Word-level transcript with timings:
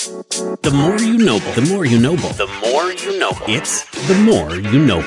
The 0.00 0.70
more 0.74 0.98
you 0.98 1.18
know, 1.18 1.38
the 1.38 1.60
more 1.68 1.84
you 1.84 1.98
know, 1.98 2.16
the 2.16 2.46
more 2.62 2.90
you 2.90 3.18
know. 3.18 3.32
It's 3.46 3.84
the 4.08 4.14
more 4.14 4.56
you 4.56 4.78
know. 4.86 5.00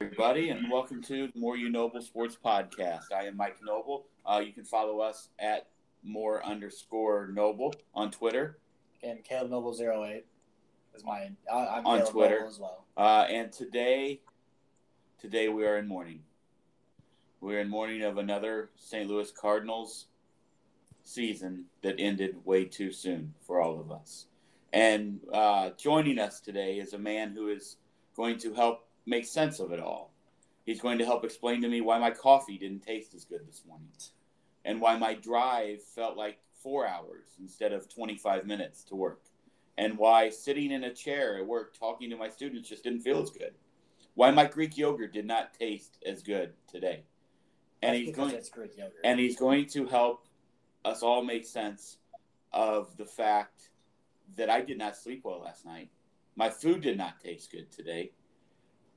Everybody, 0.00 0.48
and 0.48 0.68
welcome 0.68 1.00
to 1.04 1.28
the 1.28 1.38
More 1.38 1.56
You 1.56 1.68
Noble 1.68 2.02
Sports 2.02 2.36
Podcast. 2.44 3.12
I 3.14 3.26
am 3.26 3.36
Mike 3.36 3.58
Noble. 3.64 4.06
Uh, 4.26 4.42
you 4.44 4.52
can 4.52 4.64
follow 4.64 4.98
us 4.98 5.28
at 5.38 5.68
more 6.02 6.44
underscore 6.44 7.28
noble 7.32 7.72
on 7.94 8.10
Twitter 8.10 8.58
and 9.04 9.22
Caleb 9.22 9.52
Noble 9.52 9.76
08 9.80 10.24
is 10.92 11.04
mine. 11.04 11.36
I, 11.48 11.78
am 11.78 11.86
on 11.86 11.98
Caleb 11.98 12.12
Twitter 12.12 12.34
Noble 12.34 12.48
as 12.48 12.58
well. 12.58 12.84
Uh, 12.96 13.26
and 13.30 13.52
today, 13.52 14.22
today 15.20 15.48
we 15.48 15.64
are 15.64 15.76
in 15.76 15.86
mourning. 15.86 16.24
We're 17.40 17.60
in 17.60 17.70
mourning 17.70 18.02
of 18.02 18.18
another 18.18 18.68
St. 18.76 19.08
Louis 19.08 19.32
Cardinals 19.32 20.06
season 21.02 21.64
that 21.82 21.96
ended 21.98 22.36
way 22.44 22.66
too 22.66 22.92
soon 22.92 23.32
for 23.46 23.62
all 23.62 23.80
of 23.80 23.90
us. 23.90 24.26
And 24.74 25.20
uh, 25.32 25.70
joining 25.78 26.18
us 26.18 26.40
today 26.40 26.78
is 26.78 26.92
a 26.92 26.98
man 26.98 27.30
who 27.30 27.48
is 27.48 27.76
going 28.14 28.36
to 28.40 28.52
help 28.52 28.86
make 29.06 29.24
sense 29.24 29.58
of 29.58 29.72
it 29.72 29.80
all. 29.80 30.12
He's 30.66 30.82
going 30.82 30.98
to 30.98 31.06
help 31.06 31.24
explain 31.24 31.62
to 31.62 31.68
me 31.68 31.80
why 31.80 31.98
my 31.98 32.10
coffee 32.10 32.58
didn't 32.58 32.82
taste 32.82 33.14
as 33.14 33.24
good 33.24 33.48
this 33.48 33.62
morning 33.66 33.88
and 34.66 34.78
why 34.78 34.98
my 34.98 35.14
drive 35.14 35.82
felt 35.82 36.18
like 36.18 36.38
four 36.62 36.86
hours 36.86 37.36
instead 37.40 37.72
of 37.72 37.88
25 37.88 38.46
minutes 38.46 38.84
to 38.84 38.94
work, 38.94 39.22
and 39.78 39.96
why 39.96 40.28
sitting 40.28 40.70
in 40.70 40.84
a 40.84 40.92
chair 40.92 41.38
at 41.38 41.46
work 41.46 41.74
talking 41.78 42.10
to 42.10 42.16
my 42.16 42.28
students 42.28 42.68
just 42.68 42.84
didn't 42.84 43.00
feel 43.00 43.22
as 43.22 43.30
good, 43.30 43.54
why 44.14 44.30
my 44.30 44.44
Greek 44.44 44.76
yogurt 44.76 45.14
did 45.14 45.24
not 45.24 45.54
taste 45.54 45.96
as 46.04 46.22
good 46.22 46.52
today. 46.70 47.02
And 47.82 47.94
That's 47.94 48.06
he's 48.06 48.16
going 48.16 48.34
it's 48.34 48.48
Greek 48.50 48.76
yogurt. 48.76 49.00
and 49.04 49.18
he's 49.18 49.38
going 49.38 49.66
to 49.68 49.86
help 49.86 50.26
us 50.84 51.02
all 51.02 51.22
make 51.24 51.46
sense 51.46 51.96
of 52.52 52.96
the 52.96 53.04
fact 53.06 53.70
that 54.36 54.50
I 54.50 54.60
did 54.60 54.78
not 54.78 54.96
sleep 54.96 55.22
well 55.24 55.40
last 55.40 55.64
night. 55.64 55.90
My 56.36 56.50
food 56.50 56.82
did 56.82 56.96
not 56.98 57.20
taste 57.20 57.50
good 57.50 57.70
today. 57.72 58.12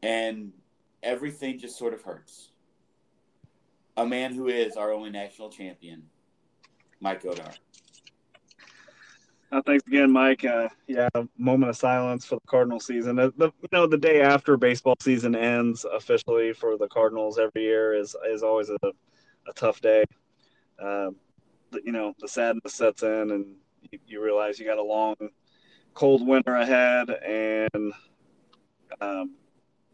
And 0.02 0.52
everything 1.02 1.60
just 1.60 1.78
sort 1.78 1.94
of 1.94 2.02
hurts. 2.02 2.50
A 3.96 4.06
man 4.06 4.34
who 4.34 4.48
is 4.48 4.76
our 4.76 4.92
only 4.92 5.10
national 5.12 5.50
champion, 5.50 6.04
Mike 7.00 7.24
Godar. 7.24 7.58
Uh, 9.54 9.62
thanks 9.68 9.86
again, 9.86 10.12
Mike. 10.12 10.44
Uh, 10.44 10.68
yeah, 10.88 11.08
moment 11.38 11.70
of 11.70 11.78
silence 11.78 12.26
for 12.26 12.36
the 12.36 12.48
Cardinal 12.48 12.80
season. 12.80 13.18
The, 13.18 13.32
you 13.38 13.70
know, 13.72 13.86
the 13.86 14.00
day 14.00 14.20
after 14.20 14.58
baseball 14.58 14.96
season 15.00 15.36
ends 15.36 15.86
officially 15.86 16.54
for 16.54 16.76
the 16.76 16.88
Cardinals 16.88 17.38
every 17.38 17.62
year 17.62 17.94
is 17.94 18.16
is 18.28 18.42
always 18.42 18.70
a, 18.70 18.78
a 18.84 19.54
tough 19.54 19.80
day. 19.80 20.06
Um, 20.82 21.18
you 21.84 21.92
know, 21.92 22.16
the 22.20 22.28
sadness 22.28 22.74
sets 22.74 23.04
in, 23.04 23.30
and 23.30 23.56
you, 23.92 24.00
you, 24.08 24.24
realize 24.24 24.58
you 24.58 24.66
got 24.66 24.80
a 24.80 24.84
long, 24.84 25.16
cold 25.94 26.28
winter 26.28 26.56
ahead, 26.56 27.12
and 27.12 27.94
um, 29.02 29.36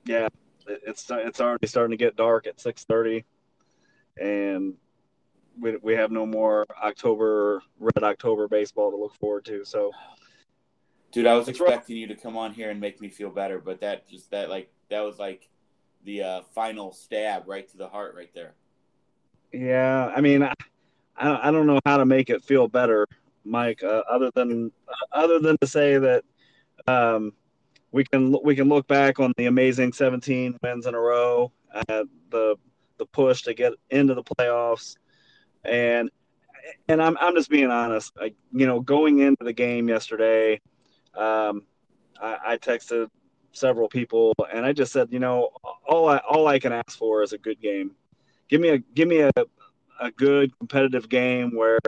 yeah, 0.06 0.28
it, 0.68 0.84
it's 0.88 1.06
it's 1.10 1.42
already 1.42 1.68
starting 1.68 1.98
to 1.98 2.02
get 2.02 2.16
dark 2.16 2.48
at 2.48 2.62
six 2.62 2.86
thirty, 2.86 3.26
and 4.18 4.76
we, 5.60 5.78
we 5.78 5.94
have 5.94 6.12
no 6.12 6.26
more 6.26 6.66
October 6.84 7.62
Red 7.80 8.04
October 8.04 8.48
baseball 8.48 8.92
to 8.92 8.98
look 8.98 9.16
forward 9.16 9.46
to. 9.46 9.64
So, 9.66 9.92
dude, 11.12 11.28
I 11.28 11.36
was 11.36 11.48
expecting 11.48 11.98
you 11.98 12.08
to 12.08 12.16
come 12.16 12.38
on 12.38 12.54
here 12.54 12.70
and 12.70 12.80
make 12.80 13.00
me 13.02 13.10
feel 13.10 13.30
better, 13.30 13.60
but 13.60 13.82
that 13.82 14.08
just 14.10 14.32
that 14.32 14.50
like 14.50 14.70
that 14.90 15.02
was 15.02 15.20
like 15.20 15.48
the 16.04 16.24
uh, 16.24 16.42
final 16.54 16.92
stab 16.92 17.48
right 17.48 17.68
to 17.70 17.78
the 17.78 17.88
heart 17.88 18.16
right 18.16 18.34
there. 18.34 18.54
Yeah, 19.52 20.12
I 20.16 20.22
mean, 20.22 20.44
I, 20.44 20.54
I 21.18 21.52
don't 21.52 21.68
know 21.68 21.80
how 21.86 21.98
to 21.98 22.06
make 22.06 22.30
it 22.30 22.44
feel 22.44 22.68
better, 22.68 23.08
Mike. 23.44 23.84
Uh, 23.84 24.04
other 24.10 24.32
than 24.34 24.72
other 25.12 25.40
than 25.40 25.58
to 25.60 25.68
say 25.68 25.98
that 25.98 26.24
um, 26.88 27.34
we 27.92 28.04
can 28.04 28.36
we 28.44 28.56
can 28.56 28.70
look 28.70 28.88
back 28.88 29.20
on 29.20 29.34
the 29.38 29.48
amazing 29.48 29.94
17 29.94 30.58
wins 30.62 30.86
in 30.86 30.96
a 30.96 31.00
row, 31.00 31.52
uh, 31.74 32.04
the 32.30 32.56
the 32.98 33.06
push 33.08 33.42
to 33.44 33.54
get 33.54 33.74
into 33.90 34.14
the 34.14 34.24
playoffs 34.24 34.96
and 35.64 36.10
and 36.88 37.02
I'm 37.02 37.18
I'm 37.20 37.36
just 37.36 37.50
being 37.50 37.72
honest. 37.72 38.14
You 38.52 38.68
know, 38.68 38.80
going 38.80 39.20
into 39.20 39.44
the 39.44 39.54
game 39.54 39.88
yesterday, 39.88 40.60
um, 41.16 41.64
I, 42.22 42.38
I 42.48 42.58
texted 42.58 43.08
several 43.52 43.90
people 43.90 44.34
and 44.54 44.66
I 44.66 44.74
just 44.74 44.94
said, 44.94 45.10
you 45.12 45.20
know, 45.20 45.50
all 45.88 46.10
I 46.10 46.18
all 46.18 46.48
I 46.48 46.60
can 46.60 46.72
ask 46.72 46.98
for 46.98 47.24
is 47.24 47.34
a 47.34 47.38
good 47.38 47.60
game. 47.62 47.92
Give 48.48 48.62
me 48.62 48.70
a 48.70 48.78
give 48.78 49.08
me 49.08 49.22
a 49.22 49.32
a 50.00 50.12
good 50.12 50.58
competitive 50.58 51.10
game 51.10 51.56
where 51.56 51.80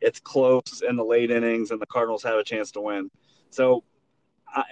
it's 0.00 0.20
close 0.20 0.82
in 0.86 0.96
the 0.96 1.04
late 1.04 1.30
innings 1.30 1.70
and 1.70 1.80
the 1.80 1.86
Cardinals 1.86 2.22
have 2.22 2.36
a 2.36 2.44
chance 2.44 2.70
to 2.72 2.80
win. 2.80 3.10
So, 3.50 3.82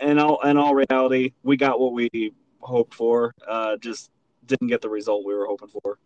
in 0.03 0.19
all 0.19 0.41
in 0.43 0.57
all 0.57 0.75
reality, 0.75 1.33
we 1.43 1.57
got 1.57 1.81
what 1.81 1.93
we 1.93 2.33
hoped 2.61 2.95
for. 2.95 3.35
Uh, 3.47 3.77
just 3.77 4.11
didn't 4.47 4.69
get 4.69 4.83
the 4.83 4.89
result 4.89 5.25
we 5.25 5.35
were 5.35 5.47
hoping 5.47 5.69
for. 5.69 5.99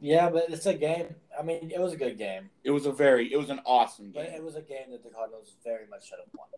Yeah, 0.00 0.30
but 0.30 0.46
it's 0.48 0.66
a 0.66 0.74
game. 0.74 1.14
I 1.38 1.42
mean, 1.42 1.70
it 1.74 1.80
was 1.80 1.92
a 1.92 1.96
good 1.96 2.16
game. 2.16 2.50
It 2.64 2.70
was 2.70 2.86
a 2.86 2.92
very, 2.92 3.32
it 3.32 3.36
was 3.36 3.50
an 3.50 3.60
awesome 3.66 4.10
game. 4.10 4.26
But 4.26 4.34
it 4.34 4.42
was 4.42 4.56
a 4.56 4.62
game 4.62 4.90
that 4.92 5.04
the 5.04 5.10
Cardinals 5.10 5.54
very 5.62 5.86
much 5.88 6.08
should 6.08 6.18
have 6.18 6.28
won. 6.36 6.48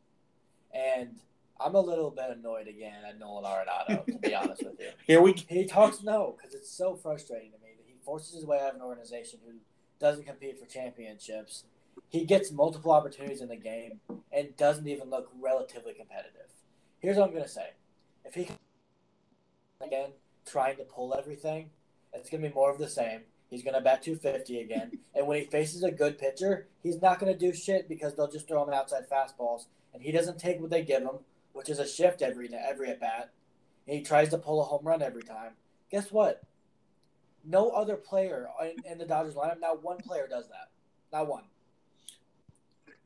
And 0.72 1.20
I'm 1.60 1.75
a 1.75 1.80
little 1.80 2.10
bit 2.10 2.30
annoyed 2.30 2.69
again 2.69 3.04
at 3.06 3.19
Nolan 3.19 3.44
Arenado, 3.44 4.06
to 4.06 4.19
be 4.19 4.34
honest 4.34 4.62
with 4.62 4.80
you. 4.80 4.91
Here 5.06 5.20
we 5.20 5.32
He 5.48 5.66
talks 5.66 6.03
no, 6.03 6.36
because 6.36 6.54
it's 6.54 6.70
so 6.70 6.94
frustrating 6.94 7.50
to 7.50 7.58
me 7.58 7.75
that 7.76 7.84
he 7.86 7.94
forces 8.04 8.34
his 8.34 8.47
way 8.47 8.58
out 8.60 8.70
of 8.70 8.76
an 8.76 8.82
organization 8.82 9.41
who 9.44 9.54
doesn't 10.00 10.26
compete 10.26 10.59
for 10.59 10.66
championships. 10.66 11.64
He 12.09 12.24
gets 12.24 12.50
multiple 12.50 12.92
opportunities 12.92 13.41
in 13.41 13.48
the 13.48 13.56
game 13.56 14.00
and 14.32 14.56
doesn't 14.56 14.86
even 14.86 15.10
look 15.10 15.30
relatively 15.41 15.94
competitive. 15.94 16.50
Here's 17.00 17.16
what 17.16 17.26
I'm 17.26 17.32
going 17.32 17.44
to 17.44 17.50
say. 17.50 17.70
If 18.24 18.34
he 18.34 18.48
again 19.80 20.10
trying 20.47 20.76
to 20.76 20.84
pull 20.84 21.14
everything, 21.14 21.70
it's 22.12 22.30
going 22.30 22.42
to 22.42 22.48
be 22.48 22.54
more 22.54 22.70
of 22.70 22.78
the 22.78 22.88
same. 22.88 23.22
He's 23.52 23.62
going 23.62 23.74
to 23.74 23.82
bat 23.82 24.02
250 24.02 24.60
again. 24.60 24.98
and 25.14 25.26
when 25.26 25.38
he 25.38 25.44
faces 25.44 25.82
a 25.82 25.90
good 25.90 26.18
pitcher, 26.18 26.68
he's 26.82 27.02
not 27.02 27.20
going 27.20 27.30
to 27.30 27.38
do 27.38 27.52
shit 27.52 27.86
because 27.86 28.14
they'll 28.14 28.30
just 28.30 28.48
throw 28.48 28.66
him 28.66 28.72
outside 28.72 29.02
fastballs. 29.10 29.66
And 29.92 30.02
he 30.02 30.10
doesn't 30.10 30.38
take 30.38 30.58
what 30.58 30.70
they 30.70 30.82
give 30.82 31.02
him, 31.02 31.18
which 31.52 31.68
is 31.68 31.78
a 31.78 31.86
shift 31.86 32.22
every 32.22 32.48
every 32.54 32.88
at 32.88 32.98
bat. 32.98 33.30
And 33.86 33.98
he 33.98 34.02
tries 34.02 34.30
to 34.30 34.38
pull 34.38 34.62
a 34.62 34.64
home 34.64 34.86
run 34.86 35.02
every 35.02 35.22
time. 35.22 35.50
Guess 35.91 36.10
what? 36.10 36.42
No 37.44 37.68
other 37.70 37.96
player 37.96 38.48
in, 38.62 38.91
in 38.91 38.96
the 38.96 39.04
Dodgers 39.04 39.34
lineup, 39.34 39.60
not 39.60 39.82
one 39.82 39.98
player 39.98 40.26
does 40.26 40.48
that. 40.48 40.70
Not 41.12 41.28
one. 41.28 41.44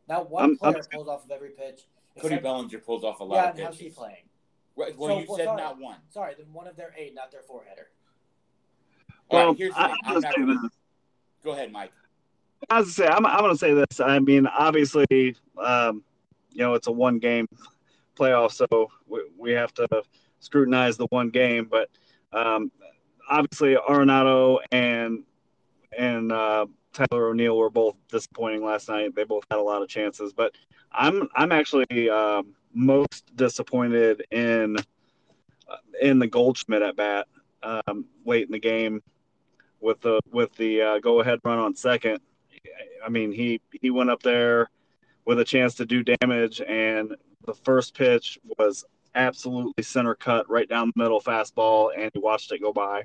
Not 0.08 0.30
one 0.30 0.44
I'm- 0.44 0.56
player 0.58 0.76
I'm- 0.76 0.84
pulls 0.92 1.08
off 1.08 1.24
of 1.24 1.30
every 1.32 1.50
pitch. 1.50 1.88
Cody 2.20 2.34
except- 2.36 2.44
Bellinger 2.44 2.78
pulls 2.78 3.02
off 3.02 3.18
a 3.18 3.24
lot 3.24 3.34
Yeah, 3.34 3.50
of 3.50 3.56
and 3.56 3.64
how's 3.64 3.78
he 3.78 3.90
playing? 3.90 4.28
Right, 4.76 4.96
well, 4.96 5.08
So, 5.08 5.18
you 5.20 5.26
well, 5.26 5.36
said 5.38 5.44
sorry. 5.46 5.60
not 5.60 5.80
one. 5.80 5.98
Sorry, 6.10 6.34
then 6.38 6.52
one 6.52 6.68
of 6.68 6.76
their 6.76 6.94
eight, 6.96 7.14
not 7.14 7.32
their 7.32 7.42
four 7.42 7.64
hitter. 7.64 7.90
Well, 9.31 9.48
right, 9.48 9.59
here's 9.59 9.75
the 9.75 9.82
thing. 9.82 9.97
I'm 10.04 10.20
not 10.20 10.37
gonna, 10.37 10.70
go 11.44 11.53
ahead, 11.53 11.72
Mike. 11.72 11.92
I 12.70 12.82
say, 12.84 13.06
I'm, 13.06 13.26
I'm 13.26 13.41
going 13.41 13.53
to 13.53 13.59
say 13.59 13.75
this. 13.75 14.00
I 14.00 14.19
mean, 14.19 14.47
obviously, 14.47 15.37
um, 15.62 16.03
you 16.53 16.62
know, 16.62 16.75
it's 16.75 16.87
a 16.87 16.92
one 16.92 17.19
game 17.19 17.47
playoff, 18.19 18.53
so 18.53 18.91
we, 19.06 19.20
we 19.38 19.53
have 19.53 19.72
to 19.75 19.86
scrutinize 20.41 20.97
the 20.97 21.06
one 21.06 21.31
game. 21.31 21.69
But 21.70 21.91
um, 22.32 22.72
obviously, 23.28 23.76
Arenado 23.76 24.59
and 24.72 25.25
and 25.97 26.32
uh, 26.32 26.66
Tyler 26.92 27.28
O'Neill 27.28 27.56
were 27.56 27.70
both 27.70 27.94
disappointing 28.09 28.65
last 28.65 28.88
night. 28.88 29.15
They 29.15 29.25
both 29.25 29.44
had 29.50 29.59
a 29.59 29.62
lot 29.62 29.82
of 29.82 29.88
chances, 29.88 30.32
but 30.32 30.53
I'm 30.92 31.28
I'm 31.36 31.53
actually 31.53 32.10
um, 32.10 32.54
most 32.75 33.36
disappointed 33.36 34.25
in 34.31 34.76
uh, 35.69 35.76
in 36.00 36.19
the 36.19 36.26
Goldschmidt 36.26 36.82
at 36.82 36.97
bat 36.97 37.26
um, 37.62 38.06
late 38.25 38.47
in 38.47 38.53
the 38.53 38.59
game 38.59 39.03
with 39.81 40.00
the 40.00 40.20
with 40.31 40.54
the 40.56 40.82
uh, 40.82 40.98
go 40.98 41.20
ahead 41.20 41.41
run 41.45 41.59
on 41.59 41.74
second. 41.74 42.21
I 43.04 43.09
mean, 43.09 43.33
he 43.33 43.60
he 43.71 43.91
went 43.91 44.10
up 44.10 44.22
there 44.22 44.71
with 45.24 45.39
a 45.41 45.45
chance 45.45 45.74
to 45.77 45.86
do 45.86 46.03
damage, 46.03 46.60
and 46.60 47.15
the 47.45 47.54
first 47.54 47.95
pitch 47.95 48.39
was 48.59 48.84
absolutely 49.15 49.83
center 49.83 50.15
cut 50.15 50.48
right 50.48 50.68
down 50.68 50.92
the 50.95 51.03
middle 51.03 51.21
fastball, 51.21 51.91
and 51.97 52.10
he 52.12 52.21
watched 52.21 52.53
it 52.53 52.60
go 52.60 52.72
by. 52.72 53.04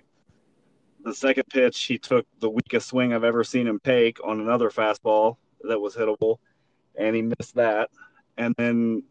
The 1.03 1.13
second 1.13 1.45
pitch, 1.49 1.83
he 1.83 1.97
took 1.97 2.27
the 2.39 2.49
weakest 2.49 2.89
swing 2.89 3.13
I've 3.13 3.23
ever 3.23 3.43
seen 3.43 3.65
him 3.65 3.79
take 3.83 4.23
on 4.23 4.39
another 4.39 4.69
fastball 4.69 5.37
that 5.61 5.79
was 5.79 5.95
hittable, 5.95 6.37
and 6.95 7.15
he 7.15 7.21
missed 7.23 7.55
that, 7.55 7.89
and 8.37 8.53
then 8.57 9.03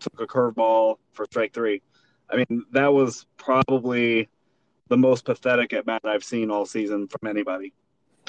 took 0.00 0.20
a 0.20 0.26
curveball 0.26 0.96
for 1.12 1.26
strike 1.26 1.52
three. 1.52 1.82
I 2.30 2.36
mean, 2.36 2.64
that 2.72 2.92
was 2.92 3.26
probably 3.36 4.28
the 4.88 4.96
most 4.96 5.24
pathetic 5.24 5.72
at 5.72 5.86
bat 5.86 6.02
I've 6.04 6.24
seen 6.24 6.50
all 6.50 6.66
season 6.66 7.08
from 7.08 7.28
anybody. 7.28 7.72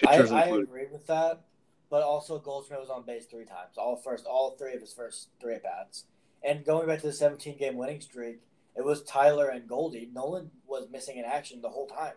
I, 0.08 0.16
Pitchers 0.18 0.32
I 0.32 0.44
included. 0.44 0.70
agree 0.70 0.86
with 0.92 1.08
that, 1.08 1.42
but 1.90 2.04
also 2.04 2.40
Goldschmidt 2.40 2.80
was 2.80 2.90
on 2.90 3.04
base 3.06 3.26
three 3.26 3.46
times. 3.46 3.78
All 3.78 3.96
first, 3.96 4.26
all 4.26 4.52
three 4.52 4.74
of 4.74 4.82
his 4.82 4.94
first 4.94 5.30
three 5.42 5.56
at 5.56 5.64
bats. 5.64 6.06
And 6.44 6.64
going 6.64 6.88
back 6.88 7.02
to 7.02 7.08
the 7.08 7.14
17 7.14 7.58
game 7.58 7.76
winning 7.76 8.00
streak, 8.02 8.40
it 8.76 8.86
was 8.86 9.04
Tyler 9.04 9.50
and 9.50 9.68
Goldie. 9.68 10.10
Nolan 10.14 10.52
was 10.68 10.88
missing 10.90 11.18
in 11.18 11.26
action 11.26 11.62
the 11.62 11.70
whole 11.70 11.88
time. 11.88 12.14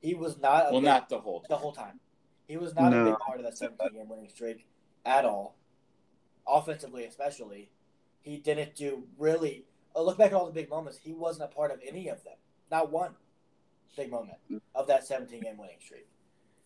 He 0.00 0.14
was 0.14 0.38
not. 0.40 0.68
A 0.68 0.72
Well, 0.72 0.80
big- 0.80 0.84
not 0.88 1.08
the 1.08 1.20
whole 1.20 1.40
the 1.42 1.48
time. 1.48 1.58
whole 1.58 1.72
time. 1.72 2.00
He 2.48 2.56
was 2.56 2.74
not 2.74 2.92
a 2.92 3.04
big 3.04 3.18
part 3.18 3.38
of 3.38 3.44
that 3.44 3.56
17 3.56 3.92
game 3.94 4.08
winning 4.08 4.28
streak 4.28 4.66
at 5.06 5.24
all. 5.24 5.54
Offensively, 6.46 7.04
especially, 7.04 7.70
he 8.22 8.36
didn't 8.36 8.74
do 8.74 9.04
really. 9.16 9.64
uh, 9.94 10.02
Look 10.02 10.18
back 10.18 10.28
at 10.28 10.32
all 10.34 10.46
the 10.46 10.52
big 10.52 10.68
moments. 10.68 10.98
He 10.98 11.12
wasn't 11.12 11.50
a 11.50 11.54
part 11.54 11.70
of 11.70 11.78
any 11.86 12.08
of 12.08 12.24
them. 12.24 12.34
Not 12.70 12.90
one 12.90 13.12
big 13.96 14.10
moment 14.10 14.38
of 14.74 14.86
that 14.86 15.06
17 15.06 15.40
game 15.40 15.56
winning 15.56 15.76
streak. 15.80 16.06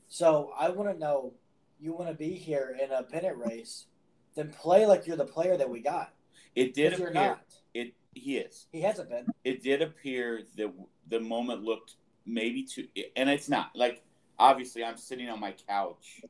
So 0.08 0.52
I 0.58 0.70
want 0.70 0.90
to 0.92 0.98
know 0.98 1.32
you 1.80 1.92
want 1.92 2.08
to 2.08 2.14
be 2.14 2.30
here 2.30 2.76
in 2.82 2.90
a 2.90 3.02
pennant 3.02 3.38
race, 3.38 3.86
then 4.34 4.50
play 4.50 4.86
like 4.86 5.06
you're 5.06 5.16
the 5.16 5.24
player 5.24 5.56
that 5.56 5.68
we 5.68 5.80
got. 5.80 6.12
It 6.54 6.74
did 6.74 6.94
appear. 6.94 7.10
not. 7.10 7.40
It 7.74 7.94
he 8.14 8.38
is. 8.38 8.66
He 8.72 8.80
hasn't 8.80 9.10
been. 9.10 9.26
It 9.44 9.62
did 9.62 9.82
appear 9.82 10.42
that 10.56 10.72
the 11.08 11.20
moment 11.20 11.62
looked 11.62 11.96
maybe 12.24 12.62
too, 12.62 12.86
and 13.14 13.28
it's 13.28 13.48
not 13.48 13.70
like 13.74 14.02
obviously 14.38 14.84
I'm 14.84 14.96
sitting 14.96 15.28
on 15.28 15.40
my 15.40 15.54
couch 15.68 16.22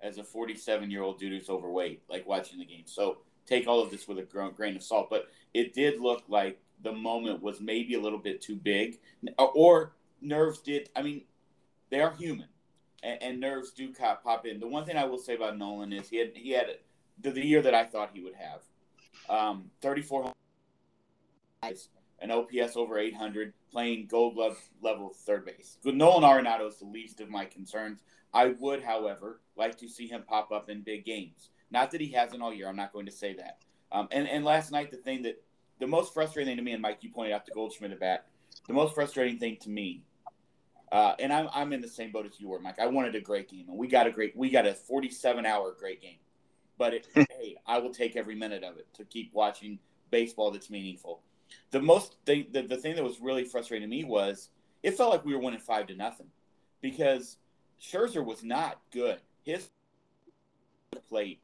as 0.00 0.18
a 0.18 0.24
47 0.24 0.90
year 0.90 1.02
old 1.02 1.18
dude 1.18 1.32
who's 1.32 1.48
overweight, 1.48 2.02
like 2.08 2.26
watching 2.26 2.58
the 2.58 2.64
game. 2.64 2.84
So 2.86 3.18
take 3.46 3.66
all 3.66 3.80
of 3.82 3.90
this 3.90 4.06
with 4.06 4.18
a 4.18 4.22
gr- 4.22 4.48
grain 4.48 4.76
of 4.76 4.82
salt. 4.82 5.08
But 5.10 5.28
it 5.54 5.74
did 5.74 6.00
look 6.00 6.24
like 6.28 6.60
the 6.82 6.92
moment 6.92 7.42
was 7.42 7.60
maybe 7.60 7.94
a 7.94 8.00
little 8.00 8.18
bit 8.18 8.40
too 8.40 8.56
big, 8.56 8.98
or 9.38 9.92
nerves 10.20 10.60
did. 10.60 10.90
I 10.94 11.02
mean, 11.02 11.22
they 11.90 12.00
are 12.00 12.12
human, 12.12 12.48
and, 13.02 13.22
and 13.22 13.40
nerves 13.40 13.72
do 13.72 13.92
pop 13.92 14.46
in. 14.46 14.60
The 14.60 14.66
one 14.66 14.84
thing 14.84 14.96
I 14.96 15.04
will 15.04 15.18
say 15.18 15.34
about 15.34 15.58
Nolan 15.58 15.92
is 15.92 16.08
he 16.08 16.18
had 16.18 16.32
he 16.34 16.50
had 16.50 16.66
the, 17.20 17.30
the 17.30 17.44
year 17.44 17.62
that 17.62 17.74
I 17.74 17.84
thought 17.84 18.10
he 18.12 18.20
would 18.20 18.34
have, 18.34 18.62
um, 19.28 19.70
34 19.80 20.32
an 22.20 22.30
OPS 22.30 22.76
over 22.76 22.98
800, 22.98 23.52
playing 23.70 24.06
gold 24.06 24.34
glove 24.34 24.58
level 24.82 25.10
third 25.10 25.44
base. 25.44 25.78
Nolan 25.84 26.24
Arenado 26.24 26.68
is 26.68 26.78
the 26.78 26.86
least 26.86 27.20
of 27.20 27.28
my 27.28 27.44
concerns. 27.44 28.02
I 28.32 28.54
would, 28.58 28.82
however, 28.82 29.40
like 29.56 29.78
to 29.78 29.88
see 29.88 30.06
him 30.06 30.22
pop 30.26 30.52
up 30.52 30.68
in 30.68 30.82
big 30.82 31.04
games. 31.04 31.50
Not 31.70 31.90
that 31.90 32.00
he 32.00 32.12
hasn't 32.12 32.42
all 32.42 32.52
year. 32.52 32.68
I'm 32.68 32.76
not 32.76 32.92
going 32.92 33.06
to 33.06 33.12
say 33.12 33.34
that. 33.34 33.58
Um, 33.92 34.08
and, 34.10 34.28
and 34.28 34.44
last 34.44 34.72
night, 34.72 34.90
the 34.90 34.96
thing 34.96 35.22
that 35.22 35.42
the 35.78 35.86
most 35.86 36.12
frustrating 36.12 36.50
thing 36.50 36.56
to 36.56 36.62
me, 36.62 36.72
and 36.72 36.82
Mike, 36.82 36.98
you 37.02 37.10
pointed 37.10 37.32
out 37.32 37.46
the 37.46 37.52
Goldschmidt 37.52 37.92
at 37.92 38.00
bat, 38.00 38.26
the 38.66 38.74
most 38.74 38.94
frustrating 38.94 39.38
thing 39.38 39.56
to 39.62 39.70
me, 39.70 40.02
uh, 40.90 41.14
and 41.18 41.32
I'm, 41.32 41.48
I'm 41.52 41.72
in 41.72 41.80
the 41.80 41.88
same 41.88 42.12
boat 42.12 42.26
as 42.26 42.40
you 42.40 42.48
were, 42.48 42.60
Mike. 42.60 42.78
I 42.78 42.86
wanted 42.86 43.14
a 43.14 43.20
great 43.20 43.50
game, 43.50 43.66
and 43.68 43.76
we 43.76 43.88
got 43.88 44.06
a 44.06 44.10
great, 44.10 44.36
we 44.36 44.50
got 44.50 44.66
a 44.66 44.74
47 44.74 45.44
hour 45.44 45.74
great 45.78 46.00
game. 46.00 46.18
But 46.78 46.94
it, 46.94 47.06
hey, 47.14 47.56
I 47.66 47.78
will 47.78 47.92
take 47.92 48.16
every 48.16 48.34
minute 48.34 48.62
of 48.64 48.76
it 48.78 48.86
to 48.94 49.04
keep 49.04 49.32
watching 49.34 49.78
baseball 50.10 50.50
that's 50.50 50.70
meaningful. 50.70 51.20
The 51.70 51.80
most 51.80 52.16
thing, 52.24 52.46
the, 52.52 52.62
the 52.62 52.76
thing 52.76 52.94
that 52.96 53.04
was 53.04 53.20
really 53.20 53.44
frustrating 53.44 53.88
to 53.88 53.96
me 53.96 54.04
was 54.04 54.48
it 54.82 54.96
felt 54.96 55.10
like 55.10 55.24
we 55.24 55.34
were 55.34 55.40
winning 55.40 55.60
five 55.60 55.86
to 55.88 55.94
nothing 55.94 56.28
because 56.80 57.36
Scherzer 57.80 58.24
was 58.24 58.42
not 58.42 58.80
good. 58.92 59.20
His 59.44 59.68
plate 61.08 61.40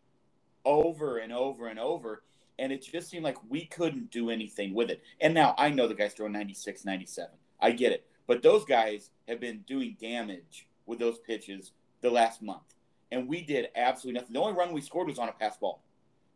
over 0.64 1.18
and 1.18 1.32
over 1.32 1.68
and 1.68 1.78
over, 1.78 2.22
and 2.58 2.72
it 2.72 2.82
just 2.82 3.10
seemed 3.10 3.24
like 3.24 3.36
we 3.48 3.66
couldn't 3.66 4.10
do 4.10 4.30
anything 4.30 4.74
with 4.74 4.90
it. 4.90 5.02
And 5.20 5.34
now 5.34 5.54
I 5.58 5.70
know 5.70 5.88
the 5.88 5.94
guy's 5.94 6.14
throwing 6.14 6.32
96, 6.32 6.84
97. 6.84 7.30
I 7.60 7.70
get 7.72 7.92
it. 7.92 8.06
But 8.26 8.42
those 8.42 8.64
guys 8.64 9.10
have 9.28 9.40
been 9.40 9.64
doing 9.66 9.96
damage 10.00 10.66
with 10.86 10.98
those 10.98 11.18
pitches 11.18 11.72
the 12.00 12.10
last 12.10 12.42
month. 12.42 12.74
And 13.12 13.28
we 13.28 13.42
did 13.42 13.68
absolutely 13.76 14.20
nothing. 14.20 14.34
The 14.34 14.40
only 14.40 14.54
run 14.54 14.72
we 14.72 14.80
scored 14.80 15.08
was 15.08 15.18
on 15.18 15.28
a 15.28 15.32
pass 15.32 15.56
ball. 15.56 15.82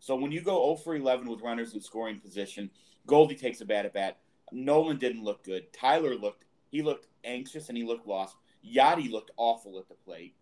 So 0.00 0.14
when 0.14 0.30
you 0.30 0.40
go 0.40 0.64
0 0.64 0.76
for 0.76 0.94
11 0.94 1.28
with 1.28 1.40
runners 1.40 1.74
in 1.74 1.80
scoring 1.80 2.20
position, 2.20 2.70
Goldie 3.06 3.34
takes 3.34 3.60
a 3.60 3.64
bad 3.64 3.86
at 3.86 3.94
bat. 3.94 4.18
Nolan 4.52 4.98
didn't 4.98 5.24
look 5.24 5.44
good. 5.44 5.72
Tyler 5.72 6.14
looked 6.14 6.44
he 6.70 6.82
looked 6.82 7.06
anxious 7.24 7.68
and 7.68 7.78
he 7.78 7.84
looked 7.84 8.06
lost. 8.06 8.36
Yadi 8.64 9.10
looked 9.10 9.30
awful 9.36 9.78
at 9.78 9.88
the 9.88 9.94
plate. 9.94 10.34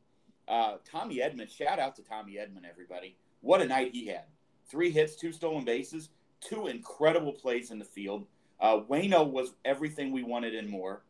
Uh, 0.49 0.77
Tommy 0.85 1.19
Edman, 1.19 1.51
shout 1.51 1.79
out 1.79 1.97
to 1.97 2.03
Tommy 2.03 2.35
Edman, 2.35 2.69
everybody. 2.69 3.17
What 3.41 3.63
a 3.63 3.67
night 3.67 3.93
he 3.93 4.07
had. 4.07 4.25
Three 4.69 4.91
hits, 4.91 5.15
two 5.15 5.33
stolen 5.33 5.65
bases, 5.65 6.09
two 6.41 6.67
incredible 6.67 7.33
plays 7.33 7.71
in 7.71 7.79
the 7.79 7.85
field. 7.85 8.27
Uh, 8.61 8.81
Wayno 8.81 9.29
was 9.29 9.55
everything 9.65 10.13
we 10.13 10.23
wanted 10.23 10.55
and 10.55 10.69
more. 10.69 11.03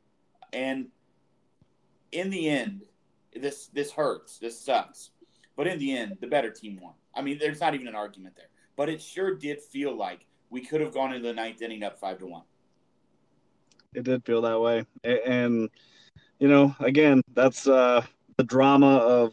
And 0.52 0.86
in 2.12 2.30
the 2.30 2.48
end, 2.48 2.82
this 3.34 3.68
this 3.68 3.92
hurts. 3.92 4.38
This 4.38 4.58
sucks. 4.58 5.10
But 5.56 5.66
in 5.66 5.78
the 5.78 5.96
end, 5.96 6.18
the 6.20 6.26
better 6.26 6.50
team 6.50 6.78
won. 6.80 6.94
I 7.14 7.22
mean, 7.22 7.38
there's 7.38 7.60
not 7.60 7.74
even 7.74 7.88
an 7.88 7.94
argument 7.94 8.36
there. 8.36 8.48
But 8.76 8.88
it 8.88 9.00
sure 9.00 9.34
did 9.34 9.60
feel 9.62 9.96
like 9.96 10.26
we 10.50 10.60
could 10.60 10.80
have 10.80 10.92
gone 10.92 11.12
into 11.12 11.26
the 11.26 11.34
ninth 11.34 11.62
inning 11.62 11.82
up 11.82 11.98
five 11.98 12.18
to 12.18 12.26
one. 12.26 12.42
It 13.94 14.04
did 14.04 14.24
feel 14.26 14.42
that 14.42 14.60
way, 14.60 14.84
and 15.04 15.70
you 16.38 16.48
know, 16.48 16.76
again, 16.80 17.22
that's 17.32 17.66
uh, 17.66 18.04
the 18.36 18.44
drama 18.44 18.96
of 18.96 19.32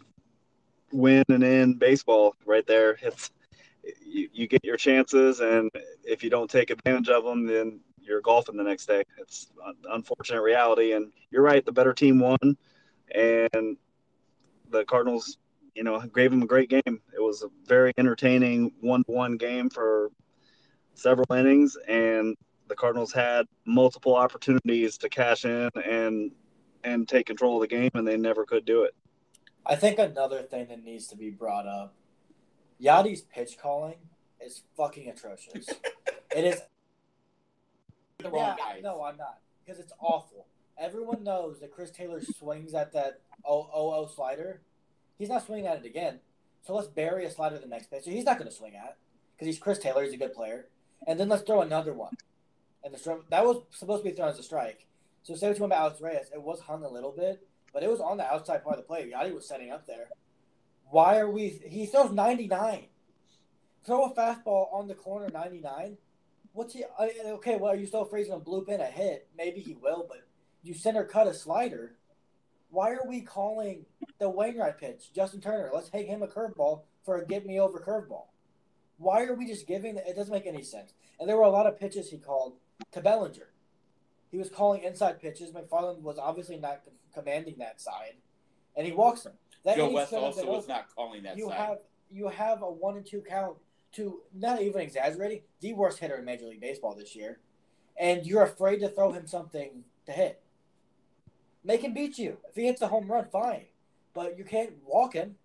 win 0.93 1.25
and 1.27 1.43
in 1.43 1.73
baseball 1.73 2.35
right 2.45 2.65
there. 2.65 2.97
It's 3.01 3.31
you, 4.05 4.29
you 4.31 4.47
get 4.47 4.63
your 4.63 4.77
chances, 4.77 5.41
and 5.41 5.69
if 6.05 6.23
you 6.23 6.29
don't 6.29 6.49
take 6.49 6.69
advantage 6.69 7.09
of 7.09 7.25
them, 7.25 7.45
then 7.45 7.81
you're 8.05 8.21
golfing 8.21 8.57
the 8.57 8.63
next 8.63 8.85
day. 8.85 9.03
It's 9.17 9.47
an 9.65 9.75
unfortunate 9.91 10.41
reality, 10.41 10.93
and 10.93 11.11
you're 11.31 11.41
right. 11.41 11.65
The 11.65 11.71
better 11.71 11.93
team 11.93 12.19
won, 12.19 12.57
and 13.13 13.77
the 14.69 14.85
Cardinals, 14.85 15.37
you 15.75 15.83
know, 15.83 15.99
gave 16.13 16.31
them 16.31 16.41
a 16.41 16.47
great 16.47 16.69
game. 16.69 16.81
It 16.85 17.21
was 17.21 17.43
a 17.43 17.49
very 17.65 17.93
entertaining 17.97 18.71
one-to-one 18.81 19.37
game 19.37 19.69
for 19.69 20.11
several 20.93 21.31
innings, 21.33 21.77
and 21.87 22.35
the 22.67 22.75
Cardinals 22.75 23.11
had 23.11 23.45
multiple 23.65 24.15
opportunities 24.15 24.97
to 24.99 25.09
cash 25.09 25.45
in 25.45 25.69
and 25.85 26.31
and 26.83 27.07
take 27.07 27.25
control 27.25 27.55
of 27.55 27.61
the 27.61 27.75
game, 27.75 27.91
and 27.93 28.05
they 28.05 28.17
never 28.17 28.45
could 28.45 28.65
do 28.65 28.83
it. 28.83 28.93
I 29.65 29.75
think 29.75 29.99
another 29.99 30.41
thing 30.41 30.67
that 30.67 30.83
needs 30.83 31.07
to 31.07 31.15
be 31.15 31.29
brought 31.29 31.65
up, 31.65 31.95
Yadi's 32.81 33.21
pitch 33.21 33.57
calling 33.57 33.95
is 34.41 34.63
fucking 34.75 35.09
atrocious. 35.09 35.69
it 36.35 36.43
is. 36.43 36.61
The 38.19 38.29
wrong 38.29 38.55
Yeah, 38.57 38.73
guys. 38.73 38.83
no, 38.83 39.03
I'm 39.03 39.17
not 39.17 39.39
because 39.65 39.79
it's 39.79 39.93
awful. 39.99 40.45
Everyone 40.77 41.23
knows 41.23 41.59
that 41.59 41.71
Chris 41.71 41.91
Taylor 41.91 42.21
swings 42.21 42.73
at 42.73 42.93
that 42.93 43.21
0 43.47 44.09
slider. 44.13 44.61
He's 45.17 45.29
not 45.29 45.45
swinging 45.45 45.67
at 45.67 45.77
it 45.77 45.85
again. 45.85 46.19
So 46.65 46.73
let's 46.75 46.87
bury 46.87 47.25
a 47.25 47.31
slider 47.31 47.59
the 47.59 47.67
next 47.67 47.87
pitch. 47.91 48.03
He's 48.05 48.23
not 48.23 48.37
going 48.37 48.49
to 48.49 48.55
swing 48.55 48.75
at 48.75 48.85
it 48.91 48.95
because 49.35 49.47
he's 49.47 49.59
Chris 49.59 49.77
Taylor. 49.79 50.03
He's 50.03 50.13
a 50.13 50.17
good 50.17 50.33
player. 50.33 50.67
And 51.05 51.19
then 51.19 51.29
let's 51.29 51.43
throw 51.43 51.61
another 51.61 51.93
one. 51.93 52.15
And 52.83 52.93
the 52.93 52.97
stri- 52.97 53.23
that 53.29 53.45
was 53.45 53.63
supposed 53.71 54.03
to 54.03 54.09
be 54.09 54.15
thrown 54.15 54.29
as 54.29 54.39
a 54.39 54.43
strike. 54.43 54.85
So 55.23 55.35
say 55.35 55.47
what 55.47 55.57
you 55.57 55.61
want 55.61 55.73
about 55.73 55.81
Alex 55.81 56.01
Reyes, 56.01 56.29
it 56.33 56.41
was 56.41 56.61
hung 56.61 56.83
a 56.83 56.89
little 56.89 57.11
bit, 57.11 57.45
but 57.73 57.83
it 57.83 57.89
was 57.89 57.99
on 58.01 58.17
the 58.17 58.25
outside 58.25 58.63
part 58.63 58.77
of 58.77 58.83
the 58.83 58.87
plate. 58.87 59.11
Yadi 59.11 59.33
was 59.33 59.47
setting 59.47 59.71
up 59.71 59.85
there. 59.85 60.07
Why 60.89 61.17
are 61.19 61.29
we? 61.29 61.49
He 61.65 61.85
throws 61.85 62.11
99. 62.11 62.85
Throw 63.85 64.05
a 64.05 64.13
fastball 64.15 64.73
on 64.73 64.87
the 64.87 64.95
corner 64.95 65.29
99. 65.29 65.97
What's 66.53 66.73
he? 66.73 66.83
I- 66.97 67.13
Okay, 67.25 67.57
well, 67.57 67.71
are 67.71 67.75
you 67.75 67.85
still 67.87 68.01
afraid 68.01 68.21
he's 68.21 68.29
gonna 68.29 68.43
bloop 68.43 68.69
in 68.69 68.79
a 68.79 68.85
hit? 68.85 69.27
Maybe 69.35 69.59
he 69.59 69.73
will, 69.73 70.05
but 70.07 70.19
you 70.61 70.73
center 70.73 71.03
cut 71.03 71.27
a 71.27 71.33
slider. 71.33 71.97
Why 72.69 72.91
are 72.91 73.05
we 73.07 73.21
calling 73.21 73.85
the 74.19 74.29
Wainwright 74.29 74.77
pitch, 74.77 75.11
Justin 75.13 75.41
Turner? 75.41 75.69
Let's 75.73 75.89
hang 75.89 76.05
him 76.07 76.23
a 76.23 76.27
curveball 76.27 76.83
for 77.03 77.17
a 77.17 77.25
get 77.25 77.45
me 77.45 77.59
over 77.59 77.79
curveball. 77.79 78.27
Why 78.97 79.23
are 79.25 79.33
we 79.35 79.47
just 79.47 79.67
giving? 79.67 79.97
It 79.97 80.15
doesn't 80.15 80.31
make 80.31 80.45
any 80.45 80.63
sense. 80.63 80.93
And 81.19 81.27
there 81.27 81.37
were 81.37 81.43
a 81.43 81.49
lot 81.49 81.67
of 81.67 81.77
pitches 81.77 82.09
he 82.09 82.17
called 82.17 82.57
to 82.91 83.01
Bellinger. 83.01 83.49
He 84.31 84.37
was 84.37 84.49
calling 84.49 84.83
inside 84.83 85.19
pitches. 85.19 85.51
McFarland 85.51 86.01
was 86.01 86.17
obviously 86.17 86.57
not 86.57 86.81
commanding 87.13 87.57
that 87.59 87.79
side, 87.81 88.15
and 88.75 88.85
he 88.85 88.91
walks 88.93 89.25
him. 89.25 89.33
That 89.63 89.77
Joe 89.77 89.89
West 89.91 90.13
also 90.13 90.45
was 90.51 90.67
not 90.67 90.93
calling 90.93 91.23
that 91.23 91.37
you 91.37 91.47
side. 91.49 91.57
have 91.57 91.77
you 92.09 92.27
have 92.27 92.61
a 92.61 92.71
one 92.71 92.97
and 92.97 93.05
two 93.05 93.21
count 93.21 93.57
to 93.93 94.21
not 94.33 94.61
even 94.61 94.81
exaggerating 94.81 95.41
the 95.61 95.73
worst 95.73 95.99
hitter 95.99 96.17
in 96.17 96.25
Major 96.25 96.45
League 96.45 96.61
Baseball 96.61 96.95
this 96.95 97.15
year, 97.15 97.39
and 97.97 98.25
you're 98.25 98.43
afraid 98.43 98.79
to 98.79 98.89
throw 98.89 99.11
him 99.11 99.27
something 99.27 99.83
to 100.05 100.11
hit. 100.11 100.41
Make 101.63 101.81
him 101.81 101.93
beat 101.93 102.17
you. 102.17 102.37
If 102.49 102.55
he 102.55 102.65
hits 102.65 102.81
a 102.81 102.87
home 102.87 103.09
run, 103.09 103.25
fine, 103.31 103.65
but 104.13 104.37
you 104.37 104.43
can't 104.43 104.73
walk 104.85 105.13
him. 105.13 105.35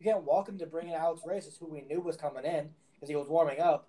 You 0.00 0.10
can't 0.10 0.24
walk 0.24 0.48
him 0.48 0.58
to 0.58 0.66
bring 0.66 0.88
in 0.88 0.94
Alex 0.94 1.22
Reyes, 1.24 1.56
who 1.58 1.66
we 1.66 1.82
knew 1.82 2.00
was 2.00 2.16
coming 2.16 2.44
in 2.44 2.70
because 2.94 3.08
he 3.08 3.16
was 3.16 3.28
warming 3.28 3.60
up. 3.60 3.88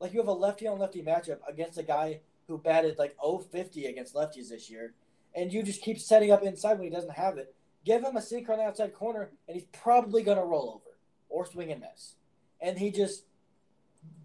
Like 0.00 0.12
you 0.12 0.18
have 0.18 0.28
a 0.28 0.32
lefty 0.32 0.66
on 0.66 0.78
lefty 0.78 1.02
matchup 1.02 1.38
against 1.48 1.78
a 1.78 1.82
guy 1.82 2.20
who 2.48 2.58
batted 2.58 2.98
like 2.98 3.16
050 3.22 3.86
against 3.86 4.14
lefties 4.14 4.48
this 4.48 4.70
year, 4.70 4.94
and 5.34 5.52
you 5.52 5.62
just 5.62 5.82
keep 5.82 5.98
setting 5.98 6.30
up 6.30 6.42
inside 6.42 6.74
when 6.74 6.84
he 6.84 6.90
doesn't 6.90 7.12
have 7.12 7.38
it. 7.38 7.54
Give 7.84 8.02
him 8.02 8.16
a 8.16 8.22
sinker 8.22 8.52
on 8.52 8.58
the 8.58 8.64
outside 8.64 8.94
corner, 8.94 9.30
and 9.46 9.54
he's 9.54 9.66
probably 9.72 10.22
gonna 10.22 10.44
roll 10.44 10.70
over 10.74 10.96
or 11.28 11.46
swing 11.46 11.70
and 11.70 11.80
miss. 11.80 12.14
And 12.60 12.78
he 12.78 12.90
just 12.90 13.24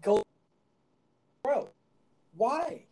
goes, 0.02 0.22
bro. 1.42 1.68
Why? 2.36 2.84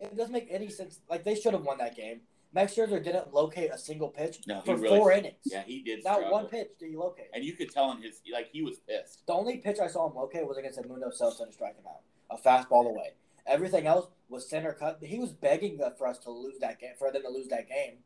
It 0.00 0.16
doesn't 0.16 0.32
make 0.32 0.48
any 0.50 0.68
sense. 0.68 1.00
Like 1.08 1.24
they 1.24 1.34
should 1.34 1.52
have 1.54 1.62
won 1.62 1.78
that 1.78 1.96
game. 1.96 2.20
Max 2.52 2.74
Scherzer 2.74 3.02
didn't 3.02 3.34
locate 3.34 3.70
a 3.72 3.78
single 3.78 4.08
pitch 4.08 4.40
No, 4.46 4.60
he 4.60 4.66
for 4.66 4.76
really- 4.76 4.98
four 4.98 5.12
innings. 5.12 5.36
Yeah, 5.44 5.62
he 5.62 5.82
did. 5.82 6.04
Not 6.04 6.16
struggle. 6.18 6.32
one 6.32 6.46
pitch 6.46 6.68
did 6.78 6.90
he 6.90 6.96
locate. 6.96 7.26
And 7.34 7.44
you 7.44 7.52
could 7.54 7.70
tell 7.70 7.90
in 7.92 8.02
his 8.02 8.20
like 8.32 8.48
he 8.50 8.62
was 8.62 8.78
pissed. 8.78 9.26
The 9.26 9.32
only 9.32 9.58
pitch 9.58 9.78
I 9.80 9.88
saw 9.88 10.08
him 10.08 10.16
locate 10.16 10.46
was 10.46 10.56
against 10.56 10.78
Edmundo 10.78 11.12
Sosa 11.12 11.46
to 11.46 11.52
strike 11.52 11.76
him 11.76 11.84
out. 11.86 12.00
A 12.30 12.36
fastball 12.40 12.86
away. 12.86 13.14
Everything 13.46 13.86
else 13.86 14.08
was 14.28 14.48
center 14.48 14.72
cut. 14.72 14.98
He 15.02 15.18
was 15.18 15.32
begging 15.32 15.80
for 15.96 16.06
us 16.06 16.18
to 16.20 16.30
lose 16.30 16.58
that 16.60 16.80
game, 16.80 16.94
for 16.98 17.12
them 17.12 17.22
to 17.22 17.28
lose 17.28 17.48
that 17.48 17.68
game. 17.68 17.98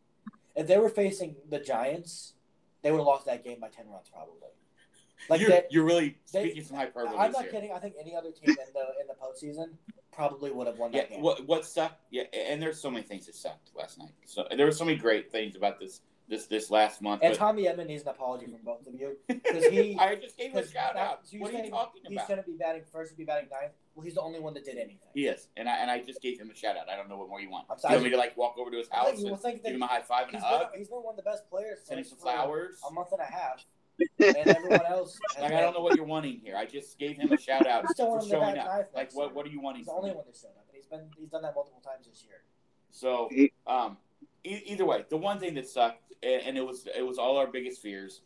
If 0.54 0.66
they 0.66 0.78
were 0.78 0.88
facing 0.90 1.36
the 1.48 1.58
Giants 1.60 2.34
they 2.82 2.90
would 2.90 2.98
have 2.98 3.06
lost 3.06 3.26
that 3.26 3.44
game 3.44 3.60
by 3.60 3.68
ten 3.68 3.88
runs 3.90 4.08
probably. 4.12 4.48
Like 5.28 5.40
you're, 5.40 5.50
they, 5.50 5.64
you're 5.70 5.84
really 5.84 6.16
they- 6.32 6.44
speaking 6.46 6.64
some 6.64 6.76
hyperbole. 6.76 7.16
I'm 7.16 7.32
not 7.32 7.42
here. 7.42 7.52
kidding. 7.52 7.72
I 7.72 7.78
think 7.78 7.94
any 8.00 8.14
other 8.16 8.30
team 8.30 8.50
in 8.50 8.56
the 8.74 8.86
in 9.00 9.06
the 9.06 9.14
postseason 9.14 9.72
probably 10.12 10.50
would 10.50 10.66
have 10.66 10.78
won 10.78 10.92
Yeah, 10.92 11.02
that 11.02 11.10
game. 11.10 11.22
what 11.22 11.46
what 11.46 11.64
sucked? 11.64 12.00
Yeah, 12.10 12.24
and 12.32 12.60
there's 12.62 12.80
so 12.80 12.90
many 12.90 13.04
things 13.06 13.26
that 13.26 13.34
sucked 13.34 13.70
last 13.76 13.98
night. 13.98 14.12
So 14.26 14.44
there 14.56 14.66
were 14.66 14.72
so 14.72 14.84
many 14.84 14.96
great 14.96 15.30
things 15.30 15.56
about 15.56 15.78
this 15.78 16.00
this 16.28 16.46
this 16.46 16.70
last 16.70 17.02
month. 17.02 17.22
and 17.24 17.32
but 17.32 17.38
Tommy 17.38 17.64
Edman 17.64 17.88
needs 17.88 18.02
an 18.02 18.08
apology 18.08 18.46
from 18.46 18.58
both 18.64 18.86
of 18.86 18.94
you 18.94 19.16
because 19.28 19.66
he. 19.66 19.96
I 19.98 20.14
just 20.14 20.36
gave 20.38 20.52
him 20.52 20.58
a 20.58 20.66
shout 20.66 20.94
that- 20.94 20.96
out. 20.96 21.20
you 21.30 21.40
What 21.40 21.52
are 21.54 21.58
you 21.64 21.70
talking 21.70 22.02
He 22.08 22.18
shouldn't 22.26 22.46
be 22.46 22.52
batting 22.54 22.82
first. 22.92 23.10
He'd 23.10 23.18
be 23.18 23.24
batting 23.24 23.48
ninth. 23.50 23.72
Well, 23.96 24.04
he's 24.04 24.14
the 24.14 24.22
only 24.22 24.38
one 24.38 24.54
that 24.54 24.64
did 24.64 24.76
anything. 24.76 24.98
He 25.12 25.26
is, 25.26 25.48
and 25.56 25.68
I 25.68 25.76
and 25.78 25.90
I 25.90 26.00
just 26.00 26.22
gave 26.22 26.40
him 26.40 26.48
a 26.50 26.54
shout 26.54 26.76
out. 26.76 26.88
I 26.88 26.96
don't 26.96 27.08
know 27.08 27.18
what 27.18 27.28
more 27.28 27.40
you 27.40 27.50
want. 27.50 27.66
I'm 27.68 27.78
sorry. 27.78 27.94
you 27.94 27.96
want 27.98 28.04
me 28.04 28.10
to 28.12 28.16
like 28.16 28.36
walk 28.36 28.54
over 28.58 28.70
to 28.70 28.76
his 28.76 28.88
house 28.88 29.10
think 29.20 29.26
and 29.26 29.62
give 29.64 29.74
him 29.74 29.82
a 29.82 29.86
high 29.88 30.02
five 30.02 30.28
and 30.28 30.36
a 30.36 30.40
hug, 30.40 30.70
been, 30.70 30.78
he's 30.78 30.88
been 30.88 30.98
one 30.98 31.12
of 31.12 31.16
the 31.16 31.28
best 31.28 31.48
players 31.50 31.80
send 31.84 31.98
him 31.98 32.06
some 32.06 32.18
flowers? 32.18 32.80
a 32.88 32.92
month 32.92 33.08
and 33.12 33.20
a 33.20 33.24
half, 33.24 33.64
and 34.18 34.36
everyone 34.36 34.86
else. 34.86 35.18
Like 35.40 35.52
I 35.52 35.60
don't 35.60 35.74
know 35.74 35.80
what 35.80 35.96
you're 35.96 36.04
wanting 36.06 36.40
here. 36.44 36.56
I 36.56 36.66
just 36.66 36.98
gave 36.98 37.16
him 37.16 37.32
a 37.32 37.38
shout 37.40 37.66
out 37.66 37.84
I 37.84 37.86
just 37.88 37.96
don't 37.96 38.06
for 38.08 38.12
want 38.12 38.24
him 38.24 38.30
to 38.30 38.36
showing 38.36 38.58
up. 38.58 38.66
ninth 38.66 38.86
Like 38.94 39.14
what 39.14 39.26
year. 39.26 39.34
what 39.34 39.46
are 39.46 39.48
you 39.48 39.60
wanting? 39.60 39.78
He's 39.80 39.86
the 39.86 39.92
only 39.92 40.10
one 40.12 40.24
that 40.26 40.36
showed 40.36 40.48
up, 40.48 40.66
and 40.68 40.76
he's 40.76 40.86
been 40.86 41.02
he's 41.18 41.28
done 41.30 41.42
that 41.42 41.54
multiple 41.54 41.80
times 41.84 42.06
this 42.06 42.24
year. 42.24 42.42
So, 42.92 43.28
um, 43.66 43.96
e- 44.44 44.62
either 44.66 44.84
way, 44.84 45.04
the 45.08 45.16
one 45.16 45.38
thing 45.38 45.54
that 45.54 45.68
sucked, 45.68 46.02
and, 46.22 46.42
and 46.42 46.58
it 46.58 46.66
was 46.66 46.86
it 46.96 47.06
was 47.06 47.18
all 47.18 47.36
our 47.38 47.46
biggest 47.46 47.80
fears, 47.80 48.22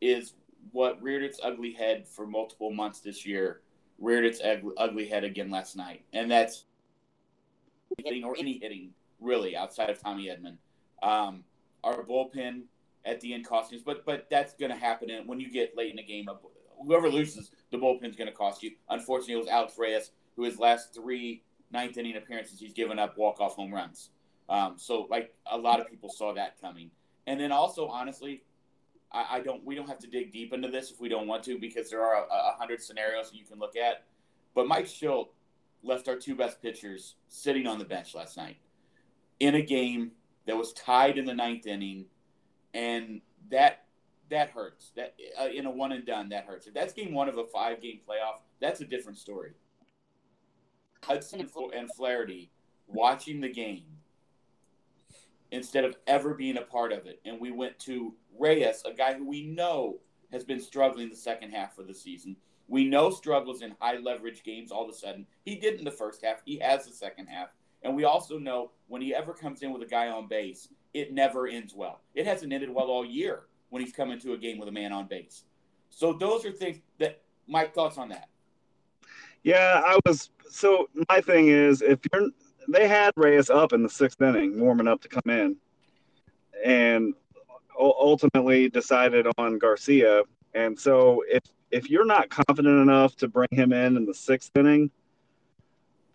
is 0.00 0.34
what 0.72 1.00
reared 1.02 1.22
its 1.22 1.40
ugly 1.42 1.72
head 1.72 2.06
for 2.06 2.26
multiple 2.26 2.70
months 2.72 3.00
this 3.00 3.24
year. 3.24 3.60
Reared 3.98 4.24
its 4.24 4.40
ug- 4.42 4.72
ugly 4.76 5.08
head 5.08 5.24
again 5.24 5.50
last 5.50 5.76
night, 5.76 6.04
and 6.12 6.30
that's 6.30 6.64
hitting 8.04 8.24
or 8.24 8.36
any 8.38 8.58
hitting 8.58 8.90
really 9.20 9.56
outside 9.56 9.90
of 9.90 10.00
Tommy 10.00 10.26
Edman. 10.26 10.56
Um, 11.02 11.42
our 11.84 12.04
bullpen 12.04 12.62
at 13.04 13.20
the 13.20 13.34
end 13.34 13.46
cost 13.46 13.72
us, 13.72 13.80
but 13.84 14.04
but 14.04 14.28
that's 14.30 14.54
going 14.54 14.70
to 14.70 14.76
happen. 14.76 15.08
When 15.26 15.40
you 15.40 15.50
get 15.50 15.76
late 15.76 15.90
in 15.90 15.96
the 15.96 16.02
game, 16.02 16.28
whoever 16.84 17.08
loses, 17.08 17.50
the 17.70 17.78
bullpen's 17.78 18.16
going 18.16 18.28
to 18.28 18.34
cost 18.34 18.62
you. 18.62 18.72
Unfortunately, 18.88 19.34
it 19.34 19.38
was 19.38 19.48
Alex 19.48 19.74
Reyes 19.78 20.10
who 20.36 20.44
his 20.44 20.58
last 20.58 20.94
three 20.94 21.42
ninth 21.72 21.98
inning 21.98 22.16
appearances 22.16 22.60
he's 22.60 22.72
given 22.72 22.98
up 22.98 23.18
walk 23.18 23.40
off 23.40 23.56
home 23.56 23.74
runs. 23.74 24.10
Um, 24.48 24.74
so 24.76 25.06
like 25.10 25.34
a 25.50 25.58
lot 25.58 25.80
of 25.80 25.88
people 25.88 26.08
saw 26.08 26.32
that 26.34 26.60
coming. 26.60 26.90
And 27.26 27.38
then 27.38 27.52
also 27.52 27.88
honestly, 27.88 28.42
I, 29.12 29.26
I 29.32 29.40
don't 29.40 29.64
we 29.64 29.74
don't 29.74 29.88
have 29.88 29.98
to 29.98 30.06
dig 30.06 30.32
deep 30.32 30.52
into 30.52 30.68
this 30.68 30.90
if 30.90 31.00
we 31.00 31.08
don't 31.08 31.26
want 31.26 31.42
to 31.44 31.58
because 31.58 31.90
there 31.90 32.02
are 32.02 32.24
a, 32.24 32.26
a 32.26 32.56
hundred 32.58 32.82
scenarios 32.82 33.30
you 33.34 33.44
can 33.44 33.58
look 33.58 33.76
at. 33.76 34.04
But 34.54 34.66
Mike 34.66 34.86
Shildt 34.86 35.28
left 35.82 36.08
our 36.08 36.16
two 36.16 36.34
best 36.34 36.62
pitchers 36.62 37.16
sitting 37.28 37.66
on 37.66 37.78
the 37.78 37.84
bench 37.84 38.14
last 38.14 38.36
night 38.36 38.56
in 39.40 39.54
a 39.54 39.62
game 39.62 40.12
that 40.46 40.56
was 40.56 40.72
tied 40.72 41.18
in 41.18 41.24
the 41.24 41.34
ninth 41.34 41.66
inning, 41.66 42.06
and 42.74 43.20
that 43.50 43.84
that 44.30 44.50
hurts. 44.50 44.92
That 44.96 45.14
uh, 45.40 45.48
in 45.48 45.66
a 45.66 45.70
one 45.70 45.92
and 45.92 46.04
done 46.04 46.28
that 46.30 46.44
hurts. 46.44 46.66
If 46.66 46.74
that's 46.74 46.92
game 46.92 47.12
one 47.12 47.28
of 47.28 47.38
a 47.38 47.44
five 47.44 47.80
game 47.80 48.00
playoff, 48.08 48.40
that's 48.60 48.80
a 48.80 48.84
different 48.84 49.18
story. 49.18 49.52
Hudson 51.02 51.40
and 51.40 51.50
and 51.74 51.92
Flaherty 51.94 52.50
watching 52.86 53.40
the 53.40 53.48
game 53.48 53.84
instead 55.50 55.84
of 55.84 55.96
ever 56.06 56.34
being 56.34 56.58
a 56.58 56.62
part 56.62 56.92
of 56.92 57.06
it, 57.06 57.20
and 57.24 57.40
we 57.40 57.50
went 57.50 57.78
to 57.80 58.14
Reyes, 58.38 58.82
a 58.84 58.92
guy 58.92 59.14
who 59.14 59.26
we 59.26 59.42
know 59.46 59.98
has 60.30 60.44
been 60.44 60.60
struggling 60.60 61.08
the 61.08 61.16
second 61.16 61.52
half 61.52 61.78
of 61.78 61.86
the 61.86 61.94
season. 61.94 62.36
We 62.66 62.84
know 62.84 63.10
struggles 63.10 63.62
in 63.62 63.74
high 63.80 63.96
leverage 63.96 64.42
games 64.42 64.70
all 64.70 64.84
of 64.84 64.90
a 64.90 64.92
sudden. 64.92 65.26
He 65.44 65.56
did 65.56 65.78
in 65.78 65.84
the 65.84 65.90
first 65.90 66.22
half. 66.22 66.42
He 66.44 66.58
has 66.58 66.86
the 66.86 66.92
second 66.92 67.26
half. 67.26 67.48
And 67.82 67.96
we 67.96 68.04
also 68.04 68.38
know 68.38 68.72
when 68.88 69.00
he 69.00 69.14
ever 69.14 69.32
comes 69.32 69.62
in 69.62 69.72
with 69.72 69.82
a 69.82 69.86
guy 69.86 70.08
on 70.08 70.28
base, 70.28 70.68
it 70.94 71.12
never 71.12 71.46
ends 71.46 71.74
well. 71.74 72.00
It 72.14 72.26
hasn't 72.26 72.52
ended 72.52 72.70
well 72.70 72.86
all 72.86 73.04
year 73.04 73.42
when 73.70 73.82
he's 73.82 73.92
come 73.92 74.10
into 74.10 74.32
a 74.32 74.38
game 74.38 74.58
with 74.58 74.68
a 74.68 74.72
man 74.72 74.92
on 74.92 75.06
base. 75.06 75.44
So 75.90 76.12
those 76.12 76.44
are 76.44 76.52
things 76.52 76.78
that 76.98 77.22
my 77.46 77.66
thoughts 77.66 77.98
on 77.98 78.08
that. 78.10 78.28
Yeah, 79.42 79.82
I 79.84 79.98
was. 80.06 80.30
So 80.50 80.88
my 81.08 81.20
thing 81.20 81.48
is, 81.48 81.82
if 81.82 82.00
you're, 82.12 82.28
they 82.68 82.88
had 82.88 83.12
Reyes 83.16 83.50
up 83.50 83.72
in 83.72 83.82
the 83.82 83.88
sixth 83.88 84.20
inning, 84.20 84.60
warming 84.60 84.88
up 84.88 85.00
to 85.02 85.08
come 85.08 85.22
in, 85.26 85.56
and 86.64 87.14
ultimately 87.78 88.68
decided 88.68 89.26
on 89.38 89.58
Garcia. 89.58 90.22
And 90.54 90.78
so 90.78 91.22
if 91.28 91.42
if 91.70 91.90
you're 91.90 92.06
not 92.06 92.30
confident 92.30 92.80
enough 92.80 93.16
to 93.16 93.28
bring 93.28 93.48
him 93.50 93.72
in 93.72 93.96
in 93.96 94.06
the 94.06 94.14
sixth 94.14 94.50
inning, 94.56 94.90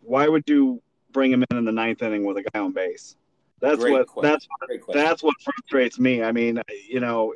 why 0.02 0.28
would 0.28 0.44
you 0.48 0.82
bring 1.12 1.32
him 1.32 1.44
in 1.50 1.58
in 1.58 1.66
the 1.66 1.72
ninth 1.72 2.02
inning 2.02 2.26
with 2.26 2.38
a 2.38 2.44
guy 2.44 2.60
on 2.60 2.74
base? 2.74 3.16
That's 3.64 3.80
Great 3.80 3.94
what 3.94 4.08
question. 4.08 4.30
that's 4.30 4.48
Great 4.68 4.82
that's 4.92 5.24
what 5.24 5.36
frustrates 5.42 5.98
me. 5.98 6.22
I 6.22 6.34
mean, 6.34 6.62
you 6.90 7.00
know, 7.00 7.34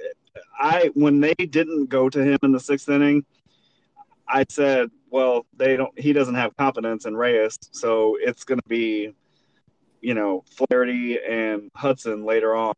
I 0.59 0.91
when 0.93 1.21
they 1.21 1.33
didn't 1.33 1.85
go 1.85 2.09
to 2.09 2.21
him 2.21 2.37
in 2.43 2.51
the 2.51 2.59
sixth 2.59 2.89
inning, 2.89 3.23
I 4.27 4.43
said, 4.49 4.89
well, 5.09 5.45
they 5.55 5.77
don't. 5.77 5.97
He 5.97 6.11
doesn't 6.11 6.35
have 6.35 6.53
confidence 6.57 7.05
in 7.05 7.15
Reyes, 7.15 7.57
so 7.71 8.17
it's 8.19 8.43
going 8.43 8.59
to 8.59 8.67
be, 8.67 9.15
you 10.01 10.15
know, 10.15 10.43
Flaherty 10.51 11.17
and 11.17 11.71
Hudson 11.73 12.25
later 12.25 12.53
on. 12.57 12.73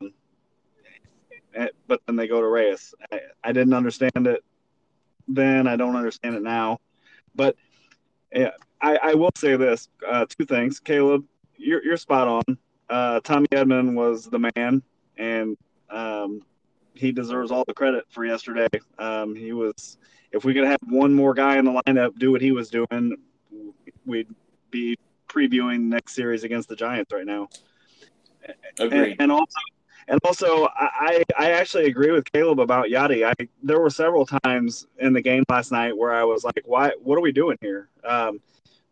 Eh, 1.56 1.70
But 1.88 2.01
then 2.06 2.18
they 2.18 2.27
go 2.27 2.41
to 2.41 2.48
Reyes. 2.48 2.94
I, 3.12 3.20
I 3.44 3.51
didn't 3.51 3.74
understand 3.74 4.27
it 4.27 4.44
then. 5.27 5.65
I 5.65 5.75
don't 5.75 5.96
understand 5.96 6.36
it 6.36 6.44
now. 6.44 6.77
But 7.34 7.56
yeah, 8.32 8.51
I, 8.79 9.00
I 9.01 9.13
will 9.15 9.32
say 9.36 9.56
this: 9.56 9.88
uh, 10.08 10.27
two 10.38 10.46
things, 10.46 10.79
Caleb. 10.79 11.25
You're 11.58 11.84
you're 11.84 11.98
spot 11.98 12.27
on. 12.27 12.60
Uh, 12.89 13.19
Tommy 13.22 13.48
Edman 13.48 13.93
was 13.93 14.25
the 14.25 14.39
man, 14.39 14.81
and 15.17 15.58
um, 15.89 16.41
he 16.93 17.12
deserves 17.12 17.51
all 17.51 17.63
the 17.67 17.74
credit 17.74 18.05
for 18.10 18.25
yesterday. 18.25 18.67
Um, 18.98 19.36
he 19.36 19.53
was. 19.53 19.98
If 20.31 20.46
we 20.46 20.53
could 20.53 20.65
have 20.65 20.79
one 20.88 21.13
more 21.13 21.34
guy 21.34 21.58
in 21.58 21.65
the 21.65 21.72
lineup 21.72 22.17
do 22.19 22.31
what 22.31 22.41
he 22.41 22.51
was 22.51 22.69
doing, 22.69 23.15
we'd 24.05 24.27
be 24.69 24.98
previewing 25.27 25.81
next 25.81 26.13
series 26.13 26.43
against 26.43 26.69
the 26.69 26.75
Giants 26.75 27.12
right 27.12 27.25
now. 27.25 27.50
And, 28.79 28.93
Agreed. 28.93 29.15
and 29.19 29.31
also, 29.31 29.60
and 30.08 30.19
also, 30.24 30.67
I, 30.75 31.24
I 31.38 31.51
actually 31.51 31.86
agree 31.86 32.12
with 32.12 32.31
Caleb 32.31 32.60
about 32.60 32.88
Yadi. 32.88 33.25
I 33.25 33.34
there 33.63 33.79
were 33.79 33.89
several 33.89 34.25
times 34.25 34.88
in 34.98 35.13
the 35.13 35.22
game 35.22 35.43
last 35.50 35.72
night 35.72 35.96
where 35.96 36.13
I 36.13 36.24
was 36.24 36.43
like, 36.43 36.62
"Why? 36.65 36.91
What 37.01 37.17
are 37.17 37.22
we 37.22 37.31
doing 37.31 37.58
here?" 37.62 37.89
Um, 38.03 38.39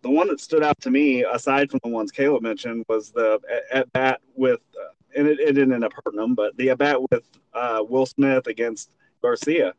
the 0.01 0.09
one 0.09 0.27
that 0.27 0.39
stood 0.39 0.63
out 0.63 0.79
to 0.81 0.91
me, 0.91 1.23
aside 1.23 1.69
from 1.69 1.79
the 1.83 1.89
ones 1.89 2.11
Caleb 2.11 2.43
mentioned, 2.43 2.85
was 2.87 3.11
the 3.11 3.39
at, 3.51 3.79
at 3.79 3.93
bat 3.93 4.21
with, 4.35 4.61
uh, 4.79 4.93
and 5.15 5.27
it, 5.27 5.39
it 5.39 5.53
didn't 5.53 5.73
end 5.73 5.83
up 5.83 5.93
hurting 5.93 6.21
him, 6.21 6.35
but 6.35 6.55
the 6.57 6.69
at 6.69 6.77
bat 6.77 6.99
with 7.11 7.23
uh, 7.53 7.83
Will 7.87 8.05
Smith 8.05 8.47
against 8.47 8.91
Garcia. 9.21 9.73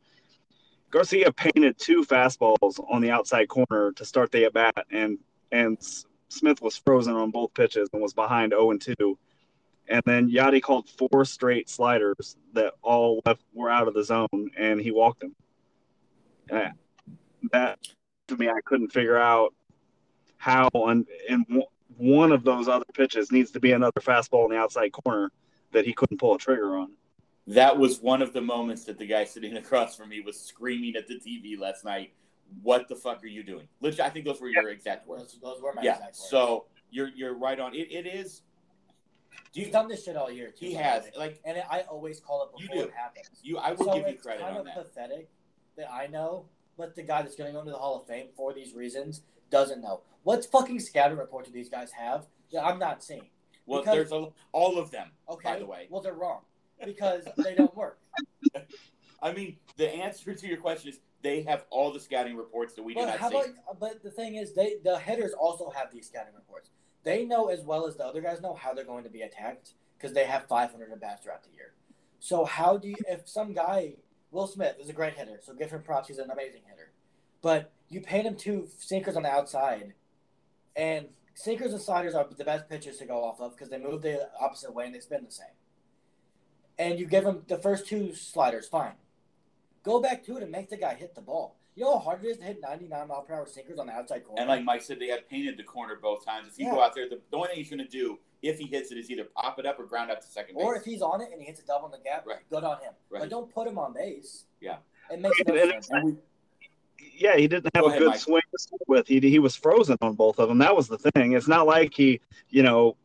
Garcia 0.90 1.30
painted 1.32 1.78
two 1.78 2.02
fastballs 2.02 2.82
on 2.90 3.02
the 3.02 3.10
outside 3.10 3.48
corner 3.48 3.92
to 3.92 4.04
start 4.04 4.32
the 4.32 4.44
at 4.44 4.52
bat, 4.52 4.86
and 4.90 5.18
and 5.52 5.78
Smith 6.28 6.60
was 6.60 6.76
frozen 6.76 7.14
on 7.14 7.30
both 7.30 7.54
pitches 7.54 7.88
and 7.92 8.02
was 8.02 8.12
behind 8.12 8.52
0 8.52 8.72
and 8.72 8.80
2. 8.80 9.18
And 9.88 10.02
then 10.04 10.30
Yadi 10.30 10.60
called 10.60 10.88
four 10.90 11.24
straight 11.24 11.70
sliders 11.70 12.36
that 12.52 12.74
all 12.82 13.22
left 13.24 13.42
were 13.54 13.70
out 13.70 13.88
of 13.88 13.94
the 13.94 14.04
zone, 14.04 14.50
and 14.56 14.78
he 14.78 14.90
walked 14.90 15.20
them. 15.20 15.34
And 16.50 16.72
that 17.52 17.78
to 18.28 18.36
me, 18.36 18.48
I 18.48 18.60
couldn't 18.64 18.92
figure 18.92 19.16
out 19.16 19.54
how 20.38 20.68
on 20.72 21.04
in 21.28 21.42
w- 21.44 21.66
one 21.96 22.32
of 22.32 22.44
those 22.44 22.68
other 22.68 22.84
pitches 22.94 23.30
needs 23.30 23.50
to 23.50 23.60
be 23.60 23.72
another 23.72 24.00
fastball 24.00 24.44
in 24.46 24.52
the 24.52 24.56
outside 24.56 24.90
corner 24.92 25.30
that 25.72 25.84
he 25.84 25.92
couldn't 25.92 26.18
pull 26.18 26.34
a 26.34 26.38
trigger 26.38 26.76
on. 26.76 26.92
That 27.48 27.76
was 27.76 28.00
one 28.00 28.22
of 28.22 28.32
the 28.32 28.40
moments 28.40 28.84
that 28.84 28.98
the 28.98 29.06
guy 29.06 29.24
sitting 29.24 29.56
across 29.56 29.96
from 29.96 30.08
me 30.10 30.20
was 30.20 30.38
screaming 30.40 30.94
at 30.96 31.06
the 31.08 31.14
TV 31.16 31.58
last 31.58 31.84
night. 31.84 32.12
What 32.62 32.88
the 32.88 32.96
fuck 32.96 33.22
are 33.22 33.26
you 33.26 33.42
doing? 33.42 33.68
Legit, 33.80 34.00
I 34.00 34.08
think 34.08 34.24
those 34.24 34.40
were 34.40 34.48
your 34.48 34.70
exact 34.70 35.06
words. 35.06 35.34
Those, 35.34 35.40
those 35.54 35.62
were 35.62 35.74
my 35.74 35.82
Yeah. 35.82 35.92
exact 35.94 36.16
words. 36.16 36.26
So 36.30 36.64
you're 36.90 37.08
you're 37.14 37.34
right 37.34 37.58
on. 37.60 37.74
It, 37.74 37.88
it 37.92 38.06
is. 38.06 38.40
Do 39.52 39.60
he's 39.60 39.66
you 39.66 39.72
done 39.72 39.88
this 39.88 40.04
shit 40.04 40.16
all 40.16 40.30
year. 40.30 40.50
Too, 40.50 40.66
He 40.66 40.74
by 40.74 40.82
has 40.82 41.04
way. 41.04 41.10
like 41.16 41.40
and 41.44 41.58
I 41.70 41.80
always 41.90 42.20
call 42.20 42.44
it 42.44 42.62
You 42.62 42.68
before 42.68 42.82
do. 42.84 42.88
it 42.88 42.94
happens. 42.94 43.28
you. 43.42 43.58
I 43.58 43.72
will 43.72 43.84
so 43.84 43.94
give 43.94 44.06
you 44.06 44.12
it's 44.14 44.22
credit 44.22 44.40
kind 44.42 44.54
on 44.54 44.60
of 44.60 44.66
that. 44.66 44.76
pathetic 44.76 45.28
that 45.76 45.90
I 45.92 46.06
know, 46.06 46.46
but 46.78 46.94
the 46.96 47.02
guy 47.02 47.20
that's 47.22 47.34
going 47.36 47.48
to 47.48 47.52
go 47.52 47.60
into 47.60 47.72
the 47.72 47.78
Hall 47.78 48.00
of 48.00 48.06
Fame 48.06 48.28
for 48.36 48.52
these 48.54 48.72
reasons 48.74 49.22
doesn't 49.50 49.80
know. 49.80 50.02
What 50.22 50.44
fucking 50.44 50.80
scouting 50.80 51.18
report 51.18 51.46
do 51.46 51.50
these 51.52 51.68
guys 51.68 51.90
have 51.92 52.26
that 52.52 52.64
I'm 52.64 52.78
not 52.78 53.02
seeing? 53.02 53.28
Well, 53.66 53.80
because- 53.80 53.94
there's 53.94 54.12
a, 54.12 54.28
all 54.52 54.78
of 54.78 54.90
them. 54.90 55.10
Okay, 55.28 55.48
By 55.52 55.58
the 55.58 55.66
way. 55.66 55.86
well 55.90 56.00
they're 56.02 56.14
wrong 56.14 56.40
because 56.84 57.24
they 57.38 57.54
don't 57.54 57.74
work. 57.76 57.98
I 59.22 59.32
mean, 59.32 59.56
the 59.76 59.88
answer 59.92 60.34
to 60.34 60.46
your 60.46 60.58
question 60.58 60.90
is 60.90 61.00
they 61.22 61.42
have 61.42 61.64
all 61.70 61.92
the 61.92 61.98
scouting 62.00 62.36
reports 62.36 62.74
that 62.74 62.82
we 62.84 62.94
do 62.94 63.00
But 63.00 63.06
not 63.06 63.18
how 63.18 63.30
see. 63.30 63.36
about? 63.36 63.80
But 63.80 64.02
the 64.02 64.10
thing 64.10 64.36
is, 64.36 64.54
they 64.54 64.76
the 64.84 64.98
hitters 64.98 65.32
also 65.32 65.70
have 65.70 65.92
these 65.92 66.06
scouting 66.06 66.34
reports. 66.34 66.70
They 67.02 67.24
know 67.24 67.48
as 67.48 67.62
well 67.64 67.86
as 67.86 67.96
the 67.96 68.04
other 68.04 68.20
guys 68.20 68.40
know 68.40 68.54
how 68.54 68.74
they're 68.74 68.84
going 68.84 69.04
to 69.04 69.10
be 69.10 69.22
attacked 69.22 69.72
because 69.96 70.12
they 70.14 70.24
have 70.24 70.46
500 70.46 70.92
at 70.92 71.00
bats 71.00 71.24
throughout 71.24 71.42
the 71.42 71.50
year. 71.50 71.72
So 72.20 72.44
how 72.44 72.76
do 72.76 72.88
you? 72.88 72.96
If 73.08 73.28
some 73.28 73.52
guy, 73.52 73.94
Will 74.30 74.46
Smith 74.46 74.76
is 74.80 74.88
a 74.88 74.92
great 74.92 75.14
hitter, 75.14 75.40
so 75.42 75.52
give 75.54 75.70
him 75.70 75.82
props. 75.82 76.08
He's 76.08 76.18
an 76.18 76.30
amazing 76.30 76.62
hitter, 76.68 76.87
but 77.42 77.70
you 77.88 78.00
paint 78.00 78.26
him 78.26 78.36
two 78.36 78.68
sinkers 78.78 79.16
on 79.16 79.22
the 79.22 79.30
outside, 79.30 79.94
and 80.76 81.06
sinkers 81.34 81.72
and 81.72 81.80
sliders 81.80 82.14
are 82.14 82.26
the 82.36 82.44
best 82.44 82.68
pitches 82.68 82.98
to 82.98 83.04
go 83.06 83.24
off 83.24 83.40
of 83.40 83.52
because 83.56 83.68
they 83.70 83.78
move 83.78 84.02
the 84.02 84.28
opposite 84.40 84.72
way 84.74 84.86
and 84.86 84.94
they 84.94 85.00
spin 85.00 85.24
the 85.24 85.30
same. 85.30 85.46
and 86.78 86.98
you 86.98 87.06
give 87.06 87.24
him 87.24 87.42
the 87.48 87.58
first 87.58 87.86
two 87.88 88.14
sliders, 88.14 88.68
fine. 88.68 88.92
Go 89.82 90.00
back 90.00 90.24
to 90.26 90.36
it 90.36 90.42
and 90.42 90.52
make 90.52 90.68
the 90.68 90.76
guy 90.76 90.94
hit 90.94 91.14
the 91.14 91.20
ball. 91.20 91.56
You 91.74 91.84
know 91.84 91.94
how 91.98 92.04
hard 92.04 92.24
it 92.24 92.28
is 92.28 92.36
to 92.38 92.44
hit 92.44 92.60
99 92.60 93.08
mile 93.08 93.22
per 93.22 93.34
hour 93.34 93.46
sinkers 93.46 93.78
on 93.78 93.86
the 93.86 93.92
outside 93.92 94.24
corner? 94.24 94.40
And 94.42 94.48
like 94.48 94.64
Mike 94.64 94.82
said, 94.82 94.98
they 95.00 95.06
had 95.08 95.28
painted 95.28 95.56
the 95.56 95.62
corner 95.62 95.96
both 96.00 96.24
times. 96.24 96.48
If 96.52 96.58
you 96.58 96.66
Yeah. 96.66 96.72
go 96.74 96.82
out 96.82 96.94
there, 96.94 97.08
the, 97.08 97.20
the 97.30 97.36
only 97.36 97.48
thing 97.48 97.56
he's 97.58 97.70
going 97.70 97.78
to 97.78 97.88
do 97.88 98.18
if 98.42 98.58
he 98.58 98.66
hits 98.66 98.90
it 98.92 98.98
is 98.98 99.10
either 99.10 99.24
pop 99.24 99.58
it 99.60 99.66
up 99.66 99.78
or 99.80 99.86
ground 99.86 100.10
out 100.10 100.20
to 100.20 100.26
second 100.26 100.56
base. 100.56 100.64
or 100.64 100.76
if 100.76 100.84
he's 100.84 101.02
on 101.02 101.20
it 101.20 101.28
and 101.32 101.40
he 101.40 101.46
hits 101.46 101.60
a 101.60 101.66
double 101.66 101.86
in 101.86 101.92
the 101.92 101.98
gap, 101.98 102.26
Right. 102.26 102.38
good 102.50 102.62
on 102.64 102.80
him. 102.80 102.92
Right. 103.10 103.20
But 103.20 103.30
don't 103.30 103.52
put 103.52 103.66
him 103.68 103.78
on 103.78 103.92
base. 103.92 104.44
Yeah. 104.60 104.76
It 105.10 105.20
makes 105.20 105.40
no 105.46 105.54
And- 105.54 105.70
sense. 105.72 105.90
And 105.90 106.04
we- 106.04 106.16
yeah, 106.98 107.36
he 107.36 107.48
didn't 107.48 107.70
have 107.74 107.82
Go 107.84 107.88
a 107.88 107.90
ahead, 107.90 108.00
good 108.00 108.08
Mike. 108.10 108.20
swing 108.20 108.42
to 108.52 108.58
start 108.58 108.82
with. 108.86 109.06
He 109.06 109.20
he 109.20 109.38
was 109.38 109.54
frozen 109.56 109.96
on 110.00 110.14
both 110.14 110.38
of 110.38 110.48
them. 110.48 110.58
That 110.58 110.76
was 110.76 110.88
the 110.88 110.98
thing. 110.98 111.32
It's 111.32 111.48
not 111.48 111.66
like 111.66 111.94
he, 111.94 112.20
you 112.50 112.62
know, 112.62 112.96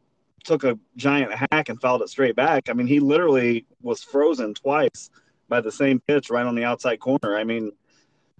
took 0.44 0.64
a 0.64 0.78
giant 0.98 1.32
hack 1.52 1.70
and 1.70 1.80
fouled 1.80 2.02
it 2.02 2.10
straight 2.10 2.36
back. 2.36 2.70
I 2.70 2.74
mean, 2.74 2.88
he 2.88 3.00
literally 3.00 3.66
was 3.82 4.04
frozen 4.04 4.54
twice 4.54 5.10
by 5.50 5.62
the 5.62 5.72
same 5.72 6.00
pitch 6.08 6.30
right 6.30 6.46
on 6.46 6.56
the 6.56 6.64
outside 6.64 7.00
corner. 7.00 7.36
I 7.36 7.44
mean, 7.44 7.72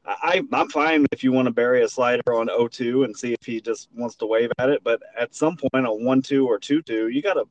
I 0.06 0.44
I'm 0.52 0.70
fine 0.70 1.06
if 1.12 1.24
you 1.24 1.32
want 1.32 1.46
to 1.46 1.54
bury 1.54 1.84
a 1.84 1.88
slider 1.90 2.34
on 2.34 2.48
0-2 2.48 3.06
and 3.06 3.16
see 3.16 3.34
if 3.34 3.46
he 3.46 3.62
just 3.62 3.90
wants 3.96 4.16
to 4.18 4.26
wave 4.26 4.52
at 4.58 4.70
it, 4.70 4.84
but 4.84 5.02
at 5.18 5.34
some 5.34 5.56
point 5.56 5.86
on 5.88 6.02
1-2 6.02 6.46
or 6.46 6.60
2-2, 6.60 7.14
you 7.14 7.22
got 7.22 7.36
to 7.36 7.46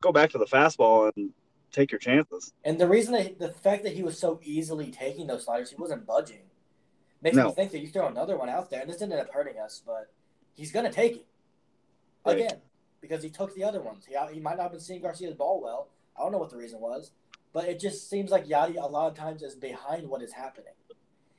go 0.00 0.10
back 0.12 0.30
to 0.30 0.38
the 0.38 0.46
fastball 0.46 1.12
and 1.16 1.30
take 1.70 1.92
your 1.92 2.00
chances. 2.00 2.52
And 2.64 2.78
the 2.80 2.88
reason 2.88 3.12
that 3.14 3.38
the 3.38 3.50
fact 3.50 3.84
that 3.84 3.94
he 3.94 4.02
was 4.02 4.18
so 4.18 4.40
easily 4.42 4.90
taking 4.90 5.26
those 5.28 5.44
sliders, 5.44 5.70
he 5.70 5.76
wasn't 5.76 6.04
budging, 6.06 6.42
makes 7.22 7.36
No. 7.36 7.46
me 7.48 7.52
think 7.54 7.72
that 7.72 7.78
you 7.80 7.88
throw 7.88 8.06
another 8.08 8.36
one 8.36 8.48
out 8.48 8.68
there, 8.70 8.80
and 8.80 8.90
this 8.90 9.00
ended 9.00 9.18
up 9.18 9.30
hurting 9.30 9.58
us, 9.58 9.82
but 9.84 10.10
he's 10.54 10.72
gonna 10.72 10.92
take 10.92 11.16
it 11.16 11.26
Right. 12.26 12.36
again 12.38 12.62
because 13.00 13.22
he 13.22 13.30
took 13.30 13.54
the 13.54 13.64
other 13.64 13.80
ones. 13.80 14.06
He 14.06 14.16
he 14.32 14.40
might 14.40 14.56
not 14.56 14.64
have 14.64 14.72
been 14.72 14.80
seeing 14.80 15.00
Garcia's 15.02 15.34
ball 15.34 15.60
well. 15.60 15.88
I 16.16 16.20
don't 16.22 16.32
know 16.32 16.38
what 16.38 16.50
the 16.50 16.56
reason 16.56 16.80
was, 16.80 17.12
but 17.52 17.68
it 17.68 17.80
just 17.80 18.08
seems 18.10 18.30
like 18.30 18.46
Yadi 18.46 18.76
a 18.76 18.86
lot 18.86 19.08
of 19.10 19.16
times 19.16 19.42
is 19.42 19.54
behind 19.54 20.08
what 20.08 20.22
is 20.22 20.32
happening, 20.32 20.74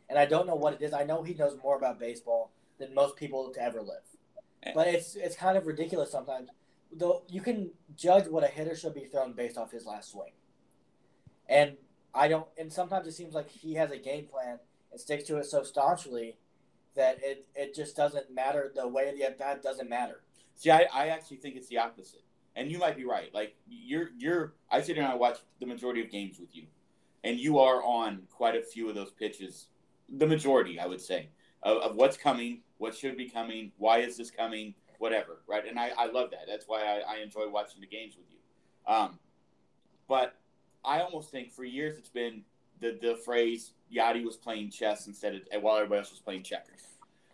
and 0.10 0.18
I 0.18 0.26
don't 0.26 0.48
know 0.48 0.56
what 0.56 0.74
it 0.74 0.82
is. 0.82 0.94
I 0.94 1.04
know 1.04 1.24
he 1.24 1.34
knows 1.34 1.58
more 1.62 1.76
about 1.78 2.00
baseball 2.00 2.52
than 2.78 2.94
most 2.94 3.16
people 3.16 3.50
to 3.52 3.62
ever 3.62 3.82
live, 3.82 4.04
eh. 4.64 4.72
but 4.74 4.88
it's 4.88 5.16
it's 5.16 5.36
kind 5.36 5.58
of 5.58 5.68
ridiculous 5.68 6.12
sometimes. 6.12 6.50
Though 6.92 7.24
you 7.28 7.42
can 7.42 7.72
judge 7.96 8.28
what 8.28 8.44
a 8.44 8.48
hitter 8.48 8.76
should 8.76 8.94
be 8.94 9.06
thrown 9.06 9.34
based 9.34 9.58
off 9.58 9.72
his 9.72 9.86
last 9.86 10.12
swing. 10.12 10.34
And 11.48 11.78
I 12.14 12.28
don't. 12.28 12.48
And 12.58 12.72
sometimes 12.72 13.08
it 13.08 13.14
seems 13.14 13.34
like 13.34 13.50
he 13.50 13.74
has 13.76 13.92
a 13.92 13.98
game 13.98 14.28
plan 14.28 14.60
and 14.94 15.02
sticks 15.02 15.26
to 15.26 15.38
it 15.38 15.46
so 15.46 15.64
staunchly 15.64 16.38
that 16.96 17.18
it 17.22 17.46
it 17.56 17.76
just 17.76 17.98
doesn't 17.98 18.34
matter. 18.34 18.72
The 18.74 18.88
way 18.88 19.14
the 19.14 19.24
at 19.26 19.38
bat 19.38 19.62
doesn't 19.62 19.90
matter. 19.90 20.22
See, 20.56 20.70
I, 20.70 20.86
I 20.94 21.08
actually 21.08 21.38
think 21.38 21.56
it's 21.56 21.68
the 21.68 21.80
opposite, 21.80 22.22
and 22.56 22.72
you 22.72 22.78
might 22.78 22.96
be 22.96 23.04
right. 23.04 23.34
Like 23.34 23.56
you're 23.68 24.12
you're 24.18 24.54
I 24.72 24.82
sit 24.82 24.96
here 24.96 25.04
and 25.04 25.12
I 25.12 25.16
watch 25.16 25.40
the 25.60 25.66
majority 25.66 26.02
of 26.02 26.12
games 26.12 26.40
with 26.40 26.56
you, 26.56 26.68
and 27.24 27.40
you 27.40 27.60
are 27.60 27.84
on 27.84 28.22
quite 28.32 28.56
a 28.56 28.62
few 28.62 28.88
of 28.88 28.96
those 28.96 29.12
pitches. 29.12 29.68
The 30.16 30.28
majority, 30.28 30.80
I 30.80 30.86
would 30.86 31.02
say, 31.02 31.30
of, 31.64 31.78
of 31.78 31.96
what's 31.96 32.18
coming, 32.18 32.62
what 32.78 32.96
should 32.96 33.18
be 33.18 33.28
coming, 33.28 33.72
why 33.78 34.00
is 34.00 34.16
this 34.16 34.30
coming, 34.30 34.76
whatever, 35.00 35.42
right? 35.48 35.66
And 35.68 35.80
I, 35.80 35.92
I 35.98 36.08
love 36.08 36.30
that. 36.32 36.42
That's 36.48 36.68
why 36.68 36.82
I, 36.82 37.16
I 37.16 37.24
enjoy 37.24 37.50
watching 37.50 37.82
the 37.82 37.88
games 37.88 38.16
with 38.16 38.28
you. 38.30 38.38
Um, 38.94 39.18
but 40.08 40.36
I 40.86 41.00
almost 41.00 41.32
think 41.32 41.52
for 41.52 41.64
years 41.64 41.98
it's 41.98 42.10
been 42.10 42.44
the 42.84 42.98
the 43.02 43.16
phrase 43.16 43.72
Yadi 43.96 44.24
was 44.26 44.36
playing 44.36 44.70
chess 44.70 45.08
instead 45.08 45.34
of 45.36 45.64
while 45.64 45.78
everybody 45.78 46.00
else 46.00 46.12
was 46.12 46.20
playing 46.20 46.44
checkers. 46.44 46.82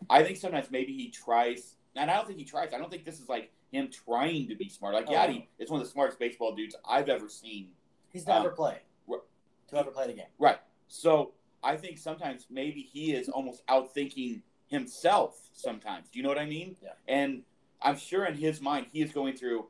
I 0.10 0.24
think 0.24 0.38
sometimes 0.38 0.72
maybe 0.72 0.94
he 0.94 1.10
tries, 1.10 1.76
and 1.96 2.10
I 2.10 2.16
don't 2.16 2.28
think 2.28 2.40
he 2.40 2.46
tries. 2.46 2.74
I 2.74 2.78
don't 2.78 2.90
think 2.90 3.04
this 3.06 3.20
is 3.20 3.28
like 3.28 3.52
him 3.72 3.90
trying 3.90 4.48
to 4.48 4.56
be 4.56 4.70
smart. 4.70 4.94
Like 4.94 5.08
Oh. 5.10 5.14
Yadi 5.14 5.48
is 5.58 5.70
one 5.70 5.82
of 5.82 5.86
the 5.88 5.92
smartest 5.92 6.20
baseball 6.20 6.56
dudes 6.56 6.76
I've 6.88 7.10
ever 7.10 7.28
seen. 7.28 7.70
He's 8.12 8.26
never 8.28 8.50
Um, 8.50 8.56
played 8.56 8.82
r- 9.10 9.22
to 9.70 9.78
ever 9.78 9.92
play 9.92 10.08
the 10.08 10.14
game. 10.14 10.26
Right. 10.40 10.60
So 10.88 11.34
I 11.64 11.76
think 11.78 11.98
sometimes 11.98 12.48
maybe 12.50 12.82
he 12.82 13.14
is 13.14 13.30
almost 13.30 13.66
outthinking 13.68 14.42
himself. 14.68 15.50
Sometimes, 15.54 16.10
do 16.10 16.18
you 16.20 16.24
know 16.24 16.30
what 16.30 16.40
I 16.40 16.46
mean? 16.46 16.78
Yeah. 16.82 16.94
And 17.08 17.44
I'm 17.82 17.98
sure 17.98 18.26
in 18.26 18.36
his 18.36 18.62
mind 18.62 18.88
he 18.92 19.02
is 19.02 19.12
going 19.12 19.36
through 19.36 19.70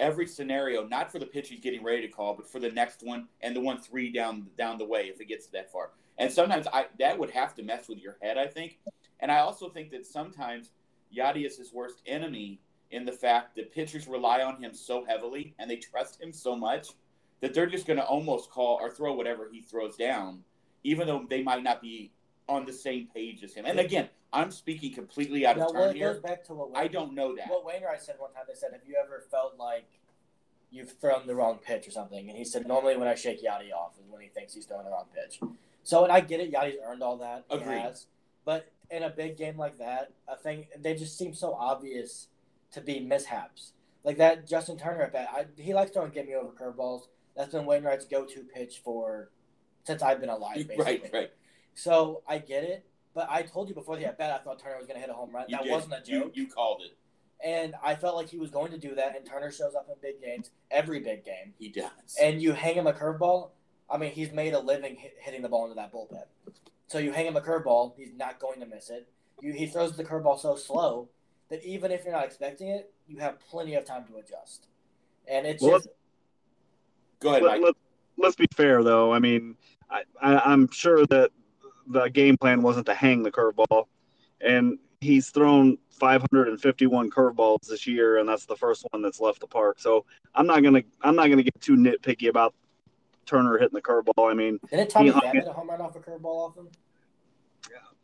every 0.00 0.26
scenario, 0.26 0.86
not 0.86 1.10
for 1.10 1.18
the 1.18 1.26
pitch 1.26 1.48
he's 1.48 1.60
getting 1.60 1.82
ready 1.82 2.02
to 2.02 2.08
call, 2.08 2.34
but 2.34 2.48
for 2.50 2.58
the 2.58 2.70
next 2.70 3.02
one 3.02 3.28
and 3.40 3.54
the 3.54 3.60
one 3.60 3.80
three 3.80 4.10
down 4.12 4.46
down 4.56 4.78
the 4.78 4.84
way 4.84 5.08
if 5.08 5.20
it 5.20 5.28
gets 5.28 5.46
that 5.48 5.70
far. 5.70 5.90
And 6.18 6.30
sometimes 6.30 6.66
I 6.72 6.86
that 6.98 7.18
would 7.18 7.30
have 7.30 7.54
to 7.56 7.62
mess 7.62 7.88
with 7.88 7.98
your 7.98 8.16
head, 8.20 8.38
I 8.38 8.46
think. 8.46 8.78
And 9.20 9.30
I 9.30 9.38
also 9.38 9.68
think 9.68 9.90
that 9.90 10.06
sometimes 10.06 10.70
Yadi 11.16 11.46
is 11.46 11.56
his 11.56 11.72
worst 11.72 12.02
enemy 12.06 12.60
in 12.90 13.04
the 13.04 13.12
fact 13.12 13.56
that 13.56 13.72
pitchers 13.72 14.06
rely 14.06 14.42
on 14.42 14.62
him 14.62 14.72
so 14.74 15.04
heavily 15.04 15.54
and 15.58 15.70
they 15.70 15.76
trust 15.76 16.20
him 16.20 16.32
so 16.32 16.54
much 16.54 16.88
that 17.40 17.52
they're 17.52 17.66
just 17.66 17.86
going 17.86 17.98
to 17.98 18.04
almost 18.04 18.50
call 18.50 18.78
or 18.80 18.90
throw 18.90 19.12
whatever 19.14 19.48
he 19.50 19.60
throws 19.60 19.96
down, 19.96 20.42
even 20.84 21.06
though 21.06 21.26
they 21.28 21.42
might 21.42 21.62
not 21.62 21.82
be 21.82 22.12
on 22.48 22.64
the 22.64 22.72
same 22.72 23.08
page 23.12 23.42
as 23.42 23.54
him. 23.54 23.64
And 23.66 23.80
again, 23.80 24.08
I'm 24.36 24.50
speaking 24.50 24.92
completely 24.94 25.46
out 25.46 25.56
Now, 25.56 25.66
of 25.68 25.74
well, 25.74 25.84
turn 25.84 25.92
goes 25.92 25.98
here. 25.98 26.20
back 26.20 26.44
to 26.46 26.54
what 26.54 26.70
I 26.76 26.88
don't 26.88 27.14
know 27.14 27.34
that. 27.36 27.48
What 27.48 27.64
Wainwright 27.64 28.02
said 28.02 28.16
one 28.18 28.32
time, 28.32 28.44
they 28.48 28.54
said, 28.54 28.72
"Have 28.72 28.82
you 28.86 28.96
ever 29.02 29.24
felt 29.30 29.56
like 29.58 29.86
you've 30.70 30.92
thrown 30.98 31.26
the 31.26 31.34
wrong 31.34 31.58
pitch 31.58 31.88
or 31.88 31.90
something?" 31.90 32.28
And 32.28 32.36
he 32.36 32.44
said, 32.44 32.66
"Normally, 32.66 32.96
when 32.96 33.08
I 33.08 33.14
shake 33.14 33.42
Yadi 33.42 33.72
off, 33.72 33.92
is 33.98 34.10
when 34.10 34.20
he 34.22 34.28
thinks 34.28 34.54
he's 34.54 34.66
throwing 34.66 34.84
the 34.84 34.90
wrong 34.90 35.06
pitch." 35.14 35.40
So, 35.82 36.02
and 36.04 36.12
I 36.12 36.20
get 36.20 36.40
it, 36.40 36.52
Yadi's 36.52 36.76
earned 36.84 37.02
all 37.02 37.16
that. 37.18 37.44
He 37.50 37.56
Agreed. 37.56 37.78
has. 37.80 38.06
But 38.44 38.72
in 38.90 39.02
a 39.02 39.10
big 39.10 39.36
game 39.36 39.56
like 39.56 39.78
that, 39.78 40.12
I 40.28 40.34
think 40.34 40.68
they 40.78 40.94
just 40.94 41.16
seem 41.18 41.34
so 41.34 41.54
obvious 41.54 42.28
to 42.72 42.80
be 42.80 43.00
mishaps. 43.00 43.72
Like 44.04 44.18
that 44.18 44.46
Justin 44.46 44.76
Turner 44.78 45.02
at 45.02 45.12
bat, 45.12 45.28
I, 45.32 45.46
he 45.60 45.74
likes 45.74 45.90
throwing 45.90 46.10
get 46.12 46.26
me 46.26 46.34
over 46.34 46.50
curveballs. 46.52 47.02
That's 47.36 47.52
been 47.52 47.66
Wainwright's 47.66 48.04
go-to 48.04 48.40
pitch 48.44 48.80
for 48.84 49.30
since 49.84 50.02
I've 50.02 50.20
been 50.20 50.28
alive, 50.30 50.56
basically. 50.68 50.84
right, 50.84 51.10
right. 51.12 51.30
So 51.74 52.22
I 52.26 52.38
get 52.38 52.64
it, 52.64 52.86
but 53.16 53.28
I 53.30 53.40
told 53.40 53.70
you 53.70 53.74
before 53.74 53.96
the 53.96 54.04
at 54.04 54.18
bat, 54.18 54.30
I 54.30 54.44
thought 54.44 54.58
Turner 54.62 54.76
was 54.76 54.86
going 54.86 54.96
to 54.96 55.00
hit 55.00 55.08
a 55.08 55.14
home 55.14 55.30
run. 55.34 55.46
You 55.48 55.56
that 55.56 55.64
did. 55.64 55.72
wasn't 55.72 55.94
a 55.94 56.00
joke. 56.02 56.32
You, 56.36 56.42
you 56.42 56.48
called 56.48 56.82
it. 56.84 56.96
And 57.42 57.74
I 57.82 57.94
felt 57.94 58.14
like 58.14 58.28
he 58.28 58.36
was 58.36 58.50
going 58.50 58.70
to 58.72 58.78
do 58.78 58.94
that, 58.94 59.16
and 59.16 59.24
Turner 59.24 59.50
shows 59.50 59.74
up 59.74 59.88
in 59.88 59.94
big 60.02 60.20
games, 60.20 60.50
every 60.70 61.00
big 61.00 61.24
game. 61.24 61.54
He 61.58 61.70
does. 61.70 61.90
And 62.20 62.42
you 62.42 62.52
hang 62.52 62.74
him 62.74 62.86
a 62.86 62.92
curveball. 62.92 63.50
I 63.90 63.96
mean, 63.96 64.12
he's 64.12 64.32
made 64.32 64.52
a 64.52 64.58
living 64.58 64.96
hit, 64.96 65.16
hitting 65.18 65.40
the 65.40 65.48
ball 65.48 65.64
into 65.64 65.76
that 65.76 65.92
bullpen. 65.92 66.24
So 66.88 66.98
you 66.98 67.10
hang 67.10 67.26
him 67.26 67.36
a 67.36 67.40
curveball, 67.40 67.94
he's 67.96 68.12
not 68.14 68.38
going 68.38 68.60
to 68.60 68.66
miss 68.66 68.90
it. 68.90 69.08
You, 69.40 69.54
he 69.54 69.66
throws 69.66 69.96
the 69.96 70.04
curveball 70.04 70.38
so 70.38 70.54
slow 70.54 71.08
that 71.48 71.64
even 71.64 71.90
if 71.90 72.04
you're 72.04 72.12
not 72.12 72.24
expecting 72.24 72.68
it, 72.68 72.92
you 73.08 73.18
have 73.18 73.40
plenty 73.40 73.74
of 73.76 73.86
time 73.86 74.04
to 74.08 74.16
adjust. 74.18 74.66
And 75.26 75.46
it's 75.46 75.62
Well, 75.62 75.78
just 75.78 75.88
Go 77.20 77.30
ahead, 77.30 77.42
Let, 77.42 77.52
Mike. 77.52 77.62
let, 77.62 77.74
let's 78.18 78.36
be 78.36 78.46
fair, 78.54 78.82
though. 78.82 79.10
I 79.12 79.20
mean, 79.20 79.56
I, 79.90 80.02
I, 80.20 80.52
I'm 80.52 80.70
sure 80.70 81.06
that 81.06 81.30
the 81.86 82.08
game 82.08 82.36
plan 82.36 82.62
wasn't 82.62 82.86
to 82.86 82.94
hang 82.94 83.22
the 83.22 83.30
curveball, 83.30 83.86
and 84.40 84.78
he's 85.00 85.30
thrown 85.30 85.78
551 85.90 87.10
curveballs 87.10 87.66
this 87.68 87.86
year, 87.86 88.18
and 88.18 88.28
that's 88.28 88.46
the 88.46 88.56
first 88.56 88.86
one 88.90 89.02
that's 89.02 89.20
left 89.20 89.40
the 89.40 89.46
park. 89.46 89.78
So 89.78 90.04
I'm 90.34 90.46
not 90.46 90.62
gonna 90.62 90.82
I'm 91.02 91.16
not 91.16 91.28
gonna 91.28 91.42
get 91.42 91.60
too 91.60 91.76
nitpicky 91.76 92.28
about 92.28 92.54
Turner 93.24 93.58
hitting 93.58 93.74
the 93.74 93.82
curveball. 93.82 94.30
I 94.30 94.34
mean, 94.34 94.58
didn't 94.70 94.90
Tommy 94.90 95.06
he 95.06 95.10
hung 95.12 95.22
Pham 95.22 95.34
it. 95.34 95.34
hit 95.36 95.48
a 95.48 95.52
home 95.52 95.68
run 95.70 95.80
off 95.80 95.96
a 95.96 96.00
curveball 96.00 96.48
off 96.48 96.56
him? 96.56 96.68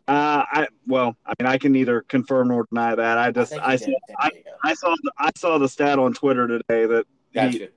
uh, 0.09 0.45
I 0.51 0.67
well, 0.87 1.17
I 1.25 1.35
mean, 1.41 1.47
I 1.47 1.59
can 1.59 1.73
neither 1.73 2.03
confirm 2.03 2.49
nor 2.49 2.67
deny 2.71 2.95
that. 2.95 3.19
I 3.19 3.31
just 3.31 3.53
think 3.53 3.63
I, 3.63 3.77
saw. 3.77 3.91
I, 4.19 4.31
There 4.31 4.39
you 4.39 4.45
go. 4.45 4.51
I 4.65 4.75
saw 4.75 4.97
the, 5.03 5.13
I 5.19 5.31
saw 5.37 5.59
the 5.59 5.69
stat 5.69 5.99
on 5.99 6.13
Twitter 6.13 6.49
today 6.49 6.87
that 6.87 7.07
he, 7.53 7.69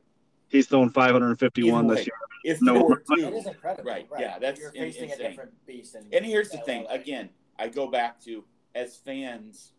he's 0.50 0.68
thrown 0.68 0.90
551 0.90 1.86
Either 1.86 1.96
this 1.96 2.00
way. 2.00 2.04
year. 2.04 2.25
If 2.46 2.62
No, 2.62 2.74
there 2.74 2.84
were 2.84 3.00
It 3.00 3.06
two, 3.08 3.36
is 3.36 3.48
incredible. 3.48 3.90
Right, 3.92 4.08
yeah, 4.20 4.38
that's 4.40 4.60
You're 4.60 4.70
in- 4.72 4.84
facing 4.92 5.12
a 5.12 5.18
different 5.18 5.66
beast. 5.66 5.96
In, 5.96 6.08
And 6.14 6.24
here's 6.26 6.50
the 6.50 6.60
thing. 6.60 6.84
LA. 6.84 6.92
Again, 6.92 7.30
I 7.58 7.70
go 7.70 7.88
back 7.88 8.20
to 8.26 8.44
as 8.76 8.96
fans, 8.98 9.74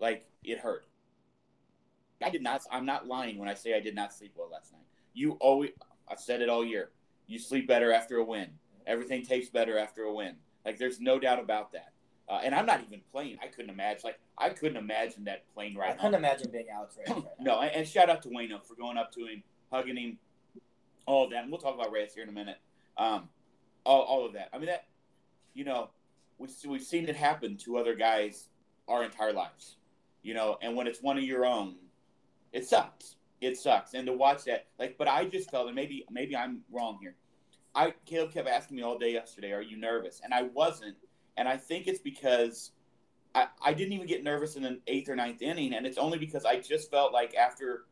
like 0.00 0.26
it 0.42 0.58
hurt. 0.58 0.84
I 2.22 2.30
did 2.30 2.42
not. 2.42 2.62
I'm 2.70 2.84
not 2.86 3.06
lying 3.06 3.38
when 3.38 3.48
I 3.48 3.54
say 3.54 3.74
I 3.76 3.80
did 3.80 3.94
not 3.94 4.12
sleep 4.12 4.32
well 4.36 4.48
last 4.50 4.72
night. 4.72 4.82
You 5.14 5.32
always. 5.40 5.70
I've 6.08 6.20
said 6.20 6.40
it 6.42 6.48
all 6.48 6.64
year. 6.64 6.90
You 7.26 7.38
sleep 7.38 7.66
better 7.68 7.92
after 7.92 8.16
a 8.18 8.24
win. 8.24 8.50
Everything 8.86 9.24
tastes 9.24 9.50
better 9.50 9.78
after 9.78 10.02
a 10.02 10.12
win. 10.12 10.34
Like 10.64 10.78
there's 10.78 11.00
no 11.00 11.18
doubt 11.20 11.38
about 11.38 11.72
that. 11.72 11.92
Uh, 12.28 12.40
and 12.44 12.54
I'm 12.54 12.66
not 12.66 12.80
even 12.86 13.00
playing. 13.12 13.38
I 13.42 13.46
couldn't 13.48 13.70
imagine. 13.70 14.00
Like 14.04 14.18
I 14.38 14.48
couldn't 14.50 14.76
imagine 14.76 15.24
that 15.24 15.44
plane 15.54 15.76
I 15.80 15.92
couldn't 15.92 16.12
now. 16.12 16.18
imagine 16.18 16.50
being 16.50 16.66
Alex 16.72 16.96
Reyes 16.98 17.08
right 17.16 17.24
now. 17.38 17.54
No, 17.54 17.60
and, 17.60 17.70
and 17.72 17.86
shout 17.88 18.08
out 18.10 18.22
to 18.22 18.28
Wayno 18.28 18.64
for 18.64 18.74
going 18.74 18.96
up 18.96 19.12
to 19.14 19.26
him, 19.26 19.42
hugging 19.70 19.96
him, 19.96 20.18
all 21.06 21.24
of 21.24 21.30
that. 21.30 21.42
And 21.42 21.50
we'll 21.50 21.60
talk 21.60 21.74
about 21.74 21.92
Reyes 21.92 22.14
here 22.14 22.22
in 22.22 22.28
a 22.28 22.32
minute. 22.32 22.58
Um, 22.96 23.28
all, 23.84 24.02
all 24.02 24.26
of 24.26 24.32
that. 24.34 24.48
I 24.52 24.58
mean, 24.58 24.66
that, 24.66 24.86
you 25.54 25.64
know, 25.64 25.90
we, 26.38 26.48
we've 26.68 26.82
seen 26.82 27.08
it 27.08 27.16
happen 27.16 27.56
to 27.58 27.78
other 27.78 27.94
guys 27.94 28.48
our 28.88 29.04
entire 29.04 29.32
lives, 29.32 29.76
you 30.22 30.34
know, 30.34 30.58
and 30.60 30.76
when 30.76 30.86
it's 30.86 31.02
one 31.02 31.16
of 31.16 31.24
your 31.24 31.46
own, 31.46 31.76
it 32.52 32.66
sucks. 32.66 33.16
It 33.40 33.56
sucks. 33.56 33.94
And 33.94 34.06
to 34.06 34.12
watch 34.12 34.44
that, 34.44 34.66
like, 34.78 34.96
but 34.98 35.08
I 35.08 35.24
just 35.24 35.50
felt, 35.50 35.66
and 35.66 35.74
maybe, 35.74 36.04
maybe 36.10 36.36
I'm 36.36 36.60
wrong 36.70 36.98
here. 37.00 37.14
I, 37.74 37.94
Caleb 38.06 38.32
kept 38.32 38.48
asking 38.48 38.76
me 38.76 38.82
all 38.82 38.98
day 38.98 39.12
yesterday, 39.12 39.52
are 39.52 39.62
you 39.62 39.76
nervous? 39.76 40.20
And 40.22 40.34
I 40.34 40.42
wasn't. 40.42 40.96
And 41.36 41.48
I 41.48 41.56
think 41.56 41.86
it's 41.86 42.00
because 42.00 42.72
I, 43.34 43.46
I 43.64 43.72
didn't 43.72 43.94
even 43.94 44.06
get 44.06 44.22
nervous 44.22 44.56
in 44.56 44.62
the 44.62 44.78
eighth 44.86 45.08
or 45.08 45.16
ninth 45.16 45.42
inning, 45.42 45.74
and 45.74 45.86
it's 45.86 45.98
only 45.98 46.18
because 46.18 46.44
I 46.44 46.60
just 46.60 46.90
felt 46.90 47.12
like 47.12 47.34
after 47.34 47.84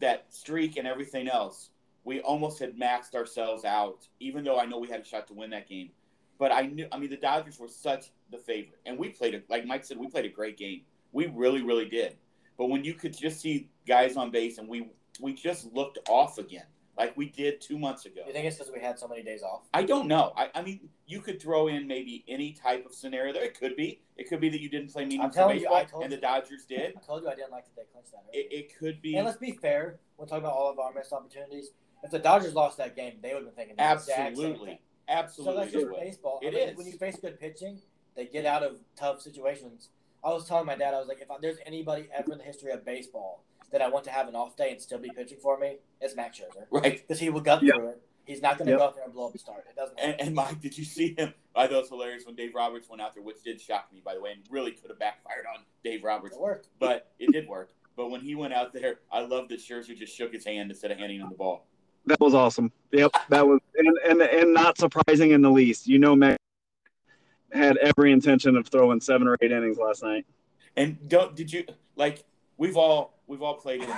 that 0.00 0.26
streak 0.30 0.76
and 0.76 0.88
everything 0.88 1.28
else, 1.28 1.70
we 2.04 2.20
almost 2.20 2.58
had 2.58 2.78
maxed 2.78 3.14
ourselves 3.14 3.64
out, 3.64 4.08
even 4.20 4.44
though 4.44 4.58
I 4.58 4.66
know 4.66 4.78
we 4.78 4.88
had 4.88 5.00
a 5.00 5.04
shot 5.04 5.26
to 5.28 5.34
win 5.34 5.50
that 5.50 5.68
game. 5.68 5.90
But 6.38 6.52
I 6.52 6.62
knew, 6.62 6.86
I 6.90 6.98
mean, 6.98 7.10
the 7.10 7.16
Dodgers 7.16 7.58
were 7.58 7.68
such 7.68 8.06
the 8.30 8.38
favorite, 8.38 8.80
and 8.86 8.98
we 8.98 9.10
played 9.10 9.34
a, 9.34 9.42
like 9.50 9.66
Mike 9.66 9.84
said, 9.84 9.98
we 9.98 10.08
played 10.08 10.24
a 10.24 10.30
great 10.30 10.56
game. 10.56 10.82
We 11.12 11.26
really, 11.26 11.62
really 11.62 11.88
did. 11.88 12.16
But 12.56 12.70
when 12.70 12.84
you 12.84 12.94
could 12.94 13.16
just 13.16 13.40
see 13.40 13.68
guys 13.86 14.16
on 14.16 14.30
base, 14.30 14.58
and 14.58 14.68
we 14.68 14.88
we 15.20 15.34
just 15.34 15.70
looked 15.74 15.98
off 16.08 16.38
again, 16.38 16.64
like 16.96 17.16
we 17.16 17.28
did 17.28 17.60
two 17.60 17.78
months 17.78 18.06
ago. 18.06 18.22
You 18.26 18.32
think 18.32 18.46
it's 18.46 18.56
because 18.56 18.72
we 18.72 18.80
had 18.80 18.98
so 18.98 19.08
many 19.08 19.22
days 19.22 19.42
off? 19.42 19.62
I 19.72 19.82
don't 19.82 20.08
know. 20.08 20.32
I, 20.36 20.48
I 20.54 20.62
mean, 20.62 20.88
you 21.06 21.20
could 21.20 21.40
throw 21.40 21.68
in 21.68 21.86
maybe 21.86 22.24
any 22.28 22.52
type 22.52 22.84
of 22.86 22.94
scenario 22.94 23.32
there. 23.32 23.44
It 23.44 23.58
could 23.58 23.76
be. 23.76 24.00
It 24.16 24.28
could 24.28 24.40
be 24.40 24.48
that 24.50 24.60
you 24.60 24.68
didn't 24.68 24.92
play 24.92 25.04
meaningful 25.04 25.52
you, 25.52 25.60
baseball, 25.60 25.84
told 25.86 26.02
and 26.04 26.12
the 26.12 26.16
you. 26.16 26.22
Dodgers 26.22 26.64
did. 26.66 26.94
I 26.98 27.00
told 27.00 27.22
you 27.22 27.28
I 27.28 27.34
didn't 27.34 27.52
like 27.52 27.64
that 27.64 27.76
they 27.76 27.82
clinched 27.92 28.12
that. 28.12 28.24
It, 28.32 28.48
it 28.50 28.78
could 28.78 29.00
be. 29.00 29.16
And 29.16 29.26
let's 29.26 29.38
be 29.38 29.52
fair, 29.52 30.00
when 30.16 30.28
talking 30.28 30.44
about 30.44 30.54
all 30.54 30.70
of 30.70 30.78
our 30.78 30.92
missed 30.92 31.12
opportunities, 31.12 31.70
if 32.02 32.10
the 32.10 32.18
Dodgers 32.18 32.54
lost 32.54 32.78
that 32.78 32.96
game, 32.96 33.14
they 33.22 33.34
would 33.34 33.44
have 33.44 33.46
been 33.46 33.54
thinking 33.54 33.76
the 33.76 33.82
Absolutely. 33.82 34.80
Absolutely. 35.08 35.54
So 35.54 35.60
that's 35.60 35.72
just 35.72 35.86
baseball. 35.90 36.38
It 36.42 36.48
I 36.48 36.50
mean, 36.50 36.68
is. 36.70 36.76
When 36.76 36.86
you 36.86 36.92
face 36.92 37.16
good 37.20 37.40
pitching, 37.40 37.80
they 38.14 38.26
get 38.26 38.46
out 38.46 38.62
of 38.62 38.78
tough 38.96 39.20
situations. 39.20 39.88
I 40.22 40.28
was 40.28 40.46
telling 40.46 40.66
my 40.66 40.76
dad, 40.76 40.94
I 40.94 40.98
was 40.98 41.08
like, 41.08 41.20
if 41.20 41.28
there's 41.40 41.58
anybody 41.66 42.08
ever 42.14 42.32
in 42.32 42.38
the 42.38 42.44
history 42.44 42.70
of 42.72 42.84
baseball 42.84 43.42
that 43.72 43.80
I 43.82 43.88
want 43.88 44.04
to 44.04 44.10
have 44.10 44.28
an 44.28 44.34
off 44.36 44.56
day 44.56 44.70
and 44.70 44.80
still 44.80 44.98
be 44.98 45.10
pitching 45.10 45.38
for 45.42 45.58
me, 45.58 45.78
it's 46.00 46.14
Max 46.14 46.38
Scherzer. 46.38 46.66
Right. 46.70 47.00
Because 47.00 47.18
he 47.18 47.30
will 47.30 47.40
gut 47.40 47.62
Yep. 47.62 47.74
through 47.74 47.88
it. 47.88 48.02
He's 48.26 48.42
not 48.42 48.58
going 48.58 48.66
to 48.66 48.72
Yep. 48.72 48.78
go 48.78 48.84
out 48.84 48.94
there 48.94 49.04
and 49.04 49.12
blow 49.12 49.28
up 49.28 49.34
a 49.34 49.38
start. 49.38 49.64
It 49.68 49.74
doesn't 49.74 49.98
And, 49.98 50.20
and 50.20 50.34
Mike, 50.34 50.60
did 50.60 50.76
you 50.78 50.84
see 50.84 51.14
him? 51.16 51.34
I 51.56 51.66
thought 51.66 51.72
it 51.72 51.80
was 51.80 51.88
hilarious 51.88 52.24
when 52.26 52.36
Dave 52.36 52.54
Roberts 52.54 52.88
went 52.88 53.02
out 53.02 53.14
there, 53.14 53.22
which 53.22 53.42
did 53.42 53.60
shock 53.60 53.92
me, 53.92 54.00
by 54.04 54.14
the 54.14 54.20
way, 54.20 54.32
and 54.32 54.42
really 54.50 54.72
could 54.72 54.90
have 54.90 54.98
backfired 54.98 55.46
on 55.52 55.64
Dave 55.82 56.04
Roberts. 56.04 56.36
It 56.36 56.40
worked. 56.40 56.68
But 56.78 57.10
it 57.18 57.32
did 57.32 57.48
work. 57.48 57.72
But 57.96 58.10
when 58.10 58.20
he 58.20 58.34
went 58.34 58.52
out 58.54 58.72
there, 58.72 59.00
I 59.10 59.20
love 59.22 59.48
that 59.48 59.58
Scherzer 59.58 59.96
just 59.96 60.16
shook 60.16 60.32
his 60.32 60.44
hand 60.44 60.70
instead 60.70 60.90
of 60.90 60.98
handing 60.98 61.20
him 61.20 61.28
the 61.28 61.34
ball. 61.36 61.66
That 62.06 62.20
was 62.20 62.34
awesome. 62.34 62.72
Yep, 62.92 63.12
that 63.28 63.46
was 63.46 63.60
and 63.76 63.98
and, 64.08 64.22
and 64.22 64.54
not 64.54 64.78
surprising 64.78 65.32
in 65.32 65.42
the 65.42 65.50
least. 65.50 65.86
You 65.86 65.98
know, 65.98 66.16
Matt 66.16 66.38
had 67.52 67.76
every 67.78 68.12
intention 68.12 68.56
of 68.56 68.68
throwing 68.68 69.00
seven 69.00 69.28
or 69.28 69.36
eight 69.40 69.52
innings 69.52 69.78
last 69.78 70.02
night. 70.02 70.26
And 70.76 71.08
don't 71.08 71.34
did 71.34 71.52
you 71.52 71.64
like 71.96 72.24
we've 72.56 72.76
all 72.76 73.18
we've 73.26 73.42
all 73.42 73.54
played 73.54 73.82
in 73.82 73.94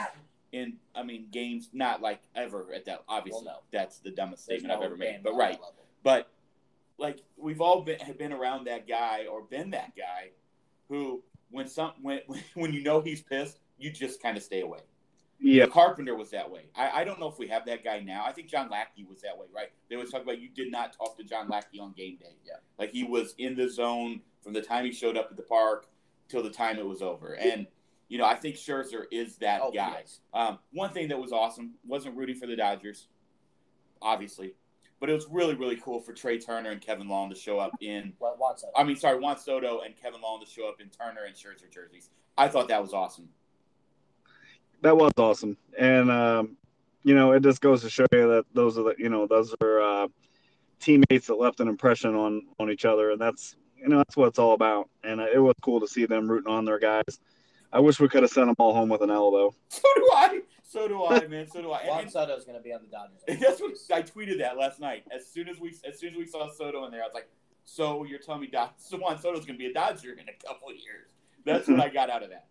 in 0.52 0.76
I 0.94 1.02
mean 1.02 1.26
games 1.30 1.70
not 1.72 2.02
like 2.02 2.20
ever 2.34 2.66
at 2.74 2.84
that 2.86 3.04
obviously 3.08 3.42
Well, 3.44 3.62
no. 3.72 3.78
that's 3.78 3.98
the 3.98 4.10
dumbest 4.10 4.46
There's 4.46 4.60
statement 4.60 4.78
I've 4.78 4.84
ever 4.84 4.96
made. 4.96 5.20
But 5.22 5.34
right. 5.34 5.58
But 6.02 6.28
like 6.98 7.22
we've 7.36 7.60
all 7.60 7.82
been 7.82 7.98
have 8.00 8.18
been 8.18 8.32
around 8.32 8.64
that 8.66 8.86
guy 8.88 9.26
or 9.30 9.42
been 9.42 9.70
that 9.70 9.92
guy 9.96 10.30
who 10.88 11.22
when 11.50 11.68
some 11.68 11.92
when 12.00 12.20
when 12.54 12.72
you 12.72 12.82
know 12.82 13.00
he's 13.00 13.22
pissed, 13.22 13.58
you 13.78 13.90
just 13.90 14.22
kind 14.22 14.36
of 14.36 14.42
stay 14.42 14.60
away. 14.60 14.80
Yeah, 15.44 15.66
Carpenter 15.66 16.14
was 16.14 16.30
that 16.30 16.48
way. 16.50 16.66
I, 16.76 17.00
I 17.00 17.04
don't 17.04 17.18
know 17.18 17.26
if 17.28 17.36
we 17.38 17.48
have 17.48 17.66
that 17.66 17.82
guy 17.82 17.98
now. 17.98 18.24
I 18.24 18.30
think 18.32 18.48
John 18.48 18.70
Lackey 18.70 19.04
was 19.04 19.20
that 19.22 19.36
way, 19.36 19.46
right? 19.54 19.68
They 19.88 19.96
always 19.96 20.10
talk 20.10 20.22
about 20.22 20.40
you 20.40 20.48
did 20.48 20.70
not 20.70 20.92
talk 20.96 21.16
to 21.18 21.24
John 21.24 21.48
Lackey 21.48 21.80
on 21.80 21.92
game 21.96 22.16
day. 22.16 22.36
Yeah. 22.46 22.54
Like 22.78 22.92
he 22.92 23.02
was 23.02 23.34
in 23.38 23.56
the 23.56 23.68
zone 23.68 24.20
from 24.42 24.52
the 24.52 24.62
time 24.62 24.84
he 24.84 24.92
showed 24.92 25.16
up 25.16 25.28
at 25.30 25.36
the 25.36 25.42
park 25.42 25.88
till 26.28 26.42
the 26.44 26.50
time 26.50 26.78
it 26.78 26.86
was 26.86 27.02
over. 27.02 27.34
And, 27.34 27.66
you 28.08 28.18
know, 28.18 28.24
I 28.24 28.36
think 28.36 28.54
Scherzer 28.54 29.04
is 29.10 29.36
that 29.38 29.60
Oh, 29.64 29.72
guy. 29.72 29.96
yes. 29.98 30.20
Um, 30.32 30.60
one 30.72 30.90
thing 30.90 31.08
that 31.08 31.18
was 31.18 31.32
awesome 31.32 31.72
wasn't 31.84 32.16
rooting 32.16 32.36
for 32.36 32.46
the 32.46 32.54
Dodgers, 32.56 33.08
obviously, 34.00 34.54
but 35.00 35.10
it 35.10 35.12
was 35.14 35.26
really, 35.30 35.54
really 35.54 35.76
cool 35.76 36.00
for 36.00 36.12
Trea 36.12 36.38
Turner 36.38 36.70
and 36.70 36.80
Kevin 36.80 37.08
Long 37.08 37.30
to 37.30 37.36
show 37.36 37.58
up 37.58 37.72
in 37.80 38.12
What 38.18 38.38
wants 38.38 38.62
it? 38.62 38.70
I 38.76 38.84
mean, 38.84 38.96
sorry, 38.96 39.18
Juan 39.18 39.38
Soto 39.38 39.80
and 39.80 39.96
Kevin 40.00 40.20
Long 40.20 40.40
to 40.40 40.46
show 40.48 40.68
up 40.68 40.80
in 40.80 40.88
Turner 40.88 41.22
and 41.26 41.34
Scherzer 41.34 41.68
jerseys. 41.72 42.10
I 42.38 42.48
thought 42.48 42.68
that 42.68 42.80
was 42.80 42.92
awesome. 42.92 43.28
That 44.82 44.96
was 44.96 45.12
awesome, 45.16 45.56
and 45.78 46.10
um, 46.10 46.56
you 47.04 47.14
know, 47.14 47.32
it 47.32 47.42
just 47.42 47.60
goes 47.60 47.82
to 47.82 47.90
show 47.90 48.06
you 48.12 48.28
that 48.28 48.44
those 48.54 48.78
are 48.78 48.82
the 48.84 48.94
you 48.98 49.08
know 49.08 49.26
those 49.26 49.54
are 49.62 49.80
uh, 49.80 50.08
teammates 50.80 51.26
that 51.28 51.34
left 51.38 51.60
an 51.60 51.68
impression 51.68 52.14
on 52.14 52.42
on 52.58 52.70
each 52.70 52.84
other, 52.84 53.10
and 53.10 53.20
that's 53.20 53.56
you 53.76 53.88
know 53.88 53.96
that's 53.98 54.16
what 54.16 54.28
it's 54.28 54.38
all 54.38 54.52
about. 54.54 54.88
And 55.04 55.20
uh, 55.20 55.26
it 55.32 55.38
was 55.38 55.54
cool 55.62 55.80
to 55.80 55.88
see 55.88 56.06
them 56.06 56.30
rooting 56.30 56.52
on 56.52 56.64
their 56.64 56.78
guys. 56.78 57.20
I 57.72 57.80
wish 57.80 57.98
we 58.00 58.08
could 58.08 58.22
have 58.22 58.30
sent 58.30 58.46
them 58.46 58.56
all 58.58 58.74
home 58.74 58.88
with 58.90 59.00
an 59.02 59.10
L 59.10 59.30
though. 59.30 59.54
So 59.70 59.88
do 59.96 60.08
I. 60.14 60.40
So 60.62 60.88
do 60.88 61.04
I, 61.06 61.26
man. 61.28 61.46
So 61.50 61.62
do 61.62 61.70
I. 61.72 61.86
Juan 61.86 62.00
and- 62.02 62.10
Soto's 62.10 62.44
going 62.44 62.56
to 62.58 62.62
be 62.62 62.72
on 62.72 62.80
the 62.82 62.88
Dodgers. 62.88 63.20
That's 63.40 63.60
what 63.60 63.72
I 63.92 64.02
tweeted 64.02 64.38
that 64.38 64.56
last 64.58 64.80
night. 64.80 65.04
As 65.14 65.26
soon 65.26 65.48
as 65.48 65.58
we 65.60 65.74
as 65.88 65.98
soon 65.98 66.10
as 66.10 66.16
we 66.16 66.26
saw 66.26 66.50
Soto 66.52 66.84
in 66.86 66.90
there, 66.90 67.02
I 67.02 67.06
was 67.06 67.14
like, 67.14 67.28
"So 67.64 68.04
you're 68.04 68.18
telling 68.18 68.40
me 68.42 68.46
Dod- 68.48 68.70
so 68.78 68.98
Juan 68.98 69.18
Soto's 69.20 69.44
going 69.46 69.58
to 69.58 69.64
be 69.64 69.66
a 69.66 69.72
Dodger 69.72 70.12
in 70.12 70.26
a 70.28 70.46
couple 70.46 70.68
of 70.68 70.74
years?" 70.74 71.08
That's 71.44 71.66
what 71.68 71.80
I 71.80 71.88
got 71.88 72.08
out 72.10 72.22
of 72.22 72.30
that. 72.30 72.46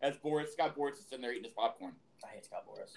As 0.00 0.16
Boras 0.16 0.48
Scott 0.50 0.76
Boras 0.76 0.92
is 0.92 1.04
sitting 1.08 1.22
there 1.22 1.32
eating 1.32 1.44
his 1.44 1.52
popcorn, 1.52 1.92
I 2.24 2.28
hate 2.34 2.44
Scott 2.44 2.64
Boras. 2.68 2.92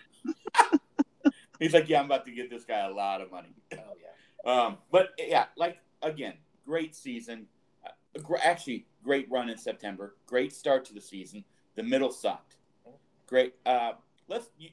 he's 1.60 1.74
like, 1.74 1.90
"Yeah, 1.90 2.00
I'm 2.00 2.06
about 2.06 2.26
to 2.26 2.32
give 2.32 2.50
this 2.50 2.64
guy 2.66 2.80
a 2.88 2.92
lot 2.92 3.22
of 3.22 3.32
money." 3.32 3.50
Oh, 3.74 3.78
yeah. 4.00 4.08
Um, 4.44 4.78
but 4.92 5.10
yeah, 5.20 5.46
like 5.56 5.78
again, 6.02 6.34
great 6.66 6.96
season. 6.96 7.46
Uh, 7.86 8.20
gr- 8.24 8.38
actually, 8.42 8.88
great 9.04 9.30
run 9.30 9.50
in 9.52 9.58
September. 9.60 10.16
Great 10.26 10.52
start 10.52 10.84
to 10.86 10.96
the 10.96 11.00
season. 11.02 11.44
The 11.76 11.84
middle 11.84 12.12
sucked. 12.12 12.56
Great. 13.28 13.54
Uh, 13.68 13.92
let's. 14.28 14.50
You, 14.58 14.70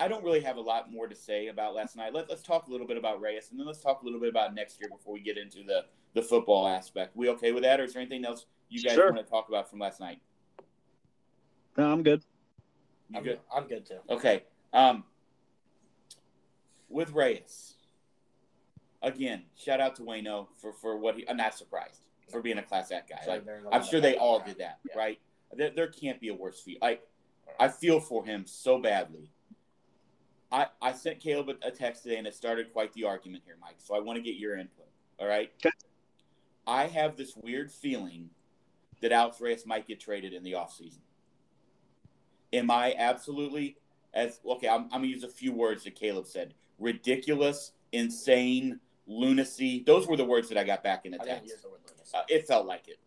I 0.00 0.08
don't 0.08 0.24
really 0.24 0.40
have 0.40 0.56
a 0.56 0.60
lot 0.60 0.90
more 0.90 1.06
to 1.06 1.14
say 1.14 1.46
about 1.46 1.74
last 1.76 1.94
night. 1.96 2.12
Let, 2.12 2.28
let's 2.28 2.42
talk 2.42 2.66
a 2.66 2.72
little 2.72 2.88
bit 2.88 2.96
about 2.96 3.20
Reyes, 3.20 3.50
and 3.52 3.60
then 3.60 3.68
let's 3.68 3.80
talk 3.80 4.02
a 4.02 4.04
little 4.04 4.18
bit 4.18 4.30
about 4.30 4.52
next 4.52 4.80
year 4.80 4.88
before 4.90 5.14
we 5.14 5.20
get 5.20 5.38
into 5.38 5.62
the 5.62 5.84
the 6.14 6.22
football 6.22 6.66
aspect. 6.66 7.16
We 7.16 7.28
okay 7.30 7.52
with 7.52 7.62
that, 7.62 7.78
or 7.78 7.84
is 7.84 7.92
there 7.92 8.02
anything 8.02 8.24
else 8.24 8.46
you 8.68 8.82
guys 8.82 8.94
Sure. 8.94 9.12
want 9.12 9.24
to 9.24 9.30
talk 9.30 9.48
about 9.48 9.70
from 9.70 9.78
last 9.78 10.00
night? 10.00 10.20
No, 11.78 11.92
I'm 11.92 12.02
good. 12.02 12.22
You 13.08 13.18
I'm 13.18 13.24
good? 13.24 13.38
I'm 13.54 13.68
good 13.68 13.86
too. 13.86 14.00
Okay. 14.10 14.42
Um, 14.72 15.04
with 16.88 17.12
Reyes, 17.12 17.74
again, 19.00 19.44
shout 19.56 19.80
out 19.80 19.94
to 19.96 20.02
Wayno 20.02 20.48
for 20.60 20.72
for 20.72 20.98
what 20.98 21.14
he. 21.14 21.26
I'm 21.28 21.36
not 21.36 21.54
surprised 21.54 22.00
for 22.30 22.42
being 22.42 22.58
a 22.58 22.62
class 22.62 22.90
act 22.90 23.10
guy. 23.10 23.20
Like 23.26 23.44
I'm 23.72 23.84
sure 23.84 24.00
they 24.00 24.16
all 24.16 24.40
did 24.40 24.58
that, 24.58 24.80
Yeah. 24.90 24.98
right? 24.98 25.20
There, 25.56 25.70
there 25.70 25.86
can't 25.86 26.20
be 26.20 26.28
a 26.28 26.34
worse 26.34 26.60
feel. 26.60 26.78
Like 26.82 27.02
I 27.60 27.68
feel 27.68 28.00
for 28.00 28.24
him 28.24 28.44
so 28.44 28.78
badly. 28.78 29.30
I 30.50 30.66
I 30.82 30.92
sent 30.92 31.20
Caleb 31.20 31.50
a, 31.62 31.68
a 31.68 31.70
text 31.70 32.02
today, 32.02 32.16
and 32.16 32.26
it 32.26 32.34
started 32.34 32.72
quite 32.72 32.92
the 32.92 33.04
argument 33.04 33.44
here, 33.46 33.56
Mike. 33.60 33.76
So 33.78 33.94
I 33.94 34.00
want 34.00 34.16
to 34.16 34.22
get 34.22 34.34
your 34.34 34.58
input. 34.58 34.88
All 35.20 35.28
right. 35.28 35.52
Okay. 35.64 35.70
I 36.66 36.86
have 36.86 37.16
this 37.16 37.34
weird 37.36 37.70
feeling 37.70 38.30
that 39.00 39.12
Alex 39.12 39.40
Reyes 39.40 39.64
might 39.64 39.86
get 39.86 40.00
traded 40.00 40.32
in 40.34 40.42
the 40.42 40.52
offseason. 40.52 40.98
Am 42.52 42.70
I 42.70 42.94
absolutely 42.96 43.76
as 44.14 44.40
okay? 44.46 44.68
I'm, 44.68 44.84
I'm 44.84 45.00
gonna 45.00 45.06
use 45.06 45.24
a 45.24 45.28
few 45.28 45.52
words 45.52 45.84
that 45.84 45.94
Caleb 45.94 46.26
said: 46.26 46.54
ridiculous, 46.78 47.72
insane, 47.92 48.80
lunacy. 49.06 49.82
Those 49.86 50.06
were 50.06 50.16
the 50.16 50.24
words 50.24 50.48
that 50.48 50.58
I 50.58 50.64
got 50.64 50.82
back 50.82 51.04
in 51.04 51.12
the 51.12 51.22
I 51.22 51.24
text. 51.24 51.52
use 51.52 51.62
the 51.62 51.68
word 51.68 51.80
lunacy. 51.86 52.12
Uh, 52.14 52.22
it 52.28 52.46
felt 52.46 52.66
like 52.66 52.88
it. 52.88 52.98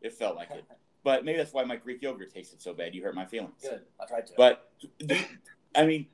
It 0.00 0.12
felt 0.12 0.36
like 0.36 0.50
it. 0.50 0.64
But 1.04 1.24
maybe 1.24 1.38
that's 1.38 1.52
why 1.52 1.64
my 1.64 1.74
Greek 1.74 2.00
yogurt 2.00 2.32
tasted 2.32 2.62
so 2.62 2.72
bad. 2.72 2.94
You 2.94 3.02
hurt 3.02 3.16
my 3.16 3.24
feelings. 3.24 3.60
Good. 3.60 3.80
I 4.00 4.06
tried 4.06 4.24
to. 4.28 4.34
But 4.36 4.70
I 5.74 5.84
mean, 5.84 6.06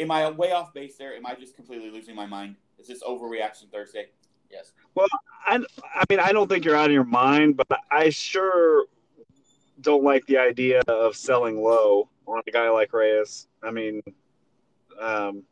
am 0.00 0.10
I 0.10 0.28
way 0.30 0.50
off 0.50 0.74
base 0.74 0.96
there? 0.96 1.14
Am 1.14 1.24
I 1.24 1.36
just 1.36 1.54
completely 1.54 1.88
losing 1.88 2.16
my 2.16 2.26
mind? 2.26 2.56
Is 2.80 2.88
this 2.88 3.04
overreaction 3.04 3.70
Thursday? 3.70 4.06
yes. 4.50 4.72
Well, 4.94 5.06
I, 5.46 5.64
I 5.94 6.04
mean, 6.08 6.20
I 6.20 6.32
don't 6.32 6.48
think 6.48 6.64
you're 6.64 6.76
out 6.76 6.86
of 6.86 6.92
your 6.92 7.04
mind, 7.04 7.56
but 7.56 7.66
I 7.90 8.10
sure 8.10 8.86
don't 9.84 10.02
like 10.02 10.26
the 10.26 10.38
idea 10.38 10.80
of 10.88 11.14
selling 11.14 11.62
low 11.62 12.08
on 12.26 12.42
a 12.46 12.50
guy 12.50 12.68
like 12.70 12.92
Reyes. 12.92 13.46
I 13.62 13.70
mean, 13.70 14.02
um, 15.00 15.44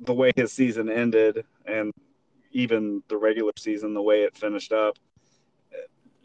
the 0.00 0.14
way 0.14 0.32
his 0.34 0.52
season 0.52 0.90
ended 0.90 1.44
and 1.66 1.92
even 2.52 3.02
the 3.08 3.16
regular 3.16 3.52
season, 3.56 3.94
the 3.94 4.02
way 4.02 4.22
it 4.22 4.36
finished 4.36 4.72
up, 4.72 4.96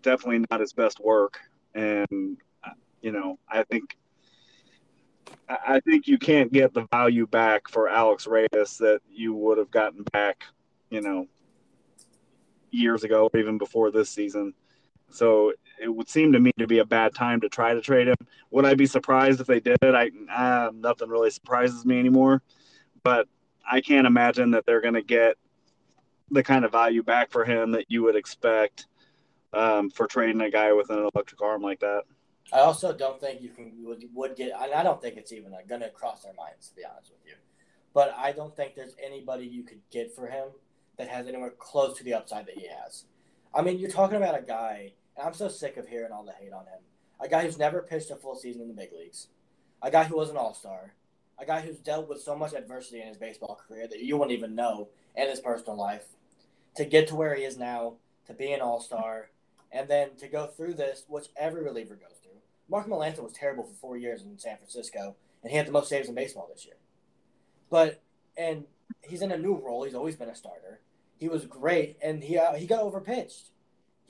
definitely 0.01 0.45
not 0.49 0.61
his 0.61 0.73
best 0.73 0.99
work. 0.99 1.39
And, 1.75 2.37
you 3.01 3.11
know, 3.11 3.37
I 3.47 3.63
think. 3.63 3.97
I 5.47 5.79
think 5.81 6.07
you 6.07 6.17
can't 6.17 6.51
get 6.51 6.73
the 6.73 6.87
value 6.91 7.25
back 7.25 7.69
for 7.69 7.87
Alex 7.87 8.27
Reyes 8.27 8.77
that 8.79 8.99
you 9.09 9.33
would 9.33 9.57
have 9.57 9.71
gotten 9.71 10.03
back, 10.11 10.43
you 10.89 11.01
know, 11.01 11.27
years 12.69 13.03
ago 13.03 13.29
or 13.31 13.39
even 13.39 13.57
before 13.57 13.91
this 13.91 14.09
season. 14.09 14.53
So 15.11 15.53
it 15.81 15.89
would 15.89 16.09
seem 16.09 16.31
to 16.33 16.39
me 16.39 16.51
to 16.57 16.67
be 16.67 16.79
a 16.79 16.85
bad 16.85 17.13
time 17.13 17.41
to 17.41 17.49
try 17.49 17.73
to 17.73 17.81
trade 17.81 18.07
him. 18.07 18.15
Would 18.51 18.65
I 18.65 18.73
be 18.73 18.85
surprised 18.85 19.41
if 19.41 19.47
they 19.47 19.59
did? 19.59 19.77
I 19.83 20.11
uh, 20.33 20.71
nothing 20.73 21.09
really 21.09 21.31
surprises 21.31 21.85
me 21.85 21.99
anymore. 21.99 22.41
But 23.03 23.27
I 23.69 23.81
can't 23.81 24.07
imagine 24.07 24.51
that 24.51 24.65
they're 24.65 24.81
going 24.81 24.93
to 24.95 25.01
get 25.01 25.37
the 26.29 26.43
kind 26.43 26.65
of 26.65 26.71
value 26.71 27.03
back 27.03 27.31
for 27.31 27.43
him 27.43 27.71
that 27.71 27.85
you 27.89 28.03
would 28.03 28.15
expect 28.15 28.87
um, 29.53 29.89
for 29.89 30.07
trading 30.07 30.41
a 30.41 30.49
guy 30.49 30.71
with 30.71 30.89
an 30.89 31.09
electric 31.13 31.41
arm 31.41 31.61
like 31.61 31.79
that. 31.81 32.03
I 32.53 32.59
also 32.59 32.95
don't 32.95 33.19
think 33.19 33.41
you 33.41 33.49
can 33.49 33.71
would, 33.83 34.03
would 34.13 34.35
get. 34.35 34.51
And 34.59 34.73
I 34.73 34.83
don't 34.83 35.01
think 35.01 35.17
it's 35.17 35.31
even 35.31 35.53
going 35.67 35.81
to 35.81 35.89
cross 35.89 36.23
their 36.23 36.33
minds 36.33 36.69
to 36.69 36.75
be 36.75 36.83
honest 36.85 37.11
with 37.11 37.19
you. 37.25 37.35
But 37.93 38.15
I 38.17 38.31
don't 38.31 38.55
think 38.55 38.75
there's 38.75 38.95
anybody 39.03 39.45
you 39.45 39.63
could 39.63 39.81
get 39.91 40.15
for 40.15 40.27
him 40.27 40.49
that 40.97 41.07
has 41.07 41.27
anywhere 41.27 41.51
close 41.51 41.97
to 41.97 42.03
the 42.03 42.13
upside 42.13 42.45
that 42.45 42.57
he 42.57 42.67
has. 42.67 43.05
I 43.53 43.61
mean, 43.61 43.79
you're 43.79 43.89
talking 43.89 44.17
about 44.17 44.37
a 44.37 44.41
guy, 44.41 44.93
and 45.17 45.27
I'm 45.27 45.33
so 45.33 45.47
sick 45.47 45.77
of 45.77 45.87
hearing 45.87 46.11
all 46.11 46.23
the 46.23 46.31
hate 46.31 46.53
on 46.53 46.65
him. 46.65 46.79
A 47.19 47.27
guy 47.27 47.43
who's 47.43 47.57
never 47.57 47.81
pitched 47.81 48.11
a 48.11 48.15
full 48.15 48.35
season 48.35 48.63
in 48.63 48.67
the 48.67 48.73
big 48.73 48.91
leagues, 48.93 49.27
a 49.81 49.91
guy 49.91 50.05
who 50.05 50.17
was 50.17 50.29
an 50.29 50.37
all 50.37 50.53
star, 50.53 50.93
a 51.37 51.45
guy 51.45 51.61
who's 51.61 51.77
dealt 51.77 52.09
with 52.09 52.21
so 52.21 52.35
much 52.35 52.53
adversity 52.53 53.01
in 53.01 53.07
his 53.07 53.17
baseball 53.17 53.59
career 53.67 53.87
that 53.87 53.99
you 53.99 54.17
wouldn't 54.17 54.37
even 54.37 54.55
know 54.55 54.89
in 55.15 55.29
his 55.29 55.39
personal 55.39 55.77
life, 55.77 56.05
to 56.75 56.85
get 56.85 57.07
to 57.07 57.15
where 57.15 57.35
he 57.35 57.43
is 57.43 57.57
now, 57.57 57.93
to 58.27 58.33
be 58.33 58.51
an 58.51 58.61
all 58.61 58.79
star, 58.79 59.29
and 59.71 59.87
then 59.87 60.15
to 60.17 60.27
go 60.27 60.47
through 60.47 60.73
this, 60.73 61.03
which 61.07 61.27
every 61.35 61.63
reliever 61.63 61.95
goes 61.95 62.17
through. 62.21 62.39
Mark 62.69 62.87
Melancon 62.87 63.23
was 63.23 63.33
terrible 63.33 63.63
for 63.63 63.73
four 63.73 63.97
years 63.97 64.23
in 64.23 64.37
San 64.37 64.57
Francisco, 64.57 65.15
and 65.43 65.51
he 65.51 65.57
had 65.57 65.67
the 65.67 65.71
most 65.71 65.89
saves 65.89 66.07
in 66.07 66.15
baseball 66.15 66.49
this 66.51 66.65
year. 66.65 66.75
But 67.69 68.01
and 68.37 68.65
he's 69.01 69.21
in 69.21 69.31
a 69.31 69.37
new 69.37 69.55
role. 69.55 69.83
He's 69.83 69.95
always 69.95 70.15
been 70.15 70.29
a 70.29 70.35
starter. 70.35 70.79
He 71.17 71.27
was 71.27 71.45
great, 71.45 71.97
and 72.01 72.23
he 72.23 72.37
uh, 72.37 72.53
he 72.53 72.65
got 72.65 72.83
overpitched. 72.83 73.49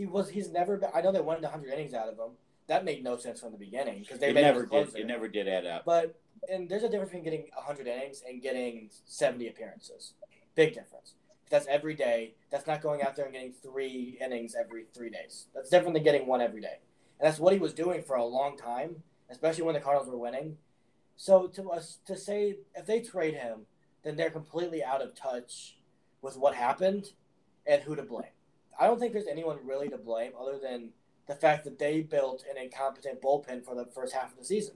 He 0.01 0.07
was 0.07 0.31
he's 0.31 0.49
never 0.49 0.77
been. 0.77 0.89
I 0.95 1.01
know 1.01 1.11
they 1.11 1.21
wanted 1.21 1.43
100 1.43 1.71
innings 1.71 1.93
out 1.93 2.07
of 2.07 2.17
him. 2.17 2.31
That 2.65 2.83
made 2.83 3.03
no 3.03 3.17
sense 3.17 3.39
from 3.39 3.51
the 3.51 3.57
beginning 3.59 3.99
because 3.99 4.17
they 4.17 4.33
never 4.33 4.65
did. 4.65 4.95
It 4.95 5.05
never 5.05 5.27
did 5.27 5.47
add 5.47 5.67
up. 5.67 5.85
But 5.85 6.19
and 6.51 6.67
there's 6.67 6.81
a 6.81 6.89
difference 6.89 7.11
between 7.11 7.23
getting 7.23 7.45
100 7.53 7.85
innings 7.85 8.23
and 8.27 8.41
getting 8.41 8.89
70 9.05 9.47
appearances. 9.49 10.13
Big 10.55 10.73
difference. 10.73 11.13
That's 11.51 11.67
every 11.67 11.93
day. 11.93 12.33
That's 12.49 12.65
not 12.65 12.81
going 12.81 13.03
out 13.03 13.15
there 13.15 13.25
and 13.25 13.33
getting 13.35 13.53
three 13.53 14.17
innings 14.19 14.55
every 14.59 14.85
three 14.91 15.11
days. 15.11 15.45
That's 15.53 15.69
different 15.69 15.93
than 15.93 16.01
getting 16.01 16.25
one 16.25 16.41
every 16.41 16.61
day. 16.61 16.79
And 17.19 17.27
that's 17.27 17.37
what 17.37 17.53
he 17.53 17.59
was 17.59 17.71
doing 17.71 18.01
for 18.01 18.15
a 18.15 18.25
long 18.25 18.57
time, 18.57 19.03
especially 19.29 19.65
when 19.65 19.75
the 19.75 19.81
Cardinals 19.81 20.09
were 20.09 20.17
winning. 20.17 20.57
So 21.15 21.45
to 21.49 21.69
us 21.69 21.99
to 22.07 22.17
say 22.17 22.55
if 22.73 22.87
they 22.87 23.01
trade 23.01 23.35
him, 23.35 23.67
then 24.01 24.15
they're 24.15 24.31
completely 24.31 24.83
out 24.83 25.03
of 25.03 25.13
touch 25.13 25.77
with 26.23 26.37
what 26.37 26.55
happened 26.55 27.11
and 27.67 27.83
who 27.83 27.95
to 27.95 28.01
blame. 28.01 28.33
I 28.79 28.87
don't 28.87 28.99
think 28.99 29.13
there's 29.13 29.27
anyone 29.27 29.59
really 29.65 29.89
to 29.89 29.97
blame 29.97 30.31
other 30.39 30.57
than 30.61 30.89
the 31.27 31.35
fact 31.35 31.63
that 31.65 31.77
they 31.79 32.01
built 32.01 32.43
an 32.49 32.61
incompetent 32.61 33.21
bullpen 33.21 33.63
for 33.63 33.75
the 33.75 33.85
first 33.85 34.13
half 34.13 34.31
of 34.31 34.37
the 34.37 34.43
season 34.45 34.75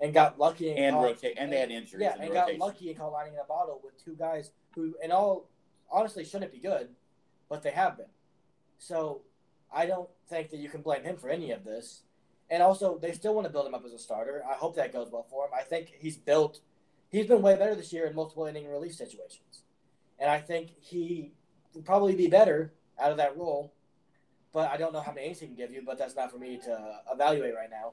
and 0.00 0.12
got 0.12 0.38
lucky 0.38 0.70
and, 0.70 0.78
and 0.78 0.94
caught- 0.96 1.04
rotate, 1.04 1.34
and 1.38 1.52
they 1.52 1.58
had 1.60 1.70
injuries. 1.70 2.02
yeah, 2.02 2.16
and 2.20 2.32
got 2.32 2.56
lucky 2.58 2.90
and 2.90 2.98
caught 2.98 3.12
lightning 3.12 3.34
in 3.34 3.40
a 3.40 3.44
bottle 3.44 3.80
with 3.82 4.02
two 4.04 4.14
guys 4.14 4.50
who, 4.74 4.94
in 5.02 5.12
all 5.12 5.48
honestly, 5.90 6.24
shouldn't 6.24 6.52
be 6.52 6.58
good, 6.58 6.88
but 7.48 7.62
they 7.62 7.70
have 7.70 7.96
been. 7.96 8.06
So 8.78 9.22
I 9.72 9.86
don't 9.86 10.08
think 10.28 10.50
that 10.50 10.58
you 10.58 10.68
can 10.68 10.82
blame 10.82 11.04
him 11.04 11.16
for 11.16 11.28
any 11.28 11.52
of 11.52 11.64
this. 11.64 12.02
And 12.50 12.62
also, 12.62 12.98
they 12.98 13.12
still 13.12 13.34
want 13.34 13.46
to 13.46 13.52
build 13.52 13.66
him 13.66 13.74
up 13.74 13.84
as 13.86 13.92
a 13.92 13.98
starter. 13.98 14.42
I 14.48 14.54
hope 14.54 14.76
that 14.76 14.92
goes 14.92 15.08
well 15.10 15.26
for 15.30 15.46
him. 15.46 15.52
I 15.58 15.62
think 15.62 15.92
he's 15.98 16.16
built. 16.18 16.60
He's 17.10 17.26
been 17.26 17.40
way 17.40 17.56
better 17.56 17.74
this 17.74 17.92
year 17.92 18.06
in 18.06 18.14
multiple 18.14 18.44
inning 18.44 18.68
relief 18.68 18.94
situations, 18.94 19.62
and 20.18 20.28
I 20.28 20.40
think 20.40 20.70
he 20.80 21.32
would 21.74 21.84
probably 21.84 22.14
be 22.14 22.26
better 22.26 22.72
out 23.00 23.10
of 23.10 23.16
that 23.18 23.36
role. 23.36 23.72
But 24.52 24.70
I 24.70 24.76
don't 24.76 24.92
know 24.92 25.00
how 25.00 25.12
many 25.12 25.26
innings 25.26 25.40
he 25.40 25.46
can 25.46 25.56
give 25.56 25.72
you. 25.72 25.82
But 25.84 25.98
that's 25.98 26.16
not 26.16 26.30
for 26.30 26.38
me 26.38 26.58
to 26.64 27.00
evaluate 27.12 27.54
right 27.54 27.70
now. 27.70 27.92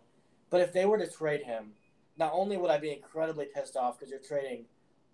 But 0.50 0.62
if 0.62 0.74
they 0.74 0.86
were 0.86 0.98
to 0.98 1.08
trade 1.08 1.44
him, 1.44 1.72
not 2.18 2.32
only 2.34 2.58
would 2.58 2.70
I 2.70 2.78
be 2.78 2.92
incredibly 2.92 3.46
pissed 3.46 3.76
off 3.76 3.98
because 3.98 4.12
you're 4.12 4.20
trading 4.20 4.66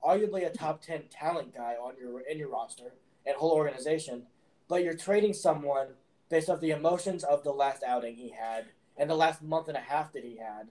arguably 0.04 0.46
a 0.46 0.50
top 0.50 0.82
10 0.82 1.04
talent 1.10 1.56
guy 1.56 1.74
on 1.74 1.94
your 2.00 2.22
in 2.22 2.38
your 2.38 2.50
roster 2.50 2.94
and 3.26 3.36
whole 3.36 3.52
organization, 3.52 4.24
but 4.68 4.84
you're 4.84 4.96
trading 4.96 5.34
someone 5.34 5.88
based 6.30 6.50
off 6.50 6.60
the 6.60 6.72
emotions 6.72 7.24
of 7.24 7.44
the 7.44 7.52
last 7.52 7.84
outing 7.84 8.16
he 8.16 8.30
had 8.30 8.66
and 8.98 9.10
the 9.10 9.16
last 9.16 9.42
month 9.42 9.68
and 9.68 9.78
a 9.78 9.82
half 9.82 10.12
that 10.14 10.24
he 10.24 10.38
had. 10.38 10.68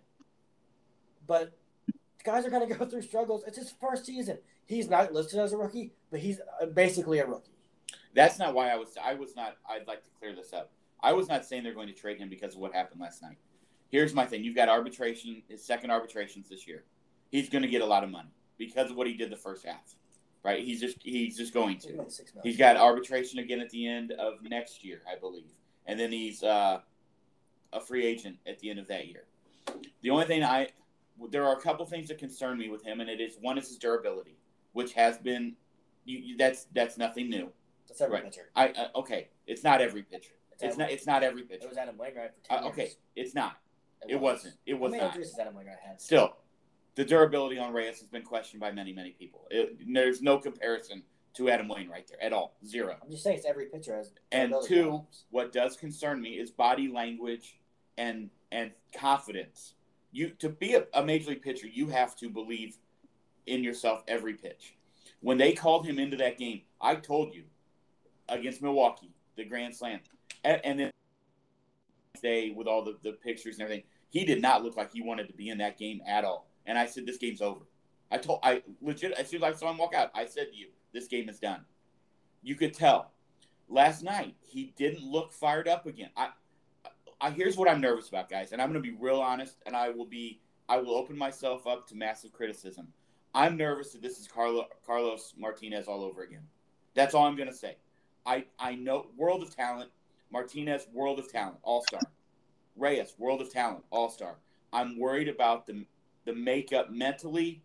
But 1.27 1.53
guys 2.25 2.45
are 2.45 2.51
going 2.51 2.69
to 2.69 2.75
go 2.75 2.85
through 2.85 3.03
struggles. 3.03 3.45
It's 3.47 3.57
his 3.57 3.73
first 3.81 4.05
season. 4.05 4.39
He's 4.67 4.91
not 4.91 5.13
listed 5.13 5.39
as 5.39 5.53
a 5.53 5.57
rookie, 5.57 5.93
but 6.11 6.21
he's 6.21 6.41
uh, 6.61 6.67
basically 6.67 7.21
a 7.21 7.27
rookie. 7.27 7.56
That's 8.17 8.39
not 8.39 8.55
why 8.55 8.71
I 8.71 8.77
was. 8.77 8.97
I 9.03 9.15
was 9.15 9.37
not. 9.37 9.59
I'd 9.69 9.87
like 9.87 10.03
to 10.03 10.11
clear 10.19 10.35
this 10.35 10.53
up. 10.53 10.73
I 11.03 11.13
was 11.13 11.29
not 11.29 11.45
saying 11.45 11.63
they're 11.63 11.75
going 11.75 11.87
to 11.89 11.93
trade 11.93 12.19
him 12.19 12.31
because 12.31 12.55
of 12.55 12.61
what 12.61 12.73
happened 12.73 13.01
last 13.01 13.23
night. 13.23 13.37
Here's 13.91 14.15
my 14.15 14.25
thing. 14.25 14.43
You've 14.43 14.57
got 14.57 14.71
arbitration. 14.71 15.43
His 15.49 15.63
second 15.63 15.91
arbitrations 15.91 16.49
this 16.49 16.67
year. 16.67 16.85
He's 17.31 17.51
going 17.51 17.63
to 17.63 17.69
get 17.69 17.83
a 17.83 17.87
lot 17.87 18.03
of 18.03 18.11
money 18.11 18.31
because 18.57 18.91
of 18.91 18.97
what 18.97 19.07
he 19.07 19.13
did 19.13 19.31
the 19.31 19.37
first 19.37 19.67
half. 19.67 19.95
Right? 20.43 20.65
He's 20.65 20.81
just. 20.81 20.97
He's 21.03 21.37
just 21.37 21.53
going 21.53 21.79
to. 21.81 21.93
made 21.93 22.11
six 22.11 22.35
million. 22.35 22.49
He's 22.51 22.57
got 22.57 22.77
arbitration 22.77 23.39
again 23.39 23.61
at 23.61 23.69
the 23.69 23.87
end 23.87 24.13
of 24.13 24.43
next 24.43 24.83
year, 24.83 25.03
I 25.11 25.19
believe, 25.19 25.53
and 25.85 26.01
then 26.01 26.11
he's 26.11 26.43
uh, 26.43 26.81
a 27.75 27.81
free 27.81 28.07
agent 28.07 28.39
at 28.47 28.59
the 28.61 28.71
end 28.71 28.79
of 28.79 28.89
that 28.89 29.09
year. 29.09 29.25
The 30.01 30.09
only 30.09 30.25
thing 30.25 30.43
I 30.43 30.69
there 31.31 31.45
are 31.45 31.57
a 31.57 31.61
couple 31.61 31.85
things 31.85 32.09
that 32.09 32.17
concern 32.19 32.57
me 32.57 32.71
with 32.71 32.83
him, 32.83 33.01
and 33.01 33.11
it 33.11 33.21
is 33.21 33.37
one 33.43 33.59
is 33.59 33.69
his 33.69 33.77
durability, 33.77 34.39
which 34.73 34.95
has 34.95 35.19
been 35.19 35.55
you, 36.07 36.19
you, 36.19 36.37
that's 36.39 36.67
that's 36.73 36.97
nothing 36.97 37.29
new. 37.29 37.51
That's 37.89 38.01
every 38.01 38.15
right. 38.17 38.25
pitcher. 38.25 38.51
I 38.57 38.69
uh, 38.69 38.89
okay, 38.97 39.29
it's 39.47 39.63
not 39.65 39.81
every 39.81 40.03
pitcher. 40.03 40.33
It's 40.53 40.63
Adam- 40.65 40.79
not 40.79 40.91
it's 40.91 41.07
not 41.07 41.23
every 41.23 41.43
pitcher. 41.43 41.65
It 41.65 41.69
was 41.69 41.79
Adam 41.79 41.97
Wainwright 41.99 42.33
for 42.35 42.49
10 42.49 42.65
Uh, 42.65 42.67
okay, 42.69 42.83
years. 42.83 42.97
it's 43.15 43.35
not. 43.35 43.59
It 44.09 44.21
wasn't. 44.21 44.55
It 44.67 44.75
was 44.75 44.91
How 44.93 44.99
many 44.99 45.03
not. 45.03 45.11
injuries 45.15 45.31
has 45.31 45.39
Adam 45.39 45.55
Wainwright 45.55 45.79
had? 45.87 46.01
Still, 46.01 46.37
the 46.95 47.05
durability 47.05 47.59
on 47.59 47.73
Reyes 47.73 47.99
has 48.01 48.09
been 48.09 48.23
questioned 48.23 48.61
by 48.61 48.71
many 48.73 48.93
many 48.93 49.11
people. 49.11 49.47
It, 49.51 49.79
there's 49.93 50.23
no 50.23 50.39
comparison 50.39 51.03
to 51.35 51.51
Adam 51.51 51.69
Wainwright 51.69 52.09
there 52.09 52.23
at 52.23 52.33
all. 52.33 52.57
Zero. 52.65 52.97
I'm 53.03 53.11
just 53.11 53.23
saying 53.23 53.37
it's 53.39 53.47
every 53.47 53.67
pitcher 53.67 53.95
has 53.97 54.11
And 54.33 54.55
two, 54.65 54.83
problems. 54.85 55.25
what 55.31 55.53
does 55.53 55.77
concern 55.77 56.21
me 56.23 56.31
is 56.39 56.51
body 56.51 56.89
language 56.89 57.59
and 57.99 58.31
and 58.53 58.71
confidence. 58.95 59.75
You 60.13 60.31
to 60.39 60.49
be 60.49 60.75
a, 60.75 60.87
a 60.95 61.05
major 61.05 61.31
league 61.31 61.43
pitcher, 61.43 61.67
you 61.67 61.89
have 61.89 62.17
to 62.17 62.31
believe 62.31 62.79
in 63.47 63.63
yourself 63.63 64.03
every 64.09 64.35
pitch. 64.35 64.75
When 65.21 65.37
they 65.39 65.53
called 65.53 65.87
him 65.87 65.99
into 65.99 66.17
that 66.19 66.39
game, 66.39 66.63
I 66.81 66.95
told 66.97 67.35
you 67.35 67.45
against 68.29 68.63
Milwaukee, 68.63 69.11
the 69.37 69.45
grand 69.45 69.75
slam, 69.75 70.01
and, 70.45 70.61
and 70.65 70.81
then 70.81 70.91
day 72.21 72.51
with 72.51 72.67
all 72.67 72.83
the, 72.83 72.97
the 73.03 73.13
pictures 73.13 73.57
and 73.57 73.65
everything, 73.65 73.85
he 74.09 74.25
did 74.25 74.41
not 74.41 74.65
look 74.65 74.77
like 74.77 74.93
he 74.93 75.03
wanted 75.03 75.27
to 75.29 75.35
be 75.35 75.49
in 75.49 75.59
that 75.59 75.79
game 75.79 76.01
at 76.07 76.25
all. 76.25 76.49
And 76.67 76.79
I 76.79 76.87
said, 76.87 77.07
this 77.07 77.19
game's 77.19 77.43
over. 77.43 77.61
I 78.11 78.19
told 78.19 78.41
I 78.43 78.63
legit 78.81 79.13
as 79.13 79.29
soon 79.29 79.43
as 79.43 79.55
I 79.55 79.59
saw 79.59 79.71
him 79.71 79.79
walk 79.79 79.95
out, 79.95 80.11
I 80.15 80.27
said 80.27 80.51
to 80.51 80.57
you, 80.57 80.69
this 80.93 81.09
game 81.09 81.29
is 81.29 81.39
done. 81.39 81.65
You 82.43 82.55
could 82.55 82.75
tell. 82.75 83.11
Last 83.69 84.03
night 84.03 84.37
he 84.43 84.73
didn't 84.77 85.03
look 85.03 85.33
fired 85.33 85.67
up 85.67 85.87
again. 85.87 86.11
I, 86.17 86.29
I 87.21 87.31
here's 87.31 87.57
what 87.57 87.69
I'm 87.69 87.81
nervous 87.81 88.09
about, 88.09 88.29
guys, 88.29 88.53
and 88.53 88.63
I'm 88.63 88.71
going 88.71 88.83
to 88.83 88.89
be 88.89 88.97
real 88.99 89.21
honest, 89.21 89.57
and 89.67 89.75
I 89.75 89.91
will 89.91 90.07
be 90.07 90.41
I 90.69 90.79
will 90.79 90.95
open 90.95 91.17
myself 91.19 91.67
up 91.67 91.87
to 91.89 91.97
massive 91.97 92.33
criticism. 92.33 92.89
I'm 93.35 93.57
nervous 93.57 93.93
that 93.93 94.03
this 94.03 94.19
is 94.19 94.29
Carlo, 94.29 94.67
Carlos 94.87 95.35
Martinez 95.37 95.89
all 95.89 96.03
over 96.03 96.23
again. 96.23 96.43
That's 96.95 97.15
all 97.15 97.27
I'm 97.27 97.37
going 97.37 97.49
to 97.49 97.55
say. 97.55 97.77
I 98.27 98.45
I 98.59 98.75
know 98.75 99.07
world 99.17 99.43
of 99.43 99.55
talent, 99.55 99.91
Martinez 100.31 100.87
world 100.93 101.19
of 101.19 101.31
talent, 101.31 101.59
all 101.63 101.83
star. 101.83 102.01
Reyes 102.77 103.15
world 103.19 103.41
of 103.41 103.51
talent, 103.51 103.85
all 103.91 104.11
star. 104.11 104.37
I'm 104.73 104.99
worried 104.99 105.29
about 105.29 105.67
the 105.67 105.87
the 106.25 106.35
makeup 106.35 106.91
mentally 106.91 107.63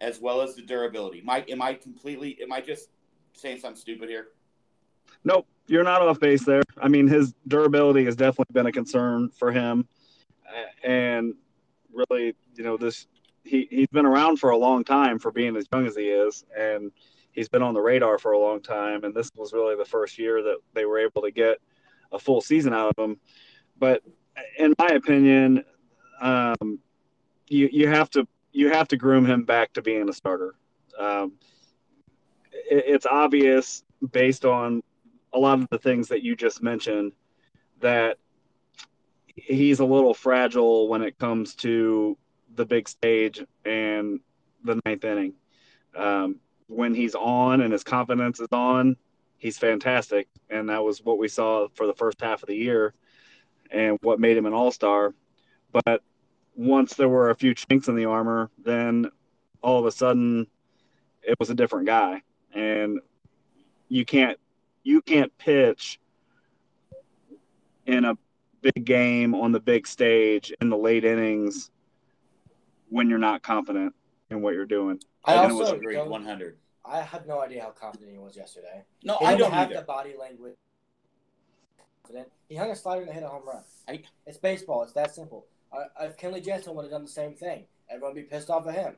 as 0.00 0.20
well 0.20 0.42
as 0.42 0.54
the 0.54 0.62
durability. 0.62 1.22
Mike, 1.24 1.50
am 1.50 1.62
I 1.62 1.74
completely? 1.74 2.38
Am 2.42 2.52
I 2.52 2.60
just 2.60 2.90
saying 3.32 3.58
something 3.60 3.80
stupid 3.80 4.08
here? 4.08 4.28
Nope, 5.24 5.46
you're 5.66 5.84
not 5.84 6.02
off 6.02 6.20
base 6.20 6.44
there. 6.44 6.62
I 6.80 6.88
mean, 6.88 7.08
his 7.08 7.34
durability 7.48 8.04
has 8.04 8.16
definitely 8.16 8.52
been 8.52 8.66
a 8.66 8.72
concern 8.72 9.30
for 9.30 9.50
him, 9.50 9.88
Uh, 10.46 10.86
and 10.86 11.34
really, 11.92 12.34
you 12.54 12.64
know, 12.64 12.76
this 12.76 13.06
he 13.44 13.66
he's 13.70 13.88
been 13.88 14.06
around 14.06 14.38
for 14.38 14.50
a 14.50 14.56
long 14.56 14.84
time 14.84 15.18
for 15.18 15.30
being 15.30 15.56
as 15.56 15.66
young 15.72 15.86
as 15.86 15.96
he 15.96 16.04
is, 16.04 16.44
and 16.56 16.92
he's 17.32 17.48
been 17.48 17.62
on 17.62 17.74
the 17.74 17.80
radar 17.80 18.18
for 18.18 18.32
a 18.32 18.38
long 18.38 18.60
time. 18.60 19.04
And 19.04 19.14
this 19.14 19.30
was 19.36 19.52
really 19.52 19.76
the 19.76 19.84
first 19.84 20.18
year 20.18 20.42
that 20.42 20.58
they 20.74 20.84
were 20.84 20.98
able 20.98 21.22
to 21.22 21.30
get 21.30 21.58
a 22.12 22.18
full 22.18 22.40
season 22.40 22.72
out 22.72 22.94
of 22.96 23.04
him. 23.04 23.18
But 23.78 24.02
in 24.58 24.74
my 24.78 24.88
opinion, 24.88 25.64
um, 26.20 26.78
you 27.48 27.68
you 27.72 27.88
have 27.88 28.08
to 28.10 28.26
you 28.52 28.70
have 28.70 28.88
to 28.88 28.96
groom 28.96 29.26
him 29.26 29.44
back 29.44 29.72
to 29.72 29.82
being 29.82 30.08
a 30.08 30.12
starter. 30.12 30.54
Um, 30.98 31.32
it, 32.52 32.84
it's 32.86 33.06
obvious 33.06 33.82
based 34.12 34.44
on 34.44 34.82
a 35.32 35.38
lot 35.38 35.60
of 35.60 35.68
the 35.70 35.78
things 35.78 36.08
that 36.08 36.22
you 36.22 36.36
just 36.36 36.62
mentioned 36.62 37.12
that 37.80 38.18
he's 39.34 39.80
a 39.80 39.84
little 39.84 40.14
fragile 40.14 40.88
when 40.88 41.02
it 41.02 41.18
comes 41.18 41.54
to 41.56 42.16
the 42.54 42.66
big 42.66 42.88
stage 42.88 43.42
and 43.64 44.20
the 44.64 44.80
ninth 44.84 45.04
inning. 45.04 45.32
Um, 45.96 46.36
when 46.72 46.94
he's 46.94 47.14
on 47.14 47.60
and 47.60 47.72
his 47.72 47.84
confidence 47.84 48.40
is 48.40 48.48
on, 48.50 48.96
he's 49.38 49.58
fantastic, 49.58 50.28
and 50.50 50.68
that 50.68 50.82
was 50.82 51.04
what 51.04 51.18
we 51.18 51.28
saw 51.28 51.68
for 51.74 51.86
the 51.86 51.94
first 51.94 52.20
half 52.20 52.42
of 52.42 52.48
the 52.48 52.56
year, 52.56 52.94
and 53.70 53.98
what 54.02 54.20
made 54.20 54.36
him 54.36 54.46
an 54.46 54.52
all 54.52 54.70
star. 54.70 55.14
But 55.72 56.02
once 56.54 56.94
there 56.94 57.08
were 57.08 57.30
a 57.30 57.34
few 57.34 57.54
chinks 57.54 57.88
in 57.88 57.96
the 57.96 58.06
armor, 58.06 58.50
then 58.62 59.10
all 59.62 59.78
of 59.78 59.86
a 59.86 59.92
sudden 59.92 60.46
it 61.22 61.38
was 61.38 61.50
a 61.50 61.54
different 61.54 61.86
guy, 61.86 62.22
and 62.54 63.00
you 63.88 64.04
can't 64.04 64.38
you 64.82 65.00
can't 65.02 65.36
pitch 65.38 66.00
in 67.86 68.04
a 68.04 68.14
big 68.62 68.84
game 68.84 69.34
on 69.34 69.52
the 69.52 69.60
big 69.60 69.86
stage 69.86 70.52
in 70.60 70.70
the 70.70 70.76
late 70.76 71.04
innings 71.04 71.70
when 72.88 73.08
you're 73.08 73.18
not 73.18 73.42
confident 73.42 73.94
in 74.30 74.42
what 74.42 74.54
you're 74.54 74.66
doing. 74.66 75.00
I 75.24 75.36
also 75.36 75.76
agree, 75.76 75.96
100. 75.96 76.56
I 76.84 77.00
had 77.00 77.26
no 77.26 77.40
idea 77.40 77.62
how 77.62 77.70
confident 77.70 78.10
he 78.10 78.18
was 78.18 78.36
yesterday. 78.36 78.82
No, 79.04 79.18
I 79.20 79.36
don't 79.36 79.52
have 79.52 79.70
either. 79.70 79.80
the 79.80 79.86
body 79.86 80.14
language. 80.18 80.56
He 82.48 82.56
hung 82.56 82.70
a 82.70 82.76
slider 82.76 83.02
and 83.02 83.12
hit 83.12 83.22
a 83.22 83.28
home 83.28 83.46
run. 83.46 83.62
I- 83.88 84.02
It's 84.26 84.36
baseball. 84.38 84.82
It's 84.82 84.92
that 84.92 85.14
simple. 85.14 85.46
Uh, 85.72 85.84
if 86.00 86.16
Kenley 86.18 86.44
Jansen 86.44 86.74
would 86.74 86.82
have 86.82 86.90
done 86.90 87.02
the 87.02 87.08
same 87.08 87.34
thing, 87.34 87.64
everyone 87.88 88.14
would 88.14 88.20
be 88.22 88.28
pissed 88.28 88.50
off 88.50 88.66
at 88.66 88.74
him. 88.74 88.96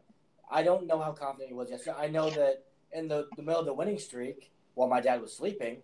I 0.51 0.63
don't 0.63 0.87
know 0.87 0.99
how 0.99 1.13
confident 1.13 1.49
he 1.51 1.55
was 1.55 1.71
yesterday. 1.71 1.97
I 1.99 2.09
know 2.09 2.31
that 2.31 2.65
in 2.93 3.07
the, 3.09 3.29
the 3.37 3.43
middle 3.43 3.61
of 3.61 3.67
the 3.67 3.75
winning 3.75 3.99
streak, 3.99 4.51
while 4.75 4.89
my 4.89 5.01
dad 5.01 5.21
was 5.21 5.33
sleeping, 5.33 5.83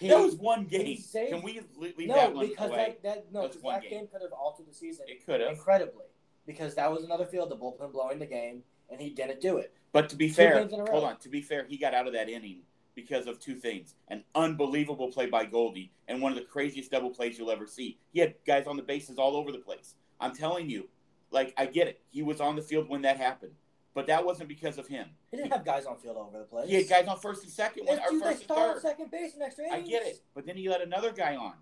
he, 0.00 0.08
that 0.08 0.18
was 0.18 0.34
one 0.36 0.64
game. 0.64 0.96
saved- 0.98 1.30
Can 1.30 1.42
we 1.42 1.60
leave 1.76 1.94
no 2.08 2.14
that 2.14 2.34
one 2.34 2.48
because 2.48 2.70
away? 2.70 2.96
that, 3.02 3.02
that 3.02 3.32
no 3.32 3.42
because 3.48 3.62
that 3.62 3.82
game. 3.82 3.90
game 3.90 4.06
could 4.12 4.22
have 4.22 4.32
altered 4.32 4.66
the 4.68 4.74
season 4.74 5.06
It 5.08 5.24
could 5.24 5.40
have. 5.40 5.50
incredibly 5.50 6.04
because 6.46 6.74
that 6.76 6.90
was 6.90 7.04
another 7.04 7.26
field 7.26 7.50
the 7.50 7.56
bullpen 7.56 7.92
blowing 7.92 8.18
the 8.18 8.26
game 8.26 8.62
and 8.90 9.00
he 9.00 9.10
didn't 9.10 9.40
do 9.40 9.58
it. 9.58 9.72
But 9.92 10.08
to 10.10 10.16
be 10.16 10.28
fair, 10.28 10.58
games 10.60 10.72
in 10.72 10.80
a 10.80 10.84
row. 10.84 10.92
hold 10.92 11.04
on. 11.04 11.16
To 11.18 11.28
be 11.28 11.40
fair, 11.42 11.64
he 11.68 11.76
got 11.76 11.94
out 11.94 12.06
of 12.06 12.12
that 12.12 12.28
inning 12.28 12.60
because 12.94 13.26
of 13.26 13.38
two 13.40 13.54
things: 13.54 13.94
an 14.08 14.24
unbelievable 14.34 15.08
play 15.08 15.26
by 15.26 15.44
Goldie 15.44 15.92
and 16.08 16.20
one 16.20 16.32
of 16.32 16.38
the 16.38 16.44
craziest 16.44 16.90
double 16.90 17.10
plays 17.10 17.38
you'll 17.38 17.50
ever 17.50 17.66
see. 17.66 17.98
He 18.12 18.20
had 18.20 18.34
guys 18.46 18.66
on 18.66 18.76
the 18.76 18.82
bases 18.82 19.18
all 19.18 19.36
over 19.36 19.52
the 19.52 19.58
place. 19.58 19.94
I'm 20.20 20.34
telling 20.34 20.68
you, 20.68 20.88
like 21.30 21.54
I 21.56 21.66
get 21.66 21.88
it. 21.88 22.00
He 22.10 22.22
was 22.22 22.40
on 22.40 22.56
the 22.56 22.62
field 22.62 22.88
when 22.88 23.02
that 23.02 23.16
happened, 23.16 23.52
but 23.94 24.06
that 24.08 24.24
wasn't 24.24 24.48
because 24.48 24.78
of 24.78 24.86
him. 24.86 25.08
He 25.30 25.36
didn't 25.36 25.52
have 25.52 25.64
guys 25.64 25.86
on 25.86 25.96
field 25.96 26.16
all 26.16 26.26
over 26.26 26.38
the 26.38 26.44
place. 26.44 26.68
He 26.68 26.74
had 26.74 26.88
guys 26.88 27.06
on 27.06 27.18
first 27.18 27.42
and 27.42 27.52
second, 27.52 27.86
when, 27.86 27.98
or 27.98 28.20
first 28.20 28.40
and 28.42 28.48
third. 28.48 28.80
second 28.80 29.10
base 29.10 29.34
in 29.34 29.42
extra 29.42 29.64
I 29.72 29.80
get 29.80 30.06
it, 30.06 30.20
but 30.34 30.46
then 30.46 30.56
he 30.56 30.68
let 30.68 30.82
another 30.82 31.12
guy 31.12 31.36
on. 31.36 31.54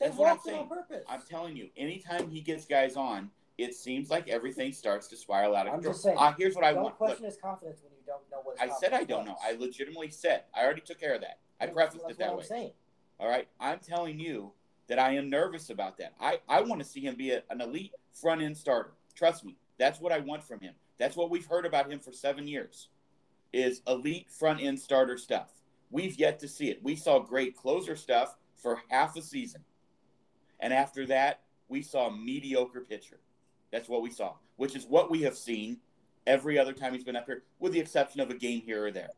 They 0.00 0.06
That's 0.06 0.18
what 0.18 0.30
I'm 0.32 0.38
saying. 0.44 0.58
on 0.60 0.68
purpose. 0.68 1.04
I'm 1.08 1.22
telling 1.28 1.56
you, 1.56 1.68
anytime 1.76 2.28
he 2.28 2.40
gets 2.40 2.64
guys 2.64 2.96
on, 2.96 3.30
it 3.56 3.74
seems 3.74 4.10
like 4.10 4.28
everything 4.28 4.72
starts 4.72 5.08
to 5.08 5.16
spiral 5.16 5.54
out 5.54 5.66
of 5.66 5.74
I'm 5.74 5.78
control. 5.78 5.94
just 5.94 6.02
saying, 6.02 6.16
uh, 6.18 6.34
here's 6.36 6.54
what 6.54 6.64
I 6.64 6.72
don't 6.72 6.82
want. 6.82 7.00
Look, 7.00 7.08
question 7.08 7.24
his 7.26 7.36
confidence 7.36 7.80
when 7.82 7.92
you 7.92 8.02
don't 8.06 8.22
know 8.30 8.38
what. 8.42 8.60
I 8.60 8.68
said 8.80 8.92
I 8.92 9.04
don't 9.04 9.24
know. 9.24 9.36
I 9.44 9.52
legitimately 9.52 10.10
said. 10.10 10.42
I 10.54 10.64
already 10.64 10.80
took 10.80 10.98
care 10.98 11.14
of 11.14 11.20
that. 11.20 11.38
I 11.60 11.66
prefaced 11.66 12.04
it 12.08 12.18
that 12.18 12.28
what 12.28 12.38
way. 12.38 12.42
I'm 12.42 12.48
saying. 12.48 12.70
All 13.20 13.28
right. 13.28 13.46
I'm 13.60 13.78
telling 13.78 14.18
you 14.18 14.52
that 14.88 14.98
I 14.98 15.12
am 15.12 15.30
nervous 15.30 15.70
about 15.70 15.98
that. 15.98 16.14
I, 16.20 16.40
I 16.48 16.62
want 16.62 16.80
to 16.80 16.86
see 16.86 17.00
him 17.00 17.14
be 17.14 17.30
a, 17.30 17.42
an 17.48 17.60
elite 17.60 17.92
front 18.12 18.42
end 18.42 18.56
starter. 18.56 18.92
Trust 19.14 19.44
me. 19.44 19.56
That's 19.78 20.00
what 20.00 20.12
I 20.12 20.18
want 20.18 20.42
from 20.42 20.60
him. 20.60 20.74
That's 20.98 21.16
what 21.16 21.30
we've 21.30 21.46
heard 21.46 21.66
about 21.66 21.90
him 21.90 22.00
for 22.00 22.12
seven 22.12 22.46
years 22.46 22.88
is 23.52 23.82
elite 23.86 24.28
front 24.30 24.60
end 24.60 24.78
starter 24.78 25.16
stuff. 25.16 25.50
We've 25.90 26.18
yet 26.18 26.40
to 26.40 26.48
see 26.48 26.70
it. 26.70 26.82
We 26.82 26.96
saw 26.96 27.20
great 27.20 27.56
closer 27.56 27.94
stuff 27.94 28.36
for 28.56 28.82
half 28.88 29.16
a 29.16 29.22
season. 29.22 29.62
And 30.58 30.72
after 30.72 31.06
that, 31.06 31.42
we 31.68 31.82
saw 31.82 32.10
mediocre 32.10 32.80
pitcher. 32.80 33.20
That's 33.74 33.88
what 33.88 34.02
we 34.02 34.10
saw, 34.10 34.34
which 34.54 34.76
is 34.76 34.84
what 34.86 35.10
we 35.10 35.22
have 35.22 35.36
seen 35.36 35.78
every 36.28 36.60
other 36.60 36.72
time 36.72 36.94
he's 36.94 37.02
been 37.02 37.16
up 37.16 37.26
here, 37.26 37.42
with 37.58 37.72
the 37.72 37.80
exception 37.80 38.20
of 38.20 38.30
a 38.30 38.34
game 38.34 38.60
here 38.60 38.86
or 38.86 38.92
there. 38.92 39.10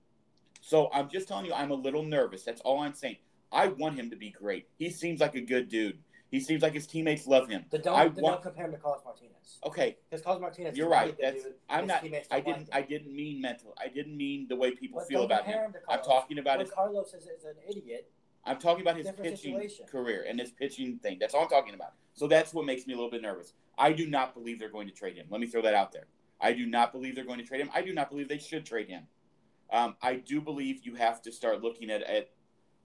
So 0.63 0.89
I'm 0.95 1.11
just 1.11 1.29
telling 1.29 1.45
you, 1.45 1.53
I'm 1.53 1.71
a 1.73 1.75
little 1.75 2.03
nervous. 2.03 2.43
That's 2.43 2.63
all 2.63 2.81
I'm 2.81 2.95
saying. 2.95 3.17
I 3.53 3.69
want 3.69 3.97
him 3.97 4.09
to 4.09 4.17
be 4.17 4.31
great. 4.31 4.67
He 4.79 4.89
seems 4.89 5.21
like 5.21 5.35
a 5.35 5.43
good 5.43 5.69
dude. 5.69 5.99
He 6.31 6.41
seems 6.41 6.63
like 6.63 6.73
his 6.73 6.87
teammates 6.87 7.27
love 7.27 7.51
him. 7.51 7.67
Then 7.71 7.83
don't, 7.83 7.99
I 7.99 8.07
want- 8.07 8.17
don't 8.17 8.43
compare 8.43 8.65
him 8.65 8.73
to 8.73 8.79
Carlos 8.79 9.03
Martinez. 9.05 9.59
Okay, 9.63 9.99
Because 10.09 10.25
Carlos 10.25 10.41
Martinez. 10.41 10.75
you're 10.75 10.89
right. 10.89 11.15
That's 11.21 11.43
dude. 11.45 11.55
I'm 11.69 11.87
not. 11.87 12.03
I 12.31 12.41
didn't. 12.41 12.71
I 12.73 12.81
didn't 12.81 13.15
mean 13.15 13.43
mental. 13.43 13.75
I 13.79 13.89
didn't 13.89 14.17
mean 14.17 14.49
the 14.49 14.57
way 14.57 14.71
people 14.71 15.01
But 15.01 15.09
feel 15.09 15.25
about 15.25 15.45
him. 15.45 15.73
him 15.73 15.75
I'm 15.87 16.01
talking 16.03 16.39
about 16.39 16.57
When 16.57 16.67
his. 16.67 16.75
Carlos 16.75 17.09
is, 17.13 17.25
is 17.25 17.45
an 17.45 17.57
idiot. 17.69 18.11
I'm 18.47 18.59
talking 18.59 18.83
about 18.83 18.97
his 18.97 19.07
different 19.07 19.31
pitching 19.33 19.55
situation. 19.55 19.87
career 19.87 20.25
and 20.29 20.39
his 20.39 20.51
pitching 20.53 20.99
thing. 20.99 21.19
That's 21.21 21.35
all 21.35 21.43
I'm 21.43 21.49
talking 21.49 21.75
about. 21.75 21.95
So 22.15 22.27
that's 22.27 22.55
what 22.55 22.65
makes 22.65 22.87
me 22.87 22.95
a 22.95 22.97
little 22.97 23.11
bit 23.11 23.23
nervous. 23.23 23.53
I 23.77 23.93
do 23.93 24.07
not 24.07 24.35
believe 24.35 24.59
they're 24.59 24.71
going 24.71 24.87
to 24.89 24.95
trade 24.95 25.17
him. 25.17 25.27
Let 25.29 25.41
me 25.41 25.47
throw 25.47 25.63
that 25.63 25.75
out 25.75 25.93
there. 25.93 26.07
I 26.41 26.53
do 26.53 26.67
not 26.67 26.93
believe 26.93 27.15
they're 27.15 27.25
going 27.25 27.39
to 27.39 27.45
trade 27.45 27.61
him. 27.61 27.71
I 27.75 27.83
do 27.83 27.93
not 27.93 28.09
believe 28.11 28.29
they 28.29 28.39
should 28.39 28.65
trade 28.65 28.89
him. 28.89 29.05
Um, 29.73 29.97
I 30.01 30.17
do 30.17 30.41
believe 30.41 30.81
you 30.85 30.95
have 30.95 31.21
to 31.23 31.33
start 31.33 31.63
looking 31.63 31.91
at, 31.91 32.03
at 32.03 32.31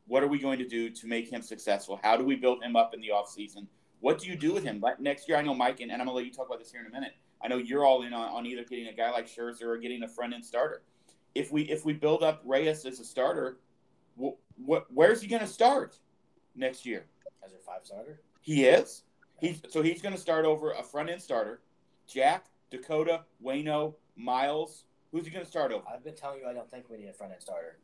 what 0.08 0.24
are 0.24 0.28
we 0.28 0.40
going 0.40 0.60
to 0.60 0.68
do 0.68 0.90
to 0.90 1.08
make 1.08 1.32
him 1.32 1.42
successful? 1.42 2.00
How 2.02 2.18
do 2.18 2.24
we 2.24 2.36
build 2.36 2.64
him 2.64 2.76
up 2.76 2.94
in 2.94 3.02
the 3.02 3.10
offseason? 3.10 3.68
What 4.00 4.20
do 4.20 4.28
you 4.28 4.36
do 4.36 4.54
with 4.54 4.64
him? 4.64 4.80
Like 4.82 5.00
next 5.00 5.30
year, 5.30 5.38
I 5.38 5.42
know 5.42 5.54
Mike, 5.54 5.80
and, 5.80 5.92
and 5.92 6.02
I'm 6.02 6.08
going 6.08 6.16
to 6.16 6.24
let 6.24 6.26
you 6.26 6.34
talk 6.34 6.48
about 6.48 6.60
this 6.60 6.72
here 6.72 6.82
in 6.82 6.88
a 6.88 6.90
minute. 6.90 7.14
I 7.44 7.48
know 7.48 7.58
you're 7.58 7.86
all 7.86 8.04
in 8.04 8.14
on, 8.14 8.30
on 8.30 8.46
either 8.46 8.64
getting 8.64 8.88
a 8.88 8.94
guy 8.94 9.12
like 9.12 9.28
Scherzer 9.28 9.64
or 9.64 9.78
getting 9.78 10.04
a 10.04 10.08
front 10.08 10.34
end 10.34 10.44
starter. 10.44 10.84
If 11.34 11.52
we 11.52 11.64
if 11.64 11.86
we 11.86 11.94
build 11.94 12.24
up 12.24 12.42
Reyes 12.44 12.86
as 12.86 13.00
a 13.00 13.06
starter, 13.06 13.58
wh- 14.20 14.38
wh- 14.68 14.90
where's 14.90 15.22
he 15.22 15.28
going 15.28 15.42
to 15.42 15.48
start 15.48 16.00
next 16.56 16.86
year? 16.86 17.06
As 17.46 17.54
a 17.54 17.58
five 17.58 17.82
starter. 17.84 18.22
He 18.42 18.66
is. 18.66 19.04
He's 19.40 19.62
so 19.70 19.82
he's 19.82 20.02
going 20.02 20.14
to 20.16 20.22
start 20.22 20.46
over 20.46 20.72
a 20.72 20.84
front 20.84 21.10
end 21.10 21.22
starter. 21.22 21.62
Jack, 22.08 22.46
Dakota, 22.70 23.22
Wayno, 23.44 23.96
Miles. 24.16 24.86
Who's 25.12 25.26
he 25.26 25.32
going 25.32 25.44
to 25.44 25.50
start 25.50 25.72
over? 25.72 25.84
I've 25.92 26.04
been 26.04 26.16
telling 26.16 26.40
you 26.42 26.48
I 26.48 26.54
don't 26.54 26.70
think 26.70 26.86
we 26.90 26.98
need 26.98 27.08
a 27.08 27.14
front 27.14 27.34
end 27.34 27.42
starter. 27.42 27.78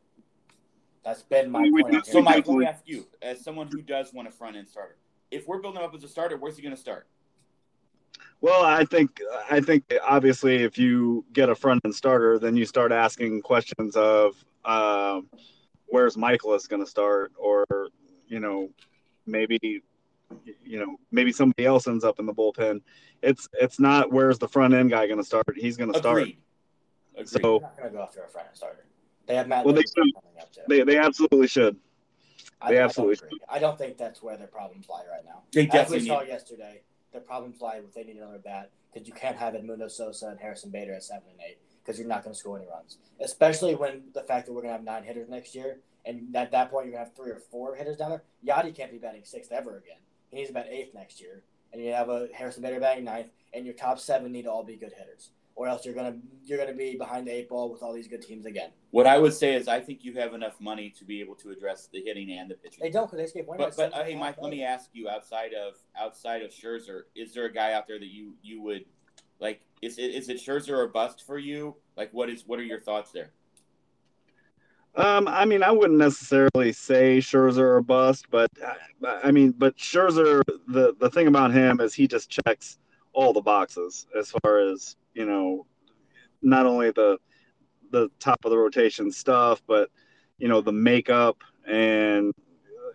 That's 1.03 1.23
been 1.23 1.49
my 1.49 1.61
We- 1.61 1.71
we 1.71 1.83
point. 1.83 2.05
So, 2.05 2.11
here. 2.13 2.21
Mike, 2.21 2.33
let 2.35 2.37
definitely- 2.43 2.59
me 2.59 2.65
ask 2.65 2.83
you, 2.87 3.07
as 3.21 3.43
someone 3.43 3.67
who 3.71 3.81
does 3.81 4.13
want 4.13 4.27
a 4.27 4.31
front 4.31 4.55
end 4.55 4.67
starter, 4.67 4.97
if 5.31 5.47
we're 5.47 5.59
building 5.59 5.81
up 5.81 5.93
as 5.95 6.03
a 6.03 6.07
starter, 6.07 6.37
where's 6.37 6.55
he 6.57 6.61
going 6.61 6.75
to 6.75 6.79
start? 6.81 7.07
Well, 8.41 8.63
I 8.63 8.85
think 8.85 9.19
I 9.49 9.59
think 9.61 9.83
obviously 10.03 10.57
if 10.63 10.77
you 10.77 11.25
get 11.33 11.49
a 11.49 11.55
front 11.55 11.81
end 11.85 11.95
starter, 11.95 12.37
then 12.37 12.55
you 12.55 12.65
start 12.65 12.91
asking 12.91 13.41
questions 13.41 13.95
of 13.95 14.43
um, 14.65 15.29
where's 15.87 16.15
Mikolas 16.15 16.67
going 16.67 16.83
to 16.83 16.89
start, 16.89 17.31
or 17.37 17.65
you 18.27 18.39
know 18.39 18.69
maybe 19.25 19.81
you 20.63 20.79
know 20.79 20.97
maybe 21.11 21.31
somebody 21.31 21.65
else 21.65 21.87
ends 21.87 22.03
up 22.03 22.19
in 22.19 22.25
the 22.25 22.33
bullpen. 22.33 22.81
It's 23.21 23.47
it's 23.53 23.79
not 23.79 24.11
where's 24.11 24.37
the 24.39 24.47
front 24.47 24.73
end 24.73 24.91
guy 24.91 25.07
going 25.07 25.19
to 25.19 25.23
start. 25.25 25.45
He's 25.55 25.77
going 25.77 25.91
to 25.91 25.99
start. 25.99 26.19
Agreed. 26.21 26.37
Agreed. 27.15 27.29
So 27.29 27.39
They're 27.39 27.61
not 27.61 27.77
going 27.77 27.89
to 27.91 27.97
go 27.97 28.03
after 28.03 28.23
a 28.23 28.27
front 28.27 28.47
end 28.47 28.57
starter. 28.57 28.85
They 29.25 29.35
have 29.35 29.47
Matt. 29.47 29.65
Well, 29.65 29.73
they 29.73 29.81
should. 29.81 30.13
coming 30.13 30.39
up 30.39 30.51
too. 30.53 30.61
they 30.69 30.83
they 30.83 30.97
absolutely 30.97 31.47
should. 31.47 31.77
I, 32.61 32.69
they 32.69 32.75
I 32.75 32.79
don't 32.79 32.85
absolutely 32.85 33.27
agree. 33.27 33.39
I 33.49 33.59
don't 33.59 33.77
think 33.77 33.97
that's 33.97 34.23
where 34.23 34.37
their 34.37 34.47
problems 34.47 34.87
lie 34.89 35.03
right 35.11 35.25
now. 35.25 35.43
they 35.53 35.61
As 35.61 35.65
we 35.67 35.71
definitely 35.71 36.07
saw 36.07 36.19
need. 36.21 36.29
yesterday, 36.29 36.81
their 37.11 37.21
problems 37.21 37.61
lie 37.61 37.79
with 37.79 37.93
they 37.93 38.03
need 38.03 38.17
another 38.17 38.39
bat 38.39 38.71
because 38.93 39.07
you 39.07 39.13
can't 39.13 39.37
have 39.37 39.53
Edmundo 39.53 39.91
Sosa 39.91 40.27
and 40.27 40.39
Harrison 40.39 40.71
Bader 40.71 40.93
at 40.93 41.03
seven 41.03 41.23
and 41.31 41.39
eight 41.47 41.59
because 41.87 41.97
you're 41.97 42.07
not 42.07 42.23
going 42.23 42.33
to 42.33 42.39
score 42.39 42.57
any 42.57 42.67
runs. 42.67 42.97
Especially 43.21 43.73
when 43.73 44.03
the 44.13 44.21
fact 44.21 44.45
that 44.45 44.53
we're 44.53 44.61
going 44.61 44.73
to 44.73 44.77
have 44.77 44.83
nine 44.83 45.03
hitters 45.03 45.29
next 45.29 45.55
year, 45.55 45.79
and 46.05 46.35
at 46.35 46.51
that 46.51 46.69
point 46.69 46.85
you're 46.85 46.93
going 46.93 47.05
to 47.05 47.09
have 47.09 47.15
three 47.15 47.31
or 47.31 47.39
four 47.39 47.75
hitters 47.75 47.97
down 47.97 48.09
there. 48.09 48.23
Yadi 48.45 48.75
can't 48.75 48.91
be 48.91 48.97
batting 48.97 49.23
sixth 49.23 49.51
ever 49.51 49.77
again. 49.77 49.97
He 50.29 50.37
needs 50.37 50.49
to 50.49 50.53
bat 50.53 50.67
eighth 50.69 50.93
next 50.93 51.21
year, 51.21 51.43
and 51.71 51.81
you 51.81 51.93
have 51.93 52.09
a 52.09 52.27
Harrison 52.35 52.61
Bader 52.61 52.81
batting 52.81 53.05
ninth, 53.05 53.29
and 53.53 53.65
your 53.65 53.73
top 53.73 53.99
seven 53.99 54.33
need 54.33 54.43
to 54.43 54.51
all 54.51 54.65
be 54.65 54.75
good 54.75 54.91
hitters, 54.97 55.29
or 55.55 55.69
else 55.69 55.85
you're 55.85 55.95
gonna 55.95 56.17
you're 56.43 56.57
gonna 56.57 56.73
be 56.73 56.97
behind 56.97 57.25
the 57.25 57.31
eight 57.31 57.47
ball 57.47 57.71
with 57.71 57.81
all 57.81 57.93
these 57.93 58.09
good 58.09 58.21
teams 58.21 58.45
again. 58.45 58.71
What 58.91 59.07
I 59.07 59.17
would 59.17 59.33
say 59.33 59.55
is, 59.55 59.69
I 59.69 59.79
think 59.79 60.03
you 60.03 60.13
have 60.15 60.33
enough 60.33 60.59
money 60.59 60.93
to 60.97 61.05
be 61.05 61.21
able 61.21 61.35
to 61.35 61.51
address 61.51 61.87
the 61.91 62.01
hitting 62.01 62.29
and 62.31 62.51
the 62.51 62.55
pitching. 62.55 62.79
They 62.81 62.89
don't 62.89 63.09
because 63.09 63.31
they 63.31 63.39
gave 63.39 63.47
Wainwright 63.47 63.73
But 63.77 63.91
but 63.91 63.93
hey, 63.93 64.11
and 64.11 64.21
a 64.21 64.25
half 64.25 64.35
Mike, 64.35 64.43
let 64.43 64.51
me 64.51 64.63
ask 64.63 64.89
you 64.91 65.07
outside 65.07 65.53
of 65.53 65.75
outside 65.97 66.41
of 66.41 66.51
Scherzer, 66.51 67.03
is 67.15 67.33
there 67.33 67.45
a 67.45 67.53
guy 67.53 67.71
out 67.71 67.87
there 67.87 67.99
that 67.99 68.09
you 68.09 68.33
you 68.43 68.61
would 68.61 68.83
like? 69.39 69.61
Is 69.81 69.97
it 69.99 70.15
is 70.15 70.29
it 70.29 70.37
Scherzer 70.37 70.77
or 70.77 70.87
bust 70.87 71.25
for 71.25 71.37
you? 71.37 71.75
Like, 71.95 72.13
what 72.13 72.29
is 72.29 72.43
what 72.47 72.59
are 72.59 72.63
your 72.63 72.81
thoughts 72.81 73.11
there? 73.11 73.31
Um, 74.95 75.27
I 75.27 75.45
mean, 75.45 75.61
I 75.61 75.69
wouldn't 75.69 75.99
necessarily 75.99 76.73
say 76.73 77.19
Scherzer 77.19 77.59
or 77.59 77.81
bust, 77.81 78.25
but 78.31 78.49
I 79.23 79.29
mean, 79.31 79.51
but 79.51 79.77
Scherzer, 79.77 80.41
the 80.67 80.95
the 80.99 81.09
thing 81.09 81.27
about 81.27 81.53
him 81.53 81.79
is 81.79 81.93
he 81.93 82.07
just 82.07 82.29
checks 82.31 82.79
all 83.13 83.31
the 83.31 83.41
boxes 83.41 84.07
as 84.17 84.33
far 84.41 84.59
as 84.59 84.95
you 85.13 85.25
know, 85.25 85.67
not 86.41 86.65
only 86.65 86.89
the 86.91 87.19
the 87.91 88.09
top 88.19 88.43
of 88.43 88.51
the 88.51 88.57
rotation 88.57 89.11
stuff, 89.11 89.61
but 89.67 89.89
you 90.39 90.47
know 90.47 90.61
the 90.61 90.71
makeup 90.71 91.43
and 91.67 92.33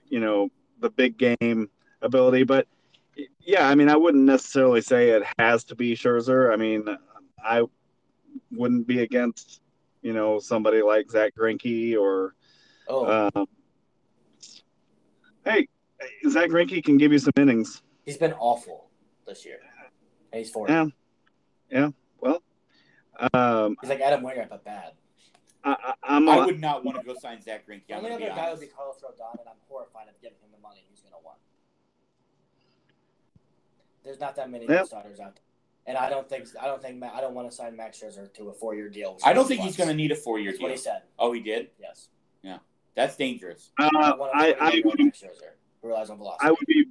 you 0.08 0.18
know 0.18 0.48
the 0.80 0.90
big 0.90 1.16
game 1.16 1.70
ability. 2.02 2.42
But 2.42 2.66
yeah, 3.40 3.68
I 3.68 3.74
mean, 3.74 3.88
I 3.88 3.96
wouldn't 3.96 4.24
necessarily 4.24 4.80
say 4.80 5.10
it 5.10 5.22
has 5.38 5.64
to 5.64 5.74
be 5.74 5.94
Scherzer. 5.94 6.52
I 6.52 6.56
mean, 6.56 6.84
I 7.44 7.62
wouldn't 8.50 8.86
be 8.86 9.00
against 9.00 9.60
you 10.02 10.12
know 10.12 10.38
somebody 10.38 10.82
like 10.82 11.10
Zach 11.10 11.34
Greinke 11.38 11.96
or 11.96 12.34
Oh, 12.88 13.30
um, 13.34 13.46
hey, 15.44 15.68
Zach 16.28 16.48
Greinke 16.50 16.82
can 16.82 16.96
give 16.98 17.12
you 17.12 17.18
some 17.18 17.32
innings. 17.36 17.82
he's 18.04 18.16
been 18.18 18.32
awful 18.34 18.88
this 19.26 19.44
year, 19.44 19.60
and 20.32 20.38
he's 20.38 20.50
four. 20.50 20.68
Yeah, 20.68 20.86
yeah. 21.70 21.90
Well, 22.20 22.42
um, 23.32 23.76
He's 23.80 23.90
like 23.90 24.00
Adam 24.00 24.22
Wainwright, 24.22 24.50
but 24.50 24.64
bad. 24.64 24.92
I, 25.64 25.70
I, 25.70 25.94
I'm 26.16 26.28
I 26.28 26.44
would 26.44 26.60
not 26.60 26.84
want 26.84 26.98
to 26.98 27.04
go 27.06 27.14
sign 27.14 27.40
Zach 27.40 27.66
Greinke. 27.68 27.86
The 27.86 27.94
I'm 27.94 27.98
only 28.04 28.10
going 28.10 28.20
to 28.22 28.26
other 28.26 28.34
be 28.34 28.36
guy 28.36 28.42
would 28.42 28.48
honest. 28.48 28.62
be 28.62 28.66
Carlos 28.68 28.96
Rodon, 28.98 29.38
and 29.38 29.48
I'm 29.48 29.60
horrified 29.68 30.08
of 30.08 30.20
giving 30.20 30.38
him 30.42 30.50
the 30.52 30.60
money 30.60 30.84
he's 30.90 31.00
going 31.00 31.12
to 31.12 31.24
want. 31.24 31.38
There's 34.04 34.20
not 34.20 34.36
that 34.36 34.50
many 34.50 34.64
Yeah. 34.64 34.78
good 34.78 34.86
starters 34.86 35.20
out 35.20 35.34
there, 35.36 35.42
and 35.86 35.96
I 35.96 36.08
don't 36.10 36.28
think 36.28 36.48
I 36.60 36.66
don't 36.66 36.82
think 36.82 37.02
I 37.02 37.20
don't 37.20 37.34
want 37.34 37.48
to 37.50 37.54
sign 37.56 37.76
Max 37.76 38.00
Scherzer 38.00 38.32
to 38.34 38.48
a 38.48 38.52
four 38.52 38.74
year 38.74 38.88
deal. 38.88 39.18
I 39.24 39.32
don't 39.32 39.46
think 39.46 39.60
he's 39.60 39.76
going 39.76 39.88
to 39.88 39.94
need 39.94 40.12
a 40.12 40.16
four 40.16 40.38
year 40.38 40.52
deal. 40.52 40.62
what 40.62 40.70
he 40.70 40.76
said. 40.76 41.02
Oh, 41.18 41.32
he 41.32 41.40
did. 41.40 41.70
Yes. 41.78 42.08
Yeah, 42.42 42.58
that's 42.94 43.16
dangerous. 43.16 43.70
uh, 43.78 43.88
don't 43.90 44.18
want 44.18 44.32
a 44.34 44.36
I, 44.36 44.46
I 44.48 44.54
four-year 44.54 44.82
would, 44.86 44.98
Max 45.00 45.20
Scherzer 45.22 45.50
relies 45.82 46.10
on 46.10 46.18
velocity. 46.18 46.48
I 46.48 46.50
would 46.50 46.66
be 46.66 46.84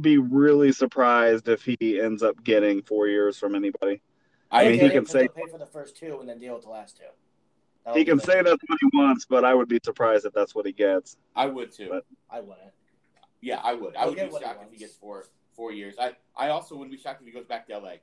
be 0.00 0.18
really 0.18 0.72
surprised 0.72 1.48
if 1.48 1.62
he 1.64 2.00
ends 2.00 2.22
up 2.22 2.42
getting 2.42 2.82
four 2.82 3.06
years 3.08 3.38
from 3.38 3.54
anybody. 3.54 4.00
I 4.50 4.68
mean, 4.68 4.80
he 4.80 4.90
can 4.90 5.06
say- 5.06 5.28
pay 5.28 5.46
for 5.50 5.58
the 5.58 5.66
first 5.66 5.96
two 5.96 6.18
and 6.20 6.28
then 6.28 6.38
deal 6.38 6.54
with 6.54 6.64
the 6.64 6.70
last 6.70 6.96
two. 6.96 7.04
That 7.84 7.96
He 7.96 8.04
can 8.04 8.18
say 8.20 8.42
that's 8.42 8.62
what 8.66 8.78
he 8.80 8.96
wants, 8.96 9.26
but 9.26 9.44
I 9.44 9.54
would 9.54 9.68
be 9.68 9.80
surprised 9.84 10.24
if 10.24 10.32
that's 10.32 10.54
what 10.54 10.66
he 10.66 10.72
gets. 10.72 11.16
I 11.36 11.46
would 11.46 11.72
too. 11.72 11.88
But- 11.90 12.04
I 12.30 12.40
wouldn't. 12.40 12.72
Yeah, 13.40 13.60
I 13.62 13.74
would. 13.74 13.96
I 13.96 14.00
He'll 14.04 14.08
would 14.14 14.30
be 14.30 14.38
shocked 14.40 14.62
if 14.64 14.70
he 14.72 14.78
gets 14.78 14.94
four 14.94 15.26
four 15.54 15.72
years. 15.72 15.94
I 15.98 16.12
I 16.36 16.48
also 16.48 16.76
wouldn't 16.76 16.96
be 16.96 17.00
shocked 17.02 17.20
if 17.20 17.26
he 17.26 17.32
goes 17.32 17.44
back 17.46 17.66
to 17.68 17.78
LA. 17.78 17.94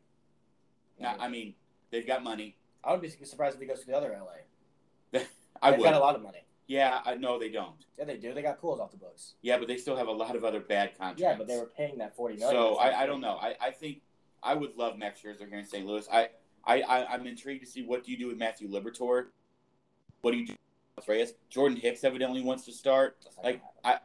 Now, 0.99 1.15
I 1.19 1.29
mean, 1.29 1.55
they've 1.91 2.05
got 2.05 2.23
money. 2.23 2.55
I 2.83 2.91
wouldn't 2.93 3.19
be 3.19 3.25
surprised 3.25 3.55
if 3.55 3.61
he 3.61 3.67
goes 3.67 3.81
to 3.81 3.87
the 3.87 3.95
other 3.95 4.09
LA. 4.09 5.19
I 5.61 5.71
They've 5.71 5.79
would. 5.79 5.83
got 5.85 5.93
a 5.93 5.99
lot 5.99 6.15
of 6.15 6.21
money. 6.21 6.45
Yeah, 6.67 6.99
I, 7.03 7.15
no, 7.15 7.39
they 7.39 7.49
don't. 7.49 7.83
Yeah, 7.97 8.05
they 8.05 8.17
do. 8.17 8.33
They 8.33 8.41
got 8.43 8.61
pools 8.61 8.79
off 8.79 8.91
the 8.91 8.97
books. 8.97 9.33
Yeah, 9.41 9.57
but 9.57 9.67
they 9.67 9.77
still 9.77 9.95
have 9.95 10.07
a 10.07 10.11
lot 10.11 10.35
of 10.35 10.43
other 10.43 10.59
bad 10.59 10.97
contracts. 10.97 11.21
Yeah, 11.21 11.35
but 11.35 11.47
they 11.47 11.57
were 11.57 11.65
paying 11.65 11.97
that 11.97 12.15
forty 12.15 12.37
million. 12.37 12.55
So 12.55 12.75
I, 12.75 13.01
I 13.01 13.05
don't 13.05 13.21
know. 13.21 13.37
I, 13.41 13.55
I 13.59 13.71
think 13.71 14.01
I 14.43 14.53
would 14.53 14.75
love 14.77 14.97
Max 14.97 15.21
Scherzer 15.21 15.49
here 15.49 15.57
in 15.57 15.65
St. 15.65 15.85
Louis. 15.85 16.07
I, 16.11 16.29
I, 16.63 16.81
I 16.81 17.13
I'm 17.13 17.25
intrigued 17.25 17.65
to 17.65 17.69
see 17.69 17.81
what 17.81 18.03
do 18.03 18.11
you 18.11 18.17
do 18.17 18.27
with 18.27 18.37
Matthew 18.37 18.69
Liberatore. 18.69 19.27
What 20.21 20.31
do 20.31 20.37
you 20.37 20.47
do 20.47 20.55
with 20.95 21.07
Reyes? 21.07 21.33
Jordan 21.49 21.77
Hicks 21.77 22.03
evidently 22.03 22.41
wants 22.41 22.65
to 22.65 22.71
start. 22.71 23.17
Like. 23.43 23.61
I, 23.83 23.97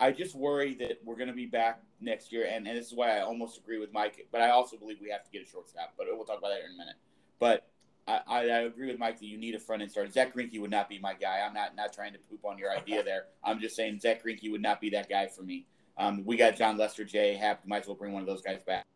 I 0.00 0.12
just 0.12 0.34
worry 0.34 0.74
that 0.74 0.98
we're 1.04 1.16
going 1.16 1.28
to 1.28 1.34
be 1.34 1.46
back 1.46 1.82
next 2.00 2.32
year, 2.32 2.46
and, 2.50 2.66
and 2.66 2.76
this 2.76 2.86
is 2.86 2.94
why 2.94 3.18
I 3.18 3.20
almost 3.20 3.58
agree 3.58 3.78
with 3.78 3.92
Mike. 3.92 4.26
But 4.30 4.40
I 4.40 4.50
also 4.50 4.76
believe 4.76 4.98
we 5.00 5.10
have 5.10 5.24
to 5.24 5.30
get 5.30 5.42
a 5.42 5.50
shortstop. 5.50 5.94
But 5.96 6.06
we'll 6.10 6.24
talk 6.24 6.38
about 6.38 6.50
that 6.50 6.64
in 6.64 6.74
a 6.74 6.78
minute. 6.78 6.96
But 7.38 7.66
I, 8.06 8.20
I, 8.26 8.38
I 8.40 8.58
agree 8.60 8.86
with 8.86 8.98
Mike 8.98 9.18
that 9.18 9.26
you 9.26 9.38
need 9.38 9.54
a 9.54 9.58
front 9.58 9.82
end 9.82 9.90
starter. 9.90 10.10
Zach 10.10 10.34
Greinke 10.34 10.60
would 10.60 10.70
not 10.70 10.88
be 10.88 10.98
my 10.98 11.14
guy. 11.14 11.40
I'm 11.46 11.54
not 11.54 11.74
not 11.74 11.92
trying 11.92 12.12
to 12.12 12.18
poop 12.30 12.44
on 12.44 12.58
your 12.58 12.70
idea 12.70 13.02
there. 13.02 13.24
I'm 13.42 13.60
just 13.60 13.76
saying 13.76 14.00
Zach 14.00 14.24
Greinke 14.24 14.50
would 14.50 14.62
not 14.62 14.80
be 14.80 14.90
that 14.90 15.08
guy 15.08 15.26
for 15.26 15.42
me. 15.42 15.66
Um, 15.96 16.24
we 16.24 16.36
got 16.36 16.56
Jon 16.56 16.76
Lester, 16.76 17.04
Jay 17.04 17.34
Happ. 17.34 17.66
Might 17.66 17.82
as 17.82 17.86
well 17.86 17.96
bring 17.96 18.12
one 18.12 18.22
of 18.22 18.28
those 18.28 18.42
guys 18.42 18.62
back. 18.62 18.86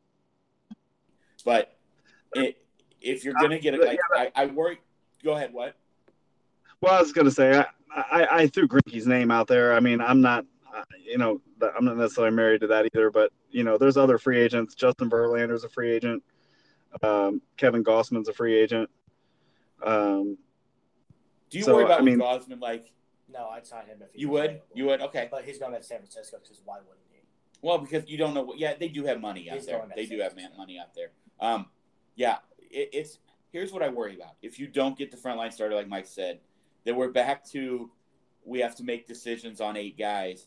But 1.45 1.77
it, 2.35 2.63
if 3.01 3.25
you're 3.25 3.35
gonna 3.35 3.59
get 3.59 3.75
a, 3.75 3.79
like, 3.79 3.99
I, 4.15 4.31
I 4.37 4.47
worry. 4.47 4.79
Go 5.25 5.33
ahead. 5.33 5.53
What? 5.53 5.77
Well, 6.81 6.95
I 6.95 7.01
was 7.01 7.13
going 7.13 7.27
to 7.27 7.31
say, 7.31 7.57
I, 7.57 7.67
I, 7.95 8.27
I 8.39 8.47
threw 8.49 8.67
Greinke's 8.67 9.07
name 9.07 9.31
out 9.31 9.47
there. 9.47 9.73
I 9.73 9.79
mean, 9.79 10.01
I'm 10.01 10.21
not, 10.21 10.45
you 11.05 11.19
know, 11.19 11.41
I'm 11.77 11.85
not 11.85 11.97
necessarily 11.97 12.35
married 12.35 12.61
to 12.63 12.67
that 12.69 12.87
either, 12.87 13.11
but, 13.11 13.31
you 13.51 13.63
know, 13.65 13.77
there's 13.79 13.97
other 13.97 14.19
free 14.19 14.39
agents. 14.41 14.75
Justin 14.75 15.11
Verlander's 15.11 15.65
a 15.65 15.69
free 15.69 15.93
agent. 15.93 16.23
Um, 17.03 17.43
Kevin 17.57 17.83
Gausman's 17.85 18.29
a 18.29 18.33
free 18.33 18.59
agent. 18.59 18.89
Um, 19.83 20.39
Do 21.51 21.59
you 21.59 21.65
So, 21.65 21.75
worry 21.75 21.85
about 21.85 22.01
I 22.01 22.05
mean- 22.05 22.19
Gausman? 22.19 22.61
Like 22.61 22.93
no, 23.33 23.49
I'd 23.49 23.67
sign 23.67 23.87
him 23.87 23.99
if 24.03 24.13
he 24.13 24.21
you 24.23 24.29
would, 24.29 24.45
available. 24.45 24.67
you 24.75 24.85
would. 24.87 25.01
Okay. 25.03 25.29
But 25.31 25.45
he's 25.45 25.59
going 25.59 25.73
to 25.73 25.83
San 25.83 25.99
Francisco 25.99 26.39
because 26.43 26.61
why 26.65 26.77
wouldn't 26.79 26.99
he? 27.11 27.21
Well, 27.63 27.79
because 27.79 28.09
you 28.09 28.19
don't 28.19 28.35
know. 28.35 28.43
what 28.43 28.59
Yeah, 28.59 28.75
they 28.75 28.89
do 28.89 29.05
have 29.05 29.21
money 29.21 29.49
out 29.51 29.57
He's 29.57 29.67
there. 29.67 29.83
They 29.97 30.07
do 30.07 30.19
have 30.21 30.37
man, 30.37 30.51
money 30.59 30.79
out 30.79 30.95
there. 30.95 31.11
Um, 31.41 31.67
yeah, 32.15 32.39
it, 32.59 32.91
it's 32.93 33.19
here's 33.51 33.73
what 33.73 33.83
I 33.83 33.89
worry 33.89 34.15
about. 34.17 34.33
If 34.43 34.59
you 34.59 34.67
don't 34.67 34.97
get 34.99 35.11
the 35.11 35.17
frontline 35.17 35.53
starter, 35.53 35.75
like 35.75 35.89
Mike 35.89 36.07
said, 36.07 36.41
then 36.85 36.97
we're 36.97 37.11
back 37.11 37.45
to 37.51 37.91
we 38.45 38.61
have 38.61 38.75
to 38.77 38.85
make 38.85 39.07
decisions 39.07 39.61
on 39.61 39.77
eight 39.77 39.97
guys. 39.99 40.47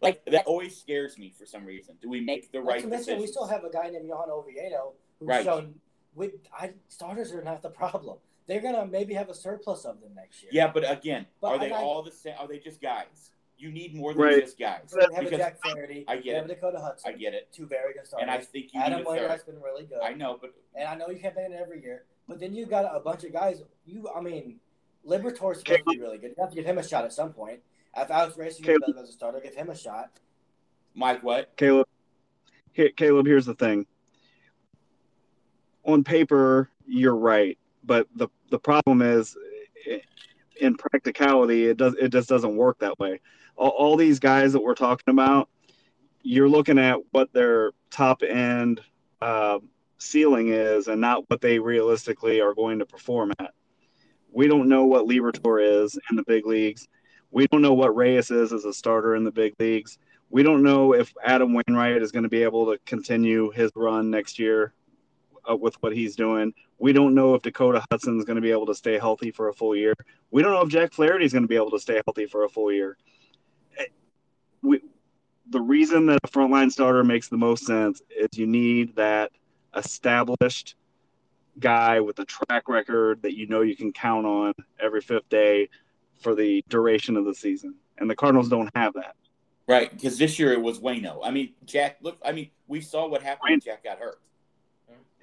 Like 0.00 0.24
that 0.26 0.46
always 0.46 0.76
scares 0.76 1.18
me 1.18 1.32
for 1.36 1.46
some 1.46 1.64
reason. 1.64 1.96
Do 2.02 2.08
we 2.08 2.20
make 2.20 2.52
the 2.52 2.60
right 2.60 2.80
to 2.82 2.86
mention, 2.86 3.18
we 3.20 3.26
still 3.26 3.46
have 3.46 3.64
a 3.64 3.70
guy 3.70 3.88
named 3.90 4.06
Johan 4.06 4.28
Oviedo 4.30 4.92
who's 5.18 5.28
Right. 5.28 5.44
shown 5.44 5.74
with 6.14 6.32
I, 6.52 6.72
starters 6.88 7.32
are 7.32 7.42
not 7.42 7.62
the 7.62 7.70
problem. 7.70 8.18
They're 8.46 8.60
gonna 8.60 8.86
maybe 8.86 9.14
have 9.14 9.30
a 9.30 9.34
surplus 9.34 9.84
of 9.86 10.00
them 10.00 10.14
next 10.14 10.42
year. 10.42 10.50
yeah, 10.52 10.70
but 10.72 10.88
again, 10.90 11.26
But 11.40 11.52
are 11.52 11.58
they 11.58 11.70
I- 11.72 11.80
I- 11.80 11.82
all 11.82 12.02
the 12.02 12.10
same? 12.10 12.34
Are 12.38 12.46
they 12.46 12.58
just 12.58 12.80
guys? 12.80 13.30
You 13.56 13.70
need 13.70 13.94
more 13.94 14.12
than 14.12 14.22
Right. 14.22 14.40
just 14.42 14.58
guys. 14.58 14.82
So 14.88 14.98
we 14.98 15.14
have 15.14 15.24
Because 15.24 15.32
a 15.32 15.36
Jack 15.38 15.62
Flaherty. 15.62 16.04
I 16.08 16.16
get 16.16 16.24
we 16.24 16.30
have 16.30 16.44
it. 16.44 16.50
a 16.50 16.54
Dakota 16.54 16.80
Hudson. 16.80 17.14
I 17.14 17.16
get 17.16 17.32
it, 17.34 17.50
Two 17.52 17.66
very 17.66 17.94
good 17.94 18.06
starters. 18.06 18.22
and 18.22 18.30
I 18.30 18.40
think 18.44 18.74
you 18.74 18.80
Adam 18.80 18.98
need 18.98 19.06
a 19.06 19.10
Wainwright's 19.10 19.44
third. 19.44 19.54
been 19.54 19.62
really 19.62 19.84
good. 19.86 20.00
I 20.02 20.12
know, 20.12 20.36
but 20.38 20.52
And 20.74 20.86
I 20.88 20.96
know 20.96 21.08
you 21.08 21.20
can't 21.20 21.34
pay 21.34 21.44
it 21.44 21.52
every 21.52 21.80
year, 21.80 22.04
but 22.28 22.40
then 22.40 22.52
you 22.52 22.66
got 22.66 22.84
a 22.94 23.00
bunch 23.00 23.24
of 23.24 23.32
guys. 23.32 23.62
You, 23.86 24.08
I 24.14 24.20
mean, 24.20 24.60
Liberatore's 25.06 25.60
supposed 25.60 25.84
to 25.84 25.90
be 25.90 25.98
really 26.00 26.18
good. 26.18 26.30
You 26.36 26.42
have 26.42 26.50
to 26.50 26.56
give 26.56 26.64
him 26.66 26.78
a 26.78 26.82
shot 26.82 27.04
at 27.04 27.12
some 27.12 27.32
point. 27.32 27.60
If 27.96 28.10
Alex 28.10 28.36
Racing 28.36 28.64
Caleb- 28.64 28.96
as 28.98 29.08
a 29.08 29.12
starter, 29.12 29.40
give 29.40 29.54
him 29.54 29.70
a 29.70 29.76
shot. 29.76 30.10
Mike, 30.94 31.22
what? 31.22 31.56
Caleb, 31.56 31.86
here, 32.72 32.90
Caleb, 32.96 33.26
here's 33.26 33.46
the 33.46 33.54
thing. 33.54 33.86
On 35.84 36.02
paper, 36.02 36.68
you're 36.86 37.16
right, 37.16 37.58
but 37.84 38.06
the 38.16 38.28
the 38.50 38.58
problem 38.58 39.02
is, 39.02 39.36
in 40.60 40.76
practicality, 40.76 41.66
it 41.66 41.76
does 41.76 41.94
it 41.94 42.08
just 42.08 42.28
doesn't 42.28 42.56
work 42.56 42.78
that 42.78 42.98
way. 42.98 43.20
All, 43.56 43.70
all 43.70 43.96
these 43.96 44.18
guys 44.18 44.52
that 44.52 44.62
we're 44.62 44.74
talking 44.74 45.12
about, 45.12 45.48
you're 46.22 46.48
looking 46.48 46.78
at 46.78 46.98
what 47.10 47.32
their 47.32 47.72
top 47.90 48.22
end 48.22 48.80
uh, 49.20 49.58
ceiling 49.98 50.48
is, 50.48 50.88
and 50.88 51.00
not 51.00 51.28
what 51.28 51.40
they 51.40 51.58
realistically 51.58 52.40
are 52.40 52.54
going 52.54 52.78
to 52.78 52.86
perform 52.86 53.32
at. 53.38 53.52
We 54.32 54.48
don't 54.48 54.68
know 54.68 54.84
what 54.84 55.06
Liberatore 55.06 55.84
is 55.84 55.98
in 56.10 56.16
the 56.16 56.24
big 56.24 56.46
leagues. 56.46 56.88
We 57.34 57.46
don't 57.48 57.62
know 57.62 57.74
what 57.74 57.94
Reyes 57.94 58.30
is 58.30 58.52
as 58.52 58.64
a 58.64 58.72
starter 58.72 59.16
in 59.16 59.24
the 59.24 59.32
big 59.32 59.54
leagues 59.58 59.98
we 60.34 60.42
don't 60.42 60.64
know 60.64 60.94
if 60.94 61.14
Adam 61.24 61.54
Wainwright 61.54 62.02
is 62.02 62.10
going 62.10 62.24
to 62.24 62.28
be 62.28 62.42
able 62.42 62.66
to 62.66 62.78
continue 62.86 63.52
his 63.52 63.70
run 63.76 64.10
next 64.10 64.36
year 64.36 64.74
uh, 65.48 65.54
with 65.54 65.80
what 65.80 65.92
he's 65.94 66.16
doing. 66.16 66.52
We 66.78 66.92
don't 66.92 67.14
know 67.14 67.34
if 67.34 67.42
Dakota 67.42 67.84
Hudson 67.88 68.18
is 68.18 68.24
going 68.24 68.34
to 68.34 68.42
be 68.42 68.50
able 68.50 68.66
to 68.66 68.74
stay 68.74 68.98
healthy 68.98 69.30
for 69.30 69.48
a 69.48 69.54
full 69.54 69.76
year. 69.76 69.94
We 70.32 70.42
don't 70.42 70.50
know 70.50 70.62
if 70.62 70.68
Jack 70.68 70.92
Flaherty 70.92 71.24
is 71.24 71.32
going 71.32 71.44
to 71.44 71.48
be 71.48 71.54
able 71.54 71.70
to 71.70 71.78
stay 71.78 72.00
healthy 72.04 72.26
for 72.26 72.42
a 72.42 72.48
full 72.48 72.72
year. 72.72 72.96
Eh, 73.78 73.84
We, 74.62 74.80
the 75.50 75.60
reason 75.60 76.06
that 76.06 76.18
a 76.24 76.28
frontline 76.28 76.72
starter 76.72 77.04
makes 77.04 77.28
the 77.28 77.36
most 77.36 77.64
sense 77.64 78.02
is 78.10 78.28
you 78.36 78.48
need 78.48 78.96
that 78.96 79.30
established 79.76 80.74
guy 81.60 82.00
with 82.00 82.18
a 82.18 82.24
track 82.24 82.68
record 82.68 83.22
that 83.22 83.36
you 83.36 83.46
know 83.46 83.60
you 83.60 83.76
can 83.76 83.92
count 83.92 84.26
on 84.26 84.52
every 84.80 85.00
fifth 85.00 85.28
day 85.28 85.68
for 86.24 86.34
the 86.34 86.64
duration 86.68 87.16
of 87.16 87.24
the 87.24 87.34
season. 87.34 87.76
And 87.98 88.10
the 88.10 88.16
Cardinals 88.16 88.48
don't 88.48 88.70
have 88.74 88.94
that. 88.94 89.14
Right, 89.68 89.90
because 89.90 90.18
this 90.18 90.38
year 90.38 90.52
it 90.52 90.60
was 90.60 90.80
Wayno. 90.80 91.20
I 91.22 91.30
mean, 91.30 91.54
Jack. 91.64 91.98
Look, 92.02 92.18
I 92.24 92.32
mean, 92.32 92.50
we 92.66 92.80
saw 92.80 93.06
what 93.08 93.22
happened 93.22 93.50
when 93.50 93.60
Jack 93.60 93.84
got 93.84 93.98
hurt. 93.98 94.20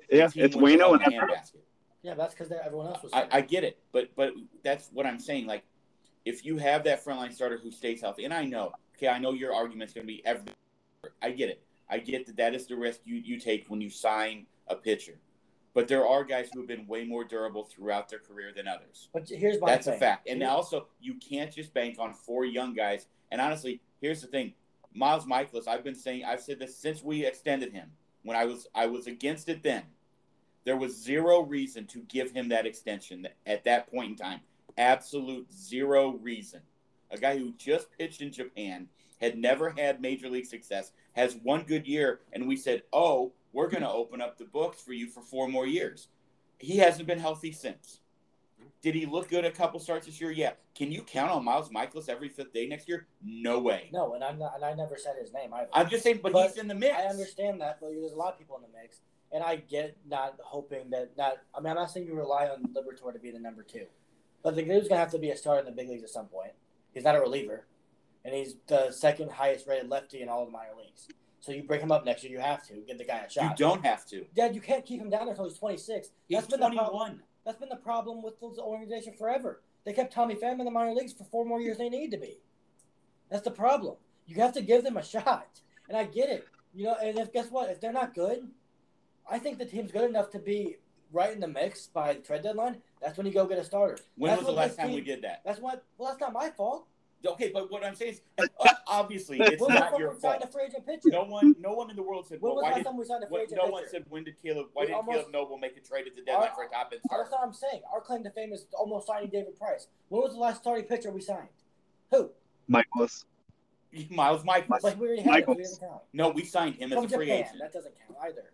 Yeah, 0.09 0.29
it's 0.33 0.55
Wayno 0.55 0.95
in 0.95 1.01
and 1.01 1.13
the 1.13 1.17
handbasket. 1.17 1.57
Yeah, 2.01 2.15
that's 2.15 2.33
because 2.33 2.51
everyone 2.51 2.87
else 2.87 3.03
was. 3.03 3.11
I. 3.13 3.27
I 3.31 3.41
get 3.41 3.63
it, 3.63 3.77
but 3.91 4.09
but 4.15 4.33
that's 4.63 4.89
what 4.93 5.05
I'm 5.05 5.19
saying. 5.19 5.45
Like, 5.45 5.63
if 6.25 6.43
you 6.43 6.57
have 6.57 6.83
that 6.85 7.05
frontline 7.05 7.33
starter 7.33 7.59
who 7.61 7.71
stays 7.71 8.01
healthy, 8.01 8.25
and 8.25 8.33
I 8.33 8.45
know, 8.45 8.71
okay, 8.97 9.09
I 9.09 9.19
know 9.19 9.33
your 9.33 9.53
argument's 9.53 9.93
going 9.93 10.07
to 10.07 10.11
be 10.11 10.25
every. 10.25 10.53
I 11.21 11.31
get 11.31 11.49
it. 11.49 11.61
I 11.87 11.99
get 11.99 12.25
that 12.25 12.37
that 12.37 12.55
is 12.55 12.65
the 12.65 12.75
risk 12.75 13.01
you 13.03 13.17
you 13.17 13.39
take 13.39 13.65
when 13.67 13.79
you 13.79 13.91
sign 13.91 14.47
a 14.67 14.75
pitcher, 14.75 15.19
but 15.73 15.87
there 15.87 16.05
are 16.05 16.23
guys 16.23 16.49
who 16.51 16.59
have 16.59 16.67
been 16.67 16.85
way 16.87 17.05
more 17.05 17.23
durable 17.23 17.63
throughout 17.63 18.09
their 18.09 18.19
career 18.19 18.51
than 18.55 18.67
others. 18.67 19.09
but 19.13 19.27
here's 19.29 19.59
my 19.59 19.67
That's 19.71 19.85
thing. 19.85 19.95
a 19.95 19.99
fact. 19.99 20.27
And 20.27 20.43
also, 20.43 20.87
you 20.99 21.15
can't 21.15 21.51
just 21.53 21.73
bank 21.73 21.97
on 21.99 22.13
four 22.13 22.45
young 22.45 22.73
guys. 22.73 23.07
And 23.31 23.39
honestly, 23.39 23.81
here's 24.01 24.21
the 24.21 24.27
thing: 24.27 24.53
Miles 24.93 25.25
Mikolas. 25.25 25.67
I've 25.67 25.83
been 25.83 25.95
saying, 25.95 26.25
I've 26.25 26.41
said 26.41 26.59
this 26.59 26.75
since 26.77 27.01
we 27.03 27.25
extended 27.25 27.71
him. 27.71 27.91
When 28.23 28.37
I 28.37 28.45
was, 28.45 28.67
I 28.75 28.85
was 28.85 29.07
against 29.07 29.49
it 29.49 29.63
then. 29.63 29.83
There 30.63 30.77
was 30.77 30.95
zero 30.95 31.41
reason 31.41 31.87
to 31.87 32.01
give 32.01 32.31
him 32.31 32.49
that 32.49 32.67
extension 32.67 33.27
at 33.47 33.63
that 33.63 33.89
point 33.91 34.11
in 34.11 34.15
time. 34.15 34.41
Absolute 34.77 35.51
zero 35.51 36.11
reason. 36.21 36.61
A 37.09 37.17
guy 37.17 37.37
who 37.37 37.53
just 37.57 37.91
pitched 37.97 38.21
in 38.21 38.31
Japan, 38.31 38.87
had 39.19 39.37
never 39.37 39.71
had 39.71 40.01
major 40.01 40.29
league 40.29 40.45
success, 40.45 40.91
has 41.13 41.35
one 41.43 41.63
good 41.63 41.87
year, 41.87 42.21
and 42.33 42.47
we 42.47 42.55
said, 42.55 42.83
"Oh, 42.93 43.33
we're 43.53 43.69
going 43.69 43.83
to 43.83 43.91
open 43.91 44.21
up 44.21 44.37
the 44.37 44.45
books 44.45 44.81
for 44.81 44.93
you 44.93 45.07
for 45.07 45.21
four 45.21 45.47
more 45.47 45.67
years." 45.67 46.07
He 46.59 46.77
hasn't 46.77 47.07
been 47.07 47.19
healthy 47.19 47.51
since. 47.51 48.01
Did 48.81 48.95
he 48.95 49.05
look 49.05 49.29
good 49.29 49.45
a 49.45 49.51
couple 49.51 49.79
starts 49.79 50.07
this 50.07 50.19
year? 50.19 50.31
Yeah. 50.31 50.51
Can 50.75 50.91
you 50.91 51.03
count 51.03 51.31
on 51.31 51.43
Miles 51.45 51.69
Mikolas 51.69 52.09
every 52.09 52.29
fifth 52.29 52.53
day 52.53 52.67
next 52.67 52.87
year? 52.87 53.07
No 53.23 53.59
way. 53.59 53.89
No, 53.93 54.13
and 54.15 54.23
I'm 54.23 54.39
not, 54.39 54.53
and 54.55 54.65
I 54.65 54.73
never 54.73 54.97
said 54.97 55.15
his 55.19 55.33
name 55.33 55.53
either. 55.53 55.69
I'm 55.73 55.89
just 55.89 56.03
saying, 56.03 56.19
but, 56.23 56.33
But 56.33 56.49
he's 56.49 56.57
in 56.57 56.67
the 56.67 56.75
mix. 56.75 56.95
I 56.95 57.03
understand 57.05 57.61
that, 57.61 57.77
but 57.79 57.91
there's 57.91 58.11
a 58.11 58.15
lot 58.15 58.33
of 58.33 58.39
people 58.39 58.57
in 58.57 58.63
the 58.63 58.79
mix, 58.79 59.01
and 59.31 59.43
I 59.43 59.57
get 59.57 59.97
not 60.07 60.35
hoping 60.41 60.89
that 60.91 61.15
not. 61.17 61.37
I 61.53 61.59
mean, 61.59 61.69
I'm 61.69 61.75
not 61.75 61.91
saying 61.91 62.07
you 62.07 62.15
rely 62.15 62.47
on 62.47 62.63
Liberatore 62.73 63.13
to 63.13 63.19
be 63.19 63.29
the 63.31 63.39
number 63.39 63.61
two, 63.61 63.85
but 64.43 64.55
the 64.55 64.63
dude's 64.63 64.87
gonna 64.87 64.99
have 64.99 65.11
to 65.11 65.19
be 65.19 65.29
a 65.29 65.37
starter 65.37 65.59
in 65.59 65.65
the 65.65 65.71
big 65.71 65.89
leagues 65.89 66.03
at 66.03 66.09
some 66.09 66.27
point. 66.27 66.51
He's 66.93 67.03
not 67.03 67.15
a 67.15 67.21
reliever, 67.21 67.65
and 68.25 68.33
he's 68.33 68.55
the 68.67 68.91
second 68.91 69.31
highest 69.31 69.67
rated 69.67 69.89
lefty 69.89 70.21
in 70.21 70.29
all 70.29 70.41
of 70.41 70.47
the 70.47 70.51
minor 70.51 70.73
leagues. 70.77 71.07
So 71.41 71.51
you 71.51 71.63
break 71.63 71.81
him 71.81 71.91
up 71.91 72.05
next 72.05 72.23
year, 72.23 72.31
you 72.31 72.39
have 72.39 72.65
to 72.67 72.75
get 72.87 72.99
the 72.99 73.03
guy 73.03 73.25
a 73.27 73.29
shot. 73.29 73.43
You 73.43 73.51
don't 73.57 73.83
have 73.83 74.05
to. 74.07 74.25
Dad, 74.35 74.53
you 74.53 74.61
can't 74.61 74.85
keep 74.85 75.01
him 75.01 75.09
down 75.09 75.21
there 75.21 75.31
until 75.31 75.45
he's 75.45 75.57
26. 75.57 76.09
He's 76.27 76.37
That's 76.37 76.47
been 76.47 76.59
the 76.59 76.67
problem. 76.67 76.87
21. 76.87 77.21
That's 77.43 77.57
been 77.57 77.69
the 77.69 77.75
problem 77.77 78.21
with 78.21 78.39
this 78.39 78.59
organization 78.59 79.13
forever. 79.17 79.61
They 79.83 79.93
kept 79.93 80.13
Tommy 80.13 80.35
Pham 80.35 80.59
in 80.59 80.65
the 80.65 80.71
minor 80.71 80.93
leagues 80.93 81.13
for 81.13 81.23
four 81.23 81.43
more 81.43 81.59
years 81.59 81.77
than 81.77 81.89
they 81.91 81.97
need 81.97 82.11
to 82.11 82.17
be. 82.17 82.37
That's 83.31 83.43
the 83.43 83.51
problem. 83.51 83.95
You 84.27 84.35
have 84.35 84.53
to 84.53 84.61
give 84.61 84.83
them 84.83 84.97
a 84.97 85.03
shot. 85.03 85.47
And 85.89 85.97
I 85.97 86.03
get 86.03 86.29
it. 86.29 86.47
You 86.75 86.85
know, 86.85 86.95
and 87.01 87.17
if 87.17 87.33
guess 87.33 87.49
what? 87.49 87.71
If 87.71 87.81
they're 87.81 87.91
not 87.91 88.13
good, 88.13 88.47
I 89.29 89.39
think 89.39 89.57
the 89.57 89.65
team's 89.65 89.91
good 89.91 90.07
enough 90.09 90.29
to 90.31 90.39
be 90.39 90.77
right 91.11 91.33
in 91.33 91.39
the 91.39 91.47
mix 91.47 91.87
by 91.87 92.13
the 92.13 92.19
trade 92.19 92.43
deadline. 92.43 92.77
That's 93.01 93.17
when 93.17 93.25
you 93.25 93.33
go 93.33 93.47
get 93.47 93.57
a 93.57 93.63
starter. 93.63 93.97
When 94.15 94.29
That's 94.29 94.43
was 94.43 94.47
the 94.47 94.53
last 94.53 94.77
time 94.77 94.87
team- 94.87 94.95
we 94.95 95.01
did 95.01 95.23
that? 95.23 95.41
That's 95.43 95.59
what. 95.59 95.83
Well, 95.97 96.09
that's 96.09 96.21
not 96.21 96.33
my 96.33 96.51
fault. 96.51 96.85
Okay, 97.25 97.51
but 97.53 97.71
what 97.71 97.83
I'm 97.83 97.93
saying 97.95 98.13
is, 98.37 98.49
uh, 98.59 98.67
obviously, 98.87 99.39
it's 99.39 99.61
when 99.61 99.75
not 99.75 99.97
your 99.99 100.09
time 100.09 100.15
we 100.15 100.21
signed 100.21 100.41
fault. 100.41 100.43
a 100.43 100.47
free 100.47 100.63
agent 100.65 100.85
pitcher? 100.85 101.09
No 101.09 101.23
one, 101.23 101.55
no 101.59 101.73
one 101.73 101.89
in 101.89 101.95
the 101.95 102.01
world 102.01 102.27
said, 102.27 102.41
when 102.41 102.53
well, 102.55 102.63
why 102.63 102.73
did 102.73 102.83
time 102.85 102.97
we 102.97 103.05
signed 103.05 103.23
a 103.23 103.27
free 103.27 103.31
what, 103.33 103.41
agent 103.43 103.61
no 103.63 103.69
one 103.71 103.83
said 103.89 104.05
when 104.09 104.23
did 104.23 104.41
Caleb 104.41 104.67
why 104.73 104.81
We 104.83 104.87
didn't 104.87 104.97
almost- 104.97 105.17
Caleb 105.19 105.31
Noble 105.33 105.57
make 105.57 105.77
a 105.77 105.81
trade 105.81 106.07
at 106.07 106.15
the 106.15 106.23
deadline 106.23 106.49
Our- 106.49 106.55
for 106.55 106.63
a 106.63 106.69
top 106.69 106.89
end 106.91 107.01
That's 107.03 107.05
starter? 107.05 107.29
what 107.31 107.41
I'm 107.43 107.53
saying. 107.53 107.81
Our 107.93 108.01
claim 108.01 108.23
to 108.23 108.31
fame 108.31 108.53
is 108.53 108.65
almost 108.73 109.07
signing 109.07 109.29
David 109.29 109.55
Price. 109.57 109.87
When 110.09 110.21
was 110.23 110.33
the 110.33 110.39
last 110.39 110.61
starting 110.61 110.85
pitcher 110.85 111.11
we 111.11 111.21
signed? 111.21 111.49
Who? 112.11 112.31
Mikolas. 112.69 113.25
Miles 114.09 114.43
Mikolas. 114.43 114.81
Like 114.83 114.99
we 114.99 115.07
already 115.07 115.21
had 115.21 115.39
it. 115.41 115.47
We 115.47 115.55
didn't 115.55 115.79
count. 115.79 116.01
No, 116.13 116.29
we 116.29 116.43
signed 116.43 116.75
him 116.75 116.89
From 116.89 117.05
as 117.05 117.11
a 117.11 117.15
free 117.15 117.25
Japan. 117.27 117.43
agent. 117.45 117.59
That 117.59 117.73
doesn't 117.73 117.93
count 118.07 118.19
either. 118.23 118.51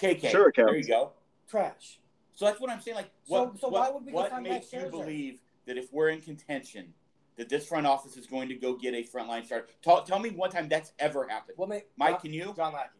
KK. 0.00 0.30
Sure 0.30 0.48
it 0.50 0.54
There 0.56 0.76
you 0.76 0.84
go. 0.86 1.12
Trash. 1.48 1.98
So 2.32 2.44
that's 2.46 2.60
what 2.60 2.70
I'm 2.70 2.80
saying. 2.80 2.96
Like, 2.96 3.10
So- 3.24 3.44
what, 3.44 3.58
so 3.60 3.68
what, 3.68 3.80
why 3.80 3.90
would 3.90 4.04
we 4.06 4.12
go 4.12 4.18
what 4.18 4.42
makes 4.42 4.72
you 4.72 4.86
believe 4.88 5.40
that 5.66 5.76
if 5.78 5.92
we're 5.92 6.10
in 6.10 6.20
contention, 6.20 6.92
that 7.36 7.48
this 7.48 7.66
front 7.66 7.86
office 7.86 8.16
is 8.16 8.26
going 8.26 8.48
to 8.48 8.54
go 8.54 8.74
get 8.74 8.94
a 8.94 9.02
frontline 9.04 9.44
starter? 9.44 9.66
Tell, 9.82 10.02
tell 10.02 10.18
me 10.18 10.30
one 10.30 10.50
time 10.50 10.68
that's 10.68 10.92
ever 10.98 11.26
happened. 11.28 11.56
What 11.58 11.68
made 11.68 11.82
Mike, 11.96 12.12
John, 12.12 12.20
can 12.20 12.32
you? 12.32 12.54
John 12.56 12.72
Lackey? 12.72 12.90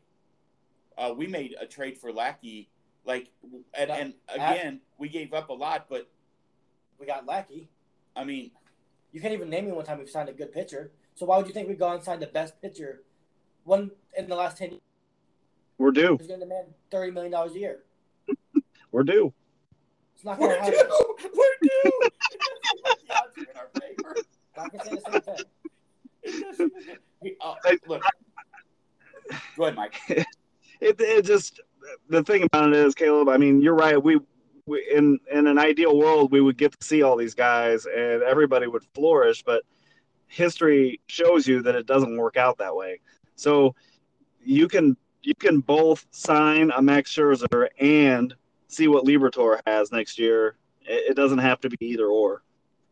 Uh, 0.96 1.12
we 1.16 1.26
made 1.26 1.54
a 1.60 1.66
trade 1.66 1.98
for 1.98 2.12
Lackey, 2.12 2.68
like, 3.04 3.28
and, 3.74 3.90
That- 3.90 4.00
and 4.00 4.14
again, 4.28 4.80
we 4.98 5.08
gave 5.08 5.32
up 5.34 5.48
a 5.50 5.52
lot, 5.52 5.86
but 5.88 6.08
We 6.98 7.06
got 7.06 7.26
Lackey. 7.26 7.68
I 8.16 8.24
mean, 8.24 8.52
You 9.12 9.20
can't 9.20 9.32
even 9.34 9.50
name 9.50 9.66
me 9.66 9.72
one 9.72 9.84
time 9.84 9.98
we've 9.98 10.08
signed 10.10 10.28
a 10.28 10.32
good 10.32 10.52
pitcher. 10.52 10.92
So 11.16 11.26
why 11.26 11.36
would 11.36 11.46
you 11.46 11.52
think 11.52 11.68
we'd 11.68 11.78
go 11.78 11.92
and 11.92 12.02
sign 12.02 12.18
the 12.20 12.26
best 12.26 12.60
pitcher, 12.62 13.02
one 13.64 13.90
in 14.16 14.28
the 14.28 14.34
last 14.36 14.56
ten 14.58 14.70
years? 14.70 14.80
We're 15.78 15.90
due. 15.92 16.16
Who's 16.16 16.26
going 16.28 16.40
to 16.40 16.46
demand 16.46 16.68
thirty 16.90 17.10
million 17.10 17.32
dollars 17.32 17.54
a 17.54 17.58
year? 17.58 17.82
We're 18.92 19.02
due. 19.02 19.32
It's 20.14 20.24
not 20.24 20.38
going 20.38 20.50
we're 20.50 20.56
to 20.56 20.62
happen. 20.62 20.78
due. 20.88 21.30
We're 21.34 21.90
due. 21.90 22.08
The 23.54 23.60
odds 23.60 23.74
are 23.76 23.94
in 23.94 24.04
our 24.04 24.14
favor. 24.14 24.16
Not 24.56 24.72
going 24.72 24.96
the 24.96 25.10
same 25.12 25.20
thing. 25.22 26.80
It 27.22 27.38
uh, 27.40 27.54
look, 27.86 28.02
go 29.56 29.64
ahead, 29.64 29.76
Mike. 29.76 29.94
It, 30.80 31.00
it 31.00 31.24
just 31.24 31.60
the 32.10 32.22
thing 32.22 32.42
about 32.42 32.70
it 32.70 32.76
is, 32.76 32.94
Caleb. 32.94 33.28
I 33.28 33.38
mean, 33.38 33.62
you're 33.62 33.76
right. 33.76 34.02
We, 34.02 34.20
we 34.66 34.86
in 34.94 35.18
in 35.32 35.46
an 35.46 35.58
ideal 35.58 35.96
world, 35.96 36.30
we 36.30 36.42
would 36.42 36.58
get 36.58 36.78
to 36.78 36.86
see 36.86 37.02
all 37.02 37.16
these 37.16 37.34
guys, 37.34 37.86
and 37.86 38.22
everybody 38.22 38.66
would 38.66 38.84
flourish. 38.94 39.42
But 39.42 39.62
history 40.26 41.00
shows 41.06 41.46
you 41.46 41.62
that 41.62 41.74
it 41.74 41.86
doesn't 41.86 42.16
work 42.18 42.36
out 42.36 42.58
that 42.58 42.74
way. 42.74 43.00
So 43.36 43.74
you 44.42 44.68
can 44.68 44.96
you 45.22 45.34
can 45.34 45.60
both 45.60 46.06
sign 46.10 46.70
a 46.76 46.82
Max 46.82 47.10
Scherzer 47.14 47.68
and 47.80 48.34
see 48.68 48.88
what 48.88 49.06
Liberatore 49.06 49.60
has 49.66 49.90
next 49.90 50.18
year. 50.18 50.56
It, 50.82 51.12
it 51.12 51.14
doesn't 51.16 51.38
have 51.38 51.60
to 51.60 51.70
be 51.70 51.78
either 51.80 52.08
or. 52.08 52.42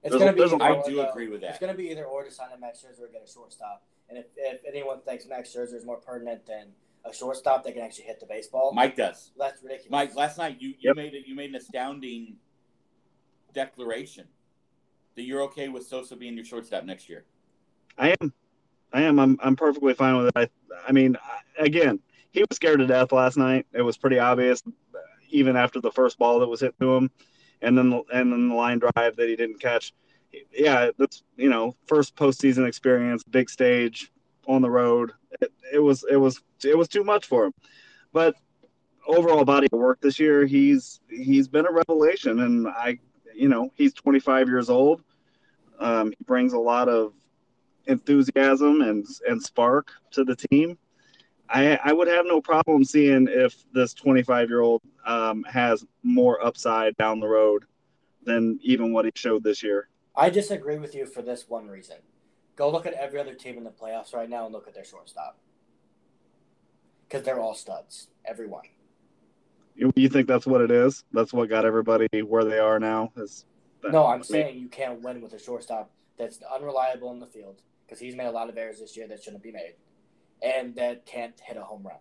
It's 0.03 0.15
going 0.15 0.27
to 0.27 0.33
be. 0.33 0.39
there's 0.41 0.53
a- 0.53 0.57
either 0.57 0.65
I 0.65 0.83
do 0.83 0.97
though. 0.97 1.09
agree 1.11 1.29
with 1.29 1.41
that. 1.43 1.51
It's 1.51 1.59
going 1.59 1.73
to 1.73 1.77
be 1.77 1.91
either 1.91 2.05
or 2.05 2.25
to 2.25 2.31
sign 2.31 2.49
a 2.55 2.59
Max 2.59 2.81
Scherzer 2.85 3.03
or 3.05 3.09
get 3.09 3.23
a 3.27 3.31
shortstop. 3.31 3.83
And 4.09 4.19
if, 4.19 4.27
if 4.37 4.61
anyone 4.67 5.01
thinks 5.01 5.27
Max 5.27 5.55
Scherzer 5.55 5.75
is 5.75 5.85
more 5.87 5.97
pertinent 5.99 6.45
than 6.47 6.69
a 7.05 7.13
shortstop 7.15 7.65
that 7.65 7.73
can 7.75 7.83
actually 7.83 8.05
hit 8.05 8.21
the 8.21 8.27
baseball, 8.27 8.73
Mike 8.75 8.97
does. 8.97 9.31
that's 9.39 9.63
ridiculous. 9.63 9.91
Mike, 9.91 10.15
last 10.17 10.39
night 10.39 10.57
you, 10.61 10.71
you 10.71 10.75
Yep. 10.81 10.97
made 10.97 11.15
it. 11.15 11.27
You 11.27 11.35
made 11.35 11.51
an 11.51 11.57
astounding 11.57 12.37
declaration 13.53 14.27
that 15.15 15.23
you're 15.23 15.43
okay 15.43 15.69
with 15.69 15.87
Sosa 15.87 16.17
being 16.17 16.35
your 16.35 16.45
shortstop 16.45 16.85
next 16.85 17.09
year. 17.09 17.25
I 17.99 18.15
am. 18.21 18.33
I 18.93 19.03
am. 19.03 19.19
I'm. 19.19 19.39
I'm 19.43 19.57
perfectly 19.57 19.95
fine 19.95 20.17
with 20.17 20.27
it. 20.29 20.33
I. 20.37 20.49
I 20.89 20.93
mean, 20.93 21.17
I- 21.23 21.65
again, 21.65 22.01
he 22.33 22.41
was 22.41 22.57
scared 22.57 22.79
to 22.81 22.87
death 22.87 23.13
last 23.13 23.37
night. 23.37 23.67
It 23.73 23.83
was 23.83 23.97
pretty 23.97 24.19
obvious, 24.19 24.63
even 25.31 25.57
after 25.57 25.81
the 25.81 25.93
first 25.93 26.19
ball 26.19 26.41
that 26.41 26.49
was 26.49 26.61
hit 26.61 26.75
to 26.81 26.95
him, 26.97 27.11
and 27.63 27.77
then 27.79 27.91
the, 27.91 28.03
and 28.13 28.33
then 28.33 28.49
the 28.49 28.55
line 28.55 28.79
drive 28.79 29.17
that 29.17 29.29
he 29.29 29.37
didn't 29.37 29.61
catch. 29.61 29.95
Yeah, 30.53 30.91
that's 30.99 31.23
you 31.37 31.49
know 31.49 31.77
first 31.87 32.17
postseason 32.17 32.67
experience, 32.67 33.23
big 33.23 33.49
stage, 33.49 34.11
on 34.47 34.63
the 34.63 34.71
road. 34.71 35.13
It, 35.41 35.53
it 35.73 35.79
was 35.79 36.05
it 36.11 36.17
was 36.17 36.43
it 36.65 36.77
was 36.77 36.89
too 36.89 37.05
much 37.05 37.27
for 37.27 37.47
him, 37.47 37.55
but 38.13 38.35
overall 39.07 39.45
body 39.45 39.69
of 39.73 39.79
work 39.79 40.01
this 40.01 40.19
year, 40.19 40.45
he's 40.47 41.01
he's 41.09 41.49
been 41.49 41.67
a 41.67 41.73
revelation, 41.73 42.41
and 42.41 42.69
I 42.69 42.99
you 43.35 43.49
know 43.49 43.73
he's 43.75 43.95
25 43.95 44.49
years 44.49 44.71
old. 44.71 45.03
Um, 45.79 46.13
he 46.17 46.25
brings 46.25 46.53
a 46.53 46.59
lot 46.59 46.89
of 46.89 47.13
enthusiasm 47.87 48.81
and 48.83 49.07
and 49.29 49.43
spark 49.43 49.93
to 50.13 50.25
the 50.25 50.37
team. 50.37 50.79
I 51.53 51.79
I 51.85 51.93
would 51.93 52.09
have 52.09 52.27
no 52.27 52.41
problem 52.41 52.83
seeing 52.85 53.29
if 53.31 53.55
this 53.73 53.95
25 53.95 54.49
year 54.49 54.61
old 54.61 54.83
um, 55.07 55.45
has 55.45 55.85
more 56.03 56.45
upside 56.45 56.97
down 56.97 57.21
the 57.21 57.29
road 57.29 57.65
than 58.25 58.59
even 58.63 58.93
what 58.93 59.05
he 59.05 59.13
showed 59.15 59.45
this 59.45 59.63
year. 59.63 59.89
I 60.17 60.31
disagree 60.31 60.79
with 60.79 60.95
you 60.95 61.07
for 61.07 61.23
this 61.23 61.49
one 61.49 61.69
reason. 61.69 61.97
Go 62.57 62.71
look 62.71 62.87
at 62.87 62.95
every 62.95 63.19
other 63.19 63.35
team 63.35 63.57
in 63.57 63.65
the 63.65 63.71
playoffs 63.71 64.15
right 64.15 64.29
now 64.29 64.45
and 64.45 64.53
look 64.53 64.69
at 64.69 64.75
their 64.75 64.85
shortstop. 64.85 65.39
Because 67.09 67.25
they're 67.25 67.41
all 67.41 67.55
studs, 67.55 68.09
everyone. 68.25 68.65
You, 69.75 69.93
you 69.97 70.09
think 70.09 70.29
that's 70.29 70.47
what 70.47 70.61
it 70.61 70.71
is? 70.71 71.05
That's 71.13 71.33
what 71.33 71.49
got 71.49 71.65
everybody 71.65 72.09
where 72.23 72.45
they 72.45 72.59
are 72.59 72.79
now. 72.79 73.13
Is 73.17 73.47
that, 73.83 73.93
No, 73.93 74.05
I'm 74.07 74.13
I 74.13 74.17
mean, 74.17 74.25
saying 74.25 74.59
you 74.59 74.69
can't 74.69 75.01
win 75.03 75.21
with 75.23 75.33
a 75.33 75.39
shortstop 75.39 75.91
that's 76.19 76.39
unreliable 76.55 77.11
in 77.13 77.21
the 77.21 77.27
field 77.27 77.63
because 77.87 77.99
he's 77.99 78.15
made 78.15 78.27
a 78.27 78.31
lot 78.31 78.49
of 78.51 78.57
errors 78.57 78.81
this 78.81 78.97
year 78.97 79.09
that 79.09 79.23
shouldn't 79.23 79.43
be 79.43 79.51
made, 79.51 79.75
and 80.43 80.75
that 80.77 81.07
can't 81.07 81.39
hit 81.41 81.57
a 81.57 81.63
home 81.63 81.87
run. 81.87 81.97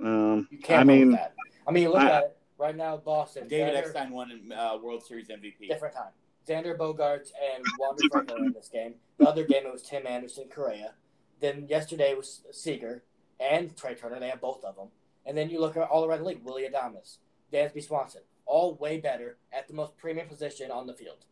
Um, 0.00 0.48
You 0.50 0.58
can't 0.58 0.80
I 0.80 0.84
mean, 0.84 1.10
that. 1.12 1.34
I 1.66 1.70
mean, 1.70 1.88
look 1.88 1.98
I- 2.02 2.10
at 2.10 2.22
it 2.24 2.36
right 2.58 2.76
now. 2.76 2.96
Boston, 2.96 3.48
David 3.48 3.74
Xander- 3.74 3.78
Eckstein 3.78 4.10
won 4.10 4.52
uh, 4.56 4.78
World 4.82 5.04
Series 5.04 5.28
MVP. 5.28 5.68
different 5.68 5.94
time. 5.94 6.12
Xander 6.46 6.76
Bogaerts 6.76 7.30
and 7.54 7.64
Wander 7.78 8.02
Franco 8.10 8.36
in 8.36 8.52
this 8.52 8.68
game. 8.68 8.94
The 9.18 9.26
other 9.28 9.44
game 9.44 9.64
it 9.66 9.72
was 9.72 9.82
Tim 9.82 10.06
Anderson, 10.06 10.44
Correa. 10.54 10.92
Then 11.40 11.66
yesterday 11.68 12.14
was 12.14 12.42
Seager 12.50 13.02
and 13.40 13.74
Trea 13.76 13.94
Turner. 13.94 14.20
They 14.20 14.28
have 14.28 14.40
both 14.42 14.62
of 14.64 14.76
them. 14.76 14.88
And 15.24 15.38
then 15.38 15.48
you 15.48 15.58
look 15.60 15.76
at 15.76 15.88
all 15.88 16.04
around 16.04 16.18
the 16.20 16.24
league: 16.26 16.44
Willy 16.44 16.68
Adames, 16.68 17.16
Dansby 17.50 17.82
Swanson, 17.82 18.20
all 18.44 18.74
way 18.74 18.98
better 18.98 19.38
at 19.52 19.68
the 19.68 19.74
most 19.74 19.96
premium 19.96 20.28
position 20.28 20.70
on 20.70 20.86
the 20.86 20.92
field. 20.92 21.24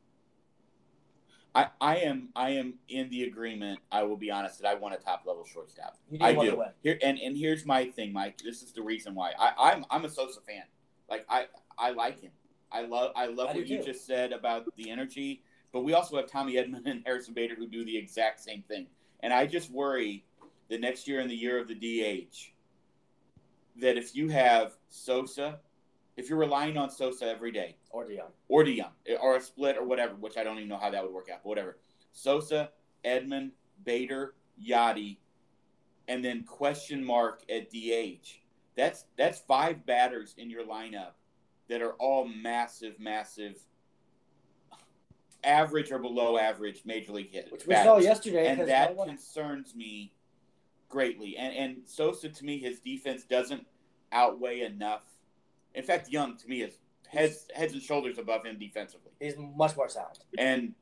I, 1.55 1.68
I 1.80 1.96
am 1.98 2.30
I 2.34 2.50
am 2.50 2.74
in 2.88 3.11
the 3.11 3.24
agreement. 3.24 3.80
I 3.90 4.05
will 4.05 4.16
be 4.16 4.30
honest 4.30 4.61
that 4.61 4.68
I 4.68 4.74
want 4.74 4.94
a 4.94 4.98
top 4.98 5.24
level 5.26 5.44
shortstop. 5.44 5.98
I 6.20 6.32
do. 6.34 6.62
Here 6.82 6.98
and, 7.03 7.18
and 7.18 7.36
here's 7.36 7.66
my 7.66 7.86
thing, 7.86 8.12
Mike. 8.12 8.38
This 8.38 8.62
is 8.62 8.72
the 8.72 8.82
reason 8.82 9.14
why 9.14 9.32
I, 9.38 9.53
I'm 9.59 9.84
I'm 9.90 10.05
a 10.05 10.09
Sosa 10.09 10.40
fan. 10.40 10.62
Like 11.11 11.26
I 11.28 11.46
I 11.78 11.90
like 11.90 12.20
him. 12.20 12.32
I 12.70 12.82
love 12.82 13.12
I 13.14 13.26
love 13.26 13.50
I 13.50 13.55
what 13.55 13.66
you 13.66 13.78
too. 13.78 13.84
just 13.84 14.07
said 14.07 14.32
about 14.32 14.64
the 14.76 14.90
energy. 14.90 15.42
But 15.72 15.84
we 15.84 15.94
also 15.94 16.16
have 16.16 16.30
Tommy 16.30 16.55
Edman 16.55 16.86
and 16.86 17.03
Harrison 17.05 17.34
Bader 17.34 17.55
who 17.55 17.66
do 17.66 17.84
the 17.84 17.96
exact 17.96 18.40
same 18.40 18.62
thing. 18.62 18.86
And 19.20 19.32
I 19.32 19.46
just 19.46 19.70
worry 19.70 20.24
the 20.68 20.78
next 20.78 21.07
year 21.07 21.20
in 21.20 21.28
the 21.28 21.34
year 21.34 21.61
of 21.61 21.68
the 21.68 21.74
DH, 21.74 22.53
that 23.80 23.98
if 23.98 24.16
you 24.16 24.28
have 24.30 24.72
Sosa, 24.88 25.61
if 26.16 26.28
you're 26.28 26.38
relying 26.38 26.76
on 26.76 26.90
Sosa 26.90 27.26
every 27.26 27.52
day, 27.52 27.76
Or 27.90 28.04
DeJong. 28.04 28.30
or 28.48 28.64
DeJong, 28.64 28.90
or 29.20 29.36
a 29.36 29.40
split 29.40 29.76
or 29.76 29.84
whatever, 29.84 30.14
which 30.14 30.36
I 30.36 30.44
don't 30.44 30.56
even 30.58 30.68
know 30.68 30.76
how 30.78 30.90
that 30.90 31.02
would 31.02 31.12
work 31.12 31.28
out, 31.30 31.40
but 31.42 31.48
whatever. 31.48 31.78
Sosa, 32.12 32.70
Edman, 33.04 33.50
Bader, 33.84 34.34
Yadi, 34.62 35.16
and 36.08 36.24
then 36.24 36.44
question 36.44 37.02
mark 37.04 37.42
at 37.50 37.70
DH. 37.70 38.40
That's 38.76 39.04
that's 39.16 39.40
five 39.40 39.84
batters 39.86 40.34
in 40.38 40.50
your 40.50 40.64
lineup 40.64 41.12
that 41.68 41.80
are 41.82 41.92
all 41.94 42.26
massive, 42.26 42.98
massive, 42.98 43.58
average 45.44 45.90
or 45.90 45.98
below 45.98 46.38
average 46.38 46.82
major 46.84 47.12
league 47.12 47.30
hit 47.30 47.50
Which 47.50 47.66
we 47.66 47.74
saw 47.74 47.98
yesterday 47.98 48.46
and 48.48 48.68
that 48.68 48.90
no 48.90 48.96
one. 48.96 49.08
concerns 49.08 49.74
me 49.74 50.12
greatly. 50.88 51.36
And 51.36 51.54
and 51.56 51.76
Sosa 51.86 52.28
to 52.28 52.44
me, 52.44 52.58
his 52.58 52.80
defense 52.80 53.24
doesn't 53.24 53.66
outweigh 54.12 54.60
enough. 54.62 55.02
In 55.74 55.82
fact, 55.82 56.08
Young 56.10 56.36
to 56.36 56.48
me 56.48 56.62
is 56.62 56.78
heads 57.08 57.46
heads 57.54 57.72
and 57.72 57.82
shoulders 57.82 58.18
above 58.18 58.44
him 58.44 58.58
defensively. 58.58 59.12
He's 59.20 59.34
much 59.36 59.76
more 59.76 59.88
sound. 59.88 60.18
And 60.38 60.74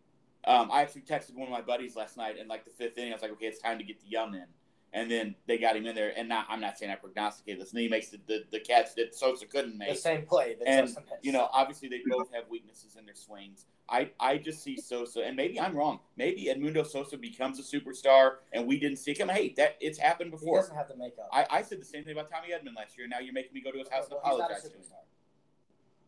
um, 0.45 0.71
I 0.73 0.83
actually 0.83 1.03
texted 1.03 1.35
one 1.35 1.49
of 1.49 1.53
my 1.53 1.61
buddies 1.61 1.97
last 1.97 2.17
night 2.17 2.39
in 2.39 2.49
like 2.49 2.65
the 2.65 2.71
fifth 2.71 2.97
inning. 2.99 3.13
I 3.13 3.17
was 3.17 3.23
like, 3.23 3.33
okay, 3.33 3.47
it's 3.47 3.61
time 3.61 3.79
to 3.79 3.85
get 3.85 3.99
DeJong 4.03 4.35
in. 4.35 4.47
And 4.93 5.09
then 5.09 5.37
they 5.47 5.57
got 5.59 5.77
him 5.77 5.87
in 5.87 5.95
there. 5.95 6.13
And 6.17 6.29
not, 6.29 6.47
I'm 6.49 6.61
not 6.61 6.77
saying 6.77 6.91
I 6.91 6.97
prognosticated 6.97 7.61
this. 7.61 7.73
And 7.73 7.81
he 7.81 7.89
makes 7.89 8.09
the, 8.09 8.19
the, 8.27 8.45
the 8.51 8.61
catch 8.61 8.95
that 8.97 9.15
Sosa 9.15 9.47
couldn't 9.47 9.79
make. 9.79 9.91
The 9.91 9.95
same 9.95 10.23
play 10.27 10.57
that 10.59 10.67
And. 10.67 10.97
You 11.23 11.31
know, 11.31 11.49
obviously 11.53 11.89
they 11.89 12.01
both 12.09 12.33
have 12.35 12.45
weaknesses 12.51 12.97
in 12.97 13.07
their 13.07 13.15
swings. 13.15 13.67
I, 13.91 14.11
I 14.21 14.39
just 14.39 14.63
see 14.63 14.77
Sosa, 14.81 15.23
and 15.23 15.35
maybe 15.37 15.59
I'm 15.61 15.77
wrong. 15.77 15.99
Maybe 16.17 16.45
Edmundo 16.47 16.87
Sosa 16.87 17.17
becomes 17.19 17.59
a 17.59 17.63
superstar, 17.63 18.35
and 18.53 18.67
we 18.67 18.79
didn't 18.79 18.99
see 18.99 19.15
him. 19.15 19.29
Hey, 19.29 19.53
that 19.57 19.77
it's 19.81 19.99
happened 19.99 20.31
he 20.31 20.37
before. 20.37 20.59
doesn't 20.61 20.77
have 20.77 20.87
the 20.89 20.97
makeup. 20.97 21.29
I, 21.33 21.47
I 21.51 21.63
said 21.63 21.81
the 21.81 21.85
same 21.85 22.05
thing 22.05 22.13
about 22.13 22.31
Tommy 22.31 22.49
Edman 22.53 22.77
last 22.77 22.97
year. 22.97 23.09
Now 23.09 23.19
you're 23.19 23.35
making 23.35 23.53
me 23.53 23.61
go 23.61 23.73
to 23.73 23.79
his 23.79 23.89
house 23.89 24.05
and 24.05 24.13
Well, 24.23 24.37
apologize 24.37 24.63
to 24.63 24.69
him. 24.69 24.85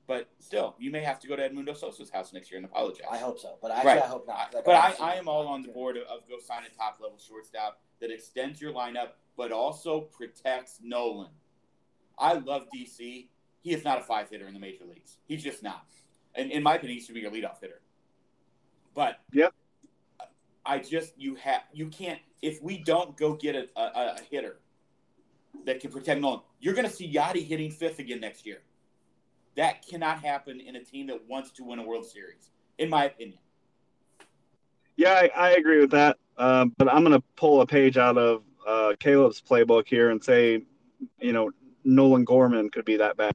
But 0.06 0.28
still, 0.40 0.74
you 0.78 0.90
may 0.90 1.00
have 1.00 1.18
to 1.20 1.28
go 1.28 1.36
to 1.36 1.48
Edmundo 1.48 1.76
Sosa's 1.76 2.10
house 2.10 2.32
next 2.32 2.50
year 2.50 2.58
and 2.58 2.66
apologize. 2.66 3.06
I 3.10 3.18
hope 3.18 3.38
so, 3.38 3.56
but 3.62 3.70
actually, 3.70 3.92
Right. 3.92 4.02
I 4.02 4.06
hope 4.06 4.26
not. 4.26 4.52
But 4.64 4.68
I, 4.74 4.94
I 5.00 5.14
am 5.14 5.28
all 5.28 5.46
on 5.46 5.62
the 5.62 5.68
board 5.68 5.96
of, 5.96 6.02
of 6.04 6.28
go 6.28 6.38
sign 6.38 6.62
a 6.64 6.76
top 6.76 6.98
level 7.00 7.18
shortstop 7.18 7.80
that 8.00 8.10
extends 8.10 8.60
your 8.60 8.72
lineup, 8.72 9.10
but 9.36 9.52
also 9.52 10.00
protects 10.02 10.78
Nolan. 10.82 11.30
I 12.18 12.34
love 12.34 12.66
DC. 12.76 13.28
He 13.60 13.72
is 13.72 13.84
not 13.84 13.98
a 14.00 14.02
five 14.02 14.28
hitter 14.28 14.46
in 14.48 14.54
the 14.54 14.60
major 14.60 14.84
leagues. 14.84 15.18
He's 15.26 15.42
just 15.42 15.62
not. 15.62 15.86
And 16.34 16.50
in 16.50 16.62
my 16.62 16.76
opinion, 16.76 16.98
he 16.98 17.04
should 17.04 17.14
be 17.14 17.20
your 17.20 17.30
leadoff 17.30 17.60
hitter. 17.60 17.80
But 18.94 19.20
Yep. 19.32 19.54
I 20.64 20.78
just 20.78 21.18
you 21.18 21.34
have 21.36 21.62
you 21.72 21.88
can't 21.88 22.20
if 22.40 22.62
we 22.62 22.78
don't 22.78 23.16
go 23.16 23.34
get 23.34 23.54
a, 23.56 23.68
a, 23.76 24.16
a 24.16 24.18
hitter 24.30 24.58
that 25.64 25.80
can 25.80 25.90
protect 25.90 26.20
Nolan, 26.20 26.40
you're 26.60 26.74
going 26.74 26.88
to 26.88 26.92
see 26.92 27.12
Yadi 27.12 27.46
hitting 27.46 27.70
fifth 27.70 27.98
again 27.98 28.20
next 28.20 28.46
year. 28.46 28.62
That 29.56 29.86
cannot 29.86 30.18
happen 30.22 30.60
in 30.60 30.76
a 30.76 30.80
team 30.84 31.06
that 31.08 31.20
wants 31.28 31.50
to 31.52 31.64
win 31.64 31.78
a 31.78 31.82
World 31.82 32.06
Series, 32.06 32.50
in 32.78 32.88
my 32.88 33.04
opinion. 33.04 33.38
Yeah, 34.96 35.12
I, 35.12 35.30
I 35.36 35.50
agree 35.52 35.80
with 35.80 35.90
that. 35.90 36.18
Um, 36.38 36.74
but 36.78 36.92
I'm 36.92 37.04
going 37.04 37.18
to 37.18 37.22
pull 37.36 37.60
a 37.60 37.66
page 37.66 37.98
out 37.98 38.16
of 38.16 38.42
uh, 38.66 38.94
Caleb's 38.98 39.42
playbook 39.42 39.86
here 39.86 40.10
and 40.10 40.22
say, 40.22 40.64
you 41.20 41.32
know, 41.32 41.50
Nolan 41.84 42.24
Gorman 42.24 42.70
could 42.70 42.84
be 42.84 42.96
that 42.96 43.16
bad. 43.16 43.34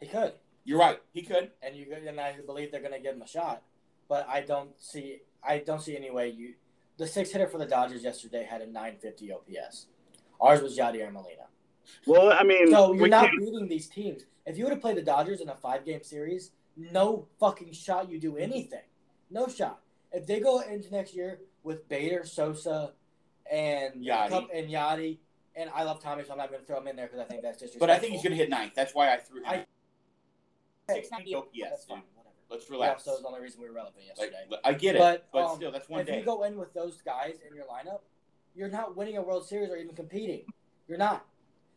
He 0.00 0.06
could, 0.06 0.34
You're 0.64 0.78
right. 0.78 0.98
He 1.12 1.22
could. 1.22 1.50
and 1.62 1.74
you 1.76 1.86
and 2.06 2.20
I 2.20 2.36
believe 2.46 2.70
they're 2.70 2.80
going 2.80 2.92
to 2.92 3.00
give 3.00 3.14
him 3.16 3.22
a 3.22 3.26
shot. 3.26 3.62
But 4.08 4.26
I 4.28 4.40
don't 4.42 4.70
see 4.80 5.20
I 5.42 5.58
don't 5.58 5.80
see 5.80 5.96
any 5.96 6.10
way 6.10 6.28
you. 6.28 6.54
The 6.98 7.06
six 7.06 7.30
hitter 7.30 7.48
for 7.48 7.58
the 7.58 7.66
Dodgers 7.66 8.02
yesterday 8.04 8.44
had 8.44 8.60
a 8.60 8.66
950 8.66 9.32
OPS. 9.32 9.86
Ours 10.40 10.60
was 10.60 10.76
Yadier 10.76 11.10
Molina. 11.12 11.46
Well, 12.06 12.32
I 12.32 12.42
mean, 12.44 12.70
So 12.70 12.92
you're 12.92 13.08
not 13.08 13.26
can't- 13.30 13.38
beating 13.40 13.68
these 13.68 13.88
teams. 13.88 14.22
If 14.46 14.58
you 14.58 14.64
would 14.64 14.72
have 14.72 14.80
played 14.82 14.96
the 14.96 15.02
Dodgers 15.02 15.40
in 15.40 15.48
a 15.48 15.54
five 15.56 15.84
game 15.84 16.02
series, 16.02 16.50
no 16.76 17.26
fucking 17.40 17.72
shot 17.72 18.10
you 18.10 18.18
do 18.20 18.36
anything. 18.36 18.82
No 19.30 19.48
shot. 19.48 19.80
If 20.12 20.26
they 20.26 20.40
go 20.40 20.60
into 20.60 20.90
next 20.90 21.14
year 21.14 21.40
with 21.64 21.88
Bader, 21.88 22.24
Sosa, 22.24 22.92
and 23.50 23.94
Yadi. 24.04 24.28
Cup 24.28 24.48
and 24.52 24.68
Yadi, 24.68 25.18
and 25.56 25.70
I 25.74 25.84
love 25.84 26.00
Tommy, 26.02 26.24
so 26.24 26.32
I'm 26.32 26.38
not 26.38 26.50
going 26.50 26.60
to 26.60 26.66
throw 26.66 26.78
him 26.78 26.88
in 26.88 26.96
there 26.96 27.06
because 27.06 27.20
I 27.20 27.24
think 27.24 27.42
that's 27.42 27.58
just. 27.60 27.78
But 27.78 27.90
I 27.90 27.98
think 27.98 28.12
he's 28.12 28.22
going 28.22 28.32
to 28.32 28.36
hit 28.36 28.50
ninth. 28.50 28.72
That's 28.74 28.94
why 28.94 29.12
I 29.12 29.16
threw 29.18 29.38
him. 29.40 29.46
I- 29.46 29.66
690 30.94 31.34
OPS, 31.34 31.70
That's 31.70 31.84
dude. 31.84 31.88
fine. 31.96 32.02
Whatever. 32.14 32.34
Let's 32.50 32.66
Yeah, 32.68 32.72
relax. 32.74 33.04
so 33.04 33.12
it's 33.12 33.22
the 33.22 33.28
only 33.28 33.40
reason 33.40 33.60
we 33.62 33.68
were 33.68 33.74
relevant 33.74 34.04
Like, 34.18 34.30
yesterday. 34.30 34.56
I 34.64 34.72
get 34.74 34.96
it, 34.96 34.98
but, 34.98 35.28
But, 35.32 35.44
um, 35.46 35.56
still, 35.56 35.70
that's 35.72 35.88
one 35.88 36.00
if 36.00 36.06
day. 36.06 36.18
you 36.18 36.24
go 36.24 36.42
in 36.44 36.58
with 36.58 36.72
those 36.74 37.00
guys 37.02 37.38
in 37.48 37.54
your 37.54 37.64
lineup, 37.66 38.00
you're 38.54 38.68
not 38.68 38.96
winning 38.96 39.16
a 39.16 39.22
World 39.22 39.46
Series 39.48 39.70
or 39.70 39.76
even 39.76 39.94
competing. 39.94 40.44
You're 40.88 40.98
not. 40.98 41.24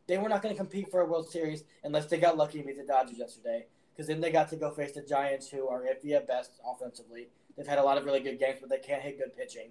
They 0.08 0.18
were 0.18 0.30
not 0.30 0.42
going 0.42 0.54
to 0.54 0.58
compete 0.60 0.92
for 0.92 1.00
a 1.02 1.06
World 1.06 1.30
Series 1.30 1.64
unless 1.84 2.08
they 2.08 2.18
got 2.18 2.38
lucky 2.38 2.60
and 2.60 2.68
beat 2.68 2.78
the 2.78 2.84
Dodgers 2.84 3.18
yesterday. 3.18 3.66
Because 3.94 4.08
then 4.08 4.20
they 4.20 4.30
got 4.30 4.50
to 4.50 4.58
go 4.58 4.70
face 4.72 4.92
the 4.92 5.02
Giants, 5.02 5.50
who 5.50 5.68
are 5.70 5.84
iffy 5.84 6.12
at 6.12 6.28
best 6.28 6.60
offensively. 6.66 7.30
They've 7.56 7.66
had 7.66 7.80
a 7.80 7.84
lot 7.84 7.98
of 7.98 8.04
really 8.04 8.20
good 8.20 8.38
games, 8.38 8.58
but 8.60 8.70
they 8.70 8.80
can't 8.80 9.02
hit 9.02 9.18
good 9.18 9.34
pitching. 9.38 9.70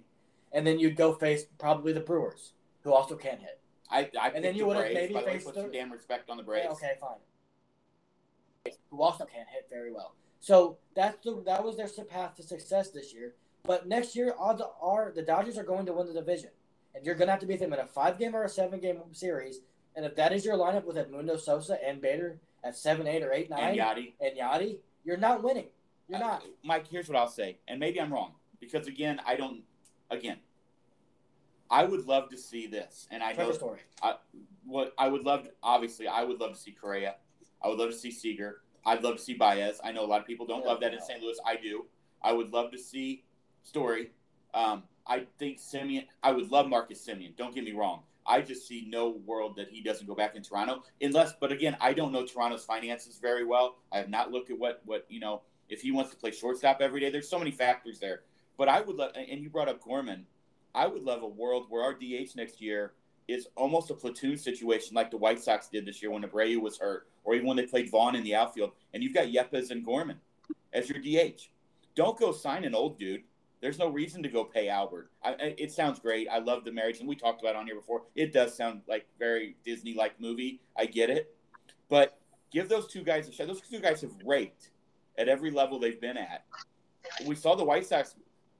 And 0.51 0.65
then 0.65 0.79
you'd 0.79 0.95
go 0.95 1.13
face 1.13 1.45
probably 1.59 1.93
the 1.93 1.99
Brewers, 1.99 2.53
who 2.81 2.91
also 2.91 3.15
can't 3.15 3.39
hit. 3.39 3.59
I, 3.91 4.09
I 4.19 4.31
then 4.31 4.55
you 4.55 4.61
the 4.61 4.65
would've 4.65 4.91
maybe 4.93 5.13
By 5.13 5.19
the 5.21 5.25
way, 5.27 5.33
faced 5.33 5.45
put 5.45 5.53
the- 5.55 5.61
some 5.61 5.71
damn 5.71 5.91
respect 5.93 6.29
on 6.31 6.37
the 6.37 6.43
Braves. 6.43 6.65
Yeah, 6.65 6.71
okay, 6.71 6.97
fine. 6.99 7.17
Who 8.91 9.01
also 9.01 9.25
can't 9.25 9.47
hit 9.49 9.67
very 9.69 9.91
well. 9.91 10.15
So 10.39 10.77
that's 10.95 11.23
the 11.23 11.41
that 11.45 11.63
was 11.63 11.77
their 11.77 11.87
path 12.05 12.35
to 12.35 12.43
success 12.43 12.89
this 12.91 13.13
year. 13.13 13.33
But 13.63 13.87
next 13.87 14.15
year, 14.15 14.35
odds 14.39 14.61
are 14.81 15.11
the 15.15 15.21
Dodgers 15.21 15.57
are 15.57 15.63
going 15.63 15.85
to 15.87 15.93
win 15.93 16.07
the 16.07 16.13
division, 16.13 16.49
and 16.93 17.05
you're 17.05 17.15
going 17.15 17.27
to 17.27 17.31
have 17.31 17.39
to 17.41 17.47
beat 17.47 17.59
them 17.59 17.73
in 17.73 17.79
a 17.79 17.85
five 17.87 18.19
game 18.19 18.35
or 18.35 18.43
a 18.43 18.49
seven 18.49 18.79
game 18.79 18.99
series. 19.11 19.59
And 19.95 20.05
if 20.05 20.15
that 20.15 20.33
is 20.33 20.45
your 20.45 20.57
lineup 20.57 20.85
with 20.85 20.97
Edmundo 20.97 21.39
Sosa 21.39 21.77
and 21.83 22.01
Bader 22.01 22.37
at 22.63 22.75
seven, 22.75 23.07
eight, 23.07 23.23
or 23.23 23.31
eight, 23.31 23.49
nine, 23.49 23.59
And 23.63 23.77
Yadi. 23.79 24.13
and 24.19 24.37
Yadi, 24.37 24.77
you're 25.05 25.17
not 25.17 25.41
winning. 25.41 25.67
You're 26.09 26.17
Uh, 26.17 26.21
not. 26.21 26.43
Mike, 26.63 26.87
here's 26.87 27.07
what 27.07 27.17
I'll 27.17 27.27
say, 27.29 27.57
and 27.67 27.79
maybe 27.79 27.99
I'm 28.01 28.13
wrong 28.13 28.33
because 28.59 28.87
again, 28.87 29.19
I 29.25 29.35
don't. 29.35 29.61
Again, 30.11 30.37
I 31.71 31.85
would 31.85 32.05
love 32.05 32.29
to 32.29 32.37
see 32.37 32.67
this, 32.67 33.07
and 33.09 33.23
I 33.23 33.29
know 33.31 33.35
Trevor 33.35 33.53
Story. 33.53 33.79
what 34.65 34.93
I 34.97 35.07
would 35.07 35.23
love. 35.23 35.47
obviously, 35.63 36.07
I 36.07 36.23
would 36.23 36.39
love 36.39 36.53
to 36.53 36.59
see 36.59 36.71
Correa. 36.71 37.15
I 37.65 37.67
would 37.69 37.79
love 37.79 37.89
to 37.89 37.97
see 37.97 38.11
Seager. 38.11 38.61
I'd 38.85 39.03
love 39.03 39.17
to 39.17 39.21
see 39.21 39.33
Baez. 39.33 39.81
I 39.83 39.91
know 39.91 40.05
a 40.05 40.05
lot 40.05 40.21
of 40.21 40.27
people 40.27 40.45
don't 40.45 40.61
Yeah, 40.61 40.67
love 40.67 40.81
that 40.81 40.93
in. 40.93 41.01
St. 41.01 41.19
Louis. 41.21 41.37
I 41.43 41.55
do. 41.55 41.85
I 42.21 42.31
would 42.31 42.53
love 42.53 42.71
to 42.71 42.77
see 42.77 43.23
Story. 43.63 44.11
Um, 44.53 44.83
I 45.07 45.25
think 45.39 45.57
Semien. 45.57 46.05
I 46.21 46.31
would 46.31 46.51
love 46.51 46.69
Marcus 46.69 47.03
Semien. 47.05 47.35
Don't 47.35 47.55
get 47.55 47.63
me 47.63 47.71
wrong. 47.71 48.03
I 48.27 48.41
just 48.41 48.67
see 48.67 48.85
no 48.87 49.09
world 49.25 49.55
that 49.57 49.69
he 49.69 49.81
doesn't 49.81 50.05
go 50.05 50.13
back 50.15 50.35
in 50.35 50.43
Toronto, 50.43 50.83
unless. 51.01 51.33
But 51.33 51.51
again, 51.51 51.75
I 51.81 51.93
don't 51.93 52.11
know 52.11 52.25
Toronto's 52.25 52.63
finances 52.63 53.17
very 53.19 53.43
well. 53.43 53.77
I 53.91 53.97
have 53.97 54.09
not 54.09 54.31
looked 54.31 54.51
at 54.51 54.59
what 54.59 54.81
what 54.85 55.05
you 55.09 55.19
know. 55.19 55.41
If 55.67 55.81
he 55.81 55.91
wants 55.91 56.11
to 56.11 56.17
play 56.17 56.29
shortstop 56.29 56.79
every 56.81 56.99
day, 56.99 57.09
there's 57.09 57.27
so 57.27 57.39
many 57.39 57.49
factors 57.49 57.99
there. 57.99 58.21
But 58.57 58.69
I 58.69 58.81
would 58.81 58.95
love, 58.95 59.11
and 59.15 59.41
you 59.41 59.49
brought 59.49 59.67
up 59.67 59.81
Gorman. 59.81 60.27
I 60.75 60.85
would 60.85 61.03
love 61.03 61.23
a 61.23 61.27
world 61.27 61.65
where 61.69 61.83
our 61.83 61.93
DH 61.93 62.35
next 62.35 62.61
year 62.61 62.93
is 63.27 63.47
almost 63.55 63.89
a 63.89 63.93
platoon 63.93 64.37
situation 64.37 64.95
like 64.95 65.11
the 65.11 65.17
White 65.17 65.41
Sox 65.41 65.67
did 65.67 65.85
this 65.85 66.01
year 66.01 66.11
when 66.11 66.23
Abreu 66.23 66.61
was 66.61 66.77
hurt, 66.77 67.07
or 67.23 67.33
even 67.33 67.47
when 67.47 67.57
they 67.57 67.65
played 67.65 67.89
Vaughn 67.89 68.15
in 68.15 68.23
the 68.23 68.35
outfield, 68.35 68.71
and 68.93 69.01
you've 69.01 69.13
got 69.13 69.27
Yepez 69.27 69.71
and 69.71 69.85
Gorman 69.85 70.17
as 70.73 70.89
your 70.89 70.99
DH. 70.99 71.49
Don't 71.95 72.19
go 72.19 72.31
sign 72.31 72.65
an 72.65 72.75
old 72.75 72.99
dude. 72.99 73.23
There's 73.61 73.79
no 73.79 73.87
reason 73.87 74.21
to 74.23 74.29
go 74.29 74.43
pay 74.43 74.67
Albert. 74.67 75.09
I, 75.23 75.55
it 75.57 75.71
sounds 75.71 75.99
great. 75.99 76.27
I 76.29 76.39
love 76.39 76.65
the 76.65 76.71
marriage, 76.71 76.99
and 76.99 77.07
we 77.07 77.15
talked 77.15 77.41
about 77.41 77.55
on 77.55 77.65
here 77.65 77.75
before. 77.75 78.03
It 78.15 78.31
does 78.31 78.55
sound 78.55 78.81
like 78.87 79.07
very 79.17 79.55
Disney-like 79.65 80.19
movie. 80.19 80.59
I 80.77 80.85
get 80.85 81.09
it, 81.09 81.33
but 81.89 82.19
give 82.51 82.69
those 82.69 82.87
two 82.87 83.03
guys 83.03 83.27
a 83.27 83.31
shot. 83.31 83.47
Those 83.47 83.61
two 83.61 83.79
guys 83.79 84.01
have 84.01 84.11
raked 84.23 84.69
at 85.17 85.29
every 85.29 85.49
level 85.51 85.79
they've 85.79 85.99
been 85.99 86.17
at. 86.17 86.45
We 87.25 87.35
saw 87.35 87.55
the 87.55 87.63
White 87.63 87.85
Sox 87.85 88.15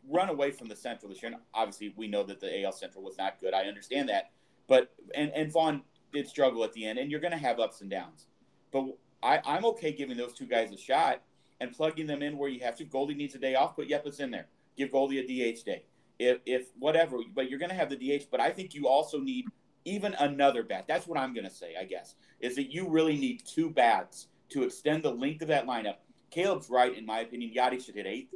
run 0.09 0.29
away 0.29 0.51
from 0.51 0.67
the 0.67 0.75
Central 0.75 1.09
this 1.09 1.21
year. 1.21 1.31
And 1.31 1.41
obviously, 1.53 1.93
we 1.95 2.07
know 2.07 2.23
that 2.23 2.39
the 2.39 2.63
AL 2.63 2.73
Central 2.73 3.03
was 3.03 3.17
not 3.17 3.39
good. 3.39 3.53
I 3.53 3.63
understand 3.63 4.09
that, 4.09 4.31
but 4.67 4.93
and 5.13 5.31
and 5.31 5.51
Vaughn 5.51 5.83
did 6.13 6.27
struggle 6.27 6.63
at 6.63 6.73
the 6.73 6.85
end, 6.85 6.99
and 6.99 7.11
you're 7.11 7.19
going 7.19 7.31
to 7.31 7.37
have 7.37 7.59
ups 7.59 7.81
and 7.81 7.89
downs. 7.89 8.27
But 8.71 8.85
I, 9.21 9.41
I'm 9.45 9.65
okay 9.65 9.91
giving 9.91 10.17
those 10.17 10.33
two 10.33 10.45
guys 10.45 10.71
a 10.71 10.77
shot 10.77 11.21
and 11.59 11.71
plugging 11.71 12.07
them 12.07 12.21
in 12.21 12.37
where 12.37 12.49
you 12.49 12.61
have 12.61 12.75
to. 12.77 12.85
Goldie 12.85 13.15
needs 13.15 13.35
a 13.35 13.39
day 13.39 13.55
off, 13.55 13.75
put 13.75 13.89
Yepez 13.89 14.19
in 14.19 14.31
there. 14.31 14.47
Give 14.77 14.91
Goldie 14.91 15.19
a 15.19 15.23
DH 15.53 15.63
day. 15.63 15.83
If, 16.17 16.39
if 16.45 16.67
whatever, 16.79 17.17
but 17.33 17.49
you're 17.49 17.59
going 17.59 17.69
to 17.69 17.75
have 17.75 17.89
the 17.89 17.97
DH. 17.97 18.25
But 18.31 18.39
I 18.39 18.49
think 18.49 18.73
you 18.73 18.87
also 18.87 19.19
need 19.19 19.45
even 19.83 20.13
another 20.15 20.63
bat. 20.63 20.85
That's 20.87 21.07
what 21.07 21.19
I'm 21.19 21.33
going 21.33 21.45
to 21.45 21.53
say, 21.53 21.75
I 21.79 21.83
guess, 21.83 22.15
is 22.39 22.55
that 22.55 22.73
you 22.73 22.87
really 22.87 23.17
need 23.17 23.43
two 23.45 23.69
bats 23.69 24.27
to 24.49 24.63
extend 24.63 25.03
the 25.03 25.11
length 25.11 25.41
of 25.41 25.49
that 25.49 25.65
lineup. 25.65 25.95
Caleb's 26.31 26.69
right, 26.69 26.97
in 26.97 27.05
my 27.05 27.19
opinion. 27.19 27.51
Yadi 27.55 27.83
should 27.83 27.95
hit 27.95 28.05
eighth, 28.05 28.33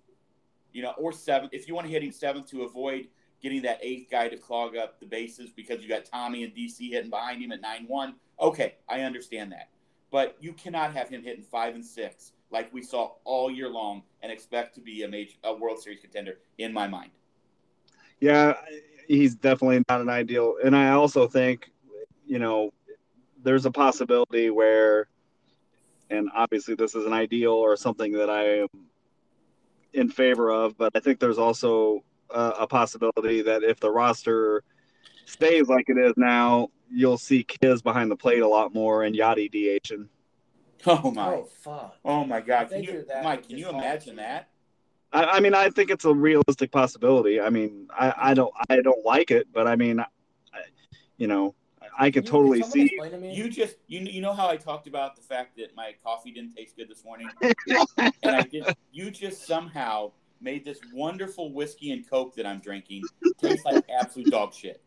you 0.73 0.81
know, 0.81 0.93
or 0.97 1.11
seventh. 1.11 1.53
If 1.53 1.67
you 1.67 1.75
want 1.75 1.87
to 1.87 1.91
hit 1.91 2.03
him 2.03 2.11
seventh 2.11 2.47
to 2.51 2.63
avoid 2.63 3.07
getting 3.41 3.61
that 3.63 3.79
eighth 3.81 4.09
guy 4.09 4.27
to 4.27 4.37
clog 4.37 4.75
up 4.75 4.99
the 4.99 5.05
bases 5.05 5.49
because 5.49 5.81
you 5.81 5.89
got 5.89 6.05
Tommy 6.05 6.43
and 6.43 6.53
DC 6.53 6.89
hitting 6.89 7.09
behind 7.09 7.41
him 7.41 7.51
at 7.51 7.61
9 7.61 7.85
1, 7.87 8.15
okay, 8.41 8.75
I 8.87 9.01
understand 9.01 9.51
that. 9.51 9.69
But 10.11 10.37
you 10.39 10.53
cannot 10.53 10.93
have 10.93 11.09
him 11.09 11.23
hitting 11.23 11.43
five 11.43 11.75
and 11.75 11.85
six 11.85 12.33
like 12.51 12.73
we 12.73 12.81
saw 12.81 13.11
all 13.23 13.51
year 13.51 13.69
long 13.69 14.03
and 14.21 14.31
expect 14.31 14.75
to 14.75 14.81
be 14.81 15.03
a 15.03 15.07
major 15.07 15.35
a 15.43 15.53
World 15.53 15.81
Series 15.81 15.99
contender 15.99 16.39
in 16.57 16.73
my 16.73 16.87
mind. 16.87 17.11
Yeah, 18.19 18.55
he's 19.07 19.35
definitely 19.35 19.83
not 19.87 20.01
an 20.01 20.09
ideal. 20.09 20.55
And 20.63 20.75
I 20.75 20.91
also 20.91 21.27
think, 21.27 21.71
you 22.25 22.39
know, 22.39 22.71
there's 23.43 23.65
a 23.65 23.71
possibility 23.71 24.49
where, 24.49 25.07
and 26.09 26.29
obviously 26.35 26.75
this 26.75 26.95
is 26.95 27.05
an 27.05 27.13
ideal 27.13 27.53
or 27.53 27.77
something 27.77 28.11
that 28.13 28.29
I 28.29 28.61
am 28.61 28.67
in 29.93 30.09
favor 30.09 30.51
of, 30.51 30.77
but 30.77 30.91
I 30.95 30.99
think 30.99 31.19
there's 31.19 31.37
also 31.37 32.03
a, 32.31 32.49
a 32.59 32.67
possibility 32.67 33.41
that 33.41 33.63
if 33.63 33.79
the 33.79 33.89
roster 33.89 34.63
stays 35.25 35.67
like 35.67 35.85
it 35.89 35.97
is 35.97 36.13
now, 36.17 36.69
you'll 36.91 37.17
see 37.17 37.43
Kiz 37.43 37.81
behind 37.81 38.09
the 38.11 38.15
plate 38.15 38.41
a 38.41 38.47
lot 38.47 38.73
more 38.73 39.03
and 39.03 39.15
Yadi 39.15 39.51
DHing. 39.51 40.07
Oh 40.85 41.11
my! 41.11 41.33
Oh 41.33 41.43
fuck! 41.43 41.97
Oh 42.05 42.23
my 42.23 42.39
God! 42.39 42.69
Can 42.69 42.83
you, 42.83 43.03
that, 43.09 43.23
Mike? 43.23 43.47
Can 43.47 43.57
you 43.57 43.69
imagine 43.69 44.15
to- 44.15 44.21
that? 44.21 44.49
I, 45.11 45.23
I 45.25 45.39
mean, 45.39 45.53
I 45.53 45.69
think 45.69 45.89
it's 45.89 46.05
a 46.05 46.13
realistic 46.13 46.71
possibility. 46.71 47.41
I 47.41 47.49
mean, 47.49 47.87
I, 47.91 48.13
I 48.15 48.33
don't, 48.33 48.53
I 48.69 48.79
don't 48.79 49.03
like 49.03 49.31
it, 49.31 49.47
but 49.51 49.67
I 49.67 49.75
mean, 49.75 49.99
I, 49.99 50.05
you 51.17 51.27
know, 51.27 51.55
I 51.97 52.11
could 52.11 52.25
totally 52.25 52.61
can 52.61 52.71
see. 52.71 52.87
to? 52.89 53.29
You 53.29 53.49
just 53.49 53.75
you 53.87 53.99
you 53.99 54.21
know 54.21 54.33
how 54.33 54.47
I 54.47 54.55
talked 54.55 54.87
about 54.87 55.15
the 55.15 55.21
fact 55.21 55.57
that 55.57 55.75
my 55.75 55.95
coffee 56.03 56.31
didn't 56.31 56.55
taste 56.55 56.77
good 56.77 56.89
this 56.89 57.03
morning, 57.03 57.29
and 57.41 58.13
I 58.23 58.41
did. 58.43 58.65
You 58.91 59.11
just 59.11 59.45
somehow 59.45 60.11
made 60.41 60.63
this 60.65 60.79
wonderful 60.93 61.53
whiskey 61.53 61.91
and 61.91 62.09
coke 62.09 62.35
that 62.35 62.45
I'm 62.45 62.59
drinking 62.59 63.03
taste 63.41 63.65
like 63.65 63.83
absolute 63.89 64.29
dog 64.31 64.53
shit. 64.53 64.81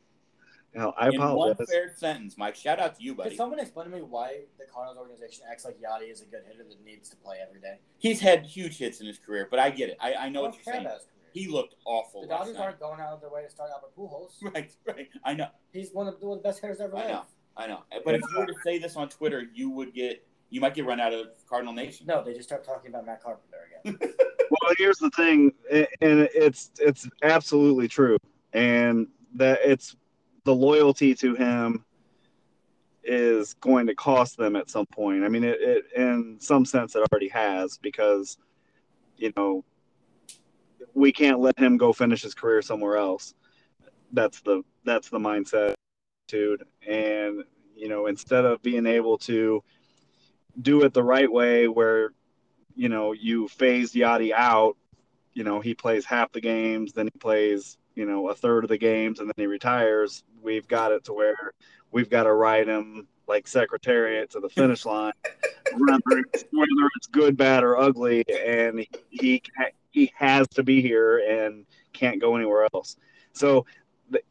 Hell, 0.75 0.95
I 0.97 1.09
in 1.11 1.19
one 1.19 1.29
apologize. 1.29 1.69
fair 1.71 1.93
sentence, 1.95 2.39
Mike. 2.39 2.57
Shout 2.57 2.81
out 2.81 2.97
to 2.97 3.03
you, 3.03 3.15
Can 3.15 3.25
buddy. 3.25 3.37
someone 3.37 3.59
explain 3.59 3.91
to 3.91 3.95
me 3.95 4.01
why 4.03 4.41
the 4.59 4.65
Cardinals 4.73 4.97
organization 4.97 5.45
acts 5.51 5.67
like 5.67 5.77
Yadi 5.79 6.11
is 6.11 6.23
a 6.23 6.25
good 6.25 6.41
hitter 6.49 6.65
that 6.67 6.83
needs 6.83 7.11
to 7.11 7.17
play 7.17 7.37
every 7.47 7.61
day? 7.61 7.77
He's 7.99 8.21
had 8.21 8.47
huge 8.47 8.79
hits 8.79 9.01
in 9.03 9.07
his 9.07 9.19
career, 9.19 9.47
but 9.51 9.59
I 9.59 9.69
get 9.69 9.91
it. 9.91 9.99
I, 10.01 10.15
I 10.15 10.29
know 10.31 10.41
I 10.45 10.49
what 10.49 10.55
you're 10.55 10.73
saying. 10.73 10.87
about 10.87 10.95
his 10.99 11.05
career. 11.05 11.13
He 11.35 11.47
looked 11.49 11.75
awful. 11.85 12.23
the 12.23 12.29
last 12.29 12.39
Dodgers 12.41 12.55
night. 12.57 12.63
aren't 12.65 12.81
going 12.81 13.01
out 13.01 13.13
of 13.13 13.21
their 13.21 13.31
way 13.31 13.43
to 13.43 13.51
start 13.51 13.69
Albert 13.71 13.95
Pujols. 13.97 14.33
Right, 14.55 14.73
right. 14.87 15.09
I 15.25 15.35
know, 15.35 15.49
He's 15.75 15.91
one 15.93 16.09
of, 16.09 16.15
one 16.21 16.39
of 16.39 16.43
the 16.43 16.49
best 16.49 16.63
hitters 16.63 16.81
ever 16.81 16.97
I 16.97 17.01
lived. 17.01 17.11
know. 17.13 17.23
I 17.55 17.67
know. 17.67 17.83
But 18.03 18.15
if 18.15 18.23
you 18.33 18.39
were 18.39 18.47
to 18.47 18.55
say 18.65 18.79
this 18.79 18.97
on 18.97 19.11
Twitter, 19.11 19.43
you 19.53 19.69
would 19.69 19.93
get 19.93 20.27
you 20.49 20.61
might 20.63 20.75
get 20.75 20.87
run 20.87 21.01
out 21.01 21.13
of 21.13 21.27
Cardinal 21.49 21.75
Nation. 21.75 22.07
No, 22.07 22.23
they 22.25 22.33
just 22.33 22.49
start 22.49 22.65
talking 22.65 22.91
about 22.91 23.05
Matt 23.05 23.23
Carpenter 23.23 23.57
again. 23.85 23.99
Well, 24.63 24.75
here's 24.79 24.99
the 24.99 25.11
thing, 25.11 25.53
and 25.71 26.29
it's 26.35 26.71
it's 26.79 27.09
absolutely 27.23 27.89
true, 27.89 28.17
and 28.53 29.09
that 29.35 29.59
it's 29.65 29.97
the 30.45 30.55
loyalty 30.55 31.15
to 31.17 31.35
him 31.35 31.85
is 33.03 33.55
going 33.55 33.89
to 33.89 33.95
cost 33.97 34.37
them 34.37 34.55
at 34.55 34.71
some 34.71 34.87
point. 34.87 35.25
I 35.25 35.29
mean, 35.29 35.43
it, 35.43 35.59
it 35.61 35.85
in 35.97 36.37
some 36.39 36.65
sense 36.65 36.95
it 36.95 37.05
already 37.13 37.29
has 37.29 37.77
because 37.79 38.39
you 39.17 39.33
know 39.37 39.65
we 40.95 41.11
can't 41.11 41.41
let 41.41 41.59
him 41.59 41.77
go 41.77 41.93
finish 41.93 42.23
his 42.23 42.35
career 42.35 42.63
somewhere 42.63 42.97
else. 42.97 43.35
That's 44.13 44.43
the 44.43 44.63
that's 44.85 45.09
the 45.09 45.19
mindset, 45.19 45.75
dude. 46.29 46.63
And 46.87 47.43
you 47.75 47.89
know, 47.89 48.07
instead 48.07 48.45
of 48.45 48.63
being 48.63 48.87
able 48.87 49.19
to 49.19 49.65
do 50.61 50.83
it 50.83 50.95
the 50.95 51.03
right 51.03 51.31
way, 51.31 51.67
where 51.67 52.13
you 52.75 52.89
know 52.89 53.13
you 53.13 53.49
phase 53.49 53.93
Yadi 53.93 54.33
out, 54.33 54.77
you 55.35 55.45
know 55.45 55.61
he 55.61 55.75
plays 55.75 56.05
half 56.05 56.33
the 56.33 56.41
games, 56.41 56.93
then 56.93 57.07
he 57.13 57.19
plays 57.19 57.79
you 57.95 58.07
know 58.07 58.29
a 58.29 58.35
third 58.35 58.65
of 58.65 58.69
the 58.69 58.79
games, 58.79 59.21
and 59.21 59.29
then 59.29 59.35
he 59.37 59.47
retires. 59.47 60.25
We've 60.43 60.67
got 60.67 60.93
it 60.93 61.05
to 61.05 61.13
where 61.13 61.53
we've 61.91 62.11
got 62.11 62.25
to 62.25 62.33
ride 62.33 62.69
him 62.69 63.07
like 63.29 63.47
Secretariat 63.47 64.31
to 64.31 64.41
the 64.41 64.49
finish 64.49 64.85
line, 64.85 65.13
whether 65.77 66.25
it's, 66.33 66.45
whether 66.51 66.89
it's 66.97 67.07
good, 67.07 67.37
bad, 67.37 67.63
or 67.63 67.77
ugly, 67.79 68.25
and 68.29 68.85
he 69.11 69.43
he 69.91 70.13
has 70.17 70.49
to 70.49 70.63
be 70.63 70.81
here 70.83 71.19
and 71.19 71.67
can't 71.93 72.21
go 72.21 72.37
anywhere 72.37 72.69
else. 72.75 72.97
So 73.33 73.67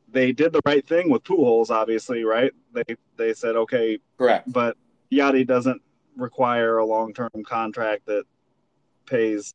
they 0.09 0.31
did 0.31 0.51
the 0.53 0.61
right 0.65 0.85
thing 0.85 1.09
with 1.09 1.23
Pujols, 1.23 1.69
obviously, 1.69 2.23
right? 2.23 2.51
They 2.73 2.95
they 3.17 3.33
said 3.33 3.55
okay, 3.55 3.99
correct, 4.17 4.51
but 4.51 4.77
Yadi 5.11 5.45
doesn't 5.45 5.81
require 6.17 6.77
a 6.77 6.85
long 6.85 7.13
term 7.13 7.29
contract 7.45 8.05
that 8.07 8.23
pays 9.11 9.53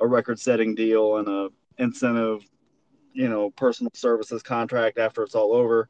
a 0.00 0.06
record 0.06 0.38
setting 0.38 0.74
deal 0.74 1.18
and 1.18 1.28
a 1.28 1.48
incentive, 1.78 2.42
you 3.12 3.28
know, 3.28 3.50
personal 3.50 3.90
services 3.94 4.42
contract 4.42 4.98
after 4.98 5.22
it's 5.22 5.34
all 5.34 5.52
over. 5.52 5.88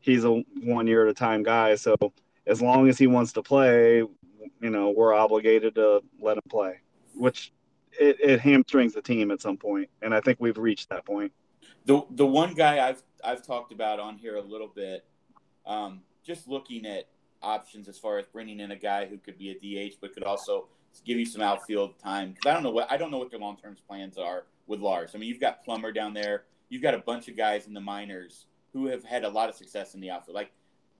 He's 0.00 0.24
a 0.24 0.42
one 0.62 0.86
year 0.86 1.06
at 1.06 1.10
a 1.10 1.14
time 1.14 1.42
guy, 1.42 1.74
so 1.74 1.96
as 2.46 2.62
long 2.62 2.88
as 2.88 2.98
he 2.98 3.06
wants 3.06 3.32
to 3.32 3.42
play, 3.42 3.98
you 3.98 4.70
know, 4.70 4.90
we're 4.90 5.14
obligated 5.14 5.74
to 5.76 6.02
let 6.20 6.36
him 6.36 6.42
play, 6.48 6.80
which 7.14 7.52
it, 8.00 8.16
it 8.20 8.40
hamstrings 8.40 8.94
the 8.94 9.02
team 9.02 9.30
at 9.30 9.40
some 9.40 9.56
point, 9.56 9.88
and 10.00 10.14
I 10.14 10.20
think 10.20 10.38
we've 10.40 10.58
reached 10.58 10.88
that 10.88 11.04
point. 11.04 11.32
The 11.84 12.02
the 12.10 12.26
one 12.26 12.54
guy 12.54 12.88
I've 12.88 13.02
I've 13.22 13.44
talked 13.44 13.72
about 13.72 14.00
on 14.00 14.16
here 14.16 14.36
a 14.36 14.40
little 14.40 14.68
bit, 14.74 15.04
um, 15.66 16.00
just 16.24 16.48
looking 16.48 16.86
at 16.86 17.08
options 17.42 17.88
as 17.88 17.98
far 17.98 18.18
as 18.18 18.26
bringing 18.26 18.60
in 18.60 18.70
a 18.70 18.76
guy 18.76 19.06
who 19.06 19.18
could 19.18 19.36
be 19.36 19.50
a 19.50 19.54
DH 19.90 19.96
but 20.00 20.14
could 20.14 20.22
also 20.22 20.68
give 21.00 21.18
you 21.18 21.26
some 21.26 21.42
outfield 21.42 21.98
time. 21.98 22.32
Because 22.32 22.50
I 22.50 22.54
don't 22.54 22.62
know 22.62 22.70
what 22.70 22.90
I 22.90 22.96
don't 22.96 23.10
know 23.10 23.18
what 23.18 23.30
their 23.30 23.40
long 23.40 23.56
term 23.56 23.76
plans 23.88 24.18
are 24.18 24.44
with 24.66 24.80
Lars. 24.80 25.12
I 25.14 25.18
mean, 25.18 25.28
you've 25.28 25.40
got 25.40 25.64
Plummer 25.64 25.92
down 25.92 26.14
there. 26.14 26.44
You've 26.68 26.82
got 26.82 26.94
a 26.94 26.98
bunch 26.98 27.28
of 27.28 27.36
guys 27.36 27.66
in 27.66 27.74
the 27.74 27.80
minors 27.80 28.46
who 28.72 28.86
have 28.86 29.04
had 29.04 29.24
a 29.24 29.28
lot 29.28 29.48
of 29.48 29.54
success 29.54 29.94
in 29.94 30.00
the 30.00 30.10
outfield. 30.10 30.34
Like 30.34 30.52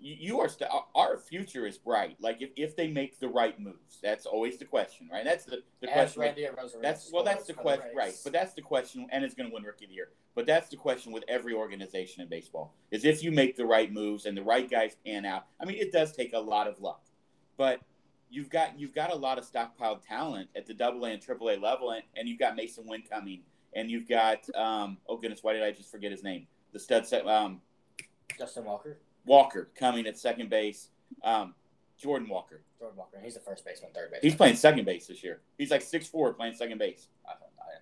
you 0.02 0.40
are 0.40 0.48
st- 0.48 0.70
our 0.94 1.16
future 1.16 1.66
is 1.66 1.78
bright. 1.78 2.16
Like 2.20 2.42
if, 2.42 2.50
if 2.56 2.76
they 2.76 2.88
make 2.88 3.20
the 3.20 3.28
right 3.28 3.58
moves, 3.60 3.98
that's 4.02 4.26
always 4.26 4.58
the 4.58 4.64
question, 4.64 5.08
right? 5.10 5.24
That's 5.24 5.44
the, 5.44 5.62
the 5.80 5.86
question. 5.86 6.22
that's 6.82 7.10
well, 7.12 7.22
that's 7.22 7.46
the 7.46 7.52
question, 7.52 7.90
right? 7.96 8.14
But 8.24 8.32
that's 8.32 8.52
the 8.54 8.62
question, 8.62 9.06
and 9.10 9.24
it's 9.24 9.34
going 9.34 9.48
to 9.48 9.54
win 9.54 9.62
Rookie 9.62 9.84
of 9.84 9.90
the 9.90 9.94
Year. 9.94 10.08
But 10.34 10.46
that's 10.46 10.68
the 10.68 10.76
question 10.76 11.12
with 11.12 11.24
every 11.28 11.54
organization 11.54 12.22
in 12.22 12.28
baseball: 12.28 12.74
is 12.90 13.04
if 13.04 13.22
you 13.22 13.30
make 13.30 13.56
the 13.56 13.66
right 13.66 13.92
moves 13.92 14.26
and 14.26 14.36
the 14.36 14.42
right 14.42 14.68
guys 14.68 14.96
pan 15.06 15.24
out. 15.24 15.46
I 15.60 15.64
mean, 15.66 15.76
it 15.78 15.92
does 15.92 16.12
take 16.12 16.32
a 16.32 16.40
lot 16.40 16.66
of 16.66 16.80
luck, 16.80 17.02
but 17.56 17.80
you've 18.32 18.48
got 18.50 18.78
you've 18.80 18.94
got 18.94 19.12
a 19.12 19.14
lot 19.14 19.38
of 19.38 19.48
stockpiled 19.48 20.00
talent 20.06 20.48
at 20.56 20.66
the 20.66 20.74
Double 20.74 21.04
A 21.04 21.10
and 21.10 21.22
Triple 21.22 21.50
A 21.50 21.56
level, 21.56 21.90
and, 21.90 22.02
and 22.16 22.26
you've 22.26 22.38
got 22.38 22.56
Masyn 22.56 22.86
Winn 22.86 23.02
coming, 23.08 23.42
and 23.74 23.90
you've 23.90 24.08
got 24.08 24.48
um, 24.56 24.96
oh 25.08 25.18
goodness, 25.18 25.40
why 25.42 25.52
did 25.52 25.62
I 25.62 25.70
just 25.70 25.90
forget 25.90 26.10
his 26.10 26.24
name? 26.24 26.46
The 26.72 26.80
stud 26.80 27.06
set, 27.06 27.28
um, 27.28 27.60
Justin 28.38 28.64
Walker. 28.64 28.98
Walker 29.26 29.70
coming 29.78 30.06
at 30.06 30.18
second 30.18 30.50
base. 30.50 30.88
Um, 31.22 31.54
Jordan 31.98 32.28
Walker. 32.28 32.62
Jordan 32.78 32.96
Walker. 32.96 33.20
He's 33.22 33.34
the 33.34 33.40
first 33.40 33.64
baseman, 33.64 33.92
third 33.94 34.10
base. 34.10 34.20
He's 34.22 34.34
playing 34.34 34.56
second 34.56 34.86
base 34.86 35.06
this 35.06 35.22
year. 35.22 35.42
He's 35.58 35.70
like 35.70 35.82
six 35.82 36.08
four 36.08 36.32
playing 36.32 36.54
second 36.54 36.78
base. 36.78 37.08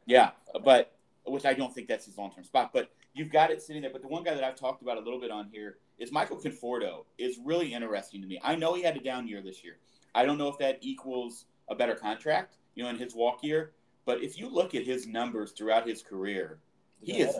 Yeah, 0.07 0.31
but 0.65 0.93
which 1.25 1.45
I 1.47 1.55
don't 1.55 1.73
think 1.73 1.87
that's 1.87 2.07
his 2.07 2.19
long 2.19 2.33
term 2.33 2.45
spot. 2.45 2.73
But 2.73 2.91
you've 3.15 3.31
got 3.31 3.51
it 3.51 3.63
sitting 3.63 3.83
there. 3.83 3.93
But 3.93 4.03
the 4.03 4.09
one 4.09 4.25
guy 4.25 4.35
that 4.35 4.45
I've 4.45 4.57
talked 4.57 4.83
about 4.83 4.99
a 4.99 5.01
little 5.01 5.21
bit 5.21 5.31
on 5.31 5.49
here 5.53 5.79
is 5.99 6.11
Michael 6.11 6.37
Conforto. 6.37 7.05
Is 7.19 7.39
really 7.45 7.73
interesting 7.73 8.21
to 8.21 8.27
me. 8.27 8.41
I 8.43 8.57
know 8.57 8.75
he 8.75 8.83
had 8.83 8.97
a 8.97 9.01
down 9.01 9.29
year 9.29 9.41
this 9.41 9.63
year. 9.63 9.79
I 10.15 10.25
don't 10.25 10.39
know 10.39 10.49
if 10.49 10.59
that 10.59 10.79
equals 10.81 11.45
a 11.69 11.75
better 11.75 11.95
contract, 11.95 12.57
you 12.75 12.83
know, 12.83 12.91
in 12.91 12.97
his 12.97 13.15
walk 13.15 13.43
year. 13.43 13.73
But 14.05 14.23
if 14.23 14.39
you 14.39 14.49
look 14.49 14.75
at 14.75 14.85
his 14.85 15.07
numbers 15.07 15.53
throughout 15.53 15.87
his 15.87 16.03
career, 16.03 16.59
he 17.01 17.21
is 17.21 17.37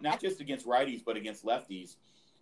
not 0.00 0.20
just 0.20 0.40
against 0.40 0.66
righties 0.66 1.04
but 1.04 1.16
against 1.16 1.44
lefties. 1.44 1.96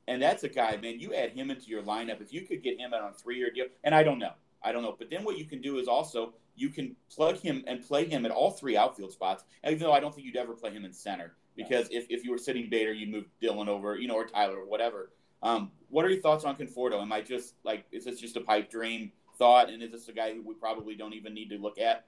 And 0.07 0.21
that's 0.21 0.45
a 0.45 0.49
guy, 0.49 0.77
man. 0.77 1.01
You 1.01 1.15
add 1.15 1.31
him 1.31 1.51
into 1.51 1.67
your 1.67 1.83
lineup. 1.83 2.21
If 2.21 2.33
you 2.33 2.43
could 2.43 2.63
get 2.63 2.79
him 2.79 2.93
out 2.93 3.03
on 3.03 3.11
a 3.11 3.15
three-year 3.15 3.51
deal, 3.51 3.67
and 3.85 3.95
I 3.95 4.03
don't 4.03 4.19
know, 4.19 4.33
I 4.63 4.73
don't 4.73 4.83
know. 4.83 4.95
But 4.99 5.09
then 5.09 5.25
what 5.25 5.39
you 5.39 5.47
can 5.47 5.63
do 5.63 5.79
is 5.79 5.89
also 5.89 6.35
you 6.57 6.69
can 6.69 6.95
plug 7.11 7.39
him 7.39 7.65
and 7.67 7.83
play 7.83 8.05
him 8.07 8.27
at 8.27 8.31
all 8.31 8.51
three 8.51 8.77
outfield 8.77 9.13
spots. 9.13 9.45
Even 9.67 9.79
though 9.79 9.93
I 9.93 10.01
don't 10.01 10.15
think 10.15 10.27
you'd 10.27 10.37
ever 10.37 10.53
play 10.53 10.71
him 10.71 10.85
in 10.85 10.93
center, 10.93 11.33
because 11.57 11.89
if, 11.91 12.07
if 12.11 12.25
you 12.25 12.31
were 12.31 12.39
sitting 12.39 12.69
Bader, 12.69 12.93
you'd 12.93 13.11
move 13.11 13.25
Dylan 13.43 13.69
over, 13.69 13.97
you 13.97 14.09
know, 14.09 14.17
or 14.17 14.27
Tyler 14.27 14.59
or 14.59 14.67
whatever. 14.67 15.11
Um, 15.45 15.71
what 15.91 16.05
are 16.05 16.11
your 16.11 16.23
thoughts 16.23 16.45
on 16.45 16.57
Conforto? 16.57 17.01
Am 17.01 17.13
I 17.13 17.21
just 17.21 17.55
like, 17.63 17.85
is 17.93 18.07
this 18.07 18.19
just 18.19 18.37
a 18.37 18.41
pipe 18.41 18.71
dream 18.71 19.13
thought, 19.39 19.69
and 19.69 19.83
is 19.83 19.93
this 19.93 20.09
a 20.09 20.13
guy 20.13 20.33
who 20.33 20.43
we 20.43 20.55
probably 20.55 20.97
don't 20.97 21.13
even 21.13 21.35
need 21.35 21.51
to 21.51 21.59
look 21.59 21.79
at? 21.79 22.07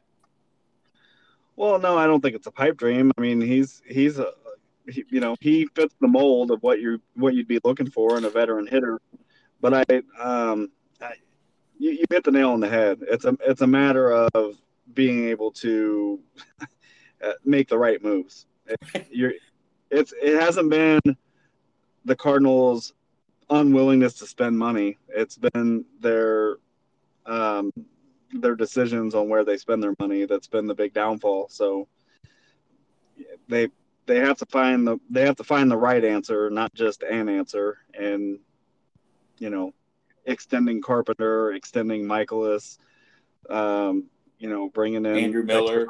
Well, 1.54 1.78
no, 1.78 1.96
I 1.96 2.06
don't 2.06 2.20
think 2.20 2.34
it's 2.34 2.46
a 2.46 2.50
pipe 2.50 2.76
dream. 2.76 3.12
I 3.16 3.20
mean, 3.20 3.40
he's 3.40 3.82
he's 3.86 4.18
a 4.18 4.32
he, 4.88 5.04
you 5.10 5.20
know 5.20 5.36
he 5.40 5.66
fits 5.74 5.94
the 6.00 6.08
mold 6.08 6.50
of 6.50 6.62
what 6.62 6.80
you 6.80 7.00
what 7.14 7.34
you'd 7.34 7.48
be 7.48 7.60
looking 7.62 7.90
for 7.90 8.16
in 8.16 8.24
a 8.24 8.30
veteran 8.30 8.66
hitter. 8.66 9.00
But 9.60 9.74
I, 9.74 10.02
um, 10.20 10.70
I, 11.00 11.12
you, 11.78 11.92
you 11.92 12.04
hit 12.10 12.24
the 12.24 12.30
nail 12.30 12.50
on 12.50 12.60
the 12.60 12.68
head. 12.68 12.98
It's 13.02 13.24
a 13.24 13.36
it's 13.40 13.60
a 13.60 13.66
matter 13.66 14.12
of 14.12 14.56
being 14.94 15.28
able 15.28 15.50
to 15.52 16.20
uh, 17.24 17.32
make 17.44 17.68
the 17.68 17.78
right 17.78 18.02
moves. 18.02 18.46
It, 18.66 19.06
you're, 19.10 19.32
it's 19.90 20.12
it 20.20 20.40
hasn't 20.40 20.70
been 20.70 21.00
the 22.04 22.16
Cardinals' 22.16 22.92
unwillingness 23.50 24.14
to 24.14 24.26
spend 24.26 24.58
money. 24.58 24.98
It's 25.08 25.38
been 25.38 25.84
their 26.00 26.56
um, 27.26 27.72
their 28.32 28.54
decisions 28.54 29.14
on 29.14 29.28
where 29.28 29.44
they 29.44 29.56
spend 29.56 29.82
their 29.82 29.94
money 29.98 30.24
that's 30.26 30.48
been 30.48 30.66
the 30.66 30.74
big 30.74 30.92
downfall. 30.94 31.48
So 31.50 31.88
they 33.48 33.68
they 34.06 34.18
have 34.20 34.38
to 34.38 34.46
find 34.46 34.86
the 34.86 34.98
they 35.10 35.22
have 35.22 35.36
to 35.36 35.44
find 35.44 35.70
the 35.70 35.76
right 35.76 36.04
answer, 36.04 36.50
not 36.50 36.72
just 36.74 37.02
an 37.02 37.28
answer. 37.28 37.78
And 37.94 38.38
you 39.38 39.50
know, 39.50 39.74
extending 40.24 40.80
Carpenter, 40.80 41.52
extending 41.52 42.04
Mikolas, 42.04 42.78
um, 43.50 44.04
you 44.38 44.48
know, 44.48 44.68
bringing 44.70 45.04
in 45.04 45.16
Andrew 45.16 45.42
Miller, 45.42 45.86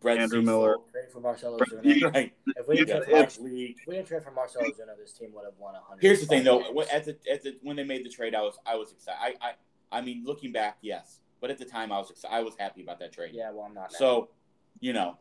Brett 0.00 0.18
Andrew 0.18 0.40
Cecil, 0.40 0.52
Miller, 0.52 0.76
trade 0.92 1.10
for 1.12 1.20
Marcell 1.20 1.58
Ozuna. 1.58 2.14
right. 2.14 2.32
If 2.56 2.68
we 2.68 2.76
didn't 2.76 3.04
trade 3.04 3.32
for, 3.32 3.42
we 3.42 3.74
didn't 3.88 4.06
trade 4.06 4.22
for 4.22 4.30
Marcell 4.30 4.62
Ozuna, 4.62 4.96
this 4.98 5.12
team 5.12 5.32
would 5.34 5.44
have 5.44 5.54
won 5.58 5.74
hundred. 5.74 6.02
Here's 6.02 6.20
the 6.20 6.26
thing, 6.26 6.44
though. 6.44 6.60
At 6.92 7.04
the, 7.04 7.16
at 7.30 7.42
the 7.42 7.56
when 7.62 7.76
they 7.76 7.84
made 7.84 8.04
the 8.04 8.10
trade, 8.10 8.34
I 8.34 8.42
was 8.42 8.58
I 8.66 8.76
was 8.76 8.92
excited. 8.92 9.38
I, 9.40 9.48
I 9.48 9.52
I 9.92 10.00
mean, 10.00 10.24
looking 10.24 10.52
back, 10.52 10.78
yes, 10.82 11.20
but 11.40 11.50
at 11.50 11.58
the 11.58 11.64
time, 11.64 11.92
I 11.92 11.98
was 11.98 12.10
excited. 12.10 12.34
I 12.34 12.42
was 12.42 12.54
happy 12.58 12.82
about 12.82 12.98
that 12.98 13.12
trade. 13.12 13.30
Yeah, 13.32 13.50
well, 13.52 13.64
I'm 13.64 13.74
not. 13.74 13.92
Now. 13.92 13.98
So, 13.98 14.28
you 14.80 14.92
know, 14.92 15.16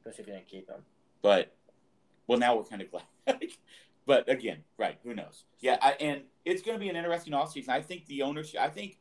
especially 0.00 0.22
if 0.22 0.28
you 0.28 0.34
didn't 0.34 0.48
keep 0.48 0.68
him. 0.68 0.82
But 1.22 1.54
well, 2.26 2.38
now 2.38 2.56
we're 2.56 2.64
kind 2.64 2.82
of 2.82 2.90
glad. 2.90 3.04
but 4.06 4.28
again, 4.28 4.58
right? 4.78 4.98
Who 5.04 5.14
knows? 5.14 5.44
Yeah, 5.60 5.78
I, 5.80 5.92
and 6.00 6.22
it's 6.44 6.62
going 6.62 6.76
to 6.76 6.80
be 6.80 6.88
an 6.88 6.96
interesting 6.96 7.32
offseason. 7.32 7.70
I 7.70 7.82
think 7.82 8.06
the 8.06 8.22
ownership. 8.22 8.60
I 8.60 8.68
think 8.68 8.98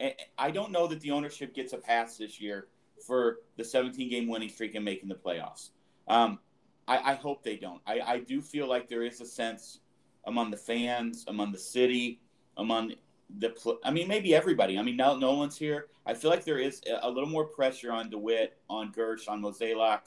eh, 0.00 0.10
eh, 0.18 0.24
I 0.38 0.50
don't 0.50 0.70
know 0.70 0.86
that 0.86 1.00
the 1.00 1.10
ownership 1.10 1.54
gets 1.54 1.72
a 1.72 1.78
pass 1.78 2.16
this 2.16 2.40
year 2.40 2.68
for 3.06 3.38
the 3.56 3.64
17 3.64 4.08
game 4.08 4.28
winning 4.28 4.48
streak 4.48 4.74
and 4.74 4.84
making 4.84 5.08
the 5.08 5.14
playoffs. 5.14 5.70
Um, 6.08 6.38
I, 6.86 7.12
I, 7.12 7.14
hope 7.14 7.42
they 7.42 7.56
don't. 7.56 7.80
I, 7.86 8.00
I 8.00 8.18
do 8.18 8.42
feel 8.42 8.68
like 8.68 8.88
there 8.88 9.02
is 9.02 9.20
a 9.20 9.26
sense 9.26 9.80
among 10.26 10.50
the 10.50 10.56
fans, 10.56 11.24
among 11.28 11.52
the 11.52 11.58
city, 11.58 12.20
among 12.56 12.92
the. 13.38 13.78
I 13.84 13.90
mean, 13.90 14.06
maybe 14.06 14.34
everybody. 14.34 14.78
I 14.78 14.82
mean, 14.82 14.96
now 14.96 15.14
Nolan's 15.14 15.56
here. 15.56 15.86
I 16.06 16.12
feel 16.12 16.30
like 16.30 16.44
there 16.44 16.58
is 16.58 16.82
a, 17.02 17.10
little 17.10 17.28
more 17.28 17.46
pressure 17.46 17.90
on 17.90 18.10
DeWitt, 18.10 18.58
on 18.68 18.92
Girsch, 18.92 19.28
on 19.28 19.40
Mozeliak 19.40 20.00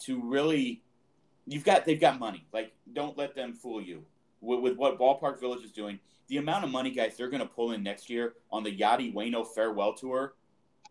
to 0.00 0.20
really 0.22 0.82
you've 1.46 1.64
got 1.64 1.84
they've 1.84 2.00
got 2.00 2.18
money. 2.18 2.46
Like, 2.52 2.72
don't 2.92 3.16
let 3.16 3.34
them 3.34 3.52
fool 3.52 3.80
you 3.80 4.04
with, 4.40 4.60
with 4.60 4.76
what 4.76 4.98
Ballpark 4.98 5.40
Village 5.40 5.64
is 5.64 5.72
doing. 5.72 5.98
The 6.28 6.36
amount 6.38 6.64
of 6.64 6.70
money, 6.70 6.90
guys, 6.90 7.16
they're 7.16 7.28
going 7.28 7.42
to 7.42 7.48
pull 7.48 7.72
in 7.72 7.82
next 7.82 8.08
year 8.08 8.34
on 8.50 8.62
the 8.62 8.76
Yadi 8.76 9.12
Wayno 9.12 9.46
farewell 9.46 9.92
tour. 9.92 10.34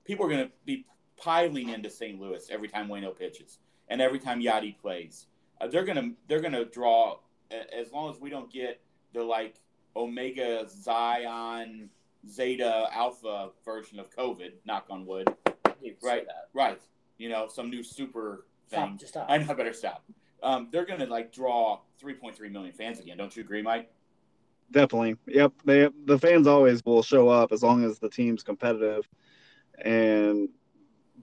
People 0.03 0.25
are 0.25 0.29
going 0.29 0.45
to 0.45 0.51
be 0.65 0.85
piling 1.21 1.69
into 1.69 1.89
St. 1.89 2.19
Louis 2.19 2.45
every 2.49 2.67
time 2.67 2.87
Wayno 2.87 3.17
pitches 3.17 3.59
and 3.89 4.01
every 4.01 4.19
time 4.19 4.41
Yadi 4.41 4.77
plays. 4.77 5.27
Uh, 5.59 5.67
they're 5.67 5.85
gonna 5.85 6.11
they're 6.27 6.41
gonna 6.41 6.65
draw 6.65 7.19
as 7.51 7.91
long 7.91 8.11
as 8.11 8.19
we 8.19 8.29
don't 8.29 8.51
get 8.51 8.81
the 9.13 9.23
like 9.23 9.55
Omega 9.95 10.67
Zion 10.69 11.89
Zeta 12.27 12.87
Alpha 12.91 13.49
version 13.63 13.99
of 13.99 14.09
COVID. 14.15 14.51
Knock 14.65 14.85
on 14.89 15.05
wood. 15.05 15.29
right, 16.03 16.25
right. 16.53 16.81
You 17.17 17.29
know, 17.29 17.47
some 17.47 17.69
new 17.69 17.83
super 17.83 18.45
thing. 18.69 18.79
Stop, 18.79 18.99
just 18.99 19.13
stop. 19.13 19.25
I 19.29 19.37
know. 19.37 19.45
I 19.49 19.53
better 19.53 19.73
stop 19.73 20.03
um, 20.43 20.67
they're 20.71 20.85
going 20.85 20.99
to 20.99 21.05
like 21.05 21.31
draw 21.31 21.79
3.3 22.01 22.51
million 22.51 22.73
fans 22.73 22.99
again. 22.99 23.17
Don't 23.17 23.35
you 23.35 23.43
agree, 23.43 23.61
Mike? 23.61 23.91
Definitely. 24.71 25.17
Yep. 25.27 25.53
They 25.65 25.89
the 26.05 26.17
fans 26.17 26.47
always 26.47 26.83
will 26.85 27.03
show 27.03 27.27
up 27.27 27.51
as 27.51 27.61
long 27.61 27.83
as 27.83 27.99
the 27.99 28.09
team's 28.09 28.41
competitive, 28.41 29.07
and 29.83 30.47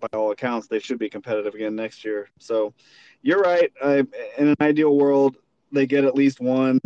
by 0.01 0.09
all 0.13 0.31
accounts, 0.31 0.69
they 0.69 0.79
should 0.79 0.99
be 0.99 1.09
competitive 1.09 1.55
again 1.55 1.77
next 1.77 2.05
year. 2.05 2.31
So, 2.39 2.73
you're 3.23 3.41
right. 3.41 3.73
I, 3.83 3.99
in 4.39 4.49
an 4.49 4.57
ideal 4.61 4.97
world, 4.97 5.37
they 5.73 5.87
get 5.87 6.05
at 6.05 6.15
least 6.15 6.41
one 6.41 6.81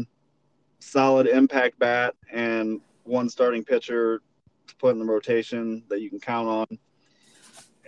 solid 0.79 1.27
impact 1.27 1.79
bat 1.79 2.15
and 2.33 2.81
one 3.05 3.29
starting 3.29 3.65
pitcher 3.65 4.21
to 4.67 4.77
put 4.77 4.93
in 4.93 4.99
the 4.99 5.05
rotation 5.05 5.83
that 5.89 6.01
you 6.01 6.11
can 6.11 6.21
count 6.21 6.49
on, 6.49 6.67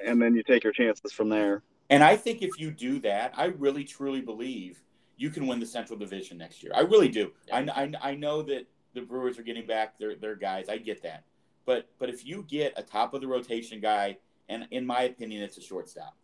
and 0.05 0.21
then 0.21 0.35
you 0.35 0.43
take 0.43 0.65
your 0.65 0.73
chances 0.73 1.13
from 1.13 1.29
there. 1.29 1.63
And 1.91 2.03
I 2.03 2.17
think 2.17 2.43
if 2.43 2.59
you 2.59 2.71
do 2.71 2.99
that, 3.01 3.33
I 3.37 3.47
really 3.47 3.85
truly 3.85 4.21
believe 4.21 4.83
you 5.17 5.31
can 5.31 5.47
win 5.47 5.61
the 5.61 5.67
Central 5.67 5.99
Division 5.99 6.39
next 6.39 6.63
year. 6.63 6.73
I 6.75 6.81
really 6.81 7.09
do. 7.09 7.33
I, 7.53 7.61
I, 7.61 8.11
I 8.11 8.15
know 8.15 8.43
that 8.43 8.67
the 8.95 9.03
Brewers 9.03 9.39
are 9.39 9.43
getting 9.43 9.67
back 9.67 9.99
their 9.99 10.15
their 10.15 10.37
guys. 10.37 10.69
I 10.69 10.79
get 10.79 11.03
that, 11.03 11.25
but 11.67 11.89
but 11.99 12.09
if 12.09 12.25
you 12.25 12.45
get 12.49 12.75
a 12.77 12.83
top 12.83 13.15
of 13.15 13.21
the 13.21 13.27
rotation 13.27 13.81
guy, 13.81 14.19
and 14.49 14.67
in 14.71 14.87
my 14.87 15.03
opinion, 15.03 15.43
it's 15.43 15.59
a 15.59 15.63
shortstop. 15.63 16.17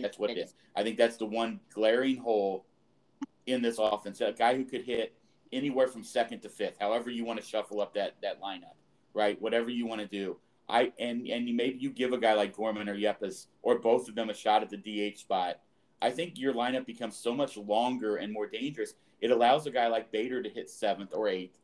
That's 0.00 0.18
what 0.18 0.30
it 0.30 0.38
is. 0.38 0.54
I 0.76 0.82
think 0.82 0.96
that's 0.96 1.16
the 1.16 1.26
one 1.26 1.60
glaring 1.72 2.16
hole 2.16 2.66
in 3.46 3.62
this 3.62 3.78
offense. 3.78 4.20
A 4.20 4.32
guy 4.32 4.54
who 4.54 4.64
could 4.64 4.82
hit 4.82 5.14
anywhere 5.52 5.88
from 5.88 6.04
second 6.04 6.40
to 6.40 6.48
fifth, 6.48 6.76
however 6.80 7.10
you 7.10 7.24
want 7.24 7.40
to 7.40 7.46
shuffle 7.46 7.80
up 7.80 7.94
that 7.94 8.14
that 8.22 8.40
lineup, 8.40 8.76
right? 9.14 9.40
Whatever 9.40 9.70
you 9.70 9.86
want 9.86 10.00
to 10.00 10.06
do. 10.06 10.38
I 10.68 10.92
and 10.98 11.26
and 11.26 11.44
maybe 11.56 11.78
you 11.78 11.90
give 11.90 12.12
a 12.12 12.18
guy 12.18 12.34
like 12.34 12.56
Gorman 12.56 12.88
or 12.88 12.96
Yepez 12.96 13.46
or 13.62 13.78
both 13.78 14.08
of 14.08 14.14
them 14.14 14.30
a 14.30 14.34
shot 14.34 14.62
at 14.62 14.70
the 14.70 14.76
DH 14.76 15.18
spot. 15.18 15.58
I 16.00 16.10
think 16.10 16.38
your 16.38 16.54
lineup 16.54 16.86
becomes 16.86 17.16
so 17.16 17.34
much 17.34 17.56
longer 17.56 18.16
and 18.16 18.32
more 18.32 18.48
dangerous. 18.48 18.94
It 19.20 19.30
allows 19.30 19.66
a 19.66 19.70
guy 19.70 19.86
like 19.86 20.10
Bader 20.10 20.42
to 20.42 20.48
hit 20.48 20.68
seventh 20.68 21.10
or 21.12 21.28
eighth 21.28 21.58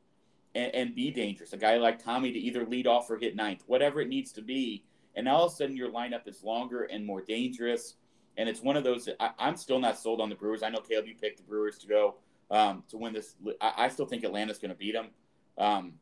and, 0.54 0.74
and 0.74 0.94
be 0.94 1.10
dangerous. 1.10 1.52
A 1.52 1.56
guy 1.56 1.76
like 1.76 2.02
Tommy 2.02 2.32
to 2.32 2.38
either 2.38 2.64
lead 2.66 2.86
off 2.86 3.10
or 3.10 3.16
hit 3.16 3.36
ninth, 3.36 3.64
whatever 3.66 4.00
it 4.00 4.08
needs 4.08 4.32
to 4.32 4.42
be. 4.42 4.84
And 5.16 5.28
all 5.28 5.46
of 5.46 5.52
a 5.52 5.54
sudden, 5.54 5.76
your 5.76 5.90
lineup 5.90 6.28
is 6.28 6.42
longer 6.44 6.84
and 6.84 7.04
more 7.04 7.22
dangerous. 7.22 7.94
And 8.36 8.48
it's 8.48 8.62
one 8.62 8.76
of 8.76 8.84
those 8.84 9.04
that 9.06 9.16
I, 9.20 9.48
am 9.48 9.56
still 9.56 9.80
not 9.80 9.98
sold 9.98 10.20
on 10.20 10.28
the 10.28 10.36
Brewers. 10.36 10.62
I 10.62 10.68
know 10.68 10.80
Caleb, 10.80 11.06
you 11.06 11.14
picked 11.16 11.38
the 11.38 11.42
Brewers 11.42 11.78
to 11.78 11.88
go 11.88 12.16
um, 12.50 12.84
to 12.88 12.96
win 12.96 13.12
this. 13.12 13.34
I, 13.60 13.72
I 13.76 13.88
still 13.88 14.06
think 14.06 14.24
Atlanta's 14.24 14.58
going 14.58 14.70
to 14.70 14.76
beat 14.76 14.92
them. 14.92 15.08
Um, 15.56 15.94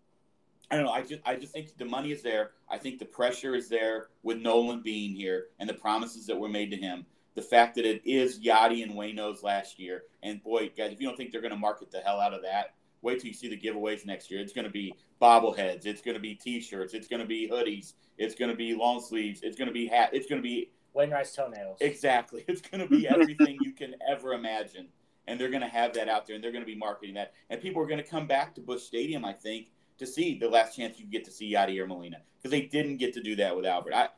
I 0.70 0.76
don't 0.76 0.84
know. 0.84 0.92
I 0.92 1.02
just 1.02 1.20
I 1.24 1.36
just 1.36 1.52
think 1.52 1.76
the 1.78 1.84
money 1.84 2.10
is 2.10 2.22
there. 2.22 2.50
I 2.68 2.76
think 2.76 2.98
the 2.98 3.04
pressure 3.04 3.54
is 3.54 3.68
there 3.68 4.08
with 4.22 4.38
Nolan 4.38 4.82
being 4.82 5.14
here 5.14 5.46
and 5.60 5.68
the 5.68 5.74
promises 5.74 6.26
that 6.26 6.36
were 6.36 6.48
made 6.48 6.70
to 6.72 6.76
him. 6.76 7.06
The 7.36 7.42
fact 7.42 7.76
that 7.76 7.84
it 7.84 8.02
is 8.04 8.40
Yadi 8.40 8.82
and 8.82 8.92
Wayno's 8.92 9.42
last 9.42 9.78
year, 9.78 10.04
and 10.22 10.42
boy, 10.42 10.70
guys, 10.76 10.92
if 10.92 11.00
you 11.00 11.06
don't 11.06 11.16
think 11.16 11.30
they're 11.30 11.42
going 11.42 11.52
to 11.52 11.58
market 11.58 11.90
the 11.90 12.00
hell 12.00 12.20
out 12.20 12.34
of 12.34 12.42
that, 12.42 12.74
wait 13.02 13.20
till 13.20 13.28
you 13.28 13.34
see 13.34 13.48
the 13.48 13.58
giveaways 13.58 14.06
next 14.06 14.30
year. 14.30 14.40
It's 14.40 14.52
going 14.52 14.64
to 14.66 14.70
be 14.70 14.94
bobbleheads. 15.20 15.86
It's 15.86 16.02
going 16.02 16.14
to 16.14 16.20
be 16.20 16.34
T-shirts. 16.34 16.94
It's 16.94 17.08
going 17.08 17.20
to 17.20 17.26
be 17.26 17.48
hoodies. 17.48 17.94
It's 18.18 18.34
going 18.34 18.50
to 18.50 18.56
be 18.56 18.74
long 18.74 19.00
sleeves. 19.00 19.40
It's 19.42 19.56
going 19.56 19.68
to 19.68 19.74
be 19.74 19.86
hat. 19.86 20.10
It's 20.12 20.26
going 20.26 20.40
to 20.40 20.46
be 20.46 20.70
Wainwright's 20.94 21.34
toenails. 21.34 21.78
Exactly. 21.80 22.44
It's 22.48 22.62
going 22.62 22.80
to 22.80 22.88
be 22.88 23.06
everything 23.06 23.58
you 23.60 23.72
can 23.72 23.94
ever 24.08 24.32
imagine, 24.32 24.88
and 25.26 25.38
they're 25.38 25.50
going 25.50 25.62
to 25.62 25.68
have 25.68 25.92
that 25.94 26.08
out 26.08 26.26
there, 26.26 26.34
and 26.34 26.42
they're 26.42 26.52
going 26.52 26.64
to 26.64 26.70
be 26.70 26.76
marketing 26.76 27.14
that, 27.14 27.34
and 27.50 27.60
people 27.60 27.82
are 27.82 27.86
going 27.86 28.02
to 28.02 28.08
come 28.08 28.26
back 28.26 28.54
to 28.54 28.60
Busch 28.60 28.82
Stadium, 28.82 29.24
I 29.24 29.34
think, 29.34 29.68
to 29.98 30.06
see 30.06 30.38
the 30.38 30.48
last 30.48 30.76
chance 30.76 30.98
you 30.98 31.06
get 31.06 31.24
to 31.24 31.30
see 31.30 31.52
Yadi 31.52 31.78
or 31.78 31.86
Molina 31.86 32.18
because 32.38 32.50
they 32.50 32.62
didn't 32.62 32.96
get 32.96 33.12
to 33.14 33.22
do 33.22 33.36
that 33.36 33.54
with 33.54 33.66
Albert. 33.66 33.94
I, 33.94 34.08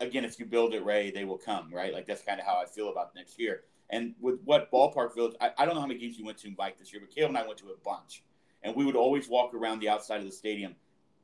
again, 0.00 0.24
if 0.24 0.38
you 0.38 0.46
build 0.46 0.74
it, 0.74 0.84
Ray, 0.84 1.10
they 1.10 1.24
will 1.24 1.38
come, 1.38 1.72
right? 1.72 1.92
Like 1.92 2.06
that's 2.06 2.22
kind 2.22 2.40
of 2.40 2.46
how 2.46 2.60
I 2.60 2.66
feel 2.66 2.90
about 2.90 3.14
next 3.14 3.38
year. 3.38 3.62
And 3.90 4.14
with 4.20 4.40
what 4.44 4.70
ballpark 4.70 5.14
village, 5.14 5.34
I, 5.40 5.50
I 5.58 5.64
don't 5.66 5.74
know 5.74 5.80
how 5.80 5.86
many 5.86 6.00
games 6.00 6.18
you 6.18 6.24
went 6.24 6.38
to 6.38 6.48
in 6.48 6.54
Mike 6.56 6.78
this 6.78 6.92
year, 6.92 7.02
but 7.04 7.14
Caleb 7.14 7.30
and 7.30 7.38
I 7.38 7.46
went 7.46 7.58
to 7.58 7.66
a 7.66 7.76
bunch, 7.84 8.22
and 8.62 8.74
we 8.74 8.84
would 8.84 8.96
always 8.96 9.28
walk 9.28 9.52
around 9.52 9.80
the 9.80 9.88
outside 9.88 10.20
of 10.20 10.26
the 10.26 10.32
stadium 10.32 10.76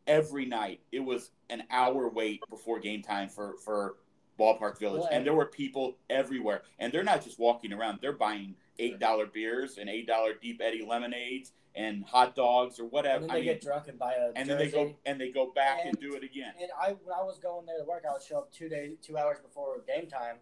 every 0.07 0.45
night. 0.45 0.81
It 0.93 1.01
was 1.01 1.31
an 1.49 1.63
hour 1.71 2.09
wait 2.09 2.41
before 2.51 2.81
game 2.81 3.03
time 3.03 3.29
for 3.29 3.55
for 3.65 3.97
ballpark 4.39 4.79
village, 4.79 5.07
and 5.11 5.25
there 5.25 5.35
were 5.35 5.47
people 5.47 5.97
everywhere, 6.11 6.63
and 6.79 6.93
they're 6.93 7.05
not 7.05 7.23
just 7.23 7.39
walking 7.39 7.73
around; 7.73 8.01
they're 8.03 8.13
buying 8.13 8.57
eight 8.79 8.99
dollar 8.99 9.27
beers 9.27 9.79
and 9.79 9.89
eight 9.89 10.07
dollar 10.07 10.33
deep 10.35 10.61
eddy 10.63 10.85
lemonades 10.85 11.53
and 11.77 12.05
hot 12.05 12.35
dogs 12.35 12.81
or 12.81 12.87
whatever. 12.87 13.25
And 13.25 13.31
then 13.31 13.37
they 13.37 13.43
I 13.43 13.53
get 13.53 13.61
drunk 13.61 13.89
and 13.89 13.99
buy 13.99 14.15
a 14.15 14.33
and 14.35 14.49
jersey. 14.49 14.49
then 14.49 14.59
they 14.59 14.71
go 14.71 14.95
and 15.05 15.21
they 15.21 15.31
go 15.31 15.53
back 15.55 15.81
and, 15.81 15.91
and, 15.91 16.01
do 16.01 16.15
it 16.15 16.25
again. 16.25 16.53
And 16.61 16.71
I 16.81 16.97
when 17.05 17.15
I 17.15 17.23
was 17.23 17.39
going 17.39 17.67
there 17.67 17.79
to 17.79 17.85
work, 17.85 18.05
I 18.09 18.13
would 18.13 18.23
show 18.23 18.39
up 18.39 18.53
two 18.53 18.69
days, 18.69 18.97
two 19.03 19.17
hours 19.17 19.39
before 19.41 19.81
game 19.87 20.09
time. 20.09 20.37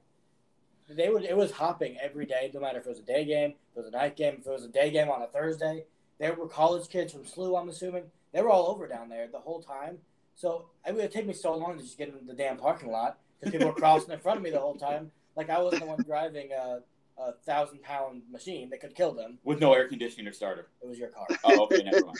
They 0.88 1.08
would 1.08 1.24
it 1.24 1.36
was 1.36 1.52
hopping 1.52 1.96
every 2.00 2.26
day, 2.26 2.50
no 2.52 2.60
matter 2.60 2.78
if 2.78 2.86
it 2.86 2.90
was 2.90 2.98
a 2.98 3.02
day 3.02 3.24
game, 3.24 3.54
if 3.72 3.76
it 3.76 3.80
was 3.80 3.86
a 3.86 3.90
night 3.90 4.16
game, 4.16 4.36
if 4.40 4.46
it 4.46 4.50
was 4.50 4.64
a 4.64 4.68
day 4.68 4.90
game 4.90 5.08
on 5.08 5.22
a 5.22 5.26
Thursday. 5.26 5.84
There 6.18 6.34
were 6.34 6.46
college 6.46 6.88
kids 6.88 7.12
from 7.12 7.22
SLU, 7.22 7.60
I'm 7.60 7.68
assuming. 7.68 8.04
They 8.32 8.40
were 8.40 8.50
all 8.50 8.68
over 8.68 8.86
down 8.86 9.08
there 9.08 9.26
the 9.26 9.40
whole 9.40 9.60
time. 9.60 9.98
So 10.36 10.66
it 10.86 10.94
would 10.94 11.10
take 11.10 11.26
me 11.26 11.32
so 11.32 11.56
long 11.56 11.76
to 11.76 11.82
just 11.82 11.98
get 11.98 12.08
in 12.08 12.26
the 12.26 12.34
damn 12.34 12.56
parking 12.56 12.90
lot 12.90 13.18
because 13.40 13.52
people 13.52 13.68
were 13.68 13.74
crossing 13.74 14.12
in 14.12 14.20
front 14.20 14.36
of 14.36 14.42
me 14.42 14.50
the 14.50 14.60
whole 14.60 14.76
time. 14.76 15.10
Like 15.36 15.50
I 15.50 15.58
wasn't 15.60 15.82
the 15.82 15.88
one 15.88 16.02
driving. 16.02 16.50
Uh, 16.52 16.80
a 17.18 17.32
thousand 17.46 17.82
pound 17.82 18.22
machine 18.30 18.70
that 18.70 18.80
could 18.80 18.94
kill 18.94 19.12
them 19.12 19.38
with 19.44 19.60
no 19.60 19.72
air 19.72 19.88
conditioning 19.88 20.26
or 20.26 20.32
starter. 20.32 20.68
It 20.82 20.88
was 20.88 20.98
your 20.98 21.08
car. 21.08 21.26
Oh, 21.44 21.64
okay, 21.64 21.82
never 21.82 22.04
mind. 22.04 22.18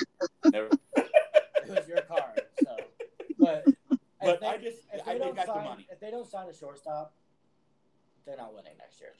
Never. 0.53 0.69
it 0.97 1.69
was 1.69 1.89
your 1.89 2.03
car. 2.03 2.35
So, 2.63 2.77
but 3.39 3.65
but 4.21 4.41
they, 4.41 4.47
I 4.47 4.57
just 4.59 4.79
if 4.93 5.05
they 5.05 5.13
I 5.13 5.19
don't 5.19 5.35
got 5.35 5.47
sign, 5.47 5.57
the 5.57 5.69
money. 5.71 5.87
If 5.91 6.01
they 6.01 6.11
don't 6.11 6.31
sign 6.31 6.49
a 6.49 6.55
shortstop, 6.55 7.13
they're 8.27 8.37
not 8.37 8.55
winning 8.55 8.75
next 8.79 9.01
year. 9.01 9.13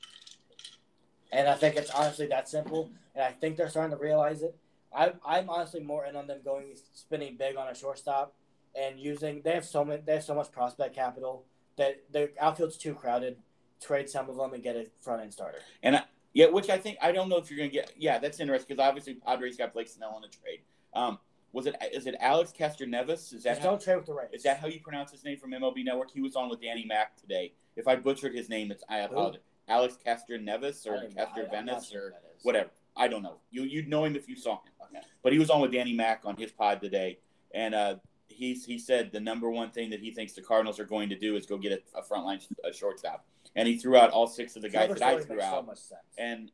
And 1.33 1.49
I 1.49 1.55
think 1.55 1.77
it's 1.77 1.91
honestly 1.91 2.27
that 2.29 2.49
simple. 2.49 2.91
And 3.15 3.25
I 3.25 3.33
think 3.33 3.57
they're 3.57 3.69
starting 3.69 3.97
to 3.97 4.03
realize 4.03 4.43
it. 4.43 4.57
I, 4.95 5.13
I'm 5.27 5.51
honestly 5.51 5.81
more 5.81 6.07
in 6.07 6.15
on 6.15 6.27
them 6.27 6.39
going 6.45 6.67
spending 6.93 7.37
big 7.37 7.57
on 7.57 7.69
a 7.69 7.75
shortstop 7.75 8.35
and 8.75 8.99
using. 8.99 9.43
They 9.43 9.53
have 9.53 9.65
so 9.65 9.85
many. 9.85 10.03
They 10.03 10.15
have 10.15 10.25
so 10.25 10.35
much 10.35 10.53
prospect 10.53 10.95
capital 10.95 11.45
that 11.77 12.05
their 12.13 12.29
outfield's 12.41 12.77
too 12.77 12.95
crowded 12.95 13.37
trade 13.81 14.09
some 14.09 14.31
of 14.31 14.37
them 14.37 14.53
and 14.55 14.63
get 14.63 14.77
a 14.77 14.87
front 15.01 15.23
end 15.23 15.33
starter. 15.33 15.59
And 15.83 15.97
I, 15.97 16.05
yeah, 16.33 16.47
which 16.47 16.71
I 16.71 16.79
think 16.79 16.99
I 17.03 17.13
don't 17.13 17.29
know 17.29 17.39
if 17.39 17.51
you're 17.51 17.59
to 17.67 17.69
get. 17.69 17.93
Yeah, 17.97 18.19
that's 18.19 18.41
interesting 18.41 18.77
because 18.77 18.87
obviously 18.87 19.15
Padres 19.15 19.57
got 19.57 19.73
Blake 19.73 19.89
Snell 19.89 20.11
on 20.15 20.23
the 20.23 20.29
trade. 20.29 20.61
Um, 20.95 21.19
was 21.55 21.67
it 21.67 21.77
is 21.93 22.07
it 22.07 22.17
Alex 22.21 22.53
Castroneves? 22.59 23.33
Is 23.33 23.45
that 23.45 23.59
how, 23.59 23.71
don't 23.71 23.81
trade 23.81 23.97
with 23.97 24.07
the? 24.07 24.29
Is 24.33 24.43
that 24.43 24.59
how 24.59 24.67
you 24.67 24.81
pronounce 24.81 25.13
his 25.13 25.25
name 25.25 25.39
from 25.39 25.53
MLB 25.53 25.85
Network? 25.85 26.11
He 26.11 26.21
was 26.21 26.35
on 26.37 26.51
with 26.51 26.61
Danny 26.61 26.85
Mac 26.85 27.17
today. 27.17 27.53
If 27.77 27.87
I 27.89 27.97
butchered 27.97 28.35
his 28.35 28.49
name, 28.49 28.71
it's 28.71 28.83
I 28.89 28.99
apologize. 28.99 29.41
Alex 29.69 29.97
Castroneves 30.05 30.87
or 30.87 31.09
Castroneves 31.17 31.95
or 31.95 32.13
whatever. 32.43 32.71
I 32.97 33.09
don't 33.09 33.23
know. 33.23 33.37
You 33.51 33.63
you'd 33.63 33.89
know 33.89 34.05
him 34.05 34.17
if 34.17 34.29
you 34.29 34.37
saw 34.37 34.55
him. 34.55 34.73
Okay. 34.83 35.07
But 35.23 35.33
he 35.33 35.39
was 35.39 35.49
on 35.49 35.61
with 35.61 35.73
Danny 35.73 35.95
Mac 35.95 36.23
on 36.25 36.37
his 36.37 36.51
pod 36.51 36.81
today, 36.81 37.19
and 37.55 37.75
uh, 37.75 37.97
he's 38.27 38.65
he 38.65 38.79
said 38.79 39.13
the 39.13 39.21
number 39.21 39.49
one 39.49 39.71
thing 39.71 39.91
that 39.91 40.01
he 40.01 40.11
thinks 40.11 40.33
the 40.33 40.43
Cardinals 40.43 40.81
are 40.81 40.85
going 40.85 41.09
to 41.09 41.19
do 41.19 41.37
is 41.37 41.47
go 41.47 41.57
get 41.57 41.73
a, 41.73 41.99
a 41.99 42.03
frontline 42.03 42.45
a 42.69 42.73
shortstop 42.73 43.25
and 43.57 43.69
he 43.69 43.77
threw 43.77 43.97
out 43.97 44.11
all 44.11 44.27
six 44.27 44.57
of 44.57 44.63
the 44.63 44.69
guys 44.69 44.89
that 44.89 45.03
I 45.03 45.21
threw 45.21 45.41
out. 45.41 45.79
So 45.79 45.97
and 46.19 46.51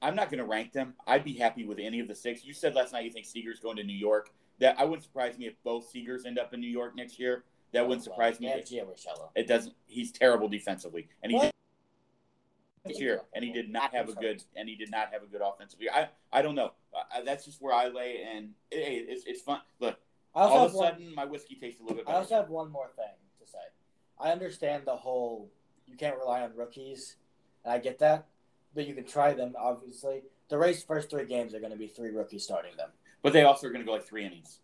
I'm 0.00 0.14
not 0.14 0.30
going 0.30 0.38
to 0.38 0.44
rank 0.44 0.72
them. 0.72 0.94
I'd 1.06 1.24
be 1.24 1.34
happy 1.34 1.64
with 1.64 1.78
any 1.78 2.00
of 2.00 2.08
the 2.08 2.14
six. 2.14 2.44
You 2.44 2.52
said 2.52 2.74
last 2.74 2.92
night 2.92 3.04
you 3.04 3.10
think 3.10 3.26
Seager's 3.26 3.60
going 3.60 3.76
to 3.76 3.84
New 3.84 3.96
York. 3.96 4.30
That 4.60 4.76
I 4.78 4.84
wouldn't 4.84 5.04
surprise 5.04 5.38
me 5.38 5.46
if 5.46 5.54
both 5.62 5.92
Seagers 5.92 6.26
end 6.26 6.38
up 6.38 6.52
in 6.52 6.60
New 6.60 6.70
York 6.70 6.96
next 6.96 7.18
year. 7.18 7.44
That 7.72 7.86
wouldn't 7.86 8.04
surprise 8.04 8.40
me. 8.40 8.48
It 9.36 9.46
doesn't. 9.46 9.74
He's 9.86 10.10
terrible 10.10 10.48
defensively, 10.48 11.08
and 11.22 11.32
he. 11.32 11.38
Did, 11.38 11.52
this 12.84 13.00
year, 13.00 13.20
and 13.34 13.44
he 13.44 13.52
did 13.52 13.70
not 13.70 13.94
have 13.94 14.08
a 14.08 14.14
good, 14.14 14.42
and 14.56 14.68
he 14.68 14.74
did 14.74 14.90
not 14.90 15.12
have 15.12 15.22
a 15.22 15.26
good 15.26 15.42
offensive 15.44 15.80
year. 15.80 15.90
I, 15.92 16.08
I 16.32 16.40
don't 16.40 16.54
know. 16.54 16.72
Uh, 16.94 17.22
that's 17.22 17.44
just 17.44 17.60
where 17.60 17.74
I 17.74 17.88
lay, 17.88 18.22
and 18.34 18.50
hey, 18.70 19.04
it's, 19.06 19.24
it's 19.26 19.42
fun. 19.42 19.60
Look, 19.78 19.98
all 20.34 20.64
of 20.64 20.72
a 20.72 20.74
sudden, 20.74 21.06
one, 21.06 21.14
my 21.14 21.24
whiskey 21.26 21.56
tastes 21.56 21.80
a 21.80 21.82
little 21.82 21.96
bit 21.96 22.06
better. 22.06 22.16
I 22.16 22.20
also 22.20 22.36
have 22.36 22.48
one 22.48 22.70
more 22.70 22.88
thing 22.96 23.04
to 23.40 23.46
say. 23.46 23.58
I 24.18 24.30
understand 24.32 24.84
the 24.86 24.96
whole 24.96 25.50
you 25.86 25.96
can't 25.96 26.16
rely 26.16 26.42
on 26.42 26.54
rookies. 26.56 27.16
And 27.64 27.72
I 27.72 27.78
get 27.78 27.98
that, 27.98 28.26
but 28.74 28.86
you 28.86 28.94
can 28.94 29.04
try 29.04 29.32
them. 29.32 29.54
Obviously, 29.58 30.22
the 30.48 30.58
race 30.58 30.82
first 30.82 31.10
three 31.10 31.24
games 31.26 31.54
are 31.54 31.60
going 31.60 31.72
to 31.72 31.78
be 31.78 31.88
three 31.88 32.10
rookies 32.10 32.44
starting 32.44 32.76
them. 32.76 32.90
But 33.22 33.32
they 33.32 33.44
also 33.44 33.66
are 33.66 33.70
going 33.70 33.82
to 33.82 33.86
go 33.86 33.92
like 33.92 34.06
three 34.06 34.24
innings. 34.24 34.60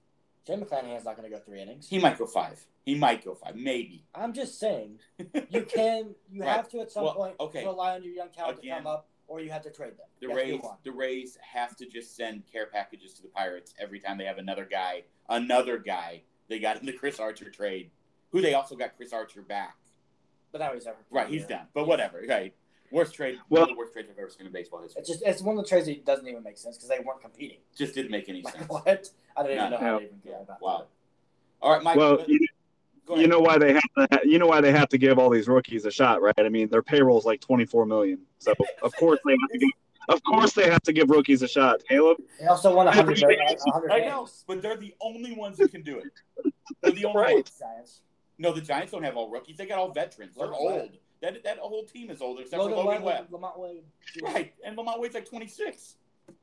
Jay 0.46 0.56
McClanahan's 0.56 1.04
not 1.04 1.16
going 1.16 1.28
to 1.28 1.34
go 1.34 1.42
three 1.42 1.60
innings. 1.60 1.88
He 1.88 1.98
might 1.98 2.18
go 2.18 2.26
five. 2.26 2.64
He 2.84 2.94
might 2.94 3.24
go 3.24 3.34
five, 3.34 3.56
maybe. 3.56 4.04
I'm 4.14 4.34
just 4.34 4.60
saying, 4.60 4.98
you 5.48 5.62
can, 5.62 6.14
you 6.30 6.42
right. 6.42 6.56
have 6.56 6.68
to 6.70 6.80
at 6.80 6.92
some 6.92 7.04
well, 7.04 7.14
point 7.14 7.34
okay. 7.40 7.64
rely 7.64 7.94
on 7.94 8.04
your 8.04 8.12
young 8.12 8.28
talent 8.28 8.58
Again, 8.58 8.76
to 8.76 8.82
come 8.82 8.86
up, 8.86 9.08
or 9.26 9.40
you 9.40 9.50
have 9.50 9.62
to 9.62 9.70
trade 9.70 9.92
them. 9.92 10.06
The 10.20 10.34
Rays, 10.34 10.60
the 10.82 10.92
Rays 10.92 11.38
have 11.40 11.76
to 11.76 11.86
just 11.86 12.14
send 12.14 12.42
care 12.50 12.66
packages 12.66 13.14
to 13.14 13.22
the 13.22 13.28
Pirates 13.28 13.72
every 13.80 14.00
time 14.00 14.18
they 14.18 14.26
have 14.26 14.36
another 14.36 14.68
guy, 14.70 15.04
another 15.30 15.78
guy 15.78 16.22
they 16.48 16.58
got 16.58 16.78
in 16.78 16.84
the 16.84 16.92
Chris 16.92 17.18
Archer 17.18 17.48
trade, 17.48 17.90
who 18.30 18.42
they 18.42 18.52
also 18.52 18.76
got 18.76 18.96
Chris 18.98 19.14
Archer 19.14 19.40
back. 19.40 19.76
But 20.52 20.60
now 20.60 20.74
he's 20.74 20.86
ever 20.86 20.98
right. 21.10 21.26
He's 21.26 21.46
done. 21.46 21.66
But 21.72 21.86
whatever. 21.86 22.22
Right. 22.28 22.54
Worst 22.94 23.12
trade. 23.12 23.38
Well, 23.48 23.62
one 23.62 23.70
of 23.70 23.74
the 23.74 23.78
worst 23.80 23.92
trades 23.92 24.08
I've 24.08 24.18
ever 24.20 24.30
seen 24.30 24.46
in 24.46 24.52
baseball 24.52 24.80
history. 24.80 25.00
It's 25.00 25.08
just 25.08 25.22
it's 25.24 25.42
one 25.42 25.58
of 25.58 25.64
the 25.64 25.68
trades 25.68 25.86
that 25.86 26.06
doesn't 26.06 26.28
even 26.28 26.44
make 26.44 26.56
sense 26.56 26.76
because 26.76 26.88
they 26.88 27.00
weren't 27.00 27.20
competing. 27.20 27.58
Just 27.76 27.92
didn't 27.92 28.12
make 28.12 28.28
any 28.28 28.40
sense. 28.44 28.68
what? 28.68 29.10
I 29.36 29.42
don't 29.42 29.50
even 29.50 29.70
know 29.72 29.78
how 29.78 29.98
they 29.98 30.04
even 30.04 30.20
feel 30.20 30.40
about 30.42 30.62
wow. 30.62 30.78
that. 30.78 30.88
All 31.60 31.72
right, 31.72 31.82
Mike. 31.82 31.96
Well, 31.96 32.24
you, 32.28 32.38
you 33.16 33.26
know 33.26 33.40
why 33.40 33.58
they 33.58 33.72
have 33.72 33.82
to. 33.98 34.20
You 34.22 34.38
know 34.38 34.46
why 34.46 34.60
they 34.60 34.70
have 34.70 34.88
to 34.90 34.98
give 34.98 35.18
all 35.18 35.28
these 35.28 35.48
rookies 35.48 35.84
a 35.86 35.90
shot, 35.90 36.22
right? 36.22 36.38
I 36.38 36.48
mean, 36.48 36.68
their 36.68 36.82
payroll 36.82 37.18
is 37.18 37.24
like 37.24 37.40
twenty 37.40 37.64
four 37.64 37.84
million. 37.84 38.20
So 38.38 38.54
of 38.80 38.94
course 38.94 39.18
they 39.26 39.32
have 39.32 39.50
to 39.50 39.58
give. 39.58 39.70
Of 40.08 40.22
course 40.22 40.52
they 40.52 40.70
have 40.70 40.82
to 40.82 40.92
give 40.92 41.10
rookies 41.10 41.42
a 41.42 41.48
shot. 41.48 41.80
Caleb. 41.88 42.18
They 42.38 42.46
also 42.46 42.76
won 42.76 42.84
100, 42.84 43.22
100 43.22 43.90
I 43.90 44.00
know, 44.00 44.28
but 44.46 44.60
they're 44.60 44.76
the 44.76 44.94
only 45.00 45.34
ones 45.34 45.56
that 45.56 45.70
can 45.70 45.82
do 45.82 45.98
it. 45.98 46.52
They're 46.82 46.92
the 46.92 47.06
only 47.06 47.20
right. 47.20 47.34
ones. 47.62 48.02
No, 48.36 48.52
the 48.52 48.60
Giants 48.60 48.92
don't 48.92 49.02
have 49.02 49.16
all 49.16 49.30
rookies. 49.30 49.56
They 49.56 49.64
got 49.64 49.78
all 49.78 49.92
veterans. 49.92 50.36
They're 50.36 50.52
old. 50.52 50.98
That 51.24 51.42
that 51.44 51.58
whole 51.58 51.84
team 51.84 52.10
is 52.10 52.20
older 52.20 52.42
except 52.42 52.60
Logan 52.60 52.76
for 52.76 52.84
Logan 52.84 53.02
Webb. 53.02 53.26
Webb. 53.30 53.40
LaMonte 53.40 53.58
Wade. 53.58 53.84
Right, 54.22 54.52
and 54.62 54.76
LaMonte 54.76 55.00
Wade's 55.00 55.14
like 55.14 55.28
26. 55.28 55.96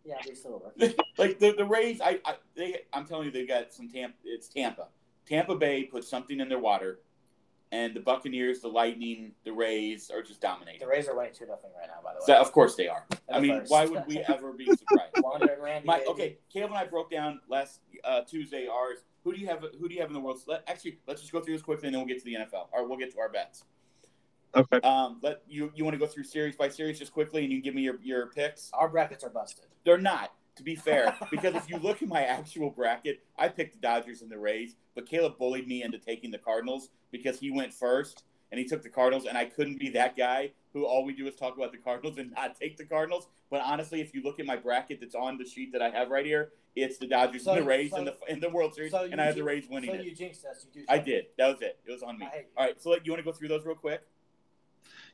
Yeah, 0.04 0.16
they're 0.26 0.36
still 0.36 0.64
like 1.18 1.38
the 1.38 1.54
the 1.56 1.66
Rays, 1.66 2.02
I, 2.02 2.20
I 2.26 2.36
they 2.56 2.82
I'm 2.92 3.06
telling 3.06 3.26
you, 3.26 3.32
they 3.32 3.46
got 3.46 3.72
some 3.72 3.88
Tampa. 3.88 4.16
It's 4.24 4.48
Tampa. 4.48 4.88
Tampa 5.28 5.56
Bay 5.56 5.84
put 5.84 6.04
something 6.04 6.40
in 6.40 6.50
their 6.50 6.58
water, 6.58 7.00
and 7.72 7.94
the 7.94 8.00
Buccaneers, 8.00 8.62
the 8.62 8.70
Lightning, 8.70 9.34
the 9.46 9.54
Rays 9.54 10.10
are 10.10 10.24
just 10.24 10.42
dominating. 10.42 10.80
The 10.80 10.88
Rays 10.88 11.08
are 11.08 11.16
winning 11.16 11.34
two 11.34 11.46
nothing 11.46 11.70
right 11.78 11.88
now. 11.88 12.02
By 12.04 12.14
the 12.14 12.20
way, 12.20 12.26
so, 12.26 12.42
of 12.42 12.52
course 12.52 12.76
they 12.76 12.88
are. 12.88 13.06
I 13.32 13.40
mean, 13.40 13.60
First. 13.60 13.72
why 13.72 13.86
would 13.86 14.08
we 14.08 14.18
ever 14.28 14.52
be 14.52 14.66
surprised? 14.66 15.62
Randy. 15.62 15.86
My, 15.86 16.04
okay, 16.10 16.38
Caleb 16.52 16.72
and 16.72 16.80
I 16.80 16.86
broke 16.86 17.12
down 17.12 17.40
last 17.48 17.82
uh, 18.04 18.22
Tuesday 18.22 18.68
ours. 18.68 18.98
Who 19.24 19.32
do 19.32 19.40
you 19.40 19.46
have? 19.46 19.64
Who 19.80 19.88
do 19.88 19.94
you 19.94 20.02
have 20.02 20.10
in 20.10 20.16
the 20.16 20.20
world? 20.20 20.40
Let, 20.48 20.64
actually, 20.68 20.98
let's 21.08 21.22
just 21.22 21.32
go 21.32 21.40
through 21.40 21.54
this 21.54 21.62
quickly, 21.62 21.88
and 21.88 21.94
then 21.94 22.02
we'll 22.02 22.08
get 22.08 22.18
to 22.18 22.26
the 22.26 22.34
NFL, 22.34 22.70
or 22.72 22.88
we'll 22.88 22.98
get 22.98 23.12
to 23.14 23.20
our 23.20 23.30
bets. 23.30 23.66
Okay. 24.56 24.82
Um, 24.82 25.20
let 25.22 25.42
you 25.48 25.72
you 25.76 25.84
want 25.84 25.94
to 25.94 26.00
go 26.00 26.08
through 26.08 26.24
series 26.26 26.56
by 26.56 26.70
series 26.70 27.00
just 27.00 27.14
quickly, 27.14 27.44
and 27.44 27.52
you 27.52 27.60
can 27.60 27.64
give 27.64 27.76
me 27.76 27.82
your 27.82 28.00
your 28.02 28.28
picks. 28.28 28.70
Our 28.74 28.90
brackets 28.90 29.24
are 29.24 29.30
busted. 29.30 29.66
They're 29.86 29.98
not, 29.98 30.34
to 30.58 30.64
be 30.64 30.76
fair, 30.76 31.16
because 31.32 31.56
if 31.56 31.70
you 31.70 31.78
look 31.78 32.02
at 32.02 32.08
my 32.08 32.24
actual 32.24 32.70
bracket, 32.70 33.22
I 33.38 33.48
picked 33.48 33.74
the 33.74 33.80
Dodgers 33.80 34.22
and 34.22 34.30
the 34.30 34.38
Rays, 34.38 34.76
but 34.96 35.08
Caleb 35.08 35.38
bullied 35.38 35.68
me 35.68 35.84
into 35.84 35.98
taking 35.98 36.32
the 36.32 36.38
Cardinals 36.38 36.90
because 37.12 37.40
he 37.40 37.50
went 37.52 37.74
first 37.74 38.24
and 38.52 38.60
he 38.60 38.66
took 38.66 38.84
the 38.84 38.90
Cardinals, 38.90 39.26
and 39.26 39.38
I 39.38 39.46
couldn't 39.46 39.80
be 39.80 39.90
that 39.92 40.18
guy 40.18 40.52
who 40.74 40.86
all 40.86 41.06
we 41.06 41.14
do 41.14 41.28
is 41.28 41.36
talk 41.36 41.56
about 41.56 41.72
the 41.72 41.78
Cardinals 41.78 42.18
and 42.18 42.32
not 42.32 42.56
take 42.60 42.78
the 42.78 42.84
Cardinals. 42.86 43.28
But 43.50 43.62
honestly, 43.62 44.02
if 44.02 44.14
you 44.14 44.22
look 44.24 44.40
at 44.40 44.46
my 44.46 44.56
bracket 44.58 45.00
that's 45.00 45.16
on 45.16 45.38
the 45.38 45.46
sheet 45.46 45.72
that 45.74 45.82
I 45.82 45.90
have 45.90 46.10
right 46.10 46.26
here, 46.26 46.52
it's 46.76 46.98
the 46.98 47.08
Dodgers 47.08 47.44
So- 47.44 47.52
and 47.54 47.62
the 47.62 47.66
Rays 47.66 47.92
so- 47.92 47.98
in 47.98 48.06
the 48.06 48.16
in 48.28 48.40
the 48.42 48.50
World 48.50 48.76
Series, 48.76 48.92
so 48.92 49.04
and 49.04 49.22
I 49.22 49.26
have 49.26 49.36
the 49.36 49.44
Rays 49.44 49.68
winning 49.70 49.90
So 49.90 49.96
it. 49.96 50.06
you 50.06 50.16
jinxed 50.16 50.46
us. 50.46 50.66
You 50.74 50.82
do. 50.82 50.86
I 50.90 50.98
did. 51.00 51.28
That 51.38 51.48
was 51.48 51.62
it. 51.62 51.80
It 51.86 51.92
was 51.92 52.04
on 52.04 52.18
me. 52.18 52.26
I 52.26 52.30
hate 52.30 52.40
you. 52.40 52.46
All 52.58 52.66
right, 52.66 52.82
so 52.82 52.90
let, 52.92 53.06
you 53.06 53.12
want 53.12 53.24
to 53.24 53.30
go 53.30 53.32
through 53.32 53.48
those 53.50 53.66
real 53.66 53.76
quick? 53.76 54.02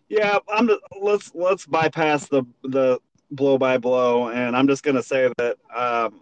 Yeah, 0.10 0.40
I'm. 0.48 0.68
Just, 0.68 0.82
let's 1.02 1.32
let's 1.36 1.66
bypass 1.66 2.28
the 2.28 2.44
the 2.64 3.00
blow 3.32 3.58
by 3.58 3.78
blow, 3.78 4.30
and 4.30 4.56
I'm 4.56 4.68
just 4.68 4.84
gonna 4.84 5.04
say 5.04 5.32
that 5.38 5.58
um, 5.76 6.22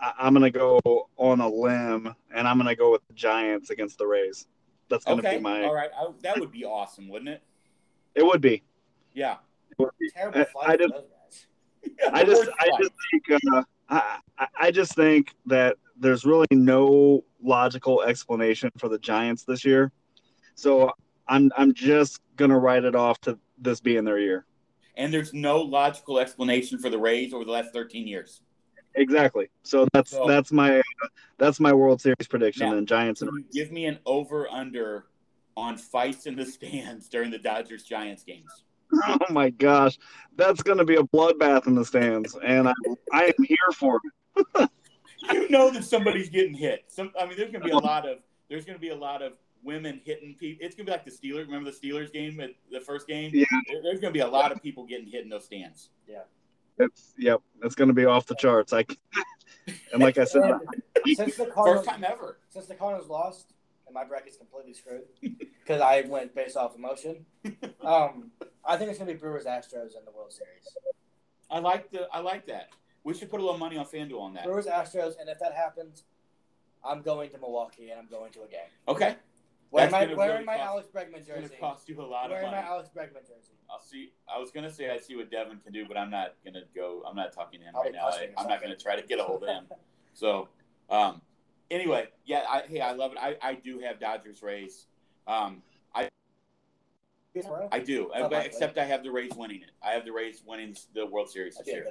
I, 0.00 0.12
I'm 0.18 0.32
gonna 0.32 0.50
go 0.50 0.80
on 1.16 1.40
a 1.40 1.48
limb, 1.48 2.14
and 2.34 2.48
I'm 2.48 2.56
gonna 2.56 2.74
go 2.76 2.90
with 2.92 3.06
the 3.06 3.14
Giants 3.14 3.70
against 3.70 3.98
the 3.98 4.06
Rays. 4.06 4.46
That's 4.88 5.04
gonna 5.04 5.18
Okay. 5.20 5.36
be 5.36 5.42
my. 5.42 5.64
All 5.64 5.74
right. 5.74 5.90
I, 5.98 6.06
that 6.22 6.40
would 6.40 6.50
be 6.52 6.64
awesome, 6.64 7.08
wouldn't 7.08 7.28
it? 7.28 7.42
It 8.14 8.24
would 8.24 8.40
be. 8.40 8.62
Yeah. 9.12 9.36
Would 9.78 9.90
be. 10.00 10.10
Terrible 10.10 10.44
I- 10.62 10.72
I 10.72 10.76
just- 10.76 10.94
I 12.12 12.24
just, 12.24 12.50
I 12.58 12.70
just 12.80 12.92
think, 13.12 13.42
uh, 13.52 13.62
I- 13.90 14.46
I 14.58 14.70
just 14.70 14.94
think 14.94 15.34
that 15.46 15.76
there's 16.00 16.24
really 16.24 16.46
no 16.50 17.24
logical 17.42 18.02
explanation 18.02 18.70
for 18.78 18.88
the 18.88 18.98
Giants 18.98 19.44
this 19.44 19.64
year. 19.64 19.92
So 20.54 20.92
I'm, 21.28 21.50
I'm 21.56 21.74
just 21.74 22.20
gonna 22.36 22.58
write 22.58 22.84
it 22.84 22.94
off 22.94 23.20
to 23.22 23.38
this 23.58 23.80
being 23.80 24.04
their 24.04 24.18
year. 24.18 24.44
and 24.96 25.12
there's 25.12 25.32
no 25.34 25.60
logical 25.60 26.18
explanation 26.18 26.78
for 26.78 26.90
the 26.90 26.98
Rays 26.98 27.32
over 27.32 27.44
the 27.44 27.50
last 27.52 27.72
13 27.72 28.06
years. 28.06 28.40
Exactly. 28.94 29.48
So 29.62 29.86
that's 29.92 30.10
So- 30.10 30.26
that's 30.26 30.50
my 30.52 30.82
that's 31.36 31.60
my 31.60 31.72
World 31.72 32.00
Series 32.00 32.26
prediction. 32.28 32.70
Now, 32.70 32.76
and 32.76 32.88
Giants 32.88 33.22
and 33.22 33.30
give 33.52 33.70
me 33.70 33.86
an 33.86 33.98
over 34.06 34.48
under 34.50 35.06
on 35.56 35.76
fights 35.76 36.26
in 36.26 36.34
the 36.36 36.46
stands 36.46 37.08
during 37.08 37.30
the 37.30 37.38
Dodgers 37.38 37.82
Giants 37.84 38.22
games? 38.24 38.64
oh 39.06 39.18
my 39.30 39.50
gosh, 39.50 39.98
that's 40.36 40.62
gonna 40.62 40.84
be 40.84 40.96
a 40.96 41.02
bloodbath 41.02 41.66
in 41.66 41.74
the 41.74 41.84
stands, 41.84 42.36
and 42.44 42.68
I 42.68 42.72
I 43.12 43.24
am 43.26 43.44
here 43.44 43.56
for 43.74 44.00
it. 44.56 44.70
You 45.32 45.48
know 45.50 45.68
that 45.72 45.82
somebody's 45.82 46.28
getting 46.28 46.54
hit. 46.54 46.84
Some, 46.86 47.10
I 47.20 47.26
mean, 47.26 47.36
there's 47.36 47.50
going 47.50 47.60
to 47.64 47.66
be 47.66 47.72
a 47.72 47.76
lot 47.78 48.08
of 48.08 48.18
there's 48.48 48.64
going 48.64 48.76
to 48.76 48.80
be 48.80 48.90
a 48.90 48.96
lot 48.96 49.20
of 49.20 49.32
women 49.62 50.00
hitting 50.04 50.34
people. 50.34 50.64
It's 50.64 50.74
going 50.74 50.86
to 50.86 50.92
be 50.92 50.96
like 50.96 51.04
the 51.04 51.10
Steelers. 51.10 51.46
Remember 51.46 51.70
the 51.70 51.76
Steelers 51.76 52.12
game 52.12 52.40
at 52.40 52.50
the 52.70 52.80
first 52.80 53.06
game? 53.06 53.30
Yeah. 53.34 53.44
There's 53.82 54.00
going 54.00 54.12
to 54.12 54.18
be 54.18 54.20
a 54.20 54.28
lot 54.28 54.52
of 54.52 54.62
people 54.62 54.84
getting 54.86 55.06
hit 55.06 55.24
in 55.24 55.28
those 55.28 55.44
stands. 55.44 55.90
Yeah. 56.06 56.22
It's 56.80 57.14
yep, 57.18 57.40
it's 57.62 57.74
gonna 57.74 57.92
be 57.92 58.04
off 58.04 58.26
the 58.26 58.36
charts. 58.36 58.72
Like, 58.72 58.96
and 59.92 60.00
like 60.00 60.16
I 60.16 60.24
said, 60.24 60.42
And 60.44 61.16
since 61.16 61.36
the 61.36 61.46
Cardinals, 61.54 61.86
First 61.86 61.90
time 61.90 62.04
ever. 62.04 62.38
since 62.50 62.66
the 62.66 62.74
Cardinals 62.74 63.08
lost, 63.08 63.52
and 63.86 63.94
my 63.94 64.04
bracket's 64.04 64.36
completely 64.36 64.74
screwed 64.74 65.02
because 65.20 65.80
I 65.80 66.02
went 66.02 66.34
based 66.34 66.56
off 66.56 66.76
emotion. 66.76 67.26
Um, 67.82 68.32
I 68.64 68.76
think 68.76 68.90
it's 68.90 68.98
gonna 68.98 69.12
be 69.12 69.18
Brewers 69.18 69.44
Astros 69.46 69.96
in 69.96 70.04
the 70.04 70.10
World 70.14 70.32
Series. 70.32 70.76
I 71.50 71.58
like 71.58 71.90
the 71.90 72.06
I 72.12 72.20
like 72.20 72.46
that. 72.46 72.68
We 73.02 73.14
should 73.14 73.30
put 73.30 73.40
a 73.40 73.42
little 73.42 73.58
money 73.58 73.78
on 73.78 73.86
FanDuel 73.86 74.20
on 74.20 74.34
that. 74.34 74.44
Brewers 74.44 74.66
Astros, 74.66 75.14
and 75.18 75.28
if 75.28 75.38
that 75.38 75.54
happens, 75.54 76.04
I'm 76.84 77.02
going 77.02 77.30
to 77.30 77.38
Milwaukee 77.38 77.90
and 77.90 77.98
I'm 77.98 78.08
going 78.08 78.30
to 78.32 78.42
a 78.42 78.46
game. 78.46 78.60
Okay. 78.86 79.16
Wearing 79.70 79.90
That's 79.90 80.08
my 80.08 80.14
wearing 80.14 80.32
really 80.32 80.44
my 80.46 80.56
cost- 80.56 80.66
Alex 80.68 80.88
Bregman 80.94 81.16
It's 81.18 81.28
going 81.28 81.42
jersey. 81.42 81.54
to 81.54 81.60
cost 81.60 81.88
you 81.90 82.00
a 82.00 82.02
lot 82.02 82.26
of 82.26 82.30
Wearing 82.30 82.50
money. 82.50 82.62
my 82.62 82.68
Alex 82.68 82.88
Bregman 82.96 83.20
jersey. 83.22 83.52
I'll 83.70 83.80
see. 83.82 84.12
I 84.26 84.38
was 84.38 84.50
gonna 84.50 84.70
say 84.72 84.90
I 84.90 84.96
see 84.98 85.14
what 85.14 85.30
Devin 85.30 85.58
can 85.62 85.72
do, 85.74 85.84
but 85.86 85.98
I'm 85.98 86.10
not 86.10 86.34
gonna 86.44 86.62
go. 86.74 87.02
I'm 87.06 87.14
not 87.14 87.32
talking 87.34 87.60
to 87.60 87.66
him 87.66 87.74
I'll 87.76 87.82
right 87.82 87.92
now. 87.92 88.08
I, 88.08 88.28
I'm 88.38 88.48
not 88.48 88.62
gonna 88.62 88.76
try 88.76 88.96
to 88.96 89.06
get 89.06 89.18
a 89.18 89.24
hold 89.24 89.42
of 89.44 89.48
him. 89.50 89.66
So, 90.14 90.48
um, 90.90 91.20
anyway, 91.70 92.08
yeah. 92.24 92.42
I, 92.48 92.62
hey, 92.66 92.80
I 92.80 92.90
love 92.92 93.12
it. 93.12 93.18
I, 93.20 93.36
I 93.40 93.54
do 93.54 93.78
have 93.78 94.00
Dodgers 94.00 94.42
Rays. 94.42 94.86
Um, 95.28 95.62
I 97.70 97.78
do, 97.78 98.10
Oh, 98.12 98.26
except 98.38 98.78
I 98.78 98.84
have 98.84 99.04
the 99.04 99.12
Rays 99.12 99.30
winning 99.36 99.62
it. 99.62 99.70
I 99.80 99.92
have 99.92 100.04
the 100.04 100.10
Rays 100.10 100.42
winning 100.44 100.76
the 100.92 101.06
World 101.06 101.30
Series 101.30 101.56
this 101.56 101.68
year. 101.68 101.86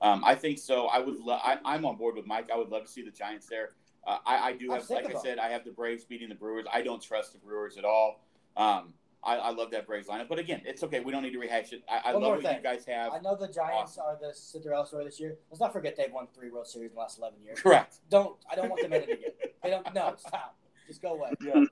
Um, 0.00 0.22
I 0.24 0.34
think 0.34 0.58
so. 0.58 0.86
I 0.86 1.00
would. 1.00 1.16
Lo- 1.18 1.38
I, 1.42 1.58
I'm 1.66 1.84
on 1.84 1.96
board 1.96 2.16
with 2.16 2.24
Mike. 2.26 2.48
I 2.50 2.56
would 2.56 2.70
love 2.70 2.84
to 2.84 2.90
see 2.90 3.02
the 3.02 3.10
Giants 3.10 3.46
there. 3.46 3.72
Uh, 4.06 4.18
I, 4.24 4.36
I 4.48 4.52
do 4.52 4.70
have, 4.70 4.88
like 4.88 5.12
I 5.14 5.18
said, 5.20 5.38
I 5.38 5.48
have 5.48 5.64
the 5.64 5.72
Braves 5.72 6.04
beating 6.04 6.28
the 6.28 6.34
Brewers. 6.34 6.64
I 6.72 6.80
don't 6.80 7.02
trust 7.02 7.32
the 7.32 7.38
Brewers 7.38 7.76
at 7.76 7.84
all. 7.84 8.24
Um, 8.56 8.94
I, 9.24 9.36
I 9.36 9.50
love 9.50 9.72
that 9.72 9.86
Braves 9.86 10.06
lineup, 10.06 10.28
but 10.28 10.38
again, 10.38 10.62
it's 10.64 10.84
okay. 10.84 11.00
We 11.00 11.10
don't 11.10 11.24
need 11.24 11.32
to 11.32 11.38
rehash 11.40 11.72
it. 11.72 11.82
I, 11.90 12.10
I 12.10 12.12
love 12.12 12.22
what 12.22 12.42
thing. 12.42 12.56
you 12.56 12.62
guys 12.62 12.84
have. 12.86 13.12
I 13.12 13.18
know 13.18 13.34
the 13.34 13.48
Giants 13.48 13.98
are 13.98 14.16
the 14.20 14.32
Cinderella 14.32 14.86
story 14.86 15.04
this 15.04 15.18
year. 15.18 15.36
Let's 15.50 15.60
not 15.60 15.72
forget 15.72 15.96
they've 15.96 16.12
won 16.12 16.28
three 16.32 16.50
World 16.50 16.68
Series 16.68 16.90
in 16.90 16.94
the 16.94 17.00
last 17.00 17.18
eleven 17.18 17.42
years. 17.42 17.60
Correct. 17.60 17.96
Don't 18.08 18.36
I 18.48 18.54
don't 18.54 18.68
want 18.68 18.82
them 18.82 18.92
in 18.92 19.02
it 19.02 19.10
again. 19.10 19.30
They 19.64 19.70
don't. 19.70 19.92
No, 19.92 20.14
stop. 20.16 20.56
Just 20.86 21.02
go 21.02 21.14
away. 21.14 21.32
Yeah, 21.40 21.64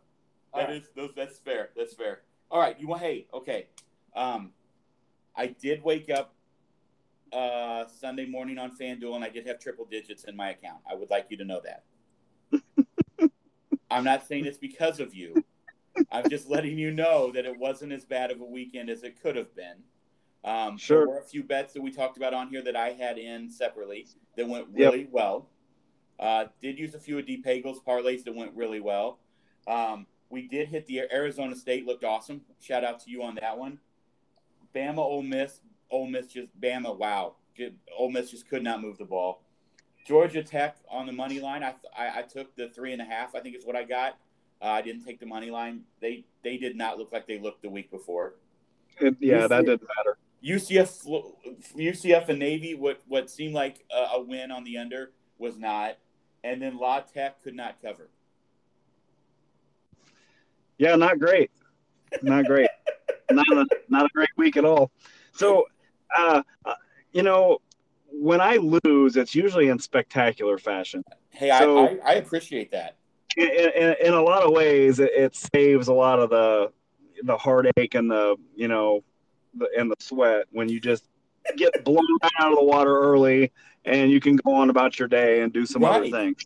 that 0.54 0.68
right. 0.68 0.70
is 0.70 0.88
those. 0.96 1.12
That's 1.14 1.38
fair. 1.38 1.70
That's 1.76 1.94
fair. 1.94 2.22
All 2.50 2.60
right. 2.60 2.78
You 2.80 2.88
want? 2.88 3.02
Hey, 3.02 3.28
okay. 3.32 3.68
Um, 4.16 4.50
I 5.36 5.46
did 5.46 5.84
wake 5.84 6.10
up 6.10 6.34
uh, 7.32 7.84
Sunday 7.86 8.26
morning 8.26 8.58
on 8.58 8.76
FanDuel, 8.76 9.14
and 9.14 9.24
I 9.24 9.28
did 9.28 9.46
have 9.46 9.60
triple 9.60 9.84
digits 9.84 10.24
in 10.24 10.34
my 10.34 10.50
account. 10.50 10.78
I 10.90 10.96
would 10.96 11.10
like 11.10 11.26
you 11.28 11.36
to 11.36 11.44
know 11.44 11.60
that. 11.64 11.84
I'm 13.90 14.04
not 14.04 14.26
saying 14.26 14.46
it's 14.46 14.58
because 14.58 15.00
of 15.00 15.14
you. 15.14 15.44
I'm 16.10 16.28
just 16.28 16.48
letting 16.48 16.78
you 16.78 16.90
know 16.90 17.30
that 17.32 17.46
it 17.46 17.56
wasn't 17.58 17.92
as 17.92 18.04
bad 18.04 18.30
of 18.30 18.40
a 18.40 18.44
weekend 18.44 18.90
as 18.90 19.04
it 19.04 19.20
could 19.22 19.36
have 19.36 19.54
been. 19.54 19.76
Um, 20.44 20.76
Sure. 20.76 21.06
There 21.06 21.14
were 21.14 21.20
a 21.20 21.24
few 21.24 21.42
bets 21.44 21.72
that 21.74 21.82
we 21.82 21.90
talked 21.92 22.16
about 22.16 22.34
on 22.34 22.48
here 22.48 22.62
that 22.62 22.76
I 22.76 22.90
had 22.90 23.18
in 23.18 23.50
separately 23.50 24.06
that 24.36 24.48
went 24.48 24.68
Yep. 24.74 24.92
really 24.92 25.08
well. 25.10 25.48
Uh, 26.18 26.46
did 26.60 26.78
use 26.78 26.94
a 26.94 26.98
few 27.00 27.18
of 27.18 27.26
D 27.26 27.36
Pagel's 27.38 27.80
parlays 27.80 28.24
that 28.24 28.34
went 28.34 28.54
really 28.54 28.80
well. 28.80 29.20
Um, 29.66 30.06
we 30.30 30.48
did 30.48 30.68
hit 30.68 30.86
the 30.86 31.00
Arizona 31.12 31.54
State, 31.54 31.86
looked 31.86 32.04
awesome. 32.04 32.42
Shout 32.60 32.84
out 32.84 33.00
to 33.00 33.10
you 33.10 33.22
on 33.22 33.36
that 33.36 33.56
one. 33.58 33.78
Bama, 34.74 34.98
Ole 34.98 35.22
Miss, 35.22 35.60
Ole 35.90 36.08
Miss 36.08 36.26
just 36.26 36.48
Bama. 36.60 36.96
Wow, 36.96 37.36
Ole 37.96 38.10
Miss 38.10 38.30
just 38.32 38.48
could 38.48 38.62
not 38.64 38.80
move 38.82 38.98
the 38.98 39.04
ball. 39.04 39.43
Georgia 40.04 40.42
Tech 40.42 40.76
on 40.90 41.06
the 41.06 41.12
money 41.12 41.40
line. 41.40 41.62
I, 41.62 41.74
I, 41.96 42.18
I 42.18 42.22
took 42.22 42.54
the 42.56 42.68
three 42.68 42.92
and 42.92 43.00
a 43.00 43.04
half. 43.04 43.34
I 43.34 43.40
think 43.40 43.56
is 43.56 43.64
what 43.64 43.76
I 43.76 43.84
got. 43.84 44.18
Uh, 44.62 44.66
I 44.66 44.82
didn't 44.82 45.04
take 45.04 45.18
the 45.18 45.26
money 45.26 45.50
line. 45.50 45.82
They 46.00 46.24
they 46.42 46.56
did 46.56 46.76
not 46.76 46.98
look 46.98 47.12
like 47.12 47.26
they 47.26 47.38
looked 47.38 47.62
the 47.62 47.70
week 47.70 47.90
before. 47.90 48.34
it, 49.00 49.16
yeah, 49.20 49.46
that 49.46 49.64
didn't 49.64 49.88
matter. 49.96 50.18
UCF 50.44 51.06
UCF 51.76 52.28
and 52.28 52.38
Navy. 52.38 52.74
What 52.74 53.02
what 53.08 53.30
seemed 53.30 53.54
like 53.54 53.84
a, 53.90 54.16
a 54.16 54.22
win 54.22 54.50
on 54.50 54.64
the 54.64 54.78
under 54.78 55.10
was 55.38 55.58
not, 55.58 55.96
and 56.42 56.62
then 56.62 56.78
La 56.78 57.00
Tech 57.00 57.42
could 57.42 57.54
not 57.54 57.80
cover. 57.82 58.08
Yeah, 60.78 60.96
not 60.96 61.18
great. 61.18 61.50
Not 62.22 62.46
great. 62.46 62.68
not 63.30 63.46
a 63.48 63.66
not 63.88 64.06
a 64.06 64.08
great 64.14 64.36
week 64.36 64.56
at 64.56 64.64
all. 64.64 64.90
So, 65.32 65.66
uh, 66.16 66.42
uh, 66.64 66.74
you 67.12 67.22
know, 67.22 67.58
when 68.20 68.40
I 68.40 68.56
lose, 68.56 69.16
it's 69.16 69.34
usually 69.34 69.68
in 69.68 69.78
spectacular 69.78 70.58
fashion. 70.58 71.02
Hey, 71.30 71.50
So- 71.58 71.78
I, 71.78 71.82
I 71.82 71.98
I 72.04 72.12
appreciate 72.14 72.70
that. 72.72 72.96
In, 73.36 73.48
in, 73.48 73.96
in 74.04 74.14
a 74.14 74.22
lot 74.22 74.44
of 74.44 74.52
ways, 74.52 75.00
it, 75.00 75.10
it 75.12 75.34
saves 75.34 75.88
a 75.88 75.92
lot 75.92 76.20
of 76.20 76.30
the 76.30 76.70
the 77.24 77.36
heartache 77.36 77.94
and 77.94 78.08
the 78.10 78.36
you 78.54 78.68
know 78.68 79.02
the, 79.54 79.68
and 79.76 79.90
the 79.90 79.96
sweat 79.98 80.44
when 80.52 80.68
you 80.68 80.78
just 80.78 81.08
get 81.56 81.72
blown 81.84 81.98
out 82.38 82.52
of 82.52 82.58
the 82.58 82.64
water 82.64 82.96
early 83.00 83.50
and 83.84 84.10
you 84.10 84.20
can 84.20 84.36
go 84.36 84.54
on 84.54 84.70
about 84.70 84.98
your 84.98 85.08
day 85.08 85.40
and 85.42 85.52
do 85.52 85.66
some 85.66 85.82
other 85.84 86.08
things. 86.10 86.42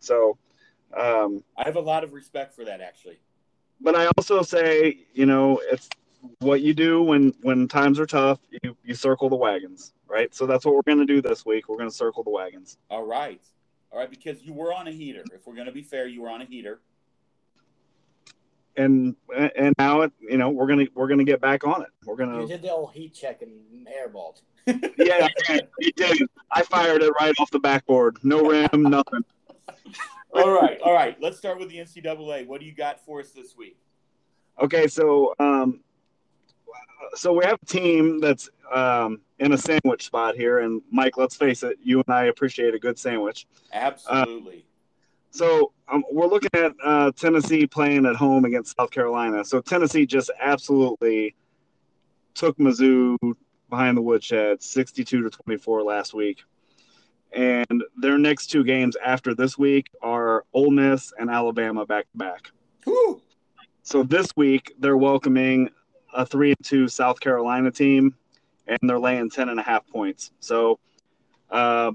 So, 0.00 0.36
um, 0.96 1.42
I 1.56 1.64
have 1.64 1.76
a 1.76 1.80
lot 1.80 2.04
of 2.04 2.12
respect 2.12 2.54
for 2.54 2.64
that 2.66 2.80
actually. 2.82 3.18
but 3.80 3.94
I 3.96 4.06
also 4.18 4.42
say, 4.42 4.98
you 5.14 5.24
know, 5.26 5.60
it's 5.70 5.88
what 6.40 6.60
you 6.60 6.74
do 6.74 7.02
when 7.02 7.32
when 7.40 7.66
times 7.66 7.98
are 7.98 8.06
tough. 8.06 8.40
You 8.62 8.76
you 8.84 8.94
circle 8.94 9.30
the 9.30 9.36
wagons, 9.36 9.94
right? 10.08 10.34
So 10.34 10.46
that's 10.46 10.64
what 10.64 10.74
we're 10.74 10.82
going 10.82 10.98
to 10.98 11.06
do 11.06 11.20
this 11.20 11.44
week. 11.44 11.68
We're 11.68 11.76
going 11.76 11.90
to 11.90 11.94
circle 11.94 12.22
the 12.22 12.30
wagons. 12.30 12.78
All 12.90 13.06
right, 13.06 13.40
all 13.90 13.98
right, 13.98 14.10
because 14.10 14.42
you 14.42 14.52
were 14.52 14.72
on 14.72 14.88
a 14.88 14.92
heater. 14.92 15.24
If 15.34 15.46
we're 15.46 15.54
going 15.54 15.66
to 15.66 15.72
be 15.72 15.82
fair, 15.82 16.06
you 16.06 16.22
were 16.22 16.30
on 16.30 16.42
a 16.42 16.44
heater. 16.44 16.80
And 18.78 19.16
and 19.56 19.74
now 19.78 20.02
it, 20.02 20.12
you 20.20 20.36
know, 20.36 20.50
we're 20.50 20.66
gonna 20.66 20.84
we're 20.94 21.08
gonna 21.08 21.24
get 21.24 21.40
back 21.40 21.66
on 21.66 21.80
it. 21.80 21.88
We're 22.04 22.16
gonna 22.16 22.42
You 22.42 22.46
did 22.46 22.60
the 22.60 22.70
old 22.70 22.92
heat 22.92 23.14
check 23.14 23.40
and 23.40 23.88
airballed. 23.88 24.42
yeah, 24.66 25.28
he 25.80 25.92
did. 25.92 26.28
I 26.50 26.62
fired 26.62 27.02
it 27.02 27.10
right 27.18 27.34
off 27.38 27.50
the 27.50 27.58
backboard. 27.58 28.18
No 28.22 28.46
rim, 28.46 28.68
nothing. 28.74 29.24
All 30.34 30.50
right, 30.50 30.78
all 30.82 30.92
right. 30.92 31.16
Let's 31.22 31.38
start 31.38 31.58
with 31.58 31.70
the 31.70 31.78
NCAA. 31.78 32.46
What 32.46 32.60
do 32.60 32.66
you 32.66 32.72
got 32.72 33.02
for 33.02 33.20
us 33.20 33.30
this 33.30 33.56
week? 33.56 33.78
Okay, 34.60 34.88
so 34.88 35.34
um, 35.38 35.80
so 37.14 37.32
we 37.32 37.44
have 37.44 37.58
a 37.62 37.66
team 37.66 38.20
that's 38.20 38.48
um, 38.72 39.20
in 39.38 39.52
a 39.52 39.58
sandwich 39.58 40.04
spot 40.04 40.34
here, 40.34 40.60
and 40.60 40.82
Mike, 40.90 41.16
let's 41.16 41.36
face 41.36 41.62
it, 41.62 41.78
you 41.82 42.02
and 42.06 42.14
I 42.14 42.24
appreciate 42.24 42.74
a 42.74 42.78
good 42.78 42.98
sandwich. 42.98 43.46
Absolutely. 43.72 44.58
Uh, 44.58 44.62
so 45.30 45.72
um, 45.88 46.02
we're 46.10 46.26
looking 46.26 46.50
at 46.54 46.72
uh, 46.82 47.12
Tennessee 47.12 47.66
playing 47.66 48.06
at 48.06 48.16
home 48.16 48.44
against 48.44 48.76
South 48.76 48.90
Carolina. 48.90 49.44
So 49.44 49.60
Tennessee 49.60 50.06
just 50.06 50.30
absolutely 50.40 51.34
took 52.34 52.56
Mizzou 52.58 53.16
behind 53.68 53.96
the 53.96 54.02
woodshed, 54.02 54.62
62 54.62 55.22
to 55.22 55.30
24 55.30 55.82
last 55.82 56.14
week. 56.14 56.42
And 57.32 57.84
their 57.96 58.16
next 58.16 58.46
two 58.46 58.64
games 58.64 58.96
after 59.04 59.34
this 59.34 59.58
week 59.58 59.88
are 60.00 60.44
Ole 60.54 60.70
Miss 60.70 61.12
and 61.18 61.28
Alabama 61.28 61.84
back 61.84 62.06
to 62.12 62.18
back. 62.18 62.50
So 63.82 64.02
this 64.02 64.28
week 64.36 64.74
they're 64.78 64.96
welcoming 64.96 65.70
a 66.16 66.26
three 66.26 66.50
and 66.50 66.64
two 66.64 66.88
South 66.88 67.20
Carolina 67.20 67.70
team, 67.70 68.14
and 68.66 68.78
they're 68.82 68.98
laying 68.98 69.30
10 69.30 69.48
and 69.48 69.60
a 69.60 69.62
half 69.62 69.86
points. 69.86 70.32
So 70.40 70.78
uh, 71.50 71.92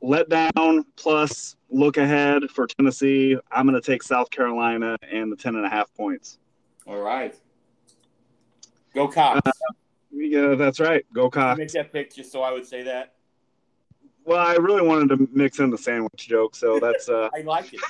let 0.00 0.28
down 0.28 0.84
plus 0.96 1.56
look 1.70 1.96
ahead 1.96 2.44
for 2.50 2.66
Tennessee. 2.66 3.36
I'm 3.50 3.66
going 3.66 3.80
to 3.80 3.86
take 3.86 4.02
South 4.02 4.30
Carolina 4.30 4.96
and 5.10 5.30
the 5.30 5.36
10 5.36 5.56
and 5.56 5.66
a 5.66 5.68
half 5.68 5.92
points. 5.94 6.38
All 6.86 7.00
right. 7.00 7.34
Go 8.94 9.08
Cox. 9.08 9.40
Uh, 9.44 9.50
yeah, 10.10 10.54
that's 10.54 10.80
right. 10.80 11.04
Go 11.12 11.28
Cox. 11.28 11.58
make 11.58 11.72
that 11.72 11.92
pick 11.92 12.14
just 12.14 12.32
so 12.32 12.42
I 12.42 12.52
would 12.52 12.66
say 12.66 12.82
that. 12.82 13.14
Well, 14.24 14.38
I 14.38 14.54
really 14.54 14.86
wanted 14.86 15.08
to 15.16 15.28
mix 15.32 15.58
in 15.58 15.70
the 15.70 15.78
sandwich 15.78 16.28
joke, 16.28 16.54
so 16.54 16.78
that's. 16.78 17.08
Uh... 17.08 17.28
I 17.34 17.40
like 17.40 17.72
it. 17.74 17.80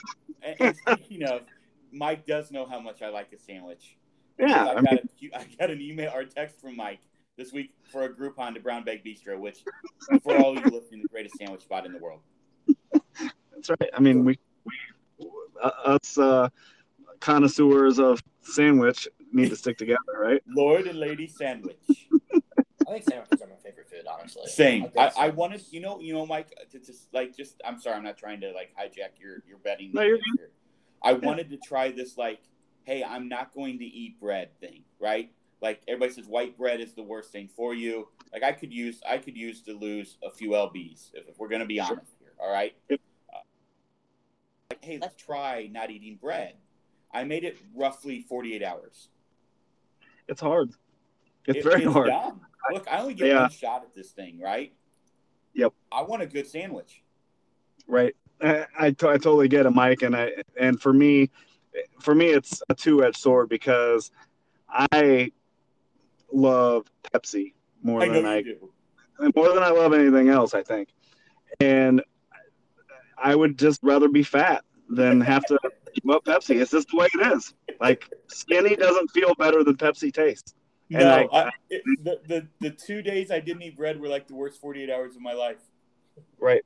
And, 0.42 0.56
and 0.60 0.76
speaking 0.76 1.24
of, 1.24 1.42
Mike 1.90 2.26
does 2.26 2.50
know 2.50 2.64
how 2.64 2.80
much 2.80 3.02
I 3.02 3.08
like 3.08 3.32
a 3.32 3.38
sandwich. 3.38 3.96
Yeah, 4.38 4.66
I, 4.66 4.70
I 4.70 4.82
got 4.82 4.92
a, 4.92 5.02
I 5.34 5.46
got 5.58 5.70
an 5.70 5.80
email 5.80 6.12
or 6.14 6.24
text 6.24 6.60
from 6.60 6.76
Mike 6.76 7.00
this 7.36 7.52
week 7.52 7.74
for 7.90 8.04
a 8.04 8.08
Groupon 8.08 8.54
to 8.54 8.60
Brown 8.60 8.84
Bag 8.84 9.04
Bistro, 9.04 9.38
which 9.38 9.64
for 10.22 10.36
all 10.36 10.56
of 10.56 10.64
you 10.64 10.70
listening, 10.70 11.02
the 11.02 11.08
greatest 11.08 11.36
sandwich 11.38 11.62
spot 11.62 11.86
in 11.86 11.92
the 11.92 11.98
world. 11.98 12.20
That's 13.18 13.70
right. 13.70 13.90
I 13.94 14.00
mean, 14.00 14.24
we, 14.24 14.38
we 14.64 15.28
uh, 15.62 15.70
us 15.84 16.18
uh, 16.18 16.48
connoisseurs 17.20 17.98
of 17.98 18.22
sandwich 18.42 19.08
need 19.32 19.50
to 19.50 19.56
stick 19.56 19.78
together, 19.78 19.98
right? 20.18 20.42
Lord 20.46 20.86
and 20.86 20.98
Lady 20.98 21.26
Sandwich. 21.26 22.08
I 22.86 22.90
think 22.92 23.04
sandwiches 23.04 23.40
are 23.40 23.46
my 23.46 23.56
favorite 23.64 23.88
food, 23.88 24.06
honestly. 24.10 24.42
Same. 24.46 24.84
I'll 24.84 24.90
I, 25.00 25.04
I 25.04 25.10
sandwiches. 25.10 25.36
wanted, 25.36 25.64
you 25.70 25.80
know, 25.80 26.00
you 26.00 26.12
know, 26.12 26.26
Mike, 26.26 26.52
to 26.72 26.78
just 26.78 27.12
like, 27.14 27.36
just 27.36 27.60
I'm 27.64 27.80
sorry, 27.80 27.96
I'm 27.96 28.02
not 28.02 28.18
trying 28.18 28.40
to 28.40 28.52
like 28.52 28.70
hijack 28.78 29.20
your 29.20 29.42
your 29.46 29.58
betting. 29.58 29.92
No, 29.94 30.02
you're 30.02 30.18
here. 30.36 30.50
I 31.02 31.14
wanted 31.14 31.50
to 31.50 31.56
try 31.56 31.90
this 31.90 32.16
like, 32.18 32.40
hey, 32.84 33.04
I'm 33.04 33.28
not 33.28 33.54
going 33.54 33.78
to 33.78 33.84
eat 33.84 34.18
bread 34.20 34.58
thing, 34.60 34.82
right? 34.98 35.30
Like 35.60 35.80
everybody 35.86 36.12
says, 36.12 36.26
white 36.26 36.56
bread 36.58 36.80
is 36.80 36.94
the 36.94 37.02
worst 37.02 37.30
thing 37.30 37.48
for 37.54 37.74
you. 37.74 38.08
Like 38.32 38.42
I 38.42 38.52
could 38.52 38.72
use, 38.72 39.00
I 39.08 39.18
could 39.18 39.36
use 39.36 39.62
to 39.62 39.72
lose 39.78 40.16
a 40.22 40.30
few 40.30 40.50
lbs 40.50 41.10
if, 41.14 41.28
if 41.28 41.38
we're 41.38 41.48
going 41.48 41.60
to 41.60 41.66
be 41.66 41.76
Sure. 41.76 41.84
honest 41.96 42.12
here. 42.18 42.32
All 42.40 42.50
right. 42.52 42.74
Uh, 42.90 42.96
like, 44.70 44.84
hey, 44.84 44.98
let's 45.00 45.14
try 45.16 45.68
not 45.70 45.90
eating 45.90 46.16
bread. 46.20 46.54
I 47.14 47.24
made 47.24 47.44
it 47.44 47.58
roughly 47.74 48.22
48 48.22 48.62
hours. 48.62 49.08
It's 50.28 50.40
hard. 50.40 50.70
It's 51.46 51.58
It- 51.58 51.64
very 51.64 51.84
hard. 51.84 52.08
dumb. 52.08 52.40
Look, 52.72 52.86
I 52.90 53.00
only 53.00 53.14
get 53.14 53.28
Yeah. 53.28 53.42
one 53.42 53.50
shot 53.50 53.82
at 53.82 53.94
this 53.94 54.12
thing, 54.12 54.40
right? 54.40 54.72
Yep. 55.54 55.72
I 55.90 56.02
want 56.02 56.22
a 56.22 56.26
good 56.26 56.46
sandwich. 56.46 57.02
Right. 57.86 58.14
I, 58.40 58.66
I, 58.78 58.86
I 58.86 58.92
totally 58.92 59.48
get 59.48 59.66
it, 59.66 59.70
Mike. 59.70 60.02
And 60.02 60.16
I 60.16 60.32
and 60.58 60.80
for 60.80 60.92
me, 60.92 61.30
for 62.00 62.14
me, 62.14 62.26
it's 62.26 62.62
a 62.68 62.74
two 62.74 63.04
edged 63.04 63.16
sword 63.18 63.48
because 63.48 64.10
I 64.68 65.32
love 66.32 66.86
Pepsi 67.12 67.54
more 67.82 68.02
I 68.02 68.08
than 68.08 68.26
I 68.26 68.42
do. 68.42 68.72
more 69.36 69.52
than 69.54 69.62
I 69.62 69.70
love 69.70 69.92
anything 69.92 70.28
else. 70.28 70.54
I 70.54 70.62
think, 70.62 70.88
and 71.60 72.02
I 73.18 73.34
would 73.34 73.58
just 73.58 73.80
rather 73.82 74.08
be 74.08 74.22
fat 74.22 74.64
than 74.88 75.20
have 75.20 75.44
to 75.46 75.58
up 76.10 76.24
Pepsi. 76.24 76.60
It's 76.60 76.70
just 76.70 76.88
the 76.88 76.96
way 76.96 77.08
it 77.14 77.32
is. 77.34 77.54
Like 77.80 78.08
skinny 78.28 78.76
doesn't 78.76 79.10
feel 79.10 79.34
better 79.34 79.62
than 79.64 79.76
Pepsi 79.76 80.12
tastes. 80.12 80.54
And 80.90 81.08
No, 81.08 81.28
I- 81.32 81.44
I, 81.46 81.50
it, 81.70 81.82
the, 82.02 82.20
the 82.26 82.48
the 82.60 82.70
two 82.70 83.02
days 83.02 83.30
I 83.30 83.40
didn't 83.40 83.62
eat 83.62 83.76
bread 83.76 84.00
were 84.00 84.08
like 84.08 84.28
the 84.28 84.34
worst 84.34 84.60
48 84.60 84.90
hours 84.90 85.16
of 85.16 85.22
my 85.22 85.32
life. 85.32 85.58
Right. 86.38 86.62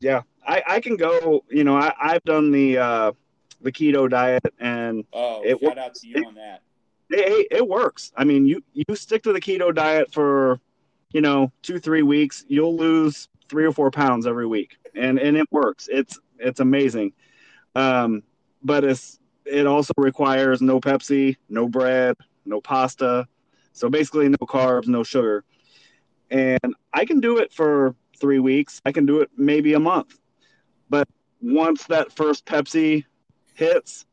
Yeah. 0.00 0.22
I, 0.46 0.62
I 0.66 0.80
can 0.80 0.96
go, 0.96 1.44
you 1.50 1.64
know, 1.64 1.76
I, 1.76 1.92
I've 2.00 2.22
done 2.24 2.50
the 2.50 2.78
uh 2.78 3.12
the 3.60 3.72
keto 3.72 4.08
diet 4.08 4.42
and 4.58 5.04
Oh, 5.12 5.42
It 5.44 5.58
shout 5.60 5.78
out 5.78 5.94
to 5.96 6.06
you 6.08 6.24
on 6.26 6.34
that. 6.34 6.62
it, 7.10 7.48
it 7.50 7.66
works. 7.68 8.12
I 8.16 8.24
mean, 8.24 8.46
you 8.46 8.62
you 8.72 8.84
stick 8.94 9.22
to 9.24 9.32
the 9.32 9.40
keto 9.40 9.74
diet 9.74 10.12
for, 10.12 10.60
you 11.12 11.20
know, 11.20 11.52
two 11.62 11.78
three 11.78 12.02
weeks, 12.02 12.44
you'll 12.48 12.76
lose 12.76 13.28
three 13.48 13.64
or 13.64 13.72
four 13.72 13.90
pounds 13.90 14.26
every 14.26 14.46
week, 14.46 14.76
and 14.94 15.18
and 15.18 15.36
it 15.36 15.46
works. 15.50 15.88
It's 15.90 16.18
it's 16.38 16.60
amazing. 16.60 17.12
Um, 17.74 18.22
but 18.62 18.84
it's 18.84 19.18
it 19.44 19.66
also 19.66 19.92
requires 19.96 20.60
no 20.62 20.80
Pepsi, 20.80 21.36
no 21.48 21.68
bread, 21.68 22.16
no 22.44 22.60
pasta, 22.60 23.26
so 23.72 23.88
basically 23.90 24.28
no 24.28 24.36
carbs, 24.42 24.86
no 24.86 25.02
sugar, 25.02 25.44
and 26.30 26.60
I 26.92 27.04
can 27.04 27.20
do 27.20 27.38
it 27.38 27.52
for 27.52 27.94
three 28.18 28.38
weeks. 28.38 28.80
I 28.84 28.92
can 28.92 29.06
do 29.06 29.20
it 29.20 29.30
maybe 29.36 29.74
a 29.74 29.80
month, 29.80 30.18
but 30.88 31.08
once 31.42 31.84
that 31.84 32.12
first 32.12 32.44
Pepsi 32.44 33.04
hits, 33.60 34.06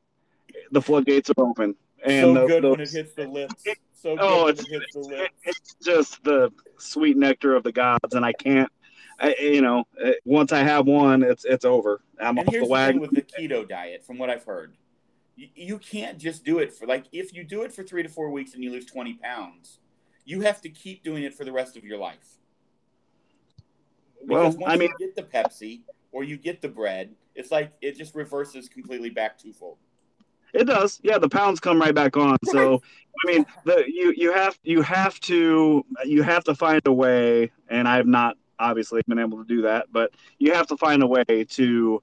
the 0.71 0.81
floodgates 0.81 1.31
are 1.31 1.33
open. 1.43 1.75
And 2.05 2.25
so 2.27 2.33
the- 2.41 2.47
good 2.47 2.63
when 2.63 2.79
it 2.81 2.91
hits 2.91 3.13
the 3.13 3.27
lips. 3.27 3.63
So 3.93 4.15
good 4.15 4.19
Oh, 4.21 4.45
when 4.45 4.53
it's- 4.53 4.65
it 4.69 4.83
the 4.93 5.29
it's 5.43 5.75
just 5.83 6.23
the 6.23 6.51
sweet 6.77 7.17
nectar 7.17 7.55
of 7.55 7.63
the 7.63 7.71
gods, 7.71 8.13
and 8.13 8.23
I 8.23 8.33
can't. 8.33 8.71
I, 9.19 9.33
you 9.39 9.61
know, 9.61 9.85
uh, 10.03 10.11
once 10.25 10.51
I 10.51 10.59
have 10.59 10.85
one, 10.85 11.23
it's 11.23 11.43
it's 11.45 11.65
over. 11.65 12.01
I'm 12.19 12.37
And 12.37 12.47
off 12.47 12.53
the 12.53 12.59
the 12.59 12.65
wagon. 12.67 13.01
with 13.01 13.09
the 13.11 13.23
keto 13.23 13.67
diet, 13.67 14.05
from 14.05 14.19
what 14.19 14.29
I've 14.29 14.43
heard, 14.43 14.75
you, 15.35 15.47
you 15.55 15.79
can't 15.79 16.19
just 16.19 16.43
do 16.45 16.59
it 16.59 16.71
for 16.71 16.85
like 16.85 17.05
if 17.11 17.33
you 17.33 17.43
do 17.43 17.63
it 17.63 17.73
for 17.73 17.81
three 17.83 18.03
to 18.03 18.09
four 18.09 18.29
weeks 18.29 18.53
and 18.53 18.63
you 18.63 18.71
lose 18.71 18.85
20 18.85 19.15
pounds, 19.15 19.79
you 20.25 20.41
have 20.41 20.61
to 20.61 20.69
keep 20.69 21.03
doing 21.03 21.23
it 21.23 21.33
for 21.33 21.43
the 21.45 21.51
rest 21.51 21.75
of 21.77 21.83
your 21.83 21.97
life. 21.97 22.37
Well, 24.23 24.51
once 24.51 24.57
I 24.67 24.75
mean, 24.77 24.91
you 24.99 25.07
get 25.07 25.15
the 25.15 25.23
Pepsi 25.23 25.81
or 26.11 26.23
you 26.23 26.37
get 26.37 26.61
the 26.61 26.69
bread, 26.69 27.13
it's 27.35 27.51
like 27.51 27.71
it 27.81 27.97
just 27.97 28.15
reverses 28.15 28.69
completely 28.69 29.09
back 29.09 29.37
twofold. 29.37 29.77
it 30.53 30.65
does. 30.65 30.99
Yeah, 31.03 31.17
the 31.17 31.29
pounds 31.29 31.59
come 31.59 31.79
right 31.79 31.93
back 31.93 32.17
on. 32.17 32.37
So, 32.45 32.81
I 33.25 33.31
mean, 33.31 33.45
the 33.65 33.83
you 33.87 34.13
you 34.15 34.33
have 34.33 34.57
you 34.63 34.81
have 34.81 35.19
to 35.21 35.85
you 36.05 36.23
have 36.23 36.43
to 36.45 36.55
find 36.55 36.81
a 36.85 36.93
way, 36.93 37.51
and 37.69 37.87
I've 37.87 38.07
not 38.07 38.37
obviously 38.59 39.01
been 39.07 39.19
able 39.19 39.37
to 39.37 39.45
do 39.45 39.61
that, 39.63 39.87
but 39.91 40.11
you 40.39 40.53
have 40.53 40.67
to 40.67 40.77
find 40.77 41.03
a 41.03 41.07
way 41.07 41.23
to 41.23 42.01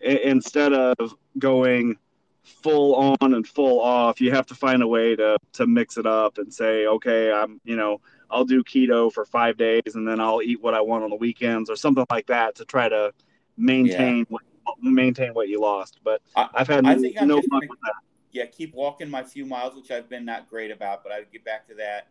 instead 0.00 0.72
of 0.72 1.14
going 1.38 1.96
full 2.44 2.94
on 2.94 3.34
and 3.34 3.46
full 3.46 3.80
off, 3.80 4.20
you 4.20 4.30
have 4.30 4.46
to 4.46 4.54
find 4.54 4.82
a 4.82 4.86
way 4.86 5.16
to 5.16 5.36
to 5.54 5.66
mix 5.66 5.96
it 5.96 6.06
up 6.06 6.38
and 6.38 6.52
say, 6.52 6.86
okay, 6.86 7.32
I'm 7.32 7.60
you 7.64 7.76
know 7.76 8.00
I'll 8.30 8.44
do 8.44 8.62
keto 8.62 9.12
for 9.12 9.24
five 9.24 9.56
days 9.56 9.94
and 9.94 10.06
then 10.06 10.20
I'll 10.20 10.42
eat 10.42 10.62
what 10.62 10.74
I 10.74 10.80
want 10.80 11.04
on 11.04 11.10
the 11.10 11.16
weekends 11.16 11.70
or 11.70 11.76
something 11.76 12.06
like 12.10 12.26
that 12.26 12.56
to 12.56 12.64
try 12.64 12.88
to 12.88 13.12
maintain 13.56 14.26
what 14.28 14.42
maintain 14.82 15.32
what 15.32 15.48
you 15.48 15.60
lost. 15.60 15.98
But 16.04 16.22
I- 16.34 16.48
I've 16.54 16.68
had 16.68 16.86
I 16.86 16.94
no, 16.94 17.00
think 17.00 17.20
no 17.22 17.36
just 17.40 17.48
with 17.52 17.68
that. 17.82 17.94
Yeah, 18.32 18.46
keep 18.46 18.74
walking 18.74 19.08
my 19.08 19.22
few 19.22 19.46
miles, 19.46 19.74
which 19.74 19.90
I've 19.90 20.08
been 20.08 20.24
not 20.24 20.48
great 20.50 20.70
about, 20.70 21.02
but 21.02 21.12
I 21.12 21.22
get 21.32 21.44
back 21.44 21.66
to 21.68 21.74
that. 21.76 22.08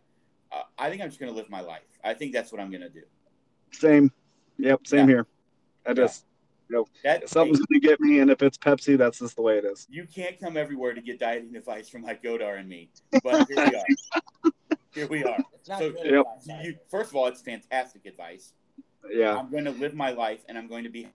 Uh, 0.52 0.64
I 0.78 0.90
think 0.90 1.02
I'm 1.02 1.10
just 1.10 1.20
going 1.20 1.32
to 1.32 1.36
live 1.38 1.50
my 1.50 1.62
life. 1.62 1.82
I 2.04 2.14
think 2.14 2.34
that's 2.34 2.52
what 2.52 2.60
I'm 2.62 2.72
going 2.72 2.82
to 2.82 2.90
do. 2.90 3.04
Same. 3.72 4.12
Yep, 4.58 4.88
same 4.88 5.00
Yeah. 5.02 5.16
here. 5.16 5.28
I 5.86 5.94
just 5.94 6.26
you 6.70 6.86
That 7.04 7.30
something's 7.30 7.60
gonna 7.60 7.80
get 7.80 8.00
me, 8.00 8.20
and 8.20 8.32
if 8.32 8.42
it's 8.42 8.58
Pepsi, 8.58 8.98
that's 8.98 9.20
just 9.20 9.36
the 9.36 9.42
way 9.44 9.60
it 9.60 9.66
is. 9.66 9.86
you 9.90 10.08
can't 10.08 10.40
come 10.40 10.58
everywhere 10.58 10.94
to 10.94 11.02
get 11.02 11.20
dieting 11.20 11.56
advice 11.56 11.90
from 11.90 12.02
like 12.02 12.24
Godar 12.24 12.60
and 12.60 12.68
me, 12.68 12.90
but 13.24 13.48
here 13.48 13.58
we 13.58 13.76
are. 13.76 13.86
here 14.96 15.08
we 15.08 15.24
are. 15.24 15.44
It's 15.54 15.70
not 15.70 15.80
So, 15.80 15.94
Yep. 16.04 16.26
You, 16.64 16.76
first 16.90 17.12
of 17.12 17.16
all, 17.18 17.28
it's 17.28 17.42
fantastic 17.42 18.06
advice. 18.06 18.54
Yeah, 19.14 19.38
I'm 19.38 19.52
going 19.52 19.66
to 19.66 19.72
live 19.72 19.94
my 19.94 20.12
life, 20.12 20.44
and 20.50 20.58
I'm 20.58 20.68
going 20.68 20.86
to 20.86 20.90
be 20.90 21.02
I'm 21.02 21.04
going 21.04 21.14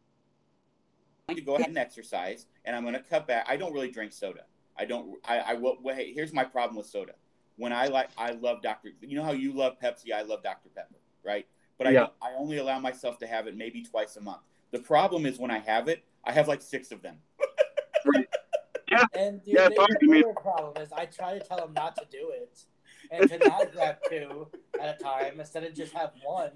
to 1.36 1.40
go 1.42 1.56
ahead 1.56 1.68
and 1.68 1.78
exercise, 1.78 2.46
and 2.64 2.74
I'm 2.76 2.82
going 2.82 2.94
to 2.94 3.00
cut 3.02 3.26
back. 3.26 3.46
I 3.48 3.56
don't 3.56 3.72
really 3.72 3.90
drink 3.90 4.12
soda. 4.12 4.44
I 4.76 4.84
don't. 4.84 5.16
I. 5.24 5.38
I 5.38 5.54
will. 5.54 5.76
Well, 5.82 5.94
hey, 5.96 6.12
here's 6.12 6.32
my 6.32 6.44
problem 6.44 6.76
with 6.76 6.86
soda. 6.86 7.12
When 7.56 7.72
I 7.72 7.86
like, 7.88 8.08
I 8.16 8.30
love 8.32 8.62
Dr. 8.62 8.90
You 9.02 9.16
know 9.16 9.22
how 9.24 9.32
you 9.32 9.52
love 9.52 9.78
Pepsi, 9.82 10.12
I 10.14 10.22
love 10.22 10.42
Dr. 10.42 10.70
Pepper, 10.74 10.96
right? 11.22 11.46
But 11.76 11.88
I 11.88 11.90
Yeah. 11.90 11.98
don't, 12.00 12.12
I 12.22 12.30
only 12.38 12.56
allow 12.56 12.78
myself 12.78 13.18
to 13.18 13.26
have 13.26 13.46
it 13.46 13.54
maybe 13.56 13.82
twice 13.82 14.16
a 14.16 14.20
month. 14.22 14.40
The 14.70 14.78
problem 14.78 15.26
is 15.26 15.38
when 15.38 15.50
I 15.50 15.58
have 15.58 15.88
it, 15.88 16.04
I 16.24 16.32
have 16.32 16.48
like 16.48 16.62
six 16.62 16.90
of 16.90 17.02
them. 17.02 17.16
And 19.14 19.42
dude, 19.44 19.54
Yeah, 19.54 19.68
the, 19.68 19.74
it's 19.74 19.78
hard 19.78 19.96
the 20.00 20.06
to 20.22 20.32
problem 20.40 20.82
is 20.82 20.92
I 20.92 21.06
try 21.06 21.38
to 21.38 21.44
tell 21.44 21.64
him 21.64 21.72
not 21.74 21.94
to 21.96 22.04
do 22.10 22.32
it, 22.34 22.58
and 23.10 23.28
to 23.28 23.38
not 23.38 23.72
grab 23.72 23.96
two 24.08 24.48
at 24.80 24.96
a 24.96 24.98
time 25.02 25.38
instead 25.38 25.62
of 25.64 25.74
just 25.74 25.92
have 25.92 26.10
one, 26.24 26.50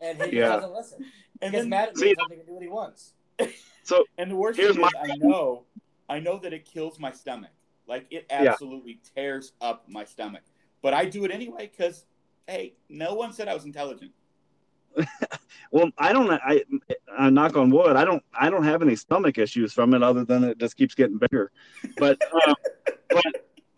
and 0.00 0.20
he 0.20 0.36
Yeah. 0.38 0.48
doesn't 0.48 0.72
listen. 0.72 0.98
He 1.02 1.08
And 1.40 1.52
gets 1.52 1.62
then, 1.62 1.70
mad 1.70 1.88
at 1.90 1.96
me 1.96 2.02
See- 2.02 2.08
and 2.10 2.18
tells 2.18 2.30
me 2.30 2.36
to 2.36 2.44
do 2.44 2.52
what 2.54 2.62
he 2.62 2.68
wants. 2.68 3.14
So 3.84 4.04
and 4.18 4.30
the 4.30 4.36
worst 4.36 4.58
thing 4.58 4.68
is, 4.68 4.78
I 4.78 5.16
know, 5.16 5.64
I 6.08 6.18
know 6.20 6.38
that 6.38 6.52
it 6.52 6.64
kills 6.64 6.98
my 6.98 7.10
stomach. 7.12 7.50
Like 7.86 8.06
it 8.10 8.26
Yeah. 8.30 8.50
absolutely 8.52 9.00
tears 9.14 9.52
up 9.60 9.84
my 9.88 10.04
stomach. 10.04 10.42
but 10.82 10.94
I 10.94 11.04
do 11.04 11.24
it 11.24 11.30
anyway 11.30 11.70
because 11.70 12.04
hey, 12.48 12.74
no 12.88 13.14
one 13.14 13.32
said 13.32 13.48
I 13.48 13.54
was 13.54 13.64
intelligent. 13.64 14.12
Well, 15.70 15.90
I 15.96 16.12
don't. 16.12 16.30
I, 16.30 16.62
I 17.16 17.30
knock 17.30 17.56
on 17.56 17.70
wood. 17.70 17.96
I 17.96 18.04
don't. 18.04 18.22
I 18.38 18.50
don't 18.50 18.64
have 18.64 18.82
any 18.82 18.94
stomach 18.94 19.38
issues 19.38 19.72
from 19.72 19.94
it, 19.94 20.02
other 20.02 20.22
than 20.22 20.44
it 20.44 20.58
just 20.58 20.76
keeps 20.76 20.94
getting 20.94 21.16
bigger. 21.16 21.50
But, 21.96 22.20
uh, 22.46 22.54
but 23.08 23.24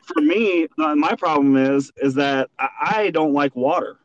for 0.03 0.21
me, 0.21 0.67
uh, 0.83 0.97
my 0.97 1.15
problem 1.15 1.57
is 1.57 1.93
is 1.99 2.15
that 2.15 2.51
I, 2.59 2.69
I 2.81 3.11
don't 3.11 3.33
like 3.33 3.55
water, 3.55 3.99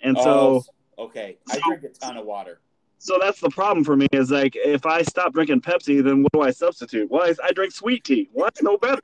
and 0.00 0.16
so 0.16 0.62
Oh, 0.96 1.04
okay, 1.04 1.36
I 1.50 1.56
so- 1.56 1.60
drink 1.66 1.82
a 1.84 1.88
ton 1.90 2.16
of 2.16 2.24
water. 2.24 2.60
So 3.04 3.18
that's 3.20 3.40
the 3.40 3.50
problem 3.50 3.84
for 3.84 3.96
me. 3.96 4.06
Is 4.12 4.30
like 4.30 4.56
if 4.56 4.86
I 4.86 5.02
stop 5.02 5.32
drinking 5.34 5.60
Pepsi, 5.60 6.02
then 6.02 6.22
what 6.22 6.32
do 6.32 6.40
I 6.40 6.50
substitute? 6.50 7.10
Well, 7.10 7.22
I, 7.22 7.34
I 7.46 7.52
drink 7.52 7.72
sweet 7.72 8.04
tea. 8.04 8.30
Well, 8.32 8.46
that's 8.46 8.62
no 8.62 8.78
better. 8.78 9.02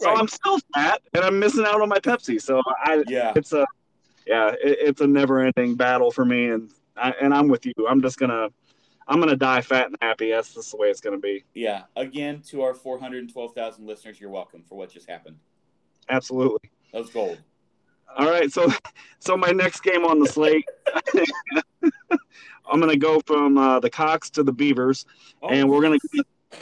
So 0.00 0.06
Right. 0.06 0.18
I'm 0.18 0.28
still 0.28 0.58
fat, 0.72 1.02
and 1.12 1.24
I'm 1.24 1.38
missing 1.38 1.64
out 1.64 1.80
on 1.82 1.88
my 1.88 1.98
Pepsi. 1.98 2.40
So 2.40 2.62
I, 2.66 3.04
Yeah, 3.06 3.32
it's 3.36 3.52
a 3.52 3.66
yeah 4.26 4.48
it, 4.62 4.78
it's 4.80 5.00
a 5.00 5.06
never 5.06 5.40
ending 5.40 5.74
battle 5.74 6.10
for 6.10 6.24
me 6.24 6.48
and 6.48 6.70
I, 6.96 7.12
and 7.20 7.34
i'm 7.34 7.48
with 7.48 7.66
you 7.66 7.72
i'm 7.88 8.00
just 8.00 8.18
gonna 8.18 8.48
i'm 9.06 9.20
gonna 9.20 9.36
die 9.36 9.60
fat 9.60 9.86
and 9.88 9.96
happy 10.00 10.30
that's 10.30 10.54
just 10.54 10.70
the 10.70 10.76
way 10.76 10.88
it's 10.88 11.00
gonna 11.00 11.18
be 11.18 11.44
yeah. 11.54 11.82
Again, 11.96 12.40
to 12.48 12.62
our 12.62 12.74
412,000 12.74 13.86
listeners, 13.86 14.20
you're 14.20 14.30
welcome 14.30 14.62
for 14.68 14.76
what 14.76 14.90
just 14.90 15.08
happened. 15.08 15.36
absolutely 16.08 16.70
That 16.92 17.00
was 17.00 17.10
gold. 17.10 17.38
All 18.16 18.26
right 18.30 18.52
so 18.52 18.70
so 19.18 19.36
my 19.36 19.50
next 19.50 19.82
game 19.82 20.04
on 20.04 20.18
the 20.18 20.26
slate 20.26 20.64
i'm 22.70 22.80
gonna 22.80 22.96
go 22.96 23.20
from 23.26 23.58
uh, 23.58 23.80
the 23.80 23.90
cox 23.90 24.30
to 24.30 24.42
the 24.42 24.52
beavers 24.52 25.04
Oh, 25.42 25.48
and 25.48 25.68
we're 25.68 25.82
gonna 25.82 25.98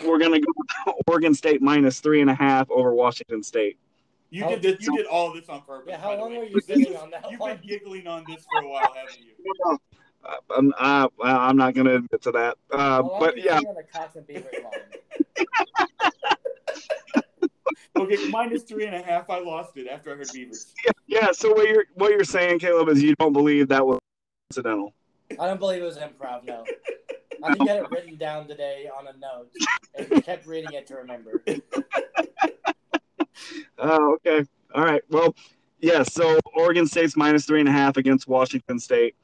we're 0.07 0.19
gonna 0.19 0.41
go 0.41 0.53
oregon 1.07 1.35
state 1.35 1.61
minus 1.63 2.01
three 2.01 2.21
and 2.21 2.31
a 2.31 2.35
half 2.35 2.71
over 2.71 2.95
washington 2.95 3.43
state 3.43 3.77
You 4.31 4.47
did 4.49 4.63
this. 4.63 4.81
You 4.81 4.97
did 4.97 5.07
all 5.07 5.33
this 5.35 5.49
on 5.51 5.61
purpose. 5.63 5.89
Yeah, 5.91 5.99
how 6.01 6.17
long 6.17 6.31
way. 6.31 6.39
were 6.39 6.45
you 6.45 6.51
You've 6.55 6.65
sitting 6.65 6.97
on 6.97 7.11
that 7.11 7.31
You've 7.31 7.39
one? 7.39 7.57
been 7.59 7.69
giggling 7.69 8.07
on 8.07 8.25
this 8.27 8.47
for 8.51 8.63
a 8.65 8.69
while, 8.69 8.93
haven't 8.95 9.19
you? 9.21 9.79
Uh, 10.25 10.37
I'm, 10.57 10.73
I, 10.79 11.09
I'm 11.21 11.57
not 11.57 11.75
gonna 11.75 11.97
admit 11.97 12.23
to 12.23 12.31
that 12.31 12.57
uh, 12.71 12.79
How 12.79 13.01
long 13.03 13.19
but 13.19 13.37
yeah 13.37 13.59
Okay, 17.97 18.29
minus 18.29 18.63
three 18.63 18.87
and 18.87 18.95
a 18.95 19.03
half. 19.03 19.29
I 19.31 19.41
lost 19.41 19.77
it 19.77 19.87
after 19.89 20.13
I 20.13 20.17
heard 20.17 20.29
Beavers. 20.33 20.73
yeah 20.85 20.93
yeah. 21.07 21.29
so 21.33 21.53
what 21.53 21.69
you're 21.69 21.85
what 21.95 22.11
you're 22.11 22.25
saying 22.25 22.59
caleb 22.59 22.89
is 22.89 23.03
you 23.03 23.15
don't 23.17 23.33
believe 23.33 23.69
that 23.69 23.87
was 23.87 23.99
incidental 24.51 24.95
I 25.39 25.47
don't 25.47 25.59
believe 25.59 25.83
it 25.83 25.87
was 25.87 25.97
improv. 25.97 26.45
No, 26.45 26.65
I 27.43 27.49
think 27.53 27.61
you 27.61 27.69
had 27.69 27.79
it 27.79 27.91
written 27.91 28.17
down 28.17 28.47
today 28.47 28.89
on 28.99 29.07
a 29.07 29.13
note 29.19 29.51
and 29.95 30.25
kept 30.25 30.47
reading 30.47 30.73
it 30.73 30.87
to 30.89 30.97
remember. 30.97 31.43
Oh, 33.79 34.15
okay. 34.15 34.47
All 34.75 34.85
right. 34.85 35.03
Well, 35.09 35.35
yeah. 35.81 36.03
So 36.03 36.39
Oregon 36.55 36.87
State's 36.87 37.17
minus 37.17 37.45
three 37.45 37.61
and 37.61 37.69
a 37.69 37.73
half 37.73 37.97
against 37.97 38.29
Washington 38.29 38.79
State. 38.79 39.17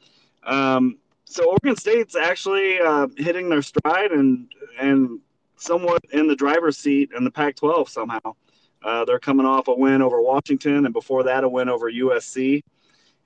Um, 0.45 0.99
so 1.25 1.45
Oregon 1.51 1.77
State's 1.77 2.17
actually 2.17 2.81
uh, 2.81 3.07
hitting 3.17 3.49
their 3.49 3.63
stride 3.63 4.11
and 4.13 4.49
and 4.81 5.21
somewhat 5.59 6.03
in 6.13 6.27
the 6.27 6.37
driver's 6.37 6.79
seat 6.79 7.11
in 7.17 7.25
the 7.25 7.31
Pac-12 7.31 7.89
somehow. 7.89 8.35
Uh, 8.83 9.05
they're 9.05 9.19
coming 9.19 9.47
off 9.47 9.69
a 9.69 9.75
win 9.75 10.03
over 10.03 10.23
Washington, 10.23 10.85
and 10.85 10.93
before 10.93 11.25
that, 11.25 11.45
a 11.45 11.49
win 11.49 11.69
over 11.69 11.91
USC, 11.91 12.63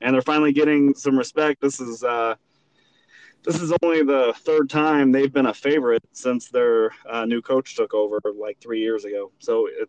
and 0.01 0.15
they're 0.15 0.23
finally 0.23 0.53
getting 0.53 0.95
some 0.95 1.17
respect. 1.17 1.61
This 1.61 1.79
is 1.79 2.03
uh, 2.03 2.35
this 3.45 3.61
is 3.61 3.73
only 3.83 4.03
the 4.03 4.33
third 4.39 4.71
time 4.71 5.13
they've 5.13 5.33
been 5.33 5.47
a 5.47 5.55
favorite 5.55 6.03
since 6.13 6.49
their 6.49 6.93
uh, 7.09 7.25
new 7.27 7.43
coach 7.43 7.77
took 7.77 7.93
over 7.93 8.21
like 8.39 8.59
three 8.61 8.81
years 8.81 9.05
ago. 9.05 9.31
So 9.41 9.67
it, 9.67 9.89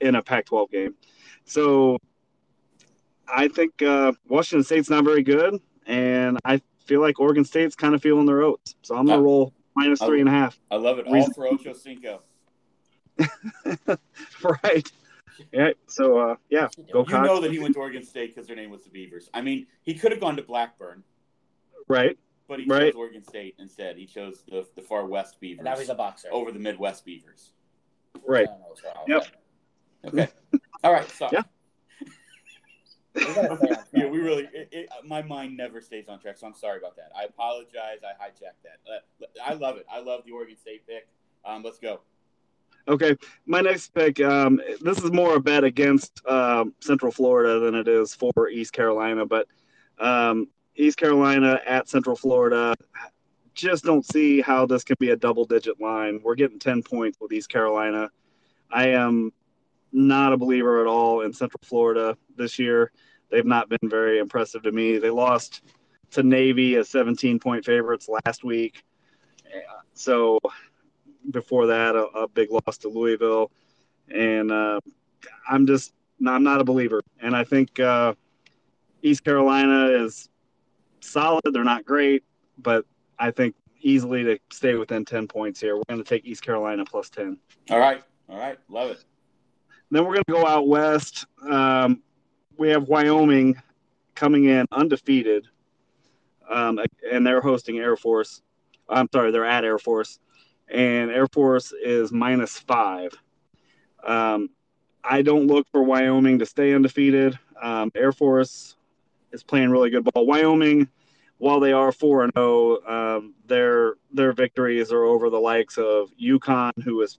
in 0.00 0.14
a 0.14 0.22
Pac-12 0.22 0.70
game. 0.70 0.94
So 1.44 1.98
I 3.28 3.48
think 3.48 3.82
uh, 3.82 4.12
Washington 4.28 4.62
State's 4.64 4.88
not 4.88 5.04
very 5.04 5.22
good, 5.22 5.60
and 5.86 6.38
I 6.44 6.60
feel 6.86 7.00
like 7.00 7.18
Oregon 7.18 7.44
State's 7.44 7.74
kind 7.74 7.94
of 7.94 8.02
feeling 8.02 8.26
their 8.26 8.42
oats. 8.42 8.76
So 8.82 8.94
I'm 8.94 9.06
gonna 9.06 9.18
Uh, 9.18 9.22
roll 9.24 9.52
minus 9.76 10.00
three 10.00 10.20
and 10.20 10.28
a 10.28 10.32
half. 10.32 10.58
I 10.70 10.76
love 10.76 10.98
it. 10.98 11.06
All 11.06 11.12
Reason- 11.14 11.32
for 11.34 11.46
Ocho 11.46 11.72
Cinco. 11.72 12.22
right. 14.64 14.90
Yeah. 15.52 15.70
So 15.86 16.18
uh, 16.18 16.36
yeah, 16.50 16.68
go 16.92 17.00
You 17.00 17.04
Cox. 17.04 17.26
know 17.26 17.40
that 17.40 17.52
he 17.52 17.58
went 17.58 17.74
to 17.74 17.80
Oregon 17.80 18.02
State 18.02 18.34
because 18.34 18.46
their 18.46 18.56
name 18.56 18.70
was 18.70 18.82
the 18.84 18.90
Beavers. 18.90 19.28
I 19.34 19.42
mean, 19.42 19.66
he 19.82 19.94
could 19.94 20.10
have 20.12 20.20
gone 20.20 20.36
to 20.36 20.42
Blackburn, 20.42 21.02
Right. 21.88 22.18
but 22.48 22.58
he 22.60 22.66
Right. 22.66 22.92
chose 22.92 22.98
Oregon 22.98 23.22
State 23.22 23.54
instead. 23.58 23.96
He 23.96 24.06
chose 24.06 24.42
the, 24.48 24.66
the 24.76 24.82
far 24.82 25.04
west 25.06 25.38
Beavers 25.40 25.58
And 25.60 25.64
now 25.66 25.78
he's 25.78 25.88
a 25.90 25.94
boxer. 25.94 26.28
over 26.32 26.50
the 26.52 26.58
Midwest 26.58 27.04
Beavers. 27.04 27.52
Right. 28.26 28.42
I 28.48 28.50
don't 28.52 28.60
know 28.60 28.66
what's 28.68 28.82
wrong 28.82 28.94
with 29.06 29.30
Yep. 30.04 30.14
Okay. 30.14 30.60
All 30.84 30.92
right. 30.92 31.08
So 31.10 31.28
Yeah. 31.32 31.42
We 32.00 32.06
gotta 32.06 32.10
stay 32.10 32.10
on 32.10 32.10
track. 32.10 32.96
Yeah, 33.92 34.06
we 34.06 34.18
really. 34.18 34.48
It, 34.52 34.68
it, 34.72 34.88
my 35.04 35.22
mind 35.22 35.56
never 35.56 35.80
stays 35.80 36.08
on 36.08 36.18
track, 36.18 36.38
so 36.38 36.46
I'm 36.46 36.54
sorry 36.54 36.78
about 36.78 36.96
that. 36.96 37.10
I 37.16 37.24
apologize. 37.24 38.00
I 38.02 38.12
hijacked 38.22 38.62
that. 38.64 38.80
Uh, 38.86 39.26
I 39.44 39.54
love 39.54 39.76
it. 39.76 39.86
I 39.90 40.00
love 40.00 40.22
the 40.26 40.32
Oregon 40.32 40.56
State 40.56 40.86
pick. 40.86 41.08
Um, 41.44 41.62
let's 41.62 41.78
go. 41.78 42.00
Okay. 42.88 43.16
My 43.46 43.60
next 43.60 43.94
pick. 43.94 44.20
Um, 44.20 44.60
this 44.80 45.02
is 45.02 45.12
more 45.12 45.36
a 45.36 45.40
bet 45.40 45.64
against 45.64 46.24
um, 46.26 46.74
Central 46.80 47.10
Florida 47.10 47.58
than 47.60 47.74
it 47.74 47.88
is 47.88 48.14
for 48.14 48.48
East 48.48 48.72
Carolina, 48.72 49.26
but 49.26 49.48
um, 49.98 50.48
East 50.76 50.98
Carolina 50.98 51.60
at 51.66 51.88
Central 51.88 52.16
Florida. 52.16 52.74
Just 53.54 53.84
don't 53.84 54.04
see 54.04 54.42
how 54.42 54.66
this 54.66 54.84
can 54.84 54.96
be 55.00 55.10
a 55.10 55.16
double-digit 55.16 55.80
line. 55.80 56.20
We're 56.22 56.34
getting 56.34 56.58
ten 56.58 56.82
points 56.82 57.18
with 57.20 57.32
East 57.32 57.48
Carolina. 57.48 58.10
I 58.70 58.88
am 58.88 59.32
not 59.92 60.34
a 60.34 60.36
believer 60.36 60.82
at 60.82 60.86
all 60.86 61.22
in 61.22 61.32
Central 61.32 61.60
Florida 61.64 62.18
this 62.36 62.58
year. 62.58 62.92
They've 63.30 63.46
not 63.46 63.68
been 63.68 63.88
very 63.88 64.18
impressive 64.18 64.62
to 64.62 64.72
me. 64.72 64.98
They 64.98 65.10
lost 65.10 65.62
to 66.12 66.22
Navy 66.22 66.76
as 66.76 66.88
17 66.88 67.38
point 67.38 67.64
favorites 67.64 68.08
last 68.08 68.44
week. 68.44 68.82
So 69.94 70.38
before 71.30 71.66
that, 71.66 71.96
a, 71.96 72.04
a 72.04 72.28
big 72.28 72.50
loss 72.50 72.78
to 72.78 72.88
Louisville. 72.88 73.50
And 74.08 74.52
uh, 74.52 74.80
I'm 75.48 75.66
just, 75.66 75.92
I'm 76.26 76.44
not 76.44 76.60
a 76.60 76.64
believer. 76.64 77.02
And 77.20 77.34
I 77.34 77.44
think 77.44 77.80
uh, 77.80 78.14
East 79.02 79.24
Carolina 79.24 79.86
is 80.04 80.28
solid. 81.00 81.42
They're 81.52 81.64
not 81.64 81.84
great, 81.84 82.24
but 82.58 82.84
I 83.18 83.30
think 83.30 83.54
easily 83.80 84.24
to 84.24 84.38
stay 84.50 84.74
within 84.74 85.04
10 85.04 85.28
points 85.28 85.60
here. 85.60 85.76
We're 85.76 85.82
going 85.88 86.02
to 86.02 86.08
take 86.08 86.24
East 86.24 86.42
Carolina 86.42 86.84
plus 86.84 87.10
10. 87.10 87.38
All 87.70 87.78
right. 87.78 88.02
All 88.28 88.38
right. 88.38 88.58
Love 88.68 88.90
it. 88.90 89.04
Then 89.90 90.04
we're 90.04 90.14
going 90.14 90.24
to 90.26 90.32
go 90.32 90.46
out 90.46 90.66
west. 90.66 91.26
Um, 91.48 92.02
we 92.58 92.68
have 92.70 92.88
Wyoming 92.88 93.60
coming 94.14 94.44
in 94.44 94.66
undefeated, 94.72 95.46
um, 96.48 96.80
and 97.10 97.26
they're 97.26 97.40
hosting 97.40 97.78
Air 97.78 97.96
Force. 97.96 98.42
I'm 98.88 99.08
sorry, 99.12 99.30
they're 99.30 99.44
at 99.44 99.64
Air 99.64 99.78
Force, 99.78 100.18
and 100.68 101.10
Air 101.10 101.26
Force 101.28 101.72
is 101.72 102.12
minus 102.12 102.58
five. 102.58 103.12
Um, 104.04 104.50
I 105.04 105.22
don't 105.22 105.46
look 105.46 105.66
for 105.70 105.82
Wyoming 105.82 106.38
to 106.38 106.46
stay 106.46 106.74
undefeated. 106.74 107.38
Um, 107.60 107.92
Air 107.94 108.12
Force 108.12 108.76
is 109.32 109.42
playing 109.42 109.70
really 109.70 109.90
good 109.90 110.04
ball. 110.04 110.26
Wyoming, 110.26 110.88
while 111.38 111.60
they 111.60 111.72
are 111.72 111.92
four 111.92 112.24
and 112.24 112.32
zero, 112.34 112.78
um, 112.86 113.34
their 113.46 113.94
their 114.12 114.32
victories 114.32 114.92
are 114.92 115.04
over 115.04 115.30
the 115.30 115.38
likes 115.38 115.78
of 115.78 116.10
UConn, 116.20 116.72
who 116.82 117.02
is 117.02 117.18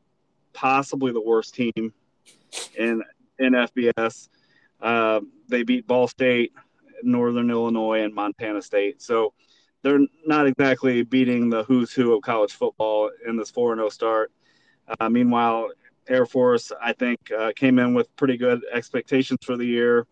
possibly 0.53 1.11
the 1.11 1.21
worst 1.21 1.53
team 1.53 1.93
in 2.77 3.03
in 3.39 3.53
FBS. 3.53 4.29
Uh, 4.81 5.21
they 5.47 5.63
beat 5.63 5.87
Ball 5.87 6.07
State, 6.07 6.53
Northern 7.03 7.49
Illinois, 7.49 8.03
and 8.03 8.13
Montana 8.13 8.61
State. 8.61 9.01
So 9.01 9.33
they're 9.81 9.99
not 10.25 10.47
exactly 10.47 11.03
beating 11.03 11.49
the 11.49 11.63
who's 11.63 11.91
who 11.93 12.13
of 12.13 12.21
college 12.21 12.53
football 12.53 13.11
in 13.27 13.37
this 13.37 13.51
4 13.51 13.75
0 13.75 13.89
start. 13.89 14.31
Uh, 14.99 15.09
meanwhile, 15.09 15.69
Air 16.07 16.25
Force, 16.25 16.71
I 16.81 16.93
think, 16.93 17.19
uh, 17.31 17.51
came 17.55 17.79
in 17.79 17.93
with 17.93 18.13
pretty 18.15 18.37
good 18.37 18.61
expectations 18.71 19.39
for 19.43 19.57
the 19.57 19.65
year. 19.65 20.07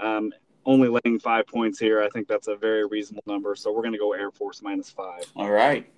Um, 0.00 0.32
only 0.66 0.88
laying 0.88 1.18
five 1.18 1.46
points 1.46 1.78
here. 1.78 2.02
I 2.02 2.10
think 2.10 2.28
that's 2.28 2.48
a 2.48 2.56
very 2.56 2.86
reasonable 2.86 3.22
number. 3.26 3.54
So 3.54 3.72
we're 3.72 3.82
going 3.82 3.92
to 3.92 3.98
go 3.98 4.12
Air 4.12 4.30
Force 4.30 4.62
minus 4.62 4.90
five. 4.90 5.24
All 5.34 5.50
right. 5.50 5.90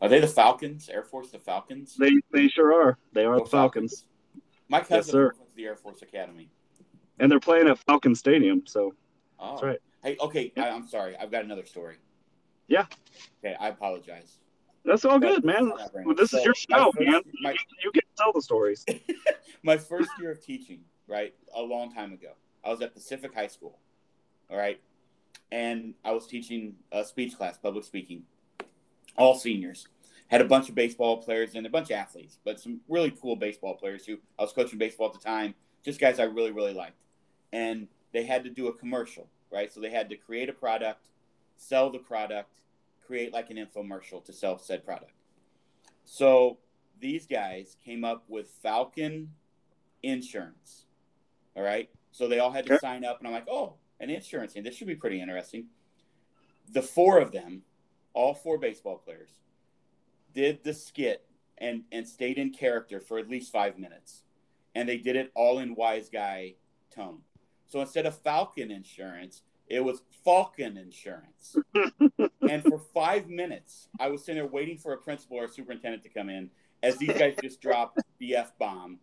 Are 0.00 0.08
they 0.08 0.20
the 0.20 0.28
Falcons? 0.28 0.88
Air 0.88 1.02
Force, 1.02 1.30
the 1.30 1.38
Falcons? 1.38 1.96
They 1.96 2.12
they 2.32 2.48
sure 2.48 2.72
are. 2.72 2.98
They 3.12 3.24
are 3.24 3.38
Go 3.38 3.44
the 3.44 3.50
Falcons. 3.50 4.04
My 4.68 4.80
cousin 4.80 5.14
to 5.14 5.32
the 5.56 5.64
Air 5.64 5.76
Force 5.76 6.02
Academy. 6.02 6.50
And 7.20 7.30
they're 7.30 7.40
playing 7.40 7.68
at 7.68 7.78
Falcon 7.78 8.14
Stadium. 8.14 8.62
So 8.66 8.94
Oh. 9.40 9.52
that's 9.52 9.62
right. 9.62 9.78
Hey, 10.02 10.16
okay. 10.20 10.52
Yep. 10.56 10.66
I, 10.66 10.70
I'm 10.70 10.86
sorry. 10.86 11.16
I've 11.16 11.30
got 11.30 11.44
another 11.44 11.64
story. 11.66 11.96
Yeah. 12.66 12.86
Okay, 13.44 13.54
I 13.58 13.68
apologize. 13.68 14.38
That's 14.84 15.04
all 15.04 15.18
good, 15.18 15.44
man. 15.44 15.72
Well, 16.04 16.14
this 16.14 16.32
is 16.32 16.44
your 16.44 16.54
show, 16.54 16.92
my 16.98 17.04
man. 17.04 17.22
my- 17.42 17.52
You, 17.52 17.58
you 17.84 17.92
get 17.92 18.04
to 18.04 18.22
tell 18.22 18.32
the 18.32 18.42
stories. 18.42 18.84
my 19.62 19.76
first 19.76 20.10
year 20.20 20.30
of 20.30 20.44
teaching, 20.44 20.80
right, 21.06 21.34
a 21.54 21.60
long 21.62 21.92
time 21.92 22.12
ago, 22.12 22.32
I 22.64 22.70
was 22.70 22.80
at 22.82 22.94
Pacific 22.94 23.34
High 23.34 23.46
School, 23.48 23.78
all 24.50 24.56
right, 24.56 24.80
and 25.52 25.94
I 26.04 26.12
was 26.12 26.26
teaching 26.26 26.74
a 26.92 27.04
speech 27.04 27.36
class, 27.36 27.58
public 27.58 27.84
speaking, 27.84 28.22
all 29.16 29.34
seniors. 29.34 29.88
Had 30.28 30.40
a 30.42 30.44
bunch 30.44 30.68
of 30.68 30.74
baseball 30.74 31.18
players 31.22 31.54
and 31.54 31.66
a 31.66 31.70
bunch 31.70 31.90
of 31.90 31.96
athletes, 31.96 32.38
but 32.44 32.60
some 32.60 32.80
really 32.88 33.10
cool 33.10 33.34
baseball 33.36 33.74
players 33.74 34.04
who 34.06 34.18
I 34.38 34.42
was 34.42 34.52
coaching 34.52 34.78
baseball 34.78 35.06
at 35.08 35.14
the 35.14 35.18
time, 35.26 35.54
just 35.84 35.98
guys 36.00 36.18
I 36.18 36.24
really, 36.24 36.50
really 36.52 36.74
liked. 36.74 36.96
And 37.52 37.88
they 38.12 38.24
had 38.24 38.44
to 38.44 38.50
do 38.50 38.68
a 38.68 38.72
commercial, 38.72 39.28
right? 39.50 39.72
So 39.72 39.80
they 39.80 39.90
had 39.90 40.08
to 40.10 40.16
create 40.16 40.48
a 40.48 40.52
product, 40.52 41.08
sell 41.56 41.90
the 41.90 41.98
product, 41.98 42.60
create 43.06 43.32
like 43.32 43.50
an 43.50 43.56
infomercial 43.56 44.24
to 44.24 44.32
sell 44.32 44.58
said 44.58 44.84
product. 44.84 45.12
So 46.04 46.58
these 47.00 47.26
guys 47.26 47.76
came 47.84 48.04
up 48.04 48.24
with 48.28 48.48
Falcon 48.62 49.32
Insurance. 50.02 50.86
All 51.56 51.62
right. 51.62 51.90
So 52.12 52.28
they 52.28 52.38
all 52.38 52.50
had 52.50 52.66
to 52.66 52.72
Okay. 52.74 52.80
sign 52.80 53.04
up, 53.04 53.18
and 53.18 53.26
I'm 53.28 53.34
like, 53.34 53.48
oh, 53.48 53.74
an 54.00 54.10
insurance 54.10 54.52
thing. 54.52 54.62
This 54.62 54.74
should 54.76 54.86
be 54.86 54.94
pretty 54.94 55.20
interesting. 55.20 55.66
The 56.70 56.82
four 56.82 57.18
of 57.18 57.32
them, 57.32 57.62
all 58.14 58.34
four 58.34 58.58
baseball 58.58 58.98
players, 58.98 59.30
did 60.34 60.62
the 60.64 60.74
skit 60.74 61.24
and 61.58 61.84
and 61.90 62.06
stayed 62.06 62.38
in 62.38 62.50
character 62.52 63.00
for 63.00 63.18
at 63.18 63.28
least 63.28 63.52
five 63.52 63.78
minutes, 63.78 64.22
and 64.74 64.88
they 64.88 64.98
did 64.98 65.16
it 65.16 65.32
all 65.34 65.58
in 65.58 65.74
wise 65.74 66.08
guy 66.08 66.54
tone. 66.94 67.22
So 67.68 67.80
instead 67.80 68.06
of 68.06 68.18
Falcon 68.18 68.70
Insurance, 68.70 69.42
it 69.68 69.80
was 69.80 70.02
Falcon 70.24 70.76
Insurance. 70.76 71.56
and 72.48 72.62
for 72.62 72.78
five 72.94 73.28
minutes, 73.28 73.88
I 74.00 74.08
was 74.08 74.24
sitting 74.24 74.42
there 74.42 74.50
waiting 74.50 74.78
for 74.78 74.92
a 74.94 74.98
principal 74.98 75.38
or 75.38 75.44
a 75.44 75.48
superintendent 75.48 76.02
to 76.04 76.08
come 76.08 76.30
in 76.30 76.50
as 76.82 76.96
these 76.96 77.16
guys 77.16 77.36
just 77.42 77.60
dropped 77.60 78.00
the 78.18 78.36
F 78.36 78.52
bomb 78.58 78.98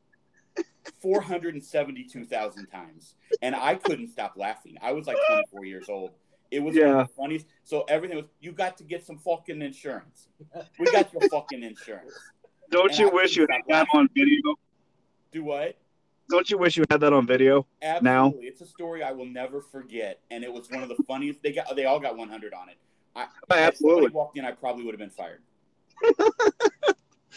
472,000 1.02 2.68
times. 2.68 3.16
And 3.42 3.56
I 3.56 3.76
couldn't 3.76 4.10
stop 4.10 4.34
laughing. 4.36 4.78
I 4.82 4.92
was 4.94 5.08
like 5.08 5.18
24 5.28 5.66
years 5.66 5.90
old. 5.90 6.12
It 6.52 6.60
was 6.60 6.76
Yeah. 6.76 7.06
the. 7.18 7.44
So 7.64 7.84
everything 7.84 8.18
was, 8.18 8.28
you 8.40 8.52
got 8.52 8.78
to 8.78 8.84
get 8.84 9.06
some 9.06 9.18
fucking 9.18 9.62
insurance. 9.62 10.30
We 10.80 10.86
got 10.92 11.12
your 11.14 11.28
fucking 11.30 11.64
insurance. 11.64 12.14
Don't 12.72 12.90
And 12.90 13.00
you 13.00 13.10
I 13.10 13.14
wish 13.14 13.36
you 13.36 13.48
had 13.50 13.62
that 13.68 13.88
on 13.94 14.10
video? 14.16 14.56
Do 15.32 15.44
what? 15.44 15.78
Don't 16.30 16.50
you 16.50 16.58
wish 16.58 16.76
you 16.78 16.84
had 16.90 17.02
that 17.02 17.14
on 17.14 17.28
video? 17.28 17.68
Now? 18.02 18.26
Absolutely. 18.28 18.48
It's 18.48 18.62
a 18.62 18.66
story 18.66 19.04
I 19.04 19.12
will 19.12 19.26
never 19.26 19.62
forget. 19.62 20.22
And 20.32 20.44
it 20.44 20.52
was 20.52 20.70
one 20.70 20.82
of 20.84 20.90
the 20.90 20.96
funniest. 21.08 21.42
They 21.44 21.52
got, 21.54 21.76
they 21.76 21.86
all 21.86 22.00
got 22.00 22.18
100 22.18 22.54
on 22.54 22.70
it. 22.70 22.78
I, 23.16 23.26
Oh, 23.26 23.56
If 23.56 23.58
absolutely. 23.60 24.10
walked 24.12 24.38
in, 24.38 24.46
I 24.46 24.52
probably 24.52 24.84
would 24.86 24.94
have 24.94 25.00
been 25.00 25.10
fired. 25.10 25.42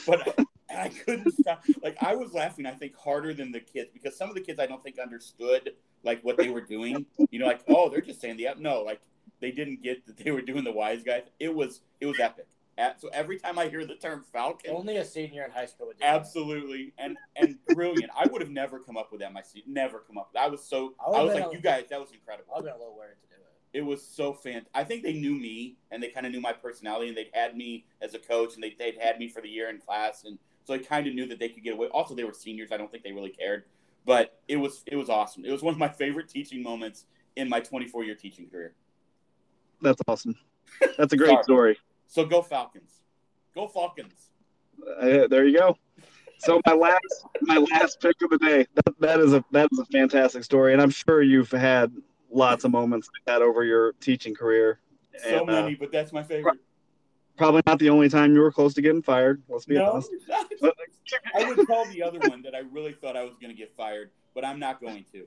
but 0.07 0.39
I, 0.71 0.85
I 0.85 0.89
couldn't 0.89 1.33
stop. 1.33 1.65
Like 1.83 1.97
I 2.03 2.15
was 2.17 2.33
laughing, 2.33 2.67
I 2.67 2.73
think 2.73 2.97
harder 2.97 3.33
than 3.35 3.53
the 3.53 3.61
kids 3.61 3.91
because 3.93 4.17
some 4.17 4.29
of 4.29 4.35
the 4.35 4.41
kids 4.41 4.59
I 4.59 4.67
don't 4.67 4.83
think 4.83 4.99
understood 4.99 5.75
like 6.03 6.23
what 6.23 6.37
they 6.37 6.49
were 6.51 6.61
doing. 6.61 7.07
You 7.31 7.39
know, 7.39 7.47
like 7.47 7.61
oh, 7.69 7.89
they're 7.89 8.01
just 8.01 8.21
saying 8.21 8.37
the 8.37 8.49
no, 8.59 8.83
like 8.83 9.01
they 9.41 9.51
didn't 9.53 9.83
get 9.83 10.05
that 10.07 10.17
they 10.17 10.31
were 10.31 10.41
doing 10.43 10.65
the 10.65 10.73
wise 10.73 11.03
guys. 11.03 11.23
It 11.39 11.55
was 11.55 11.81
it 12.01 12.07
was 12.07 12.19
epic. 12.21 12.47
At- 12.79 13.01
So 13.01 13.09
every 13.13 13.39
time 13.39 13.59
I 13.59 13.69
hear 13.69 13.85
the 13.85 13.97
term 13.97 14.25
Falcon, 14.33 14.71
Only 14.75 14.97
a 14.97 15.05
senior 15.05 15.45
in 15.45 15.51
high 15.51 15.67
school 15.67 15.89
would 15.89 15.97
do 15.99 16.01
that. 16.01 16.15
absolutely 16.15 16.93
and 16.97 17.19
and 17.37 17.59
brilliant. 17.67 18.11
I 18.17 18.27
would 18.29 18.41
have 18.41 18.51
never 18.51 18.79
come 18.79 18.97
up 18.97 19.11
with 19.13 19.21
that 19.21 19.33
myself. 19.35 19.65
Never 19.67 19.99
come 19.99 20.17
up. 20.17 20.31
With 20.33 20.41
I 20.41 20.47
was 20.49 20.63
so 20.65 20.95
I 20.99 21.11
I 21.11 21.23
was 21.25 21.35
like, 21.35 21.47
a- 21.47 21.53
you 21.53 21.61
guys, 21.61 21.85
that 21.91 22.01
was 22.01 22.13
incredible 22.13 22.55
I've 22.57 22.65
been 22.65 22.73
a 22.73 22.79
little 22.79 22.97
worried 22.97 23.17
to 23.21 23.29
do 23.29 23.35
it. 23.75 23.79
it 23.79 23.83
was 23.85 24.03
so 24.07 24.33
fan. 24.33 24.65
I 24.75 24.85
think 24.85 25.03
they 25.03 25.13
knew 25.13 25.35
me 25.35 25.77
and 25.91 26.03
they 26.03 26.09
kind 26.09 26.25
of 26.25 26.33
knew 26.33 26.41
my 26.41 26.53
personality 26.55 27.09
and 27.09 27.17
they'd 27.17 27.31
had 27.35 27.57
me 27.57 27.85
as 28.01 28.15
a 28.15 28.19
coach 28.19 28.55
and 28.55 28.63
they, 28.63 28.75
they'd 28.79 28.97
had 28.99 29.19
me 29.19 29.29
for 29.29 29.43
the 29.43 29.49
year 29.51 29.69
in 29.69 29.79
class 29.79 30.25
and 30.25 30.39
so 30.65 30.75
I 30.75 30.79
kind 30.79 31.07
of 31.07 31.15
knew 31.15 31.27
that 31.29 31.39
they 31.39 31.49
could 31.49 31.65
get 31.65 31.73
away. 31.73 31.87
Also, 31.89 32.15
they 32.15 32.25
were 32.25 32.35
seniors. 32.35 32.71
I 32.73 32.77
don't 32.77 32.91
think 32.93 33.03
they 33.03 33.13
really 33.13 33.31
cared, 33.31 33.65
but 34.05 34.39
it 34.49 34.57
was 34.57 34.85
it 34.87 34.97
was 34.97 35.09
awesome. 35.09 35.45
It 35.47 35.51
was 35.51 35.63
one 35.63 35.73
of 35.73 35.79
my 35.79 35.89
favorite 35.89 36.29
teaching 36.29 36.63
moments 36.63 37.07
in 37.37 37.49
my 37.49 37.59
24 37.61 38.05
year 38.05 38.15
teaching 38.15 38.49
career. 38.51 38.75
That's 39.81 40.01
awesome. 40.07 40.37
That's 40.99 41.13
a 41.13 41.17
great 41.17 41.43
story. 41.43 41.79
So 42.09 42.25
go 42.25 42.43
Falcons, 42.43 42.91
go 43.55 43.69
Falcons. 43.69 44.31
Uh, 45.01 45.27
there 45.29 45.47
you 45.47 45.57
go. 45.59 45.77
So 46.39 46.61
my 46.67 46.73
last 46.73 47.25
my 47.43 47.59
last 47.59 48.01
pick 48.01 48.17
of 48.23 48.31
the 48.31 48.39
day. 48.39 48.67
That, 48.75 49.01
that 49.01 49.21
is 49.21 49.33
a 49.35 49.45
that 49.53 49.69
is 49.73 49.79
a 49.79 49.85
fantastic 49.87 50.43
story, 50.45 50.73
and 50.73 50.81
I'm 50.83 50.91
sure 50.91 51.23
you've 51.23 51.51
had 51.51 51.93
lots 52.31 52.65
of 52.65 52.71
moments 52.71 53.09
like 53.13 53.25
that 53.27 53.43
over 53.43 53.63
your 53.65 53.93
teaching 53.95 54.35
career. 54.35 54.81
So 55.23 55.41
And, 55.41 55.51
uh, 55.51 55.63
many, 55.63 55.75
but 55.75 55.91
that's 55.93 56.13
my 56.13 56.23
favorite. 56.23 56.59
probably 57.37 57.63
not 57.67 57.79
the 57.79 57.91
only 57.91 58.09
time 58.09 58.35
you 58.35 58.41
were 58.41 58.53
close 58.53 58.73
to 58.75 58.83
getting 58.83 59.03
fired. 59.03 59.43
Let's 59.49 59.65
be 59.65 59.75
No, 59.75 59.93
honest. 59.93 60.11
But- 60.61 60.75
I 61.35 61.45
would 61.51 61.67
call 61.67 61.87
the 61.87 62.03
other 62.03 62.19
one 62.29 62.43
that 62.43 62.55
I 62.55 62.59
really 62.71 62.93
thought 62.93 63.17
I 63.17 63.25
was 63.25 63.35
going 63.41 63.49
to 63.51 63.57
get 63.57 63.75
fired, 63.77 64.11
but 64.35 64.45
I'm 64.45 64.59
not 64.59 64.81
going 64.81 65.05
to. 65.13 65.27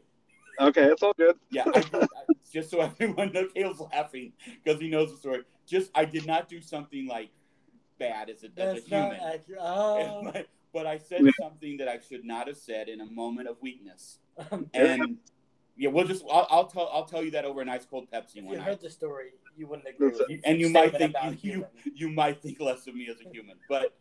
Okay, 0.59 0.83
it's 0.85 1.01
all 1.01 1.13
good. 1.17 1.37
Yeah, 1.49 1.63
I 1.65 1.79
I, 1.93 2.07
just 2.51 2.69
so 2.69 2.79
everyone 2.99 3.31
knows, 3.33 3.51
Caleb's 3.53 3.79
laughing 3.79 4.33
because 4.63 4.79
he 4.79 4.89
knows 4.89 5.11
the 5.11 5.17
story. 5.17 5.41
Just 5.65 5.91
I 5.95 6.05
did 6.05 6.25
not 6.25 6.49
do 6.49 6.61
something 6.61 7.07
like 7.07 7.29
bad 7.99 8.29
as 8.29 8.43
a, 8.43 8.47
as 8.47 8.51
a 8.51 8.55
That's 8.55 8.91
not 8.91 9.13
human, 9.13 9.33
accurate. 9.33 9.59
Oh. 9.63 10.21
but, 10.33 10.47
but 10.73 10.85
I 10.87 10.97
said 10.97 11.21
something 11.39 11.77
that 11.77 11.87
I 11.87 11.99
should 11.99 12.23
not 12.25 12.47
have 12.47 12.57
said 12.57 12.89
in 12.89 13.01
a 13.01 13.05
moment 13.05 13.47
of 13.47 13.57
weakness. 13.61 14.19
Um, 14.51 14.67
And 14.73 15.17
yeah, 15.77 15.89
we'll 15.89 16.05
just 16.07 16.23
I'll, 16.29 16.47
I'll 16.49 16.67
tell 16.67 16.89
I'll 16.93 17.05
tell 17.05 17.23
you 17.23 17.31
that 17.31 17.45
over 17.45 17.61
an 17.61 17.69
ice 17.69 17.85
cold 17.85 18.07
Pepsi 18.11 18.37
if 18.37 18.43
one 18.43 18.53
you 18.53 18.59
night. 18.59 18.67
heard 18.67 18.81
the 18.81 18.89
story, 18.89 19.31
you 19.57 19.67
wouldn't 19.67 19.87
agree 19.87 20.09
with 20.09 20.21
You- 20.29 20.41
and 20.45 20.59
you 20.59 20.69
might 20.69 20.95
think 20.97 21.15
you, 21.41 21.65
you, 21.83 21.91
you 21.95 22.09
might 22.09 22.41
think 22.41 22.59
less 22.59 22.87
of 22.87 22.95
me 22.95 23.07
as 23.09 23.17
a 23.25 23.29
human, 23.29 23.57
but 23.69 23.93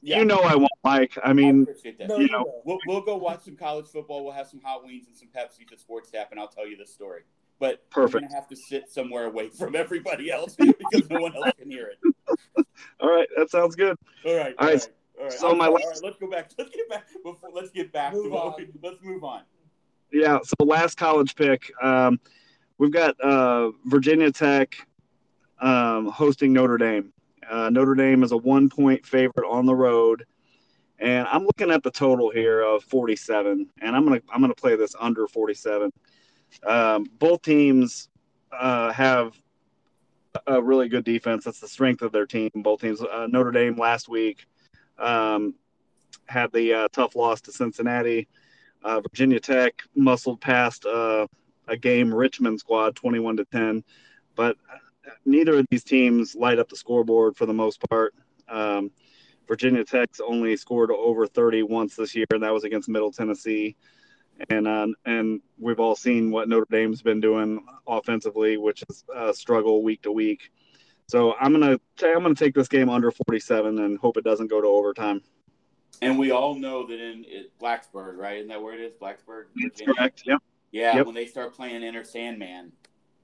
yeah, 0.00 0.18
You 0.20 0.24
know 0.24 0.38
I 0.38 0.54
won't, 0.54 0.70
Mike. 0.84 1.18
I 1.24 1.30
I 1.30 1.32
mean, 1.32 1.62
appreciate 1.62 1.98
that. 1.98 2.08
No, 2.08 2.16
you 2.18 2.26
you 2.26 2.30
know. 2.30 2.62
We'll, 2.64 2.78
we'll 2.86 3.00
go 3.00 3.16
watch 3.16 3.42
some 3.42 3.56
college 3.56 3.86
football. 3.88 4.24
We'll 4.24 4.32
have 4.34 4.46
some 4.46 4.60
hot 4.62 4.84
wings 4.84 5.08
and 5.08 5.16
some 5.16 5.28
Pepsi 5.36 5.70
at 5.72 5.80
Sports 5.80 6.10
Tap, 6.12 6.28
and 6.30 6.38
I'll 6.38 6.46
tell 6.46 6.64
you 6.68 6.76
the 6.76 6.86
story. 6.86 7.22
But 7.60 7.82
we're 7.94 8.02
Perfect. 8.02 8.24
gonna 8.24 8.34
have 8.34 8.48
to 8.48 8.56
sit 8.56 8.90
somewhere 8.90 9.26
away 9.26 9.48
from 9.48 9.74
everybody 9.76 10.30
else 10.30 10.56
because 10.58 11.08
no 11.10 11.20
one 11.20 11.34
else 11.36 11.52
can 11.58 11.70
hear 11.70 11.86
it. 11.88 12.66
all 13.00 13.08
right, 13.14 13.28
that 13.36 13.50
sounds 13.50 13.76
good. 13.76 13.96
All 14.26 14.34
right. 14.36 14.54
All 14.58 14.66
All 14.66 14.72
right, 14.72 14.80
right. 14.80 14.88
All 15.18 15.24
right. 15.24 15.32
so 15.32 15.50
I'm 15.50 15.58
my 15.58 15.68
last- 15.68 15.84
all 15.84 15.90
right, 15.90 16.00
let's 16.02 16.16
go 16.18 16.28
back. 16.28 16.50
Let's 16.58 16.70
get 16.70 16.88
back. 16.90 17.06
Before, 17.22 17.50
let's 17.52 17.70
get 17.70 17.92
back 17.92 18.12
Move 18.12 18.24
to 18.24 18.30
what 18.30 18.46
on. 18.46 18.54
we, 18.58 18.68
let's 18.82 19.02
move 19.02 19.22
on. 19.24 19.42
Yeah. 20.12 20.38
So 20.42 20.64
last 20.64 20.96
college 20.96 21.34
pick, 21.36 21.70
um, 21.82 22.18
we've 22.78 22.92
got 22.92 23.18
uh, 23.20 23.70
Virginia 23.84 24.30
Tech 24.32 24.74
um, 25.60 26.08
hosting 26.08 26.52
Notre 26.52 26.76
Dame. 26.78 27.12
Uh, 27.48 27.70
Notre 27.70 27.94
Dame 27.94 28.22
is 28.24 28.32
a 28.32 28.36
one 28.36 28.68
point 28.68 29.06
favorite 29.06 29.48
on 29.48 29.66
the 29.66 29.74
road, 29.74 30.24
and 30.98 31.26
I'm 31.28 31.44
looking 31.44 31.70
at 31.70 31.82
the 31.82 31.90
total 31.90 32.30
here 32.30 32.62
of 32.62 32.82
47, 32.84 33.68
and 33.82 33.96
I'm 33.96 34.04
gonna 34.04 34.20
I'm 34.32 34.40
gonna 34.40 34.54
play 34.54 34.74
this 34.76 34.94
under 34.98 35.26
47. 35.28 35.92
Um, 36.62 37.06
both 37.18 37.42
teams 37.42 38.08
uh, 38.52 38.92
have 38.92 39.32
a 40.46 40.60
really 40.60 40.88
good 40.88 41.04
defense. 41.04 41.44
That's 41.44 41.60
the 41.60 41.68
strength 41.68 42.02
of 42.02 42.12
their 42.12 42.26
team. 42.26 42.50
Both 42.54 42.80
teams. 42.80 43.00
Uh, 43.00 43.26
Notre 43.30 43.50
Dame 43.50 43.76
last 43.76 44.08
week 44.08 44.46
um, 44.98 45.54
had 46.26 46.52
the 46.52 46.72
uh, 46.74 46.88
tough 46.92 47.16
loss 47.16 47.40
to 47.42 47.52
Cincinnati. 47.52 48.28
Uh, 48.82 49.00
Virginia 49.00 49.40
Tech 49.40 49.82
muscled 49.94 50.40
past 50.40 50.84
uh, 50.84 51.26
a 51.68 51.76
game 51.76 52.12
Richmond 52.12 52.60
squad, 52.60 52.94
21 52.96 53.38
to 53.38 53.44
10, 53.46 53.82
but 54.36 54.56
neither 55.24 55.58
of 55.58 55.66
these 55.70 55.84
teams 55.84 56.34
light 56.34 56.58
up 56.58 56.68
the 56.68 56.76
scoreboard 56.76 57.36
for 57.36 57.46
the 57.46 57.54
most 57.54 57.80
part. 57.88 58.14
Um, 58.48 58.90
Virginia 59.48 59.84
Tech's 59.84 60.20
only 60.20 60.56
scored 60.56 60.90
over 60.90 61.26
30 61.26 61.62
once 61.64 61.96
this 61.96 62.14
year, 62.14 62.26
and 62.32 62.42
that 62.42 62.52
was 62.52 62.64
against 62.64 62.88
Middle 62.88 63.12
Tennessee. 63.12 63.76
And 64.50 64.66
uh, 64.66 64.88
and 65.04 65.40
we've 65.58 65.78
all 65.80 65.94
seen 65.94 66.30
what 66.30 66.48
Notre 66.48 66.66
Dame's 66.70 67.02
been 67.02 67.20
doing 67.20 67.64
offensively, 67.86 68.56
which 68.56 68.82
is 68.88 69.04
a 69.14 69.32
struggle 69.32 69.82
week 69.82 70.02
to 70.02 70.12
week. 70.12 70.50
So 71.06 71.34
I'm 71.40 71.52
gonna 71.52 71.78
i 72.02 72.06
I'm 72.06 72.22
gonna 72.22 72.34
take 72.34 72.54
this 72.54 72.68
game 72.68 72.88
under 72.88 73.10
47 73.10 73.78
and 73.78 73.98
hope 73.98 74.16
it 74.16 74.24
doesn't 74.24 74.48
go 74.48 74.60
to 74.60 74.66
overtime. 74.66 75.22
And 76.02 76.18
we 76.18 76.32
all 76.32 76.54
know 76.56 76.86
that 76.86 77.00
in 77.00 77.24
it, 77.28 77.52
Blacksburg, 77.60 78.16
right? 78.16 78.38
Isn't 78.38 78.48
that 78.48 78.60
where 78.60 78.74
it 78.74 78.80
is? 78.80 78.92
Blacksburg, 78.94 79.44
That's 79.54 79.80
Virginia. 79.80 79.94
correct. 79.94 80.22
Yep, 80.26 80.38
Yeah. 80.72 80.96
Yep. 80.96 81.06
When 81.06 81.14
they 81.14 81.26
start 81.26 81.54
playing 81.54 81.84
Enter 81.84 82.02
Sandman, 82.04 82.72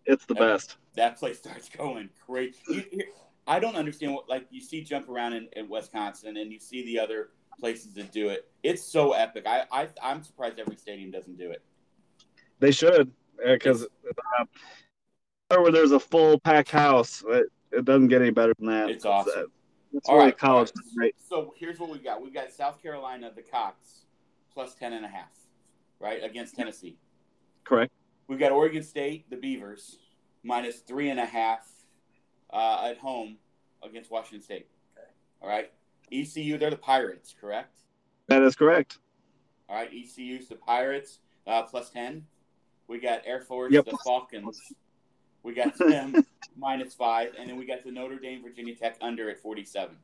it's 0.07 0.25
the 0.27 0.35
best. 0.35 0.77
that 0.95 1.19
place 1.19 1.39
starts 1.39 1.69
going 1.77 2.11
crazy. 2.25 3.05
I 3.47 3.59
don't 3.59 3.75
understand 3.75 4.15
what 4.15 4.29
like 4.29 4.47
you 4.51 4.61
see 4.61 4.83
jump 4.83 5.09
around 5.09 5.33
in, 5.33 5.49
in 5.57 5.69
Wisconsin 5.69 6.37
and 6.37 6.53
you 6.53 6.61
see 6.61 6.85
the 6.85 7.01
other 7.01 7.31
places 7.59 7.93
to 7.95 8.03
do 8.05 8.29
it. 8.29 8.49
It's 8.63 8.83
so 8.83 9.13
epic. 9.13 9.45
I, 9.47 9.65
I 9.73 9.89
I'm 10.03 10.23
surprised 10.23 10.59
every 10.59 10.77
stadium 10.77 11.11
doesn't 11.11 11.39
do 11.39 11.51
it. 11.51 11.63
They 12.59 12.71
should, 12.71 13.11
because 13.43 13.87
uh, 14.41 14.45
where 15.57 15.73
there's 15.73 15.93
a 15.93 16.01
full 16.01 16.39
packed 16.39 16.71
house, 16.71 17.25
it, 17.27 17.47
it 17.73 17.85
doesn't 17.85 18.09
get 18.09 18.21
any 18.21 18.31
better 18.31 18.53
than 18.59 18.69
that. 18.69 18.91
It's 18.91 19.05
awesome. 19.05 19.51
All 20.07 20.19
right, 20.19 20.37
college. 20.37 20.71
Right. 20.97 21.15
So 21.19 21.55
here's 21.57 21.81
what 21.81 21.91
we've 21.91 22.05
got. 22.05 22.23
We've 22.23 22.35
got 22.35 22.53
South 22.53 22.81
Carolina, 22.81 23.33
the 23.35 23.43
Cox, 23.43 24.05
plus 24.53 24.75
ten 24.75 24.93
and 24.93 25.05
a 25.05 25.09
half, 25.09 25.31
right, 25.99 26.23
against 26.23 26.55
Tennessee. 26.55 26.97
Correct. 27.65 27.93
We've 28.29 28.39
got 28.39 28.53
Oregon 28.53 28.83
State, 28.83 29.29
the 29.31 29.37
Beavers, 29.37 29.99
minus 30.45 30.79
three 30.79 31.11
and 31.11 31.19
a 31.19 31.27
half 31.27 31.69
uh, 32.53 32.89
at 32.91 32.99
home 32.99 33.39
against 33.83 34.11
Washington 34.11 34.43
State. 34.43 34.69
Okay. 34.97 35.09
All 35.43 35.49
right. 35.49 35.73
ECU, 36.13 36.59
they're 36.59 36.71
the 36.71 36.77
Pirates, 36.77 37.35
correct? 37.41 37.81
That 38.29 38.43
is 38.43 38.57
correct. 38.57 38.99
All 39.69 39.77
right. 39.77 39.91
ECU's 39.93 40.49
the 40.49 40.57
Pirates, 40.57 41.19
uh, 41.47 41.63
plus 41.63 41.91
10. 41.91 42.27
We 42.89 42.99
got 42.99 43.23
Air 43.25 43.41
Force, 43.41 43.73
Yep. 43.73 43.85
the 43.87 43.99
Falcons. 44.05 44.61
We 45.43 45.55
got 45.55 45.75
them 45.79 46.25
minus 46.57 46.95
five. 46.95 47.35
And 47.39 47.49
then 47.49 47.57
we 47.57 47.65
got 47.67 47.85
the 47.85 47.91
Notre 47.93 48.19
Dame, 48.19 48.43
Virginia 48.43 48.75
Tech 48.75 48.97
under 49.01 49.31
at 49.31 49.41
47. 49.41 49.97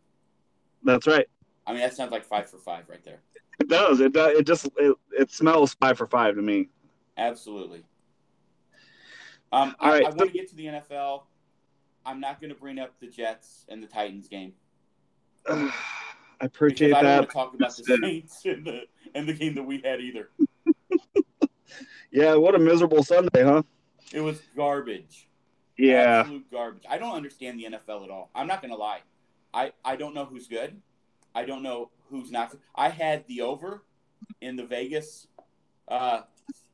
That's 0.83 1.07
right. 1.07 1.27
I 1.67 1.73
mean, 1.73 1.81
that 1.81 1.95
sounds 1.95 2.13
like 2.13 2.25
five 2.25 2.49
for 2.49 2.59
five 2.59 2.89
right 2.89 3.03
there. 3.05 3.19
It 3.59 3.69
does. 3.69 4.01
It 4.01 4.13
does. 4.13 4.39
It 4.39 4.47
just 4.47 4.69
it, 4.77 4.97
it 5.11 5.31
smells 5.31 5.75
five 5.75 5.99
for 5.99 6.07
five 6.07 6.37
to 6.37 6.43
me. 6.43 6.69
Absolutely. 7.17 7.83
Um, 9.53 9.75
All 9.81 9.89
I, 9.89 9.93
right, 9.93 10.05
I 10.07 10.09
want 10.11 10.31
to 10.31 10.37
get 10.39 10.49
to 10.51 10.57
the 10.57 10.67
NFL. 10.67 11.23
I'm 12.05 12.21
not 12.21 12.41
going 12.41 12.53
to 12.53 12.59
bring 12.61 12.79
up 12.79 12.93
the 13.01 13.07
Jets 13.07 13.65
and 13.69 13.83
the 13.83 13.87
Titans 13.87 14.29
game 14.29 14.53
I 16.41 16.47
because 16.47 16.47
appreciate 16.47 16.95
I 16.95 17.03
don't 17.03 17.05
that. 17.05 17.17
want 17.19 17.29
to 17.29 17.35
talk 17.35 17.55
about 17.55 17.77
the 17.77 17.99
Saints 18.01 18.45
and 18.45 18.65
the 18.65 18.83
and 19.15 19.29
the 19.29 19.33
game 19.33 19.55
that 19.55 19.63
we 19.63 19.81
had 19.81 20.01
either. 20.01 20.31
Yeah, 22.11 22.35
what 22.37 22.55
a 22.55 22.59
miserable 22.59 23.03
Sunday, 23.03 23.43
huh? 23.43 23.63
It 24.13 24.21
was 24.21 24.41
garbage. 24.57 25.29
Yeah. 25.77 26.21
Absolute 26.21 26.51
garbage. 26.51 26.85
I 26.89 26.99
don't 26.99 27.15
understand 27.15 27.59
the 27.59 27.65
NFL 27.65 28.05
at 28.05 28.11
all. 28.11 28.31
I'm 28.35 28.47
not 28.47 28.63
going 28.63 28.73
to 28.73 28.79
lie. 28.79 29.01
I, 29.53 29.73
I 29.85 29.97
don't 29.97 30.15
know 30.15 30.25
who's 30.25 30.47
good. 30.47 30.81
I 31.35 31.45
don't 31.45 31.63
know 31.63 31.91
who's 32.09 32.31
not. 32.31 32.55
I 32.75 32.89
had 32.89 33.27
the 33.27 33.43
over 33.43 33.83
in 34.41 34.57
the 34.57 34.65
Vegas 34.65 35.27
uh, 35.89 36.23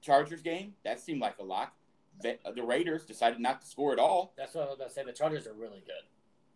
Chargers 0.00 0.42
game. 0.42 0.74
That 0.84 1.00
seemed 1.00 1.20
like 1.20 1.38
a 1.40 1.44
lock. 1.44 1.72
The 2.20 2.62
Raiders 2.62 3.04
decided 3.04 3.40
not 3.40 3.62
to 3.62 3.66
score 3.66 3.92
at 3.92 3.98
all. 3.98 4.34
That's 4.36 4.54
what 4.54 4.62
I 4.62 4.66
was 4.66 4.76
about 4.76 4.88
to 4.88 4.94
say. 4.94 5.02
The 5.04 5.12
Chargers 5.12 5.46
are 5.48 5.54
really 5.54 5.82
good. 5.84 6.04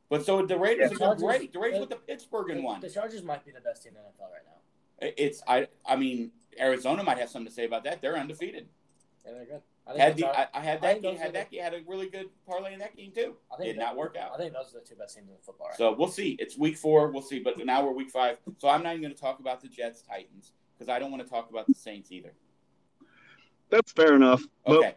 But 0.09 0.25
so 0.25 0.45
the 0.47 0.59
Raiders 0.59 0.91
Yeah, 0.93 0.97
are 0.97 0.99
Chargers- 1.17 1.23
great. 1.23 1.53
The 1.53 1.59
Raiders 1.59 1.81
with 1.81 1.91
the- 1.91 1.97
Pittsburgh 1.97 2.51
and 2.51 2.63
one. 2.63 2.81
the 2.81 2.91
Chargers 2.91 3.23
might 3.23 3.45
be 3.45 3.51
the 3.53 3.61
best 3.61 3.83
team 3.83 3.93
in 3.97 4.03
the 4.03 4.09
NFL 4.09 4.31
right 4.33 4.43
now. 4.47 5.09
It's 5.17 5.43
I 5.47 5.69
I 5.85 5.97
mean 5.97 6.31
Arizona 6.59 7.03
might 7.03 7.19
have 7.19 7.29
something 7.29 7.49
to 7.49 7.53
say 7.55 7.65
about 7.65 7.85
that. 7.85 8.01
They're 8.01 8.17
undefeated. 8.17 8.69
Yeah, 9.25 9.33
they're 9.33 9.45
good. 9.47 9.63
I 9.89 9.91
think, 9.91 10.01
Had 10.01 10.17
the 10.17 10.21
the 10.23 10.29
I, 10.29 10.49
I 10.55 10.61
had 10.61 10.79
I 10.79 10.81
that 10.81 10.81
think 10.81 11.03
game. 11.03 11.13
those 11.15 11.21
Had 11.21 11.33
that 11.35 11.51
game. 11.51 11.63
Had 11.63 11.75
a 11.75 11.81
really 11.87 12.09
good 12.09 12.27
parlay 12.47 12.73
in 12.73 12.79
that 12.81 12.97
game 12.97 13.13
too. 13.13 13.37
I 13.53 13.57
think 13.57 13.69
Did 13.69 13.77
that- 13.77 13.81
not 13.85 13.97
work 13.97 14.17
out. 14.17 14.33
I 14.33 14.37
think 14.39 14.53
those 14.53 14.75
are 14.75 14.81
the 14.81 14.87
two 14.87 14.95
best 14.95 15.17
teams 15.17 15.29
in 15.29 15.37
football 15.43 15.69
right 15.69 15.77
So 15.77 15.93
we'll 15.93 16.09
see. 16.09 16.37
It's 16.39 16.57
week 16.57 16.77
four. 16.77 17.11
We'll 17.11 17.23
see. 17.23 17.41
But 17.41 17.59
now 17.65 17.85
we're 17.85 17.93
week 17.93 18.11
five. 18.11 18.39
So 18.59 18.69
I'm 18.69 18.83
not 18.83 18.91
even 18.91 19.03
going 19.03 19.15
to 19.15 19.21
talk 19.21 19.39
about 19.41 19.61
the 19.61 19.69
Jets 19.69 20.03
Titans 20.03 20.53
because 20.79 20.89
I 20.89 20.99
don't 20.99 21.11
want 21.11 21.23
to 21.25 21.29
talk 21.29 21.51
about 21.51 21.67
the 21.67 21.75
Saints 21.75 22.11
either. 22.13 22.33
That's 23.71 23.93
fair 23.93 24.15
enough. 24.15 24.43
Okay. 24.67 24.95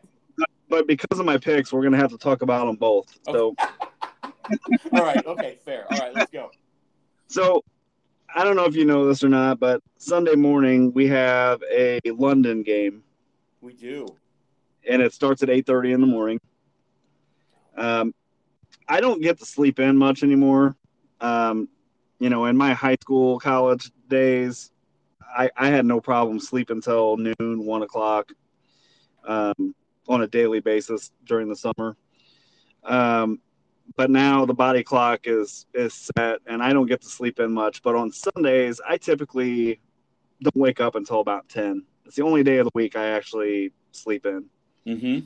but 0.69 0.85
because 0.87 1.19
of 1.19 1.25
my 1.25 1.37
picks, 1.37 1.73
we're 1.73 1.81
going 1.81 1.93
to 1.93 1.97
have 1.97 2.11
to 2.11 2.17
talk 2.17 2.41
about 2.43 2.65
them 2.67 2.75
both. 2.75 3.17
So, 3.25 3.55
All 4.93 5.03
right. 5.03 5.25
Okay. 5.25 5.57
Fair. 5.63 5.91
All 5.91 5.97
right. 5.97 6.13
Let's 6.13 6.29
go. 6.29 6.51
so 7.27 7.63
I 8.33 8.43
don't 8.43 8.55
know 8.55 8.65
if 8.65 8.75
you 8.75 8.85
know 8.85 9.07
this 9.07 9.23
or 9.23 9.29
not, 9.29 9.59
but 9.59 9.81
Sunday 9.97 10.35
morning 10.35 10.93
we 10.93 11.07
have 11.07 11.61
a 11.71 11.99
London 12.05 12.61
game, 12.63 13.03
We 13.61 13.73
do. 13.73 14.05
and 14.87 15.01
it 15.01 15.13
starts 15.13 15.41
at 15.43 15.49
8:30 15.49 15.93
in 15.93 16.01
the 16.01 16.07
morning. 16.07 16.39
Um, 17.75 18.13
I 18.87 19.01
don't 19.01 19.21
get 19.21 19.39
to 19.39 19.45
sleep 19.45 19.79
in 19.79 19.97
much 19.97 20.21
anymore. 20.23 20.75
Um, 21.21 21.69
you 22.19 22.29
know, 22.29 22.45
in 22.45 22.57
my 22.57 22.73
high 22.73 22.97
school, 23.01 23.39
college 23.39 23.91
days, 24.07 24.71
I, 25.35 25.49
I 25.55 25.67
had 25.69 25.85
no 25.85 26.01
problem 26.01 26.39
sleeping 26.39 26.77
until 26.77 27.17
noon, 27.17 27.33
one 27.65 27.81
o'clock, 27.83 28.31
um, 29.23 29.73
on 30.07 30.21
a 30.21 30.27
daily 30.27 30.59
basis 30.59 31.11
during 31.25 31.47
the 31.47 31.55
summer. 31.55 31.95
Um, 32.83 33.39
but 33.95 34.09
now 34.09 34.45
the 34.45 34.53
body 34.53 34.83
clock 34.83 35.21
is 35.25 35.65
is 35.73 35.93
set, 36.15 36.39
and 36.47 36.61
I 36.63 36.73
don't 36.73 36.87
get 36.87 37.01
to 37.01 37.07
sleep 37.07 37.39
in 37.39 37.51
much. 37.51 37.81
But 37.81 37.95
on 37.95 38.11
Sundays, 38.11 38.79
I 38.87 38.97
typically 38.97 39.79
don't 40.41 40.55
wake 40.55 40.79
up 40.79 40.95
until 40.95 41.19
about 41.19 41.49
ten. 41.49 41.85
It's 42.05 42.15
the 42.15 42.23
only 42.23 42.43
day 42.43 42.57
of 42.57 42.65
the 42.65 42.71
week 42.73 42.95
I 42.95 43.07
actually 43.09 43.71
sleep 43.91 44.25
in 44.25 44.45
Mm-hmm. 44.87 45.25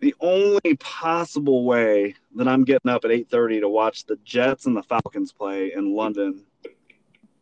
the 0.00 0.14
only 0.20 0.76
possible 0.78 1.64
way 1.64 2.14
that 2.36 2.48
I'm 2.48 2.64
getting 2.64 2.90
up 2.90 3.04
at 3.04 3.10
8:30 3.10 3.60
to 3.60 3.68
watch 3.68 4.06
the 4.06 4.16
Jets 4.24 4.66
and 4.66 4.76
the 4.76 4.82
Falcons 4.82 5.32
play 5.32 5.72
in 5.74 5.94
London 5.94 6.44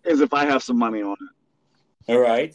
is 0.05 0.20
if 0.20 0.33
I 0.35 0.45
have 0.47 0.62
some 0.62 0.79
money 0.79 1.03
on 1.03 1.12
it. 1.20 2.12
All 2.12 2.19
right. 2.19 2.55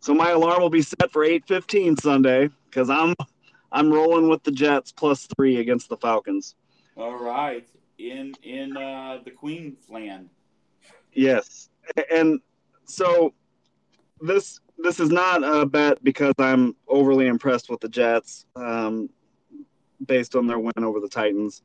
So 0.00 0.14
my 0.14 0.30
alarm 0.30 0.62
will 0.62 0.70
be 0.70 0.82
set 0.82 1.10
for 1.12 1.24
8:15 1.24 1.96
Sunday 2.00 2.48
because 2.64 2.90
I'm 2.90 3.14
I'm 3.70 3.92
rolling 3.92 4.28
with 4.28 4.42
the 4.42 4.50
Jets 4.50 4.92
plus 4.92 5.26
three 5.36 5.58
against 5.58 5.88
the 5.88 5.96
Falcons. 5.96 6.54
All 6.98 7.16
right. 7.16 7.68
In 7.98 8.34
in 8.42 8.76
uh, 8.76 9.18
the 9.24 9.30
Queen's 9.30 9.88
land. 9.88 10.30
Yes, 11.12 11.68
and 12.12 12.40
so 12.84 13.34
this 14.20 14.60
this 14.78 14.98
is 15.00 15.10
not 15.10 15.42
a 15.42 15.64
bet 15.64 16.02
because 16.02 16.34
I'm 16.38 16.74
overly 16.88 17.26
impressed 17.26 17.70
with 17.70 17.80
the 17.80 17.88
Jets, 17.88 18.46
um, 18.56 19.10
based 20.06 20.34
on 20.34 20.46
their 20.46 20.58
win 20.58 20.72
over 20.78 21.00
the 21.00 21.08
Titans. 21.08 21.62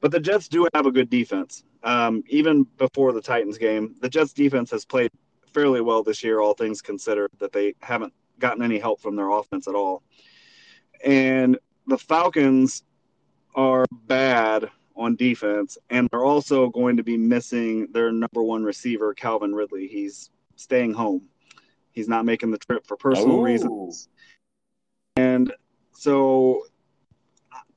But 0.00 0.12
the 0.12 0.20
Jets 0.20 0.48
do 0.48 0.68
have 0.74 0.86
a 0.86 0.92
good 0.92 1.10
defense. 1.10 1.64
Um, 1.82 2.22
even 2.28 2.64
before 2.76 3.12
the 3.12 3.22
Titans 3.22 3.58
game, 3.58 3.96
the 4.00 4.08
Jets 4.08 4.32
defense 4.32 4.70
has 4.70 4.84
played 4.84 5.10
fairly 5.52 5.80
well 5.80 6.02
this 6.02 6.22
year, 6.22 6.40
all 6.40 6.54
things 6.54 6.82
considered. 6.82 7.30
That 7.38 7.52
they 7.52 7.74
haven't 7.80 8.12
gotten 8.38 8.62
any 8.62 8.78
help 8.78 9.00
from 9.00 9.16
their 9.16 9.30
offense 9.30 9.66
at 9.66 9.74
all, 9.74 10.02
and 11.04 11.58
the 11.86 11.98
Falcons 11.98 12.84
are 13.58 13.84
bad 13.90 14.70
on 14.94 15.16
defense, 15.16 15.76
and 15.90 16.08
they're 16.10 16.24
also 16.24 16.68
going 16.68 16.96
to 16.96 17.02
be 17.02 17.16
missing 17.16 17.88
their 17.92 18.12
number 18.12 18.40
one 18.40 18.62
receiver, 18.62 19.12
Calvin 19.14 19.52
Ridley. 19.52 19.88
He's 19.88 20.30
staying 20.54 20.94
home. 20.94 21.28
He's 21.90 22.08
not 22.08 22.24
making 22.24 22.52
the 22.52 22.58
trip 22.58 22.86
for 22.86 22.96
personal 22.96 23.38
Ooh. 23.38 23.42
reasons. 23.42 24.08
And 25.16 25.52
so 25.90 26.62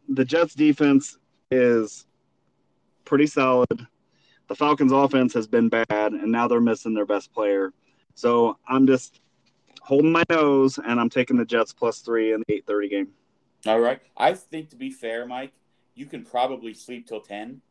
the 0.08 0.24
Jets 0.24 0.53
defense 0.53 1.18
is 1.49 2.06
pretty 3.03 3.26
solid. 3.26 3.88
The 4.49 4.56
Falcons 4.56 4.91
offense 4.91 5.34
has 5.34 5.48
been 5.48 5.68
bad, 5.68 5.88
and 5.90 6.32
now 6.32 6.48
they're 6.48 6.62
missing 6.62 6.94
their 6.94 7.08
best 7.08 7.34
player. 7.34 7.74
So 8.14 8.60
I'm 8.68 8.86
just 8.86 9.22
holding 9.82 10.12
my 10.12 10.24
nose, 10.30 10.78
and 10.78 10.99
I'm 10.99 11.10
taking 11.10 11.38
the 11.38 11.45
Jets 11.45 11.74
plus 11.74 12.02
three 12.02 12.34
in 12.34 12.44
the 12.48 12.53
8:30 12.53 12.90
game. 12.90 13.08
All 13.66 13.80
right. 13.80 13.99
I 14.16 14.34
think 14.34 14.70
to 14.70 14.76
be 14.76 14.91
fair, 14.91 15.26
Mike, 15.26 15.53
you 15.95 16.05
can 16.05 16.23
probably 16.23 16.73
sleep 16.73 17.07
till 17.07 17.22
ten 17.22 17.61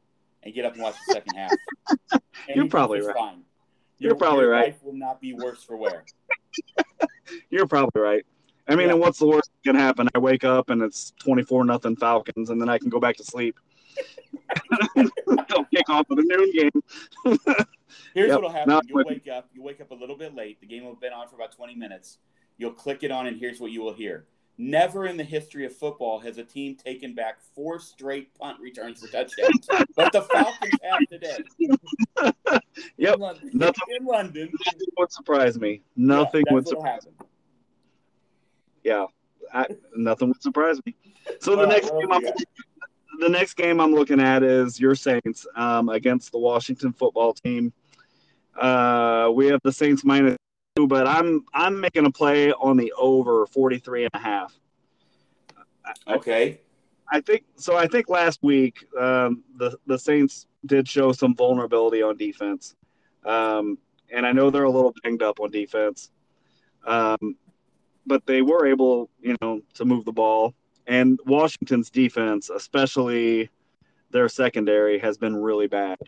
and 0.43 0.55
get 0.55 0.65
up 0.65 0.75
and 0.75 0.83
watch 0.83 0.95
the 1.07 1.15
second 1.15 1.35
half. 1.37 2.21
You're 2.55 2.69
probably 2.69 3.01
right. 3.01 3.17
Fine. 3.17 3.43
You're 3.99 4.11
Your- 4.11 4.17
probably 4.17 4.45
your 4.45 4.53
right. 4.53 4.65
Life 4.67 4.83
will 4.83 4.95
not 4.95 5.21
be 5.21 5.35
worse 5.35 5.63
for 5.63 5.77
wear. 5.77 6.05
You're 7.51 7.67
probably 7.67 8.01
right. 8.01 8.25
I 8.69 8.77
mean, 8.77 8.87
Yeah. 8.87 8.93
and 8.95 9.01
what's 9.01 9.19
the 9.19 9.27
worst 9.27 9.51
that 9.53 9.69
can 9.71 9.77
happen? 9.79 10.09
I 10.15 10.19
wake 10.19 10.45
up 10.45 10.71
and 10.71 10.81
it's 10.83 11.13
24 11.23 11.65
nothing 11.65 11.97
Falcons, 11.97 12.51
and 12.51 12.61
then 12.61 12.69
I 12.69 12.79
can 12.79 12.89
go 12.89 12.99
back 13.01 13.17
to 13.17 13.25
sleep. 13.25 13.59
Don't 14.97 15.71
kick 15.75 15.89
off 15.89 16.07
with 16.09 16.19
a 16.21 16.23
noon 16.23 16.53
game. 16.53 17.39
Here's 18.15 18.29
Yep. 18.29 18.37
what'll 18.37 18.51
happen. 18.51 18.81
You'll 18.89 19.05
wake 19.05 19.29
up. 19.29 19.49
You 19.53 19.63
wake 19.63 19.81
up 19.81 19.91
a 19.91 19.95
little 19.95 20.17
bit 20.17 20.35
late. 20.35 20.61
The 20.61 20.67
game 20.67 20.85
will 20.85 20.93
have 20.93 21.01
been 21.01 21.13
on 21.13 21.29
for 21.29 21.35
about 21.37 21.53
20 21.53 21.75
minutes. 21.75 22.19
You'll 22.57 22.73
click 22.73 23.03
it 23.03 23.11
on, 23.11 23.27
and 23.27 23.37
here's 23.37 23.59
what 23.61 23.71
you 23.73 23.81
will 23.83 23.93
hear. 23.95 24.27
Never 24.63 25.07
in 25.07 25.17
the 25.17 25.25
history 25.25 25.65
of 25.65 25.75
football 25.75 26.19
has 26.19 26.37
a 26.37 26.45
team 26.45 26.77
taken 26.77 27.15
back 27.15 27.39
four 27.55 27.79
straight 27.81 28.35
punt 28.39 28.61
returns 28.61 29.01
for 29.01 29.07
touchdowns. 29.11 29.67
but 29.97 30.13
the 30.13 30.21
Falcons 30.21 30.73
have 30.83 31.01
today. 31.11 31.39
Yep. 32.99 33.15
In 33.15 33.21
London. 33.21 33.51
Nothing- 33.55 33.95
In 33.99 34.05
London. 34.07 34.53
Nothing 34.67 34.89
would 34.99 35.13
surprise 35.13 35.59
me. 35.59 35.81
Nothing 35.97 36.45
Yeah, 36.47 36.53
would 36.55 36.69
surprise 36.69 37.05
happen. 37.07 37.27
Yeah, 38.85 39.07
I, 39.53 39.67
nothing 39.97 40.29
would 40.29 40.43
surprise 40.43 40.79
me. 40.85 40.95
So 41.41 41.57
the 41.57 41.63
right, 41.67 41.69
next 41.83 41.91
game, 41.91 42.13
I'm, 42.13 42.23
the 43.21 43.29
next 43.31 43.55
game 43.55 43.81
I'm 43.81 43.95
looking 43.95 44.21
at 44.21 44.43
is 44.43 44.79
your 44.79 44.95
Saints 44.95 45.47
um, 45.57 45.89
against 45.89 46.33
the 46.33 46.39
Washington 46.39 46.93
football 46.93 47.33
team. 47.33 47.73
Uh, 48.61 49.31
we 49.35 49.47
have 49.47 49.61
the 49.65 49.73
Saints 49.73 50.05
minus 50.05 50.37
but 50.75 51.07
I'm 51.07 51.45
I'm 51.53 51.81
making 51.81 52.07
a 52.07 52.11
play 52.11 52.53
on 52.53 52.77
the 52.77 52.93
over 52.99 53.47
43 53.47 54.05
and 54.05 54.11
a 54.15 54.19
half. 54.19 54.59
Okay. 56.07 56.61
I 57.13 57.21
think 57.21 57.45
so. 57.57 57.77
I 57.77 57.87
think 57.89 58.09
last 58.09 58.41
week 58.43 58.87
um, 58.99 59.43
the 59.57 59.77
the 59.87 59.99
Saints 59.99 60.47
did 60.67 60.89
show 60.89 61.13
some 61.13 61.35
vulnerability 61.35 62.03
on 62.03 62.17
defense, 62.17 62.77
um, 63.25 63.79
and 64.13 64.25
I 64.25 64.33
know 64.33 64.51
they're 64.51 64.65
a 64.65 64.71
little 64.71 64.95
banged 65.03 65.23
up 65.23 65.41
on 65.41 65.51
defense, 65.51 66.13
um, 66.87 67.37
but 68.07 68.25
they 68.27 68.43
were 68.43 68.67
able, 68.67 69.11
you 69.21 69.37
know, 69.43 69.61
to 69.75 69.85
move 69.85 70.05
the 70.05 70.13
ball. 70.13 70.55
And 70.87 71.19
Washington's 71.27 71.91
defense, 71.91 72.49
especially 72.49 73.51
their 74.11 74.29
secondary, 74.29 74.99
has 75.01 75.19
been 75.19 75.35
really 75.35 75.67
bad. 75.67 75.99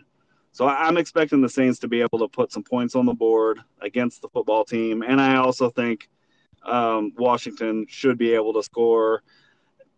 So 0.53 0.69
I'm 0.69 0.99
expecting 0.99 1.41
the 1.41 1.49
Saints 1.49 1.79
to 1.81 1.89
be 1.89 2.03
able 2.03 2.19
to 2.19 2.29
put 2.29 2.53
some 2.53 2.63
points 2.63 2.95
on 2.95 3.07
the 3.07 3.15
board 3.15 3.61
against 3.81 4.21
the 4.21 4.29
football 4.29 4.65
team, 4.65 5.03
and 5.03 5.21
I 5.21 5.37
also 5.37 5.71
think 5.71 6.09
um, 6.65 7.13
Washington 7.17 7.87
should 7.89 8.19
be 8.19 8.35
able 8.35 8.53
to 8.53 8.63
score 8.63 9.23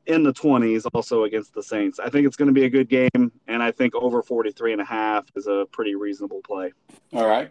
in 0.07 0.23
the 0.23 0.33
20s 0.33 0.87
also 0.93 1.25
against 1.25 1.55
the 1.55 1.63
Saints. 1.63 1.99
I 1.99 2.09
think 2.09 2.27
it's 2.27 2.37
going 2.37 2.49
to 2.49 2.53
be 2.53 2.65
a 2.65 2.71
good 2.71 2.89
game, 2.89 3.33
and 3.49 3.63
I 3.63 3.73
think 3.73 3.95
over 3.95 4.23
43 4.23 4.73
and 4.73 4.81
a 4.81 4.85
half 4.85 5.25
is 5.35 5.47
a 5.47 5.67
pretty 5.73 5.95
reasonable 5.95 6.41
play. 6.43 6.73
All 7.13 7.27
right. 7.27 7.51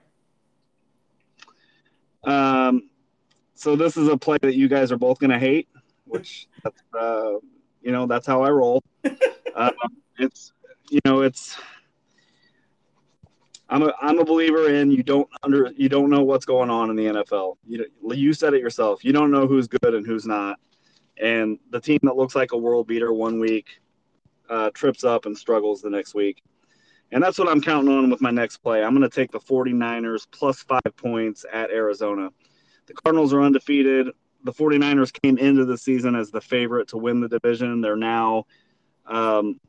Um, 2.24 2.90
so 3.56 3.76
this 3.76 3.98
is 3.98 4.08
a 4.08 4.18
play 4.18 4.38
that 4.42 4.56
you 4.56 4.68
guys 4.68 4.92
are 4.92 4.98
both 4.98 5.20
going 5.20 5.32
to 5.32 5.40
hate, 5.40 5.68
which 6.06 6.48
that's, 6.64 6.82
uh, 6.98 7.34
you 7.82 7.92
know, 7.92 8.06
that's 8.06 8.26
how 8.26 8.44
I 8.44 8.50
roll. 8.50 8.82
um, 9.56 9.72
it's, 10.18 10.54
you 10.90 11.00
know, 11.06 11.22
it's, 11.22 11.58
I'm 13.74 13.82
a, 13.82 13.94
I'm 14.00 14.20
a 14.20 14.24
believer 14.24 14.70
in 14.70 14.91
you 14.91 15.02
don't 15.02 15.28
under 15.41 15.72
you 15.76 15.90
don't 15.90 16.12
know 16.12 16.24
what's 16.24 16.45
going 16.45 16.70
on 16.70 16.91
in 16.91 16.95
the 16.95 17.06
NFL. 17.06 17.56
You 17.66 17.84
you 18.04 18.32
said 18.32 18.54
it 18.54 18.62
yourself. 18.62 19.04
You 19.04 19.14
don't 19.14 19.32
know 19.32 19.48
who's 19.48 19.68
good 19.68 19.95
and 19.95 20.06
who's 20.06 20.28
not. 20.28 20.60
And 21.20 21.58
the 21.72 21.80
team 21.80 21.98
that 22.04 22.16
looks 22.16 22.36
like 22.36 22.52
a 22.52 22.58
world 22.58 22.86
beater 22.86 23.12
one 23.12 23.40
week 23.40 23.82
uh, 24.48 24.70
trips 24.76 25.04
up 25.04 25.26
and 25.26 25.36
struggles 25.36 25.82
the 25.82 25.90
next 25.90 26.14
week. 26.14 26.44
And 27.12 27.24
that's 27.24 27.40
what 27.40 27.50
I'm 27.50 27.62
counting 27.62 27.91
on 27.91 28.12
with 28.12 28.22
my 28.22 28.30
next 28.30 28.58
play. 28.58 28.84
I'm 28.84 28.95
going 28.95 29.10
to 29.10 29.16
take 29.16 29.32
the 29.32 29.40
49ers 29.40 30.28
plus 30.32 30.62
five 30.62 30.95
points 30.95 31.44
at 31.52 31.72
Arizona. 31.72 32.30
The 32.86 32.94
Cardinals 32.94 33.34
are 33.34 33.41
undefeated. 33.41 34.10
The 34.44 34.54
49ers 34.54 35.20
came 35.20 35.40
into 35.40 35.66
the 35.66 35.80
season 35.80 36.16
as 36.16 36.30
the 36.30 36.41
favorite 36.41 36.90
to 36.90 36.98
win 36.98 37.22
the 37.22 37.28
division. 37.28 37.82
They're 37.82 37.95
now 37.95 38.45
um, 39.08 39.60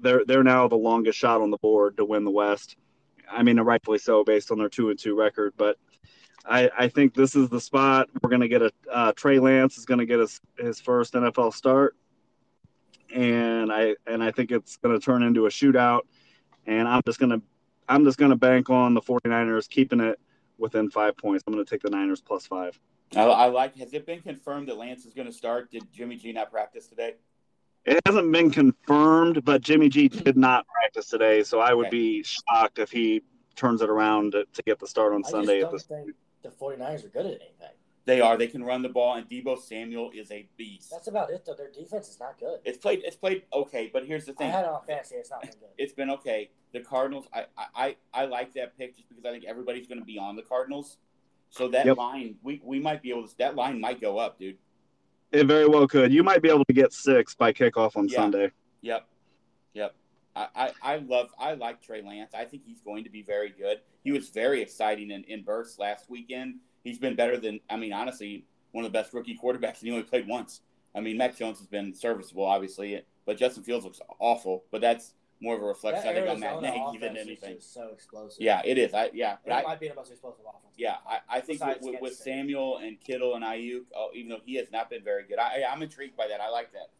they're 0.00 0.24
they're 0.24 0.42
now 0.42 0.68
the 0.68 0.76
longest 0.76 1.18
shot 1.18 1.42
on 1.42 1.50
the 1.50 1.58
board 1.58 1.98
to 1.98 2.04
win 2.06 2.24
the 2.24 2.30
West. 2.30 2.76
I 3.30 3.42
mean, 3.42 3.58
rightfully 3.60 3.98
so, 3.98 4.24
based 4.24 4.50
on 4.50 4.58
their 4.58 4.68
two 4.68 4.90
and 4.90 4.98
two 4.98 5.16
record. 5.16 5.54
But 5.56 5.78
I, 6.44 6.70
I 6.76 6.88
think 6.88 7.14
this 7.14 7.34
is 7.36 7.48
the 7.48 7.60
spot. 7.60 8.08
We're 8.22 8.30
going 8.30 8.40
to 8.40 8.48
get 8.48 8.62
a 8.62 8.72
uh, 8.90 9.12
Trey 9.12 9.38
Lance 9.38 9.78
is 9.78 9.84
going 9.84 10.00
to 10.00 10.06
get 10.06 10.20
his 10.20 10.40
his 10.58 10.80
first 10.80 11.14
NFL 11.14 11.54
start, 11.54 11.96
and 13.14 13.72
I 13.72 13.96
and 14.06 14.22
I 14.22 14.30
think 14.30 14.50
it's 14.50 14.76
going 14.76 14.98
to 14.98 15.04
turn 15.04 15.22
into 15.22 15.46
a 15.46 15.50
shootout. 15.50 16.02
And 16.66 16.86
I'm 16.86 17.02
just 17.04 17.18
going 17.18 17.30
to 17.30 17.42
I'm 17.88 18.04
just 18.04 18.18
going 18.18 18.30
to 18.30 18.36
bank 18.36 18.70
on 18.70 18.94
the 18.94 19.00
49ers 19.00 19.68
keeping 19.68 20.00
it 20.00 20.18
within 20.58 20.90
five 20.90 21.16
points. 21.16 21.44
I'm 21.46 21.52
going 21.52 21.64
to 21.64 21.70
take 21.70 21.82
the 21.82 21.90
Niners 21.90 22.20
plus 22.20 22.46
five. 22.46 22.78
I, 23.14 23.22
I 23.22 23.46
like. 23.46 23.76
Has 23.76 23.92
it 23.92 24.06
been 24.06 24.22
confirmed 24.22 24.68
that 24.68 24.76
Lance 24.76 25.04
is 25.04 25.12
going 25.12 25.26
to 25.26 25.32
start? 25.32 25.70
Did 25.70 25.92
Jimmy 25.92 26.16
G 26.16 26.32
not 26.32 26.50
practice 26.50 26.86
today? 26.86 27.14
It 27.84 28.00
hasn't 28.06 28.30
been 28.30 28.50
confirmed, 28.50 29.44
but 29.44 29.60
Jimmy 29.62 29.88
G 29.88 30.08
mm-hmm. 30.08 30.22
did 30.22 30.36
not 30.36 30.66
practice 30.68 31.08
today, 31.08 31.42
so 31.42 31.60
I 31.60 31.74
would 31.74 31.88
Okay. 31.88 31.96
be 31.96 32.22
shocked 32.22 32.78
if 32.78 32.90
he 32.90 33.22
turns 33.56 33.82
it 33.82 33.90
around 33.90 34.32
to, 34.32 34.44
to 34.52 34.62
get 34.62 34.78
the 34.78 34.86
start 34.86 35.12
on 35.12 35.22
I 35.26 35.30
Sunday. 35.30 35.60
just 35.60 35.64
At 35.84 35.90
don't 35.90 36.04
this 36.04 36.06
think 36.06 36.16
the 36.42 36.48
49ers 36.50 37.04
are 37.04 37.08
good 37.08 37.26
at 37.26 37.32
anything. 37.40 37.76
They 38.04 38.20
are. 38.20 38.36
They 38.36 38.48
can 38.48 38.64
run 38.64 38.82
the 38.82 38.88
ball, 38.88 39.14
and 39.14 39.28
Deebo 39.28 39.56
Samuel 39.60 40.10
is 40.12 40.32
a 40.32 40.48
beast. 40.56 40.90
That's 40.90 41.06
about 41.06 41.30
it, 41.30 41.44
though. 41.46 41.54
Their 41.54 41.70
defense 41.70 42.08
is 42.08 42.18
not 42.18 42.36
good. 42.38 42.58
It's 42.64 42.78
played. 42.78 43.02
It's 43.04 43.14
played 43.14 43.44
okay, 43.52 43.90
but 43.92 44.04
here's 44.06 44.24
the 44.24 44.32
thing. 44.32 44.48
I 44.48 44.50
thing. 44.50 44.56
had 44.56 44.64
it 44.64 44.70
on 44.72 44.84
fantasy. 44.86 45.14
It's 45.16 45.30
not 45.30 45.42
been 45.42 45.50
good. 45.50 45.68
It's 45.78 45.92
been 45.92 46.10
okay. 46.10 46.50
The 46.72 46.80
Cardinals. 46.80 47.26
I 47.32 47.44
I 47.56 47.66
I, 47.76 47.96
I 48.12 48.24
like 48.24 48.54
that 48.54 48.76
pick 48.76 48.96
just 48.96 49.08
because 49.08 49.24
I 49.24 49.30
think 49.30 49.44
everybody's 49.44 49.86
going 49.86 50.00
to 50.00 50.04
be 50.04 50.18
on 50.18 50.34
the 50.34 50.42
Cardinals. 50.42 50.96
So 51.50 51.68
that 51.68 51.86
Yep. 51.86 51.96
line, 51.96 52.36
we, 52.42 52.60
we 52.64 52.80
might 52.80 53.02
be 53.02 53.10
able 53.10 53.28
to. 53.28 53.38
That 53.38 53.54
line 53.54 53.80
might 53.80 54.00
go 54.00 54.18
up, 54.18 54.36
dude. 54.38 54.56
It 55.32 55.46
very 55.46 55.66
well 55.66 55.88
could. 55.88 56.12
You 56.12 56.22
might 56.22 56.42
be 56.42 56.50
able 56.50 56.64
to 56.66 56.72
get 56.72 56.92
six 56.92 57.34
by 57.34 57.52
kickoff 57.52 57.96
on 57.96 58.06
Yeah. 58.08 58.16
Sunday. 58.16 58.50
Yep, 58.82 59.06
yep. 59.74 59.94
I, 60.36 60.48
I, 60.54 60.70
I 60.82 60.96
love. 60.96 61.30
I 61.38 61.54
like 61.54 61.82
Trey 61.82 62.02
Lance. 62.02 62.32
I 62.34 62.44
think 62.44 62.64
he's 62.66 62.80
going 62.80 63.04
to 63.04 63.10
be 63.10 63.22
very 63.22 63.50
good. 63.50 63.78
He 64.04 64.12
was 64.12 64.28
very 64.28 64.60
exciting 64.60 65.10
in, 65.10 65.24
in 65.24 65.42
bursts 65.42 65.78
last 65.78 66.10
weekend. 66.10 66.56
He's 66.84 66.98
been 66.98 67.14
better 67.16 67.38
than. 67.38 67.60
I 67.70 67.76
mean, 67.76 67.92
honestly, 67.92 68.44
one 68.72 68.84
of 68.84 68.92
the 68.92 68.98
best 68.98 69.12
rookie 69.14 69.38
quarterbacks, 69.42 69.78
and 69.78 69.88
he 69.88 69.90
only 69.90 70.02
played 70.02 70.26
once. 70.26 70.60
I 70.94 71.00
mean, 71.00 71.16
Mac 71.16 71.36
Jones 71.36 71.58
has 71.58 71.66
been 71.66 71.94
serviceable, 71.94 72.44
obviously, 72.44 73.02
but 73.24 73.38
Justin 73.38 73.62
Fields 73.62 73.84
looks 73.84 74.00
awful. 74.18 74.64
But 74.70 74.80
that's 74.82 75.14
more 75.42 75.56
of 75.56 75.62
a 75.62 75.64
reflection, 75.66 76.08
I 76.08 76.14
think, 76.14 76.28
on 76.28 76.38
Matt 76.40 76.62
Nagy 76.62 76.98
than 76.98 77.10
offense 77.10 77.18
is 77.18 77.26
anything. 77.26 77.54
just 77.56 77.74
so 77.74 77.88
explosive. 77.92 78.40
Yeah, 78.40 78.62
it 78.64 78.78
is. 78.78 78.94
I 78.94 79.10
yeah, 79.12 79.36
but 79.44 79.52
it 79.52 79.56
I, 79.56 79.62
might 79.62 79.80
be 79.80 79.88
the 79.88 79.94
most 79.94 80.10
explosive 80.12 80.44
offense. 80.48 80.74
Yeah, 80.78 80.96
I, 81.06 81.18
I 81.28 81.40
think 81.40 81.60
with, 81.60 81.68
Besides 81.80 81.86
with, 81.86 82.00
with 82.00 82.14
Samuel 82.14 82.78
and 82.78 83.00
Kittle 83.00 83.34
and 83.34 83.44
Aiyuk, 83.44 83.82
oh, 83.96 84.10
even 84.14 84.30
though 84.30 84.40
he 84.46 84.54
has 84.56 84.68
not 84.72 84.88
been 84.88 85.02
very 85.02 85.24
good, 85.26 85.38
I, 85.38 85.64
I'm 85.68 85.82
intrigued 85.82 86.16
by 86.16 86.28
that. 86.28 86.40
I 86.40 86.48
like 86.48 86.72
that. 86.72 86.90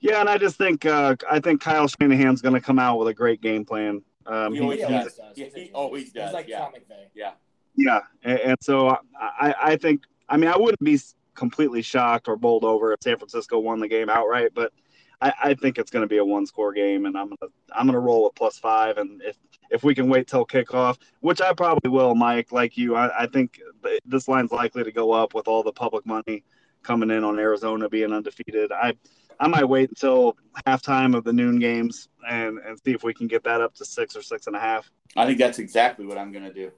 Yeah, 0.00 0.20
and 0.20 0.28
I 0.28 0.36
just 0.36 0.56
think 0.56 0.84
uh, 0.84 1.14
I 1.30 1.38
think 1.40 1.60
Kyle 1.60 1.86
Shanahan's 1.86 2.42
going 2.42 2.54
to 2.54 2.60
come 2.60 2.78
out 2.78 2.98
with 2.98 3.08
a 3.08 3.14
great 3.14 3.40
game 3.40 3.64
plan. 3.64 4.02
Um, 4.26 4.52
He 4.52 4.58
he- 4.58 4.62
always 4.64 4.78
He 4.80 4.84
always 4.84 5.04
does. 5.04 5.14
does. 5.16 5.38
Yeah, 5.38 5.44
He's 5.44 5.54
he 5.54 5.60
a 5.60 5.64
genius. 5.64 5.70
always 5.74 6.12
He's 6.12 6.32
like 6.32 6.48
yeah. 6.48 6.58
Sean 6.58 6.72
McVay. 6.72 7.04
Yeah, 7.14 7.30
Yeah, 7.76 8.00
and, 8.24 8.38
and 8.40 8.56
so 8.60 8.88
I, 9.18 9.54
I 9.62 9.76
think 9.76 10.02
I 10.28 10.36
mean 10.36 10.50
I 10.50 10.56
wouldn't 10.56 10.82
be 10.82 10.98
completely 11.34 11.80
shocked 11.82 12.28
or 12.28 12.36
bowled 12.36 12.64
over 12.64 12.92
if 12.92 12.98
San 13.02 13.16
Francisco 13.16 13.58
won 13.60 13.78
the 13.80 13.88
game 13.88 14.08
outright, 14.10 14.50
but 14.54 14.72
I, 15.20 15.32
I 15.42 15.54
think 15.54 15.78
it's 15.78 15.90
going 15.90 16.02
to 16.02 16.08
be 16.08 16.18
a 16.18 16.24
one 16.24 16.46
score 16.46 16.72
game, 16.72 17.06
and 17.06 17.16
I'm 17.16 17.28
gonna 17.28 17.52
I'm 17.72 17.86
gonna 17.86 18.00
roll 18.00 18.24
with 18.24 18.34
plus 18.34 18.58
five, 18.58 18.98
and 18.98 19.22
if 19.22 19.36
if 19.70 19.84
we 19.84 19.94
can 19.94 20.08
wait 20.08 20.26
till 20.26 20.46
kickoff, 20.46 20.98
which 21.20 21.40
I 21.40 21.52
probably 21.52 21.90
will, 21.90 22.14
Mike, 22.14 22.52
like 22.52 22.76
you, 22.76 22.96
I, 22.96 23.22
I 23.22 23.26
think 23.26 23.60
this 24.04 24.28
line's 24.28 24.50
likely 24.50 24.82
to 24.82 24.92
go 24.92 25.12
up 25.12 25.34
with 25.34 25.46
all 25.46 25.62
the 25.62 25.72
public 25.72 26.06
money 26.06 26.44
coming 26.82 27.10
in 27.10 27.22
on 27.24 27.38
Arizona 27.38 27.88
being 27.88 28.12
undefeated. 28.12 28.72
I 28.72 28.94
I 29.38 29.48
might 29.48 29.68
wait 29.68 29.90
until 29.90 30.36
halftime 30.66 31.16
of 31.16 31.24
the 31.24 31.32
noon 31.32 31.58
games 31.58 32.08
and 32.28 32.58
and 32.58 32.78
see 32.84 32.92
if 32.92 33.02
we 33.02 33.14
can 33.14 33.26
get 33.26 33.44
that 33.44 33.60
up 33.60 33.74
to 33.74 33.84
six 33.84 34.16
or 34.16 34.22
six 34.22 34.46
and 34.46 34.56
a 34.56 34.60
half. 34.60 34.90
I 35.16 35.26
think 35.26 35.38
that's 35.38 35.58
exactly 35.58 36.06
what 36.06 36.18
I'm 36.18 36.32
going 36.32 36.44
to 36.44 36.52
do. 36.52 36.70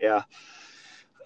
Yeah. 0.00 0.22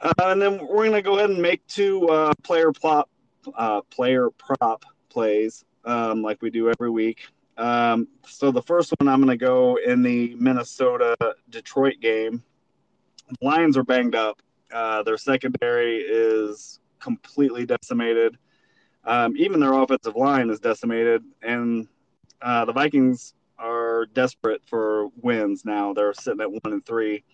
Uh, 0.01 0.13
and 0.19 0.43
then 0.43 0.59
we're 0.67 0.89
going 0.89 0.93
to 0.93 1.03
go 1.03 1.17
ahead 1.19 1.31
and 1.31 1.41
make 1.41 1.65
two 1.67 2.09
uh, 2.09 2.33
player 2.43 2.73
plot, 2.73 3.09
uh, 3.55 3.83
player 3.83 4.31
prop 4.31 4.85
plays 5.11 5.65
um, 5.85 6.23
like 6.23 6.43
we 6.43 6.51
do 6.51 6.69
every 6.71 6.91
week. 6.91 7.27
Um, 7.57 8.09
so 8.27 8.51
the 8.51 8.63
first 8.63 8.95
one 8.99 9.09
I'm 9.09 9.21
going 9.23 9.37
to 9.39 9.45
go 9.45 9.79
in 9.85 10.03
the 10.03 10.35
Minnesota 10.37 11.17
Detroit 11.51 12.01
game. 12.01 12.43
The 13.29 13.37
Lions 13.47 13.77
are 13.77 13.85
banged 13.85 14.15
up. 14.15 14.41
Uh, 14.73 15.03
their 15.03 15.19
secondary 15.19 15.99
is 15.99 16.81
completely 16.99 17.67
decimated. 17.67 18.39
Um, 19.05 19.37
even 19.37 19.61
their 19.61 19.73
offensive 19.73 20.17
line 20.17 20.49
is 20.49 20.61
decimated, 20.61 21.23
and 21.43 21.89
uh, 22.41 22.65
the 22.65 22.73
Vikings 22.73 23.35
are 23.59 24.07
desperate 24.07 24.63
for 24.67 25.09
wins 25.21 25.65
now. 25.65 25.93
They're 25.93 26.15
sitting 26.15 26.41
at 26.41 26.51
one 26.51 26.73
and 26.73 26.85
three. 26.87 27.25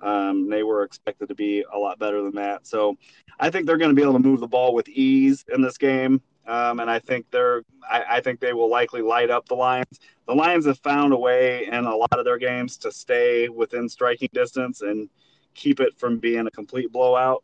Um, 0.00 0.50
they 0.50 0.62
were 0.62 0.82
expected 0.82 1.28
to 1.28 1.34
be 1.34 1.64
a 1.72 1.78
lot 1.78 1.98
better 1.98 2.22
than 2.22 2.34
that. 2.34 2.66
So 2.66 2.96
I 3.40 3.50
think 3.50 3.66
they're 3.66 3.78
going 3.78 3.90
to 3.90 3.94
be 3.94 4.02
able 4.02 4.14
to 4.14 4.18
move 4.18 4.40
the 4.40 4.46
ball 4.46 4.74
with 4.74 4.88
ease 4.88 5.44
in 5.52 5.62
this 5.62 5.78
game. 5.78 6.20
Um, 6.46 6.80
and 6.80 6.90
I 6.90 6.98
think 6.98 7.26
they're, 7.30 7.62
I, 7.90 8.04
I 8.16 8.20
think 8.20 8.40
they 8.40 8.52
will 8.52 8.68
likely 8.68 9.00
light 9.00 9.30
up 9.30 9.46
the 9.48 9.54
Lions. 9.54 9.98
The 10.26 10.34
Lions 10.34 10.66
have 10.66 10.78
found 10.80 11.12
a 11.12 11.16
way 11.16 11.66
in 11.66 11.84
a 11.84 11.96
lot 11.96 12.12
of 12.18 12.24
their 12.24 12.38
games 12.38 12.76
to 12.78 12.92
stay 12.92 13.48
within 13.48 13.88
striking 13.88 14.28
distance 14.32 14.82
and 14.82 15.08
keep 15.54 15.80
it 15.80 15.96
from 15.98 16.18
being 16.18 16.46
a 16.46 16.50
complete 16.50 16.92
blowout. 16.92 17.42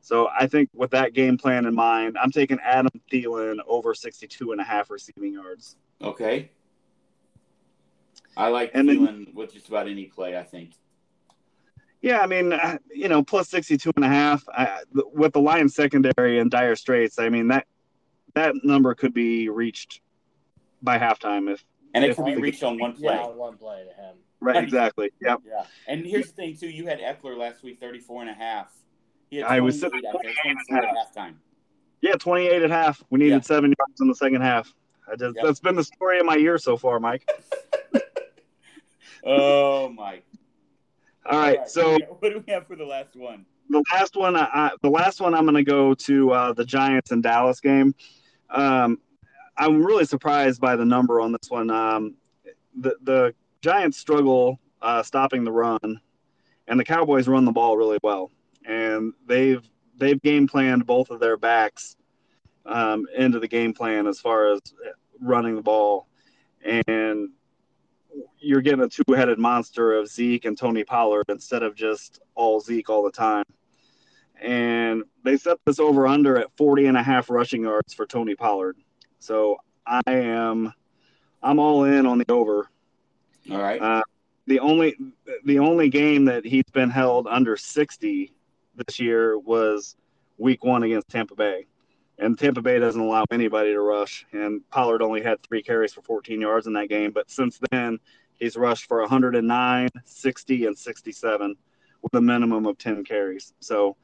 So 0.00 0.28
I 0.38 0.46
think 0.46 0.68
with 0.74 0.90
that 0.90 1.14
game 1.14 1.38
plan 1.38 1.64
in 1.64 1.74
mind, 1.74 2.18
I'm 2.20 2.30
taking 2.30 2.58
Adam 2.60 2.90
Thielen 3.10 3.58
over 3.66 3.94
62 3.94 4.52
and 4.52 4.60
a 4.60 4.64
half 4.64 4.90
receiving 4.90 5.32
yards. 5.32 5.76
Okay. 6.02 6.50
I 8.36 8.48
like 8.48 8.72
And 8.74 8.88
then- 8.88 8.98
Thielen 8.98 9.34
with 9.34 9.54
just 9.54 9.68
about 9.68 9.88
any 9.88 10.04
play. 10.06 10.36
I 10.36 10.42
think. 10.42 10.72
Yeah, 12.02 12.20
I 12.20 12.26
mean, 12.26 12.52
uh, 12.52 12.76
you 12.94 13.08
know, 13.08 13.22
plus 13.22 13.48
62 13.48 13.90
and 13.96 14.04
a 14.04 14.08
half 14.08 14.44
I, 14.50 14.80
with 14.92 15.32
the 15.32 15.40
Lions 15.40 15.74
secondary 15.74 16.38
in 16.38 16.50
dire 16.50 16.76
straits. 16.76 17.18
I 17.18 17.30
mean, 17.30 17.48
that 17.48 17.66
that 18.34 18.54
number 18.64 18.94
could 18.94 19.14
be 19.14 19.48
reached 19.48 20.00
by 20.82 20.98
halftime 20.98 21.52
if 21.52 21.64
And 21.94 22.04
it 22.04 22.16
could 22.16 22.26
be 22.26 22.36
reached 22.36 22.62
on 22.62 22.78
one 22.78 22.92
play. 22.94 23.14
Yeah, 23.14 23.22
on 23.22 23.36
one 23.36 23.56
play 23.56 23.84
to 23.84 24.02
him. 24.02 24.16
right 24.40 24.62
exactly. 24.62 25.10
Yep. 25.20 25.40
Yeah. 25.46 25.64
And 25.88 26.04
here's 26.04 26.26
the 26.26 26.32
thing 26.32 26.56
too, 26.56 26.68
you 26.68 26.86
had 26.86 27.00
Ekeler 27.00 27.36
last 27.36 27.62
week 27.62 27.80
34 27.80 28.22
and 28.22 28.30
a 28.30 28.34
half. 28.34 28.72
He 29.30 29.36
had 29.38 29.46
I 29.46 29.60
was 29.60 29.80
28, 29.80 30.02
sitting 30.02 30.08
I 30.08 30.22
think, 30.44 30.58
24 30.68 30.78
at 30.78 30.94
halftime. 30.96 31.34
Yeah, 32.02 32.12
28 32.14 32.62
at 32.62 32.70
half. 32.70 33.02
We 33.10 33.18
needed 33.18 33.36
Yeah. 33.36 33.40
7 33.40 33.72
yards 33.78 34.00
in 34.00 34.08
the 34.08 34.14
second 34.14 34.42
half. 34.42 34.72
I 35.10 35.16
just 35.16 35.36
Yep. 35.36 35.44
that's 35.44 35.60
been 35.60 35.76
the 35.76 35.84
story 35.84 36.18
of 36.18 36.26
my 36.26 36.36
year 36.36 36.58
so 36.58 36.76
far, 36.76 37.00
Mike. 37.00 37.28
Oh 39.26 39.88
my. 39.88 40.20
All 41.24 41.38
right, 41.38 41.66
so 41.66 41.96
what 42.18 42.30
do 42.32 42.42
we 42.46 42.52
have 42.52 42.66
for 42.66 42.76
the 42.76 42.84
last 42.84 43.16
one? 43.16 43.46
the 43.70 43.82
last 43.94 44.14
one, 44.16 44.36
I, 44.36 44.42
I, 44.52 44.70
the 44.82 44.90
last 44.90 45.22
one, 45.22 45.34
I'm 45.34 45.44
going 45.44 45.54
to 45.54 45.64
go 45.64 45.94
to 45.94 46.30
uh, 46.32 46.52
the 46.52 46.66
Giants 46.66 47.10
and 47.12 47.22
Dallas 47.22 47.60
game. 47.60 47.94
Um, 48.50 48.98
I'm 49.56 49.84
really 49.84 50.04
surprised 50.04 50.60
by 50.60 50.76
the 50.76 50.84
number 50.84 51.20
on 51.20 51.32
this 51.32 51.48
one. 51.48 51.70
Um, 51.70 52.14
the 52.78 52.96
the 53.02 53.34
Giants 53.60 53.98
struggle 53.98 54.58
uh, 54.82 55.02
stopping 55.02 55.44
the 55.44 55.52
run, 55.52 56.00
and 56.66 56.78
the 56.78 56.84
Cowboys 56.84 57.28
run 57.28 57.44
the 57.44 57.52
ball 57.52 57.76
really 57.76 57.98
well. 58.02 58.30
And 58.64 59.12
they've 59.26 59.62
they've 59.96 60.20
game 60.20 60.46
planned 60.48 60.86
both 60.86 61.10
of 61.10 61.20
their 61.20 61.36
backs 61.36 61.96
um, 62.66 63.06
into 63.16 63.38
the 63.38 63.48
game 63.48 63.72
plan 63.72 64.06
as 64.06 64.20
far 64.20 64.52
as 64.52 64.60
running 65.20 65.54
the 65.54 65.62
ball, 65.62 66.08
and 66.64 67.30
you're 68.38 68.60
getting 68.60 68.82
a 68.82 68.88
two-headed 68.88 69.38
monster 69.38 69.92
of 69.94 70.08
Zeke 70.08 70.44
and 70.44 70.56
Tony 70.56 70.84
Pollard 70.84 71.24
instead 71.28 71.62
of 71.62 71.74
just 71.74 72.20
all 72.34 72.60
Zeke 72.60 72.90
all 72.90 73.02
the 73.02 73.10
time. 73.10 73.44
And 74.44 75.04
they 75.24 75.36
set 75.38 75.58
this 75.64 75.80
over 75.80 76.06
under 76.06 76.36
at 76.36 76.54
40 76.56 76.86
and 76.86 76.96
a 76.96 77.02
half 77.02 77.30
rushing 77.30 77.62
yards 77.62 77.94
for 77.94 78.06
Tony 78.06 78.34
Pollard. 78.34 78.76
So 79.18 79.56
I 79.86 80.02
am 80.06 80.72
I'm 81.42 81.58
all 81.58 81.84
in 81.84 82.06
on 82.06 82.18
the 82.18 82.30
over. 82.30 82.68
All 83.50 83.58
right. 83.58 83.80
Uh, 83.80 84.02
the 84.46 84.60
only 84.60 84.96
the 85.44 85.58
only 85.58 85.88
game 85.88 86.26
that 86.26 86.44
he's 86.44 86.68
been 86.72 86.90
held 86.90 87.26
under 87.26 87.56
60 87.56 88.32
this 88.76 89.00
year 89.00 89.38
was 89.38 89.96
week 90.36 90.64
1 90.64 90.82
against 90.82 91.08
Tampa 91.08 91.34
Bay. 91.34 91.66
And 92.18 92.38
Tampa 92.38 92.62
Bay 92.62 92.78
doesn't 92.78 93.00
allow 93.00 93.24
anybody 93.30 93.72
to 93.72 93.80
rush 93.80 94.26
and 94.32 94.68
Pollard 94.70 95.02
only 95.02 95.22
had 95.22 95.42
3 95.42 95.62
carries 95.62 95.94
for 95.94 96.02
14 96.02 96.40
yards 96.40 96.66
in 96.66 96.72
that 96.74 96.88
game, 96.88 97.12
but 97.12 97.30
since 97.30 97.58
then 97.70 97.98
he's 98.34 98.56
rushed 98.56 98.86
for 98.86 99.00
109, 99.00 99.88
60 100.04 100.66
and 100.66 100.78
67 100.78 101.56
with 102.02 102.14
a 102.14 102.20
minimum 102.20 102.66
of 102.66 102.76
10 102.78 103.04
carries. 103.04 103.54
So 103.60 103.96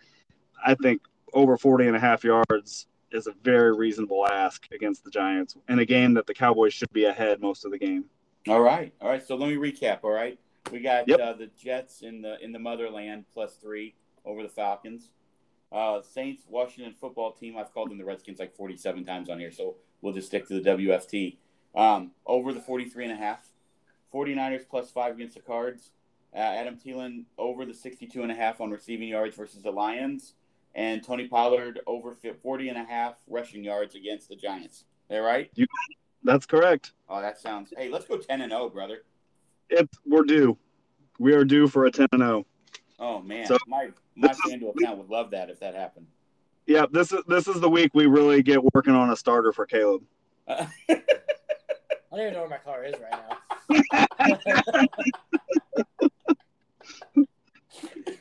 I 0.64 0.74
think 0.74 1.02
over 1.32 1.56
40 1.56 1.86
and 1.86 1.96
a 1.96 2.00
half 2.00 2.24
yards 2.24 2.86
is 3.12 3.26
a 3.26 3.32
very 3.42 3.74
reasonable 3.76 4.26
ask 4.26 4.66
against 4.72 5.04
the 5.04 5.10
Giants 5.10 5.56
in 5.68 5.78
a 5.78 5.84
game 5.84 6.14
that 6.14 6.26
the 6.26 6.34
Cowboys 6.34 6.72
should 6.74 6.92
be 6.92 7.04
ahead 7.04 7.40
most 7.40 7.64
of 7.64 7.70
the 7.70 7.78
game. 7.78 8.04
All 8.48 8.60
right, 8.60 8.92
all 9.00 9.08
right. 9.08 9.24
So 9.26 9.36
let 9.36 9.48
me 9.50 9.56
recap. 9.56 9.98
All 10.02 10.10
right, 10.10 10.38
we 10.72 10.80
got 10.80 11.06
Yep. 11.08 11.20
uh, 11.20 11.32
the 11.34 11.50
Jets 11.62 12.02
in 12.02 12.22
the 12.22 12.42
in 12.42 12.52
the 12.52 12.58
motherland 12.58 13.24
plus 13.32 13.56
three 13.56 13.94
over 14.24 14.42
the 14.42 14.48
Falcons. 14.48 15.10
Uh, 15.72 16.00
Saints, 16.02 16.44
Washington 16.48 16.94
football 16.98 17.32
team. 17.32 17.56
I've 17.56 17.72
called 17.72 17.90
them 17.90 17.98
the 17.98 18.04
Redskins 18.04 18.38
like 18.40 18.54
47 18.56 19.04
times 19.04 19.28
on 19.28 19.38
here, 19.38 19.52
so 19.52 19.76
we'll 20.00 20.12
just 20.14 20.26
stick 20.28 20.46
to 20.48 20.60
the 20.60 20.68
WFT. 20.70 21.36
Um, 21.76 22.10
over 22.26 22.52
the 22.52 22.60
43 22.60 23.04
and 23.04 23.12
a 23.12 23.16
half. 23.16 23.46
49ers 24.12 24.68
plus 24.68 24.90
five 24.90 25.14
against 25.14 25.34
the 25.36 25.40
Cards. 25.40 25.90
Uh, 26.34 26.38
Adam 26.38 26.76
Thielen 26.76 27.24
over 27.38 27.64
the 27.64 27.74
62 27.74 28.22
and 28.22 28.32
a 28.32 28.34
half 28.34 28.60
on 28.60 28.70
receiving 28.70 29.08
yards 29.08 29.36
versus 29.36 29.62
the 29.62 29.70
Lions. 29.70 30.34
And 30.74 31.02
Tony 31.02 31.26
Pollard 31.26 31.80
over 31.86 32.16
40 32.42 32.68
and 32.68 32.78
a 32.78 32.84
half 32.84 33.14
rushing 33.28 33.64
yards 33.64 33.94
against 33.94 34.28
the 34.28 34.36
Giants. 34.36 34.78
Is 34.78 34.84
that 35.08 35.18
right? 35.18 35.50
You, 35.54 35.66
That's 36.22 36.46
correct. 36.46 36.92
Oh, 37.08 37.20
that 37.20 37.38
sounds. 37.38 37.72
Hey, 37.76 37.88
let's 37.88 38.06
go 38.06 38.16
10 38.18 38.40
and 38.42 38.52
0, 38.52 38.68
brother. 38.70 38.98
It's 39.68 39.98
we're 40.06 40.22
due. 40.22 40.56
We 41.18 41.32
are 41.34 41.44
due 41.44 41.66
for 41.68 41.86
a 41.86 41.90
10 41.90 42.06
and 42.12 42.22
0. 42.22 42.46
Oh 42.98 43.20
man, 43.20 43.46
So, 43.46 43.56
my 43.66 43.88
my 44.14 44.28
this 44.28 44.38
is- 44.46 44.52
FanDuel 44.52 44.74
account 44.80 44.98
would 44.98 45.08
love 45.10 45.30
that 45.32 45.50
if 45.50 45.58
that 45.60 45.74
happened. 45.74 46.06
Yeah, 46.66 46.86
this 46.90 47.12
is 47.12 47.22
this 47.26 47.48
is 47.48 47.60
the 47.60 47.68
week 47.70 47.90
we 47.94 48.06
really 48.06 48.42
get 48.42 48.60
working 48.74 48.94
on 48.94 49.10
a 49.10 49.16
starter 49.16 49.52
for 49.52 49.66
Caleb. 49.66 50.02
Uh, 50.46 50.66
I 50.88 50.96
don't 52.12 52.20
even 52.20 52.32
know 52.34 52.40
where 52.40 52.48
my 52.48 52.58
car 52.58 52.84
is 52.84 52.94
right 53.00 53.10
now. 53.10 54.86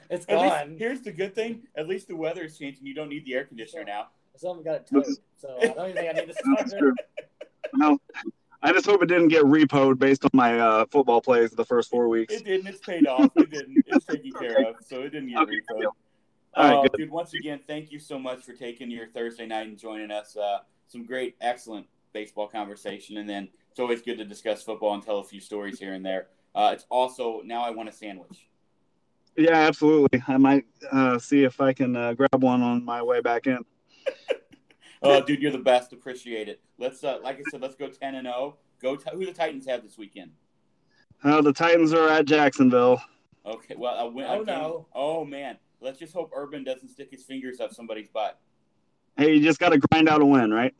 it's 0.10 0.26
at 0.30 0.40
least- 0.42 0.56
gone. 0.56 0.76
here's 0.78 1.02
the 1.02 1.12
good 1.12 1.36
thing: 1.36 1.64
at 1.76 1.88
least 1.88 2.08
the 2.08 2.16
weather 2.16 2.44
is 2.44 2.58
changing. 2.58 2.86
You 2.86 2.94
don't 2.94 3.10
need 3.10 3.26
the 3.26 3.34
air 3.36 3.46
conditioner 3.46 3.84
now. 3.84 4.08
Someone 4.36 4.64
got 4.64 4.76
it 4.76 4.88
towed, 4.92 5.06
so 5.38 5.58
I 5.62 5.68
don't 5.68 5.90
even 5.90 5.96
think 5.96 6.10
I 6.10 6.20
need 6.22 6.28
to 6.28 6.36
That's 6.58 6.70
start 6.72 6.80
true. 6.80 6.96
Well, 7.78 8.02
I 8.62 8.72
just 8.72 8.86
hope 8.86 9.04
it 9.04 9.08
didn't 9.08 9.28
get 9.30 9.44
repoed 9.44 10.00
based 10.00 10.24
on 10.24 10.32
my 10.34 10.60
uh, 10.60 10.86
football 10.92 11.22
plays 11.22 11.52
the 11.52 11.66
first 11.66 11.90
four 11.90 12.08
weeks. 12.08 12.34
It 12.34 12.46
didn't. 12.46 12.68
It's 12.68 12.80
paid 12.80 13.06
off. 13.08 13.32
It 13.36 13.50
didn't. 13.52 13.84
It's 13.88 14.06
taken 14.06 14.32
care 14.32 14.66
of, 14.68 14.76
so 14.86 15.02
it 15.02 15.10
didn't 15.12 15.30
get 15.30 15.40
Okay, 15.40 15.54
repoed. 15.72 15.86
All 16.56 16.64
right, 16.64 16.74
Uh, 16.78 16.82
good. 16.84 16.92
dude, 16.98 17.12
once 17.12 17.34
again, 17.34 17.60
thank 17.68 17.92
you 17.92 18.00
so 18.00 18.18
much 18.18 18.40
for 18.44 18.54
taking 18.54 18.90
your 18.90 19.08
Thursday 19.08 19.46
night 19.46 19.68
and 19.68 19.78
joining 19.78 20.10
us. 20.12 20.36
Uh, 20.36 20.60
some 20.88 21.06
great, 21.06 21.36
excellent 21.42 21.86
baseball 22.14 22.48
conversation, 22.48 23.18
and 23.18 23.30
then 23.30 23.48
it's 23.72 23.80
always 23.80 24.02
good 24.02 24.18
to 24.18 24.26
discuss 24.26 24.64
football 24.64 24.94
and 24.96 25.04
tell 25.04 25.20
a 25.20 25.24
few 25.24 25.40
stories 25.40 25.80
here 25.80 25.94
and 25.94 26.04
there. 26.06 26.28
Uh, 26.56 26.72
it's 26.74 26.86
also 26.90 27.42
now 27.46 27.62
I 27.62 27.70
want 27.70 27.88
a 27.88 27.92
sandwich. 27.92 28.48
Yeah, 29.38 29.56
absolutely. 29.56 30.22
I 30.28 30.38
might 30.38 30.66
uh, 30.92 31.18
see 31.20 31.44
if 31.44 31.62
I 31.62 31.74
can 31.74 31.96
uh, 31.96 32.14
grab 32.14 32.44
one 32.44 32.62
on 32.62 32.84
my 32.84 33.02
way 33.02 33.22
back 33.22 33.48
in. 33.48 33.60
Oh, 35.02 35.24
dude, 35.24 35.42
you're 35.42 35.52
the 35.54 35.58
best. 35.58 35.94
Appreciate 35.94 36.50
it. 36.50 36.62
Let's, 36.78 37.04
uh, 37.06 37.20
like 37.24 37.38
I 37.38 37.44
said, 37.50 37.62
let's 37.62 37.76
go 37.76 37.88
ten 37.88 38.16
and 38.16 38.26
zero. 38.26 38.58
Go. 38.82 38.98
T- 38.98 39.10
who 39.14 39.26
the 39.26 39.32
Titans 39.32 39.66
have 39.66 39.82
this 39.82 39.98
weekend? 39.98 40.32
Uh, 41.24 41.42
the 41.42 41.54
Titans 41.54 41.94
are 41.94 42.10
at 42.10 42.26
Jacksonville. 42.26 43.02
Okay. 43.46 43.76
Well, 43.78 43.96
a 43.96 44.10
win. 44.10 44.26
Oh, 44.28 44.42
no. 44.42 44.88
Oh 44.94 45.24
man. 45.24 45.58
Let's 45.80 46.00
just 46.00 46.12
hope 46.14 46.32
Urban 46.36 46.66
doesn't 46.66 46.90
stick 46.90 47.10
his 47.12 47.24
fingers 47.24 47.62
up 47.62 47.74
somebody's 47.74 48.10
butt. 48.10 48.42
Hey, 49.16 49.36
you 49.36 49.42
just 49.42 49.58
got 49.58 49.70
to 49.70 49.78
grind 49.78 50.10
out 50.10 50.22
a 50.22 50.26
win, 50.26 50.52
right? 50.52 50.74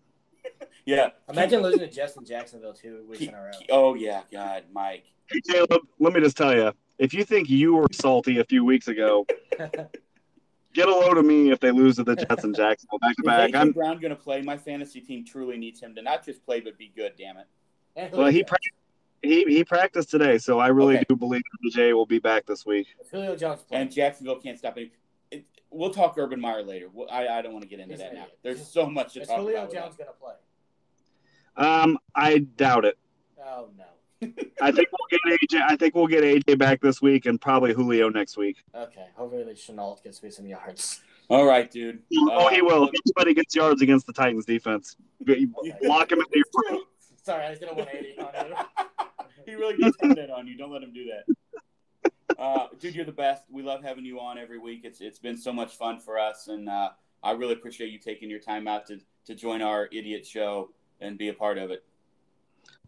Yeah. 0.86 1.12
Imagine 1.30 1.62
losing 1.62 1.80
to 1.80 1.90
Justin 1.90 2.26
Jacksonville 2.26 2.74
two 2.74 3.06
weeks 3.08 3.20
Keep- 3.20 3.30
in 3.30 3.36
a 3.36 3.42
row. 3.42 3.52
oh 3.70 3.94
yeah, 3.94 4.24
God, 4.32 4.64
Mike. 4.74 5.06
Hey, 5.30 5.40
Caleb, 5.48 5.82
let 6.00 6.12
me 6.14 6.20
just 6.20 6.36
tell 6.36 6.54
you, 6.54 6.74
if 7.00 7.14
you 7.14 7.24
think 7.24 7.50
you 7.50 7.74
were 7.76 7.88
salty 7.92 8.40
a 8.40 8.44
few 8.44 8.64
weeks 8.64 8.88
ago, 8.88 9.26
get 10.74 10.88
a 10.88 10.92
load 10.92 11.18
of 11.18 11.26
me 11.26 11.52
if 11.52 11.60
they 11.60 11.72
lose 11.72 11.96
to 11.96 12.04
the 12.04 12.16
Jets 12.16 12.44
and 12.44 12.56
Jacksonville 12.56 13.00
back 13.00 13.16
to 13.16 13.24
back. 13.24 13.52
AJ 13.52 13.56
I'm 13.60 13.72
Brown 13.72 14.00
going 14.00 14.12
to 14.12 14.22
play? 14.22 14.42
My 14.42 14.58
fantasy 14.58 15.00
team 15.02 15.26
truly 15.26 15.58
needs 15.58 15.82
him 15.82 15.96
to 15.96 16.02
not 16.02 16.24
just 16.26 16.46
play 16.46 16.60
but 16.60 16.78
be 16.78 16.92
good. 16.96 17.14
Damn 17.18 17.38
it. 17.38 18.14
Well, 18.14 18.28
he 18.28 18.44
pra- 18.44 18.58
he 19.24 19.44
he 19.46 19.64
practiced 19.64 20.10
today, 20.12 20.38
so 20.38 20.60
I 20.60 20.68
really 20.68 20.96
Okay. 20.98 21.06
do 21.10 21.16
believe 21.16 21.42
Jay 21.72 21.92
will 21.94 22.06
be 22.06 22.20
back 22.20 22.46
this 22.46 22.66
week. 22.66 22.88
Jones. 22.98 23.10
Julio 23.12 23.36
Jones 23.36 23.62
playing. 23.64 23.82
And 23.84 23.92
Jacksonville 23.92 24.38
can't 24.40 24.58
stop 24.58 24.78
it. 24.78 24.92
it 25.32 25.44
we'll 25.72 25.90
talk 25.90 26.16
Urban 26.18 26.40
Meyer 26.40 26.64
later. 26.64 26.88
Well, 26.94 27.08
I, 27.12 27.28
I 27.28 27.42
don't 27.42 27.52
want 27.52 27.64
to 27.64 27.68
get 27.70 27.80
into 27.80 27.94
He's 27.96 28.00
that 28.04 28.14
now. 28.14 28.28
There's 28.44 28.66
so 28.66 28.86
much 28.90 29.14
to 29.14 29.22
Is 29.22 29.28
talk 29.28 29.40
Julio 29.40 29.56
about. 29.58 29.70
with 29.70 29.78
Jones 29.78 29.96
going 29.96 30.08
to 30.08 30.14
play? 30.14 30.34
Um, 31.58 31.98
I 32.16 32.38
doubt 32.40 32.86
it. 32.86 32.98
Oh 33.46 33.70
no. 33.78 33.84
I 34.62 34.72
think 34.72 34.88
we'll 34.92 35.08
get 35.10 35.20
AJ. 35.50 35.62
I 35.68 35.76
think 35.76 35.96
we'll 35.96 36.08
get 36.08 36.24
AJ 36.24 36.58
back 36.58 36.82
this 36.82 37.02
week 37.02 37.26
and 37.26 37.40
probably 37.40 37.74
Julio 37.74 38.10
next 38.10 38.38
week. 38.38 38.58
Okay. 38.76 39.06
Hopefully 39.16 39.54
Chenault 39.56 40.00
gets 40.04 40.22
me 40.22 40.30
some 40.30 40.46
yards. 40.46 41.02
All 41.30 41.46
right, 41.46 41.70
dude. 41.70 42.00
oh, 42.18 42.50
he 42.50 42.60
Uh, 42.60 42.66
will. 42.66 42.90
Anybody 43.06 43.34
gets 43.36 43.56
yards 43.56 43.82
against 43.82 44.08
the 44.08 44.14
Titans 44.14 44.46
defense, 44.46 44.96
lock 45.84 46.12
him 46.12 46.20
into 46.20 46.30
your. 46.36 46.46
It's. 47.12 47.24
Sorry, 47.24 47.46
I 47.46 47.50
was 47.52 47.60
gonna 47.60 47.74
180 47.76 48.20
on 48.20 48.50
you. 48.50 48.56
he 49.46 49.54
really 49.56 49.78
gets 49.78 49.96
that 50.02 50.30
on 50.32 50.48
you. 50.48 50.58
Don't 50.58 50.72
let 50.72 50.82
him 50.82 50.92
do 50.94 51.06
that. 51.06 52.16
Uh, 52.40 52.68
dude, 52.80 52.96
you're 52.96 53.06
the 53.06 53.12
best. 53.12 53.44
We 53.52 53.62
love 53.62 53.84
having 53.84 54.06
you 54.06 54.20
on 54.20 54.38
every 54.38 54.58
week. 54.58 54.82
It's 54.84 55.02
it's 55.02 55.20
been 55.20 55.38
so 55.38 55.52
much 55.54 55.76
fun 55.76 56.00
for 56.00 56.18
us, 56.18 56.48
and 56.48 56.68
uh, 56.70 56.90
I 57.22 57.32
really 57.32 57.54
appreciate 57.54 57.92
you 57.92 58.00
taking 58.00 58.30
your 58.30 58.40
time 58.40 58.68
out 58.68 58.88
to 58.88 59.00
to 59.26 59.36
join 59.36 59.62
our 59.62 59.88
idiot 59.92 60.26
show 60.26 60.72
and 61.02 61.18
be 61.18 61.28
a 61.30 61.34
part 61.34 61.58
of 61.58 61.70
it. 61.72 61.84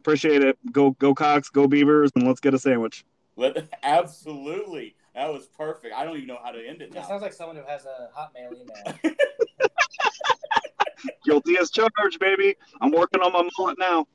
Appreciate 0.01 0.41
it. 0.43 0.57
Go 0.71 0.91
go 0.91 1.13
Cox. 1.13 1.49
Go 1.49 1.67
Beavers, 1.67 2.09
and 2.15 2.25
let's 2.25 2.39
get 2.39 2.55
a 2.55 2.59
sandwich. 2.59 3.05
Let, 3.35 3.67
absolutely, 3.83 4.95
that 5.13 5.31
was 5.31 5.45
perfect. 5.45 5.93
I 5.95 6.03
don't 6.03 6.15
even 6.17 6.27
know 6.27 6.39
how 6.43 6.49
to 6.49 6.57
end 6.67 6.81
it 6.81 6.91
That 6.91 7.01
now. 7.01 7.07
sounds 7.07 7.21
like 7.21 7.33
someone 7.33 7.55
who 7.55 7.61
has 7.67 7.85
a 7.85 8.09
Hotmail 8.17 8.53
email. 9.05 9.15
Guilty 11.25 11.55
as 11.59 11.69
charged, 11.69 12.19
baby. 12.19 12.55
I'm 12.81 12.89
working 12.91 13.21
on 13.21 13.31
my 13.31 13.47
mullet 13.59 13.77
now. 13.77 14.07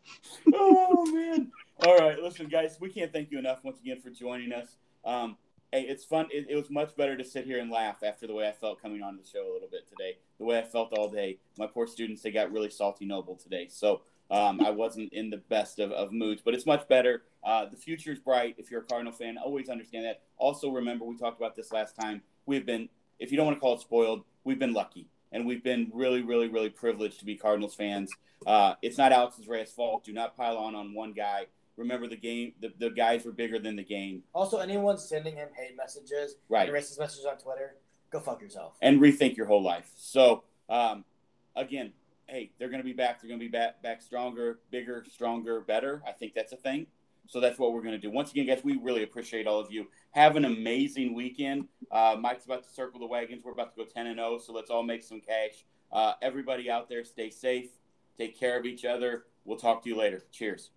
oh 0.55 1.07
man! 1.13 1.53
All 1.85 1.97
right, 1.99 2.19
listen, 2.21 2.47
guys, 2.49 2.79
we 2.81 2.89
can't 2.89 3.13
thank 3.13 3.31
you 3.31 3.39
enough 3.39 3.63
once 3.63 3.79
again 3.81 4.01
for 4.01 4.11
joining 4.11 4.53
us. 4.53 4.77
Um, 5.05 5.37
hey, 5.71 5.83
it's 5.83 6.05
fun. 6.05 6.27
It, 6.33 6.47
it 6.51 6.57
was 6.57 6.69
much 6.69 6.97
better 6.97 7.17
to 7.17 7.25
sit 7.25 7.45
here 7.45 7.61
and 7.61 7.71
laugh 7.71 8.03
after 8.03 8.27
the 8.27 8.35
way 8.35 8.49
I 8.49 8.53
felt 8.53 8.83
coming 8.83 9.03
on 9.05 9.17
the 9.17 9.23
show 9.25 9.49
a 9.49 9.53
little 9.53 9.69
bit 9.71 9.89
today. 9.89 10.19
The 10.39 10.45
way 10.45 10.59
I 10.59 10.63
felt 10.63 10.93
all 10.99 11.09
day. 11.09 11.39
My 11.59 11.69
poor 11.69 11.87
students, 11.87 12.23
they 12.23 12.33
got 12.33 12.51
really 12.53 12.71
salty 12.71 13.05
noble 13.07 13.37
today. 13.37 13.69
So 13.69 14.03
um, 14.31 14.61
I 14.61 14.71
wasn't 14.71 15.13
in 15.13 15.31
the 15.31 15.37
best 15.37 15.79
of, 15.79 15.93
of 15.93 16.13
moods, 16.13 16.43
but 16.45 16.55
it's 16.55 16.67
much 16.67 16.87
better. 16.89 17.23
Uh, 17.45 17.67
the 17.67 17.77
future 17.77 18.11
is 18.13 18.19
bright. 18.19 18.57
If 18.59 18.71
you're 18.71 18.81
a 18.81 18.85
Cardinal 18.85 19.13
fan, 19.13 19.39
always 19.39 19.69
understand 19.69 20.05
that. 20.05 20.23
Also, 20.37 20.71
remember 20.71 21.05
we 21.05 21.17
talked 21.17 21.39
about 21.41 21.55
this 21.55 21.73
last 21.73 21.95
time. 21.97 22.23
We've 22.47 22.67
been, 22.67 22.89
if 23.19 23.31
you 23.31 23.37
don't 23.37 23.47
want 23.47 23.57
to 23.57 23.61
call 23.61 23.75
it 23.75 23.81
spoiled, 23.81 24.25
we've 24.45 24.59
been 24.59 24.73
lucky. 24.73 25.07
And 25.33 25.45
we've 25.47 25.63
been 25.63 25.91
really, 25.93 26.23
really, 26.23 26.49
really 26.49 26.71
privileged 26.71 27.19
to 27.21 27.25
be 27.25 27.37
Cardinals 27.37 27.75
fans. 27.75 28.11
Uh, 28.47 28.75
it's 28.83 28.97
not 28.99 29.13
Alex's 29.13 29.49
Reyes' 29.49 29.71
fault. 29.73 30.05
Do 30.05 30.13
not 30.13 30.37
pile 30.37 30.57
on 30.57 30.75
on 30.75 30.95
one 30.95 31.13
guy. 31.13 31.47
Remember, 31.77 32.07
the 32.09 32.17
game, 32.17 32.53
the, 32.61 32.73
the 32.79 32.91
guys 32.91 33.25
were 33.25 33.33
bigger 33.33 33.59
than 33.59 33.77
the 33.77 33.85
game. 33.85 34.23
Also, 34.35 34.59
anyone 34.59 34.97
sending 34.99 35.35
him 35.37 35.49
hate 35.57 35.77
messages 35.77 36.37
Right. 36.49 36.71
racist 36.71 36.99
messages 36.99 37.27
on 37.27 37.37
Twitter, 37.39 37.75
go 38.11 38.19
fuck 38.21 38.41
yourself. 38.41 38.75
and 38.81 38.99
rethink 39.01 39.37
your 39.37 39.47
whole 39.47 39.63
life. 39.63 39.91
So, 39.97 40.45
um, 40.71 41.05
again, 41.55 41.93
hey, 42.29 42.51
they're 42.59 42.69
going 42.69 42.81
to 42.81 42.85
be 42.85 42.93
back. 42.93 43.21
They're 43.21 43.29
going 43.29 43.41
to 43.41 43.45
be 43.45 43.51
back, 43.51 43.83
back 43.83 44.03
stronger, 44.03 44.61
bigger, 44.71 45.05
stronger, 45.11 45.61
better. 45.61 46.03
I 46.07 46.13
think 46.13 46.35
that's 46.35 46.53
a 46.53 46.57
thing. 46.57 46.87
So 47.29 47.41
that's 47.41 47.59
what 47.59 47.73
we're 47.73 47.83
going 47.83 47.95
to 47.95 47.99
do. 47.99 48.11
Once 48.11 48.31
again, 48.31 48.47
guys, 48.47 48.61
we 48.63 48.77
really 48.77 49.03
appreciate 49.03 49.47
all 49.47 49.59
of 49.59 49.73
you. 49.73 49.89
Have 50.13 50.37
an 50.37 50.45
amazing 50.45 51.15
weekend. 51.15 51.67
Uh, 51.91 52.17
Mike's 52.19 52.45
about 52.45 52.63
to 52.65 52.71
circle 52.71 53.01
the 53.01 53.07
wagons. 53.07 53.43
We're 53.45 53.53
about 53.53 53.75
to 53.77 53.85
go 53.85 53.89
10 53.89 54.07
and 54.07 54.17
0. 54.17 54.39
So 54.39 54.53
let's 54.53 54.71
all 54.71 54.83
make 54.83 55.03
some 55.03 55.21
cash. 55.21 55.65
Uh, 55.91 56.13
everybody 56.23 56.71
out 56.71 56.89
there, 56.89 57.05
stay 57.05 57.31
safe. 57.31 57.71
Take 58.17 58.39
care 58.39 58.59
of 58.59 58.65
each 58.65 58.85
other. 58.85 59.25
We'll 59.45 59.59
talk 59.59 59.83
to 59.85 59.89
you 59.89 59.97
later. 59.97 60.23
Cheers. 60.31 60.71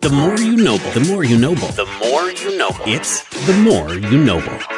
The 0.00 0.10
more 0.12 0.36
you 0.36 0.56
know, 0.56 0.76
the 0.78 1.00
more 1.08 1.24
you 1.24 1.38
know, 1.38 1.54
the 1.54 1.86
more 2.00 2.30
you 2.30 2.58
know. 2.58 2.70
It's 2.86 3.22
the 3.46 3.54
more 3.54 3.94
you 3.94 4.18
know. 4.18 4.77